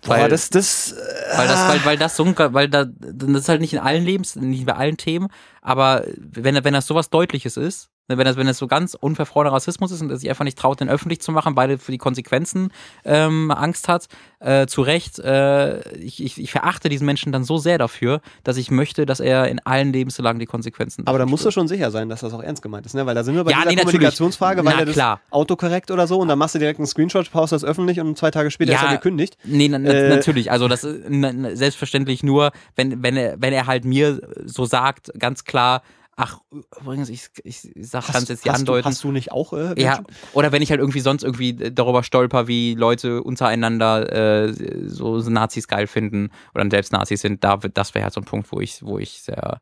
Boah, 0.03 0.19
weil- 0.19 0.29
das, 0.31 0.51
das, 0.51 0.93
äh, 0.93 0.97
Weil 1.39 1.49
das, 1.49 1.69
weil, 1.69 1.85
weil 1.85 1.97
das 1.99 2.17
so, 2.17 2.27
weil 2.37 2.69
da, 2.69 2.85
das 2.87 3.29
ist 3.43 3.49
halt 3.49 3.61
nicht 3.61 3.73
in 3.73 3.79
allen 3.79 4.05
Lebens, 4.05 4.37
nicht 4.37 4.67
bei 4.67 4.75
allen 4.75 4.97
Themen, 4.97 5.29
aber 5.63 6.05
wenn, 6.17 6.63
wenn 6.65 6.75
das 6.75 6.87
sowas 6.87 7.11
Deutliches 7.11 7.57
ist, 7.57 7.91
ne, 8.09 8.17
wenn 8.19 8.25
das, 8.25 8.37
wenn 8.37 8.47
das 8.47 8.59
so 8.59 8.67
ganz 8.67 8.95
unverfrorener 8.95 9.53
Rassismus 9.53 9.93
ist 9.93 10.01
und 10.01 10.11
er 10.11 10.17
sich 10.17 10.29
einfach 10.31 10.45
nicht 10.45 10.59
traut, 10.59 10.81
den 10.81 10.89
öffentlich 10.89 11.21
zu 11.21 11.33
machen, 11.33 11.55
weil 11.57 11.71
er 11.73 11.79
für 11.79 11.93
die 11.93 11.99
Konsequenzen 11.99 12.73
ähm, 13.05 13.51
Angst 13.51 13.89
hat, 13.89 14.09
äh, 14.41 14.67
zu 14.67 14.81
Recht, 14.81 15.19
äh, 15.19 15.81
ich, 15.99 16.25
ich, 16.25 16.41
ich 16.41 16.51
verachte 16.51 16.89
diesen 16.89 17.05
Menschen 17.05 17.31
dann 17.31 17.45
so 17.45 17.59
sehr 17.59 17.77
dafür, 17.77 18.23
dass 18.43 18.57
ich 18.57 18.71
möchte, 18.71 19.05
dass 19.05 19.21
er 19.21 19.49
in 19.49 19.59
allen 19.67 19.93
Lebenslagen 19.93 20.39
die 20.41 20.47
Konsequenzen 20.47 21.07
aber 21.07 21.19
da 21.19 21.27
musst 21.27 21.45
du 21.45 21.51
schon 21.51 21.69
sicher 21.69 21.91
sein, 21.91 22.09
dass 22.09 22.21
das 22.21 22.33
auch 22.33 22.43
ernst 22.43 22.63
gemeint 22.63 22.87
ist, 22.87 22.95
ne? 22.95 23.05
Weil 23.05 23.15
da 23.15 23.23
sind 23.23 23.35
wir 23.37 23.45
bei 23.45 23.51
Ja, 23.51 23.59
dieser 23.59 23.71
nee. 23.71 23.77
Kommunikationsfrage, 23.77 24.65
weil 24.65 24.73
Na, 24.73 24.79
ja 24.81 24.85
das 24.87 24.95
klar. 24.95 25.21
autokorrekt 25.31 25.91
oder 25.91 26.07
so 26.07 26.19
und 26.19 26.29
dann 26.29 26.39
machst 26.39 26.55
du 26.55 26.59
direkt 26.59 26.79
einen 26.81 26.87
Screenshot, 26.87 27.31
postest 27.31 27.63
das 27.63 27.69
öffentlich 27.69 28.01
und 28.01 28.17
zwei 28.17 28.31
Tage 28.31 28.51
später 28.51 28.73
ist 28.73 28.81
Ja. 28.81 28.89
er 28.89 28.97
gekündigt. 28.97 29.37
Nee, 29.61 29.69
na, 29.69 29.78
na, 29.78 29.91
Äh, 29.91 30.09
natürlich. 30.09 30.51
Also 30.51 30.69
das 30.69 30.85
ist 30.85 31.05
na, 31.09 31.55
selbstverständlich 31.55 32.23
nur, 32.23 32.53
wenn, 32.77 33.03
wenn, 33.03 33.16
er, 33.16 33.37
wenn 33.41 33.53
er 33.53 33.66
halt 33.66 33.85
mir 33.85 34.20
so 34.45 34.65
sagt, 34.65 35.12
ganz 35.19 35.45
klar, 35.45 35.82
ach, 36.16 36.41
übrigens, 36.81 37.09
ich, 37.09 37.28
ich 37.45 37.70
sag 37.81 38.11
ganz 38.12 38.28
jetzt 38.28 38.45
die 38.45 38.51
hast, 38.51 38.59
du, 38.59 38.73
andeuten. 38.73 38.89
hast 38.89 39.05
du 39.05 39.12
nicht 39.12 39.32
auch 39.32 39.53
äh, 39.53 39.74
ja, 39.81 40.03
oder 40.32 40.53
wenn 40.53 40.62
ich 40.62 40.70
halt 40.70 40.81
irgendwie 40.81 41.01
sonst 41.01 41.23
irgendwie 41.23 41.55
darüber 41.55 42.03
stolper, 42.03 42.49
wie 42.49 42.74
Leute 42.74 43.23
untereinander 43.23 44.47
äh, 44.47 44.53
so 44.87 45.19
Nazis 45.19 45.69
geil 45.69 45.87
finden 45.87 46.31
oder 46.55 46.66
selbst 46.70 46.93
Nazis 46.93 47.20
sind, 47.20 47.45
da 47.45 47.62
wird, 47.62 47.77
das 47.77 47.95
wäre 47.95 48.05
halt 48.05 48.15
so 48.15 48.20
ein 48.20 48.24
Punkt, 48.24 48.51
wo 48.53 48.61
ich, 48.61 48.82
wo 48.82 48.99
ich 48.99 49.23
sehr 49.23 49.61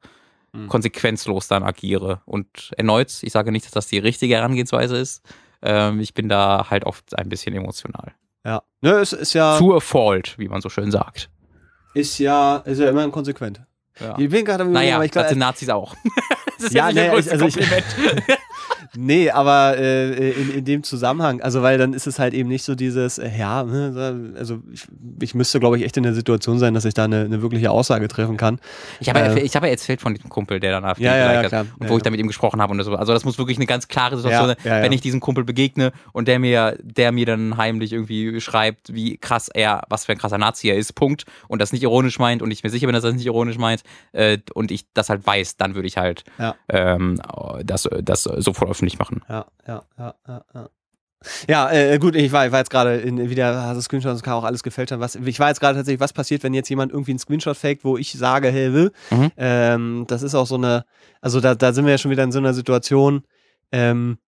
Mhm. 0.53 0.69
konsequenzlos 0.69 1.47
dann 1.49 1.63
agiere. 1.63 2.23
Und 2.25 2.71
erneut, 2.79 3.13
ich 3.23 3.33
sage 3.33 3.53
nicht, 3.53 3.67
dass 3.67 3.73
das 3.73 3.87
die 3.87 3.99
richtige 3.99 4.35
Herangehensweise 4.37 4.97
ist. 4.97 5.23
Ähm, 5.61 6.01
ich 6.01 6.15
bin 6.15 6.29
da 6.31 6.71
halt 6.71 6.85
oft 6.85 7.19
ein 7.19 7.29
bisschen 7.29 7.55
emotional. 7.55 8.13
Ja. 8.45 8.63
Ne, 8.81 8.93
es 8.93 9.13
ist 9.13 9.35
ja, 9.35 9.59
To 9.59 9.77
a 9.77 9.81
fault, 9.81 10.39
wie 10.39 10.49
man 10.49 10.61
so 10.61 10.69
schön 10.69 10.91
sagt. 10.91 11.31
ist 11.95 12.19
ja, 12.19 12.59
ist 12.59 12.79
ja 12.79 12.89
immer 12.89 13.09
konsequent. 13.11 13.61
Ja. 14.01 14.17
Ich 14.19 14.31
bin 14.31 14.45
gerade 14.45 14.65
Naja, 14.65 14.97
aber 14.97 15.05
ich 15.05 15.11
glaube, 15.11 15.35
Nazis 15.37 15.69
auch. 15.69 15.95
Das 16.59 16.67
ist 16.67 16.75
Ja, 16.75 16.89
ja, 16.91 17.03
nee, 17.05 17.09
größte 17.09 17.33
also 17.33 17.47
ich-. 17.47 17.57
Nee, 18.97 19.31
aber 19.31 19.77
äh, 19.79 20.31
in, 20.31 20.55
in 20.55 20.65
dem 20.65 20.83
Zusammenhang, 20.83 21.41
also 21.41 21.63
weil 21.63 21.79
dann 21.79 21.93
ist 21.93 22.07
es 22.07 22.19
halt 22.19 22.35
eben 22.35 22.49
nicht 22.49 22.65
so 22.65 22.75
dieses, 22.75 23.19
äh, 23.19 23.31
ja, 23.39 23.63
ne, 23.63 24.35
also 24.37 24.59
ich, 24.73 24.87
ich 25.21 25.35
müsste, 25.35 25.61
glaube 25.61 25.77
ich, 25.77 25.85
echt 25.85 25.97
in 25.97 26.03
der 26.03 26.15
Situation 26.15 26.59
sein, 26.59 26.75
dass 26.75 26.85
ich 26.85 26.95
da 26.95 27.05
eine, 27.05 27.21
eine 27.21 27.43
wirkliche 27.43 27.71
Aussage 27.71 28.09
treffen 28.09 28.37
kann. 28.37 28.59
Ich 29.01 29.09
habe 29.09 29.21
ja, 29.21 29.35
Äh. 29.35 29.41
ich 29.41 29.55
habe 29.57 29.67
ja 29.67 29.73
erzählt 29.73 30.01
von 30.01 30.15
diesem 30.15 30.31
Kumpel, 30.31 30.59
der 30.59 30.73
dann 30.73 30.85
AfD 30.85 31.05
Ja, 31.05 31.17
ja, 31.17 31.19
ja, 31.19 31.27
geliked 31.41 31.53
hat 31.53 31.67
klar. 31.67 31.77
und 31.79 31.89
wo 31.89 31.97
ich 31.97 32.03
da 32.03 32.11
mit 32.11 32.19
ihm 32.19 32.27
gesprochen 32.27 32.61
habe 32.61 32.73
und 32.73 32.83
so. 32.83 32.95
Also 32.95 33.13
das 33.13 33.25
muss 33.25 33.39
wirklich 33.39 33.59
eine 33.59 33.67
ganz 33.67 33.89
klare 33.89 34.17
Situation 34.17 34.49
sein, 34.49 34.83
wenn 34.83 34.93
ich 34.93 35.01
diesem 35.01 35.21
Kumpel 35.21 35.45
begegne 35.45 35.93
und 36.13 36.27
der 36.29 36.39
mir, 36.39 36.77
der 36.83 37.13
mir 37.13 37.27
dann 37.27 37.57
heimlich 37.57 37.93
irgendwie 37.93 38.41
schreibt, 38.41 38.95
wie 38.95 39.19
krass 39.19 39.49
er, 39.49 39.83
was 39.89 40.07
für 40.07 40.13
ein 40.13 40.19
krasser 40.19 40.39
Nazi 40.39 40.69
er 40.69 40.77
ist, 40.77 40.95
Punkt, 40.95 41.25
und 41.49 41.61
das 41.61 41.73
nicht 41.73 41.83
ironisch 41.83 42.19
meint 42.19 42.43
und 42.43 42.51
ich 42.51 42.65
mir 42.65 42.71
sicher 42.71 42.87
bin, 42.87 42.95
dass 42.95 43.05
er 43.05 43.11
das 43.11 43.17
nicht 43.17 43.27
ironisch 43.27 43.59
meint 43.59 43.83
äh, 44.13 44.39
und 44.55 44.71
ich 44.71 44.87
das 44.95 45.09
halt 45.11 45.27
weiß, 45.27 45.57
dann 45.57 45.75
würde 45.75 45.87
ich 45.89 45.99
halt 45.99 46.25
Ja. 46.71 46.95
ähm, 46.97 47.21
das, 47.65 47.89
das 48.03 48.23
sofort 48.25 48.71
öffentlich 48.71 48.99
machen. 48.99 49.23
Ja, 49.29 49.47
ja, 49.67 49.83
ja, 49.99 50.15
ja, 50.27 50.45
ja. 50.55 50.69
Ja, 51.49 51.71
äh, 51.73 51.99
gut, 51.99 52.15
ich 52.15 52.31
war, 52.31 52.47
ich 52.47 52.53
war 52.53 52.61
jetzt 52.61 52.71
gerade 52.71 52.97
in 52.97 53.29
wieder, 53.29 53.61
also 53.63 53.81
Screenshots, 53.81 54.15
das 54.15 54.23
kann 54.23 54.35
auch 54.35 54.45
alles 54.45 54.63
gefälscht 54.63 54.93
haben. 54.93 55.01
Was, 55.01 55.17
ich 55.17 55.41
war 55.41 55.49
jetzt 55.49 55.59
gerade 55.59 55.77
tatsächlich, 55.77 56.01
was 56.01 56.13
passiert, 56.13 56.45
wenn 56.45 56.55
jetzt 56.55 56.69
jemand 56.69 56.93
irgendwie 56.93 57.11
einen 57.11 57.19
Screenshot 57.19 57.57
faked, 57.57 57.85
wo 57.85 57.97
ich 57.97 58.13
sage, 58.13 58.51
hey, 58.51 58.73
will. 58.73 58.93
Mhm. 59.11 59.33
Ähm, 59.37 60.05
das 60.07 60.23
ist 60.23 60.37
auch 60.37 60.47
so 60.47 60.55
eine, 60.55 60.85
also 61.21 61.41
da, 61.41 61.57
da 61.57 61.73
sind 61.73 61.87
wir 61.87 61.93
ja 61.93 61.99
schon 61.99 62.13
wieder 62.13 62.23
in 62.23 62.31
so 62.31 62.39
einer 62.39 62.55
Situation, 62.55 63.25
ähm, 63.73 64.19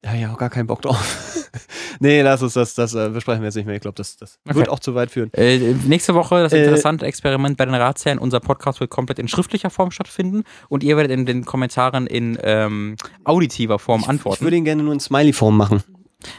da 0.00 0.10
hab 0.10 0.16
ich 0.16 0.26
auch 0.26 0.38
gar 0.38 0.48
keinen 0.48 0.66
Bock 0.66 0.80
drauf. 0.80 1.29
nee, 2.00 2.22
lass 2.22 2.42
uns 2.42 2.54
das, 2.54 2.74
das 2.74 2.94
äh, 2.94 3.08
besprechen 3.08 3.42
wir 3.42 3.46
jetzt 3.48 3.56
nicht 3.56 3.66
mehr. 3.66 3.74
Ich 3.74 3.80
glaube, 3.82 3.96
das, 3.96 4.16
das 4.16 4.38
Okay. 4.48 4.56
wird 4.58 4.68
auch 4.68 4.78
zu 4.78 4.94
weit 4.94 5.10
führen. 5.10 5.32
Äh, 5.34 5.58
nächste 5.86 6.14
Woche 6.14 6.42
das 6.42 6.52
Äh, 6.52 6.62
interessante 6.64 7.06
Experiment 7.06 7.56
bei 7.56 7.64
den 7.64 7.74
Ratsherren. 7.74 8.18
Unser 8.18 8.40
Podcast 8.40 8.80
wird 8.80 8.90
komplett 8.90 9.18
in 9.18 9.28
schriftlicher 9.28 9.70
Form 9.70 9.90
stattfinden 9.90 10.44
und 10.68 10.82
ihr 10.82 10.96
werdet 10.96 11.12
in 11.12 11.26
den 11.26 11.44
Kommentaren 11.44 12.06
in 12.06 12.38
ähm, 12.42 12.96
auditiver 13.24 13.78
Form 13.78 14.02
Ich 14.02 14.08
antworten. 14.08 14.44
würde 14.44 14.56
ihn 14.56 14.64
gerne 14.64 14.82
nur 14.82 14.92
in 14.92 15.00
Smiley-Form 15.00 15.56
machen. 15.56 15.82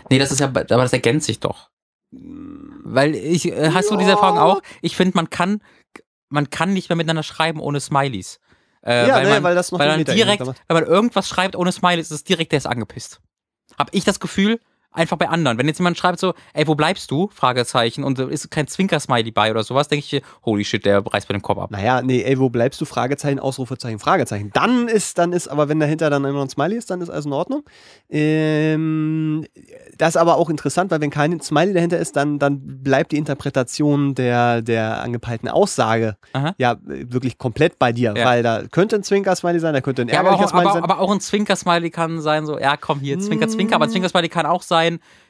nee, 0.09 0.19
das 0.19 0.31
ist 0.31 0.39
ja, 0.39 0.47
aber 0.47 0.63
das 0.65 0.93
ergänzt 0.93 1.27
sich 1.27 1.39
doch. 1.39 1.69
Weil 2.11 3.15
ich, 3.15 3.51
äh, 3.51 3.71
hast 3.73 3.89
du 3.89 3.95
diese 3.97 4.11
Erfahrung 4.11 4.37
auch? 4.39 4.61
Ich 4.81 4.95
finde, 4.95 5.15
man 5.15 5.29
kann, 5.29 5.61
man 6.29 6.49
kann 6.49 6.73
nicht 6.73 6.89
mehr 6.89 6.95
miteinander 6.95 7.23
schreiben 7.23 7.59
ohne 7.59 7.79
Smileys. 7.79 8.39
Äh, 8.83 9.07
ja, 9.07 9.15
weil, 9.15 9.23
nee, 9.25 9.29
man, 9.29 9.43
weil 9.43 9.55
das 9.55 9.71
noch 9.71 9.79
weil 9.79 9.89
man 9.89 10.03
direkt, 10.03 10.41
wenn 10.45 10.55
man 10.69 10.83
irgendwas 10.85 11.29
schreibt 11.29 11.55
ohne 11.55 11.71
Smileys, 11.71 12.07
ist 12.07 12.11
es 12.11 12.23
direkt, 12.23 12.51
der 12.51 12.57
ist 12.57 12.65
angepisst. 12.65 13.21
Hab 13.77 13.89
ich 13.93 14.03
das 14.03 14.19
Gefühl, 14.19 14.59
einfach 14.91 15.17
bei 15.17 15.29
anderen. 15.29 15.57
Wenn 15.57 15.67
jetzt 15.67 15.79
jemand 15.79 15.97
schreibt 15.97 16.19
so, 16.19 16.33
ey, 16.53 16.67
wo 16.67 16.75
bleibst 16.75 17.09
du? 17.11 17.29
Fragezeichen 17.33 18.03
und 18.03 18.19
ist 18.19 18.51
kein 18.51 18.67
Zwinker-Smiley 18.67 19.31
bei 19.31 19.51
oder 19.51 19.63
sowas, 19.63 19.87
denke 19.87 20.05
ich, 20.09 20.21
holy 20.45 20.63
shit, 20.65 20.85
der 20.85 21.05
reißt 21.05 21.29
mir 21.29 21.37
den 21.37 21.41
Kopf 21.41 21.59
ab. 21.59 21.71
Naja, 21.71 22.01
nee, 22.01 22.21
ey, 22.23 22.37
wo 22.39 22.49
bleibst 22.49 22.81
du? 22.81 22.85
Fragezeichen, 22.85 23.39
Ausrufezeichen, 23.39 23.99
Fragezeichen. 23.99 24.51
Dann 24.53 24.87
ist, 24.87 25.17
dann 25.17 25.31
ist, 25.33 25.47
aber 25.47 25.69
wenn 25.69 25.79
dahinter 25.79 26.09
dann 26.09 26.25
immer 26.25 26.41
ein 26.41 26.49
Smiley 26.49 26.75
ist, 26.77 26.89
dann 26.91 27.01
ist 27.01 27.09
alles 27.09 27.25
in 27.25 27.33
Ordnung. 27.33 27.63
Ähm, 28.09 29.45
das 29.97 30.09
ist 30.09 30.17
aber 30.17 30.35
auch 30.37 30.49
interessant, 30.49 30.91
weil 30.91 30.99
wenn 31.01 31.09
kein 31.09 31.39
Smiley 31.41 31.73
dahinter 31.73 31.97
ist, 31.97 32.15
dann, 32.15 32.39
dann 32.39 32.59
bleibt 32.83 33.11
die 33.11 33.17
Interpretation 33.17 34.15
der, 34.15 34.61
der 34.61 35.01
angepeilten 35.01 35.47
Aussage 35.49 36.17
Aha. 36.33 36.53
ja 36.57 36.77
wirklich 36.81 37.37
komplett 37.37 37.79
bei 37.79 37.91
dir, 37.91 38.13
Ja. 38.17 38.25
weil 38.25 38.43
da 38.43 38.63
könnte 38.69 38.97
ein 38.97 39.03
Zwinker-Smiley 39.03 39.59
sein, 39.59 39.73
da 39.73 39.81
könnte 39.81 40.01
ein 40.03 40.07
Ja, 40.09 40.15
ärgerlicher 40.15 40.47
Smiley 40.49 40.65
aber, 40.65 40.73
sein. 40.73 40.83
aber 40.83 40.99
auch 40.99 41.11
ein 41.11 41.19
Zwinker-Smiley 41.21 41.89
kann 41.91 42.19
sein, 42.21 42.45
so, 42.45 42.59
ja, 42.59 42.75
komm 42.77 42.99
hier, 42.99 43.19
Zwinker, 43.19 43.47
Zwinker, 43.47 43.75
aber 43.75 43.87
Zwinker-Smiley 43.89 44.29
kann 44.29 44.45
auch 44.45 44.61
sein, 44.63 44.80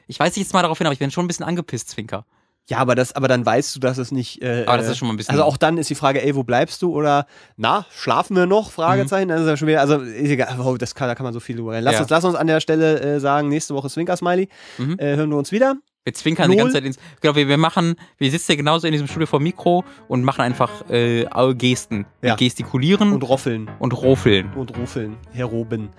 ich 0.06 0.18
weiß 0.20 0.36
nicht 0.36 0.46
jetzt 0.46 0.52
mal 0.52 0.62
darauf 0.62 0.78
hin, 0.78 0.86
aber 0.86 0.92
ich 0.92 0.98
bin 0.98 1.10
schon 1.10 1.24
ein 1.24 1.28
bisschen 1.28 1.44
angepisst, 1.46 1.88
Zwinker. 1.90 2.24
Ja, 2.68 2.78
aber 2.78 2.94
das, 2.94 3.12
aber 3.16 3.26
dann 3.26 3.44
weißt 3.44 3.74
du, 3.74 3.80
dass 3.80 3.98
es 3.98 4.12
nicht. 4.12 4.40
Äh, 4.40 4.62
Aber 4.68 4.76
das 4.78 4.86
ist 4.88 4.96
schon 4.98 5.08
mal 5.08 5.14
ein 5.14 5.16
bisschen- 5.16 5.32
Also 5.32 5.42
auch 5.42 5.56
dann 5.56 5.78
ist 5.78 5.90
die 5.90 5.96
Frage, 5.96 6.22
ey, 6.22 6.36
wo 6.36 6.44
bleibst 6.44 6.80
du? 6.80 6.94
Oder 6.94 7.26
na, 7.56 7.86
schlafen 7.90 8.36
wir 8.36 8.46
noch? 8.46 8.70
Fragezeichen. 8.70 9.28
Das 9.28 9.40
ist 9.40 9.48
ja 9.48 9.56
schon 9.56 9.66
wieder. 9.66 9.80
Also 9.80 9.96
ist 9.98 10.30
egal. 10.30 10.60
Oh, 10.60 10.76
das 10.76 10.94
kann, 10.94 11.08
da 11.08 11.16
kann 11.16 11.24
man 11.24 11.32
so 11.32 11.40
viel 11.40 11.56
drüber 11.56 11.72
reden. 11.72 11.82
Lass 11.84 11.94
Ja. 11.94 12.00
uns, 12.02 12.10
lass 12.10 12.24
uns 12.24 12.36
an 12.36 12.46
der 12.46 12.60
Stelle 12.60 13.00
äh, 13.00 13.18
sagen, 13.20 13.48
nächste 13.48 13.74
Woche 13.74 13.90
Zwinker 13.90 14.16
Smiley. 14.16 14.48
Mhm. 14.78 14.96
Äh, 14.98 15.16
hören 15.16 15.30
wir 15.30 15.38
uns 15.38 15.50
wieder. 15.50 15.74
Wir 16.04 16.14
zwinkern 16.14 16.50
die 16.50 16.56
Null. 16.56 16.64
ganze 16.64 16.78
Zeit 16.78 16.84
ins. 16.84 16.98
Genau, 17.20 17.36
wir, 17.36 17.46
wir 17.46 17.58
machen, 17.58 17.94
wir 18.18 18.30
sitzen 18.30 18.52
ja 18.52 18.56
genauso 18.56 18.86
in 18.88 18.92
diesem 18.92 19.06
Studio 19.06 19.26
vor 19.26 19.38
dem 19.38 19.44
Mikro 19.44 19.84
und 20.08 20.24
machen 20.24 20.40
einfach 20.40 20.88
äh, 20.90 21.26
Gesten. 21.54 22.06
Ja. 22.22 22.34
gestikulieren 22.34 23.08
Und 23.08 23.22
und, 23.22 23.28
roffeln. 23.28 23.70
rofeln. 23.80 24.52
Und 24.54 24.76
rufeln. 24.76 25.16
Heroben. 25.32 25.90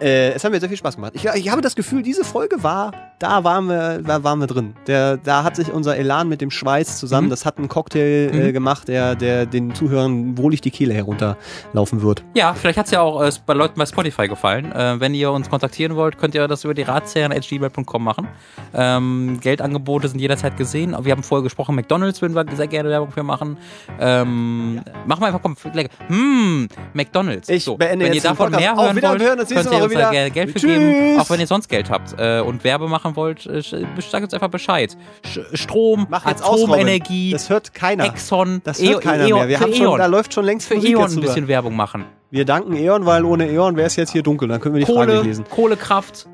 Äh, 0.00 0.32
es 0.32 0.42
hat 0.42 0.50
mir 0.50 0.58
sehr 0.58 0.68
viel 0.68 0.78
Spaß 0.78 0.96
gemacht. 0.96 1.12
Ich, 1.14 1.24
ich 1.24 1.48
habe 1.48 1.62
das 1.62 1.76
Gefühl, 1.76 2.02
diese 2.02 2.24
Folge 2.24 2.62
war, 2.64 3.11
da 3.22 3.44
waren 3.44 3.66
wir, 3.68 3.98
da 4.04 4.22
waren 4.24 4.40
wir 4.40 4.46
drin. 4.46 4.74
Der, 4.86 5.16
da 5.16 5.44
hat 5.44 5.56
sich 5.56 5.72
unser 5.72 5.96
Elan 5.96 6.28
mit 6.28 6.40
dem 6.40 6.50
Schweiß 6.50 6.98
zusammen, 6.98 7.26
Mhm. 7.28 7.30
das 7.30 7.46
hat 7.46 7.58
einen 7.58 7.68
Cocktail 7.68 8.30
äh, 8.32 8.48
Mhm. 8.48 8.52
gemacht, 8.52 8.88
der, 8.88 9.14
der 9.14 9.46
den 9.46 9.74
Zuhörern 9.74 10.36
wohlig 10.38 10.60
die 10.60 10.70
Kehle 10.70 10.92
herunterlaufen 10.94 12.02
wird. 12.02 12.22
Ja, 12.34 12.54
vielleicht 12.54 12.78
hat's 12.78 12.90
ja 12.90 13.00
auch 13.00 13.22
äh, 13.22 13.30
bei 13.46 13.54
Leuten 13.54 13.78
bei 13.78 13.86
Spotify 13.86 14.28
gefallen. 14.28 14.72
Äh, 14.72 14.98
wenn 15.00 15.14
ihr 15.14 15.30
uns 15.30 15.48
kontaktieren 15.48 15.96
wollt, 15.96 16.18
könnt 16.18 16.34
ihr 16.34 16.46
das 16.48 16.64
über 16.64 16.74
die 16.74 16.82
ratsherren.gmail.com 16.82 18.02
machen. 18.04 18.28
Ähm, 18.74 19.38
Geldangebote 19.40 20.08
sind 20.08 20.18
jederzeit 20.20 20.56
gesehen. 20.56 20.96
Wir 21.02 21.12
haben 21.12 21.22
vorher 21.22 21.42
gesprochen, 21.42 21.74
McDonalds 21.74 22.20
würden 22.22 22.34
wir 22.34 22.44
sehr 22.56 22.66
gerne 22.66 22.88
Werbung 22.88 23.10
für 23.12 23.22
machen. 23.22 23.56
Ähm, 24.00 24.80
Machen 25.06 25.20
wir 25.22 25.26
einfach, 25.26 25.42
komm, 25.42 25.56
lecker. 25.72 25.90
Hm, 26.08 26.68
McDonalds. 26.94 27.48
Ich 27.48 27.64
so, 27.64 27.76
beende 27.76 28.04
wenn 28.06 28.12
jetzt 28.14 28.24
ihr 28.24 28.30
davon 28.30 28.50
Podcast. 28.50 28.60
mehr 28.60 28.70
hören 28.76 29.02
wollt, 29.02 29.20
könnt 29.20 29.50
ihr 29.50 29.56
uns 29.58 29.70
da 29.70 29.90
wieder. 29.90 30.10
gerne 30.10 30.30
Geld 30.30 30.50
für 30.50 30.58
Tschüss. 30.58 30.70
geben, 30.78 31.20
auch 31.20 31.30
wenn 31.30 31.40
ihr 31.40 31.46
sonst 31.46 31.68
Geld 31.68 31.90
habt. 31.90 32.14
Äh, 32.18 32.40
und 32.40 32.64
Werbe 32.64 32.88
machen 32.88 33.11
machen 33.12 33.16
wollt, 33.16 33.46
äh, 33.46 33.62
sagt 33.62 34.24
uns 34.24 34.34
einfach 34.34 34.48
Bescheid. 34.48 34.96
Sch 35.26 35.38
Strom, 35.54 36.06
Mach 36.10 36.26
jetzt 36.26 36.42
aus, 36.44 36.64
Atomenergie, 36.64 37.30
Das 37.32 37.48
hört 37.50 37.72
keiner. 37.74 38.04
Exxon, 38.04 38.60
Das 38.64 38.80
hört 38.80 39.00
E- 39.00 39.00
keiner 39.00 39.26
E.ON 39.26 39.38
mehr. 39.40 39.48
Wir 39.48 39.60
haben 39.60 39.72
schon, 39.74 39.86
E.ON. 39.86 39.98
da 39.98 40.06
läuft 40.06 40.34
schon 40.34 40.44
längst 40.44 40.68
für 40.68 40.74
Musik 40.76 40.90
E.ON 40.90 41.10
ein 41.10 41.20
bisschen 41.20 41.48
Werbung 41.48 41.76
machen. 41.76 42.04
Wir 42.30 42.44
danken 42.46 42.74
E.ON, 42.74 43.04
weil 43.04 43.24
ohne 43.24 43.46
E.ON 43.50 43.76
wäre 43.76 43.86
es 43.86 43.96
jetzt 43.96 44.10
hier 44.12 44.22
dunkel. 44.22 44.48
Dann 44.48 44.58
können 44.60 44.74
wir 44.74 44.84
die 44.84 44.90
Fragen 44.90 45.06
nicht 45.10 45.16
Kohle, 45.18 45.28
lesen. 45.28 45.44
Kohlekraft, 45.50 46.26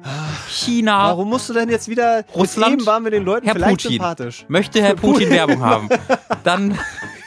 China. 0.48 1.08
Warum 1.08 1.28
musst 1.28 1.48
du 1.48 1.54
denn 1.54 1.68
jetzt 1.68 1.88
wieder... 1.88 2.24
Russland? 2.36 2.74
Eben 2.74 2.86
waren 2.86 3.02
wir 3.04 3.10
den 3.10 3.24
Leuten 3.24 3.46
Herr 3.46 3.54
vielleicht 3.56 3.70
Putin. 3.72 3.90
sympathisch. 3.92 4.44
Möchte 4.48 4.80
Herr 4.80 4.94
Putin 4.94 5.30
Werbung 5.30 5.60
haben? 5.60 5.88
Dann 6.44 6.78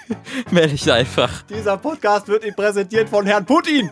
melde 0.52 0.74
ich 0.76 0.90
einfach. 0.90 1.44
Dieser 1.50 1.76
Podcast 1.78 2.28
wird 2.30 2.46
Ihnen 2.46 2.56
präsentiert 2.56 3.10
von 3.10 3.26
Herrn 3.26 3.46
Putin. 3.46 3.92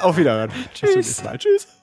Auf 0.00 0.16
Wiederhören. 0.16 0.50
Mal. 0.50 1.38
Tschüss. 1.38 1.81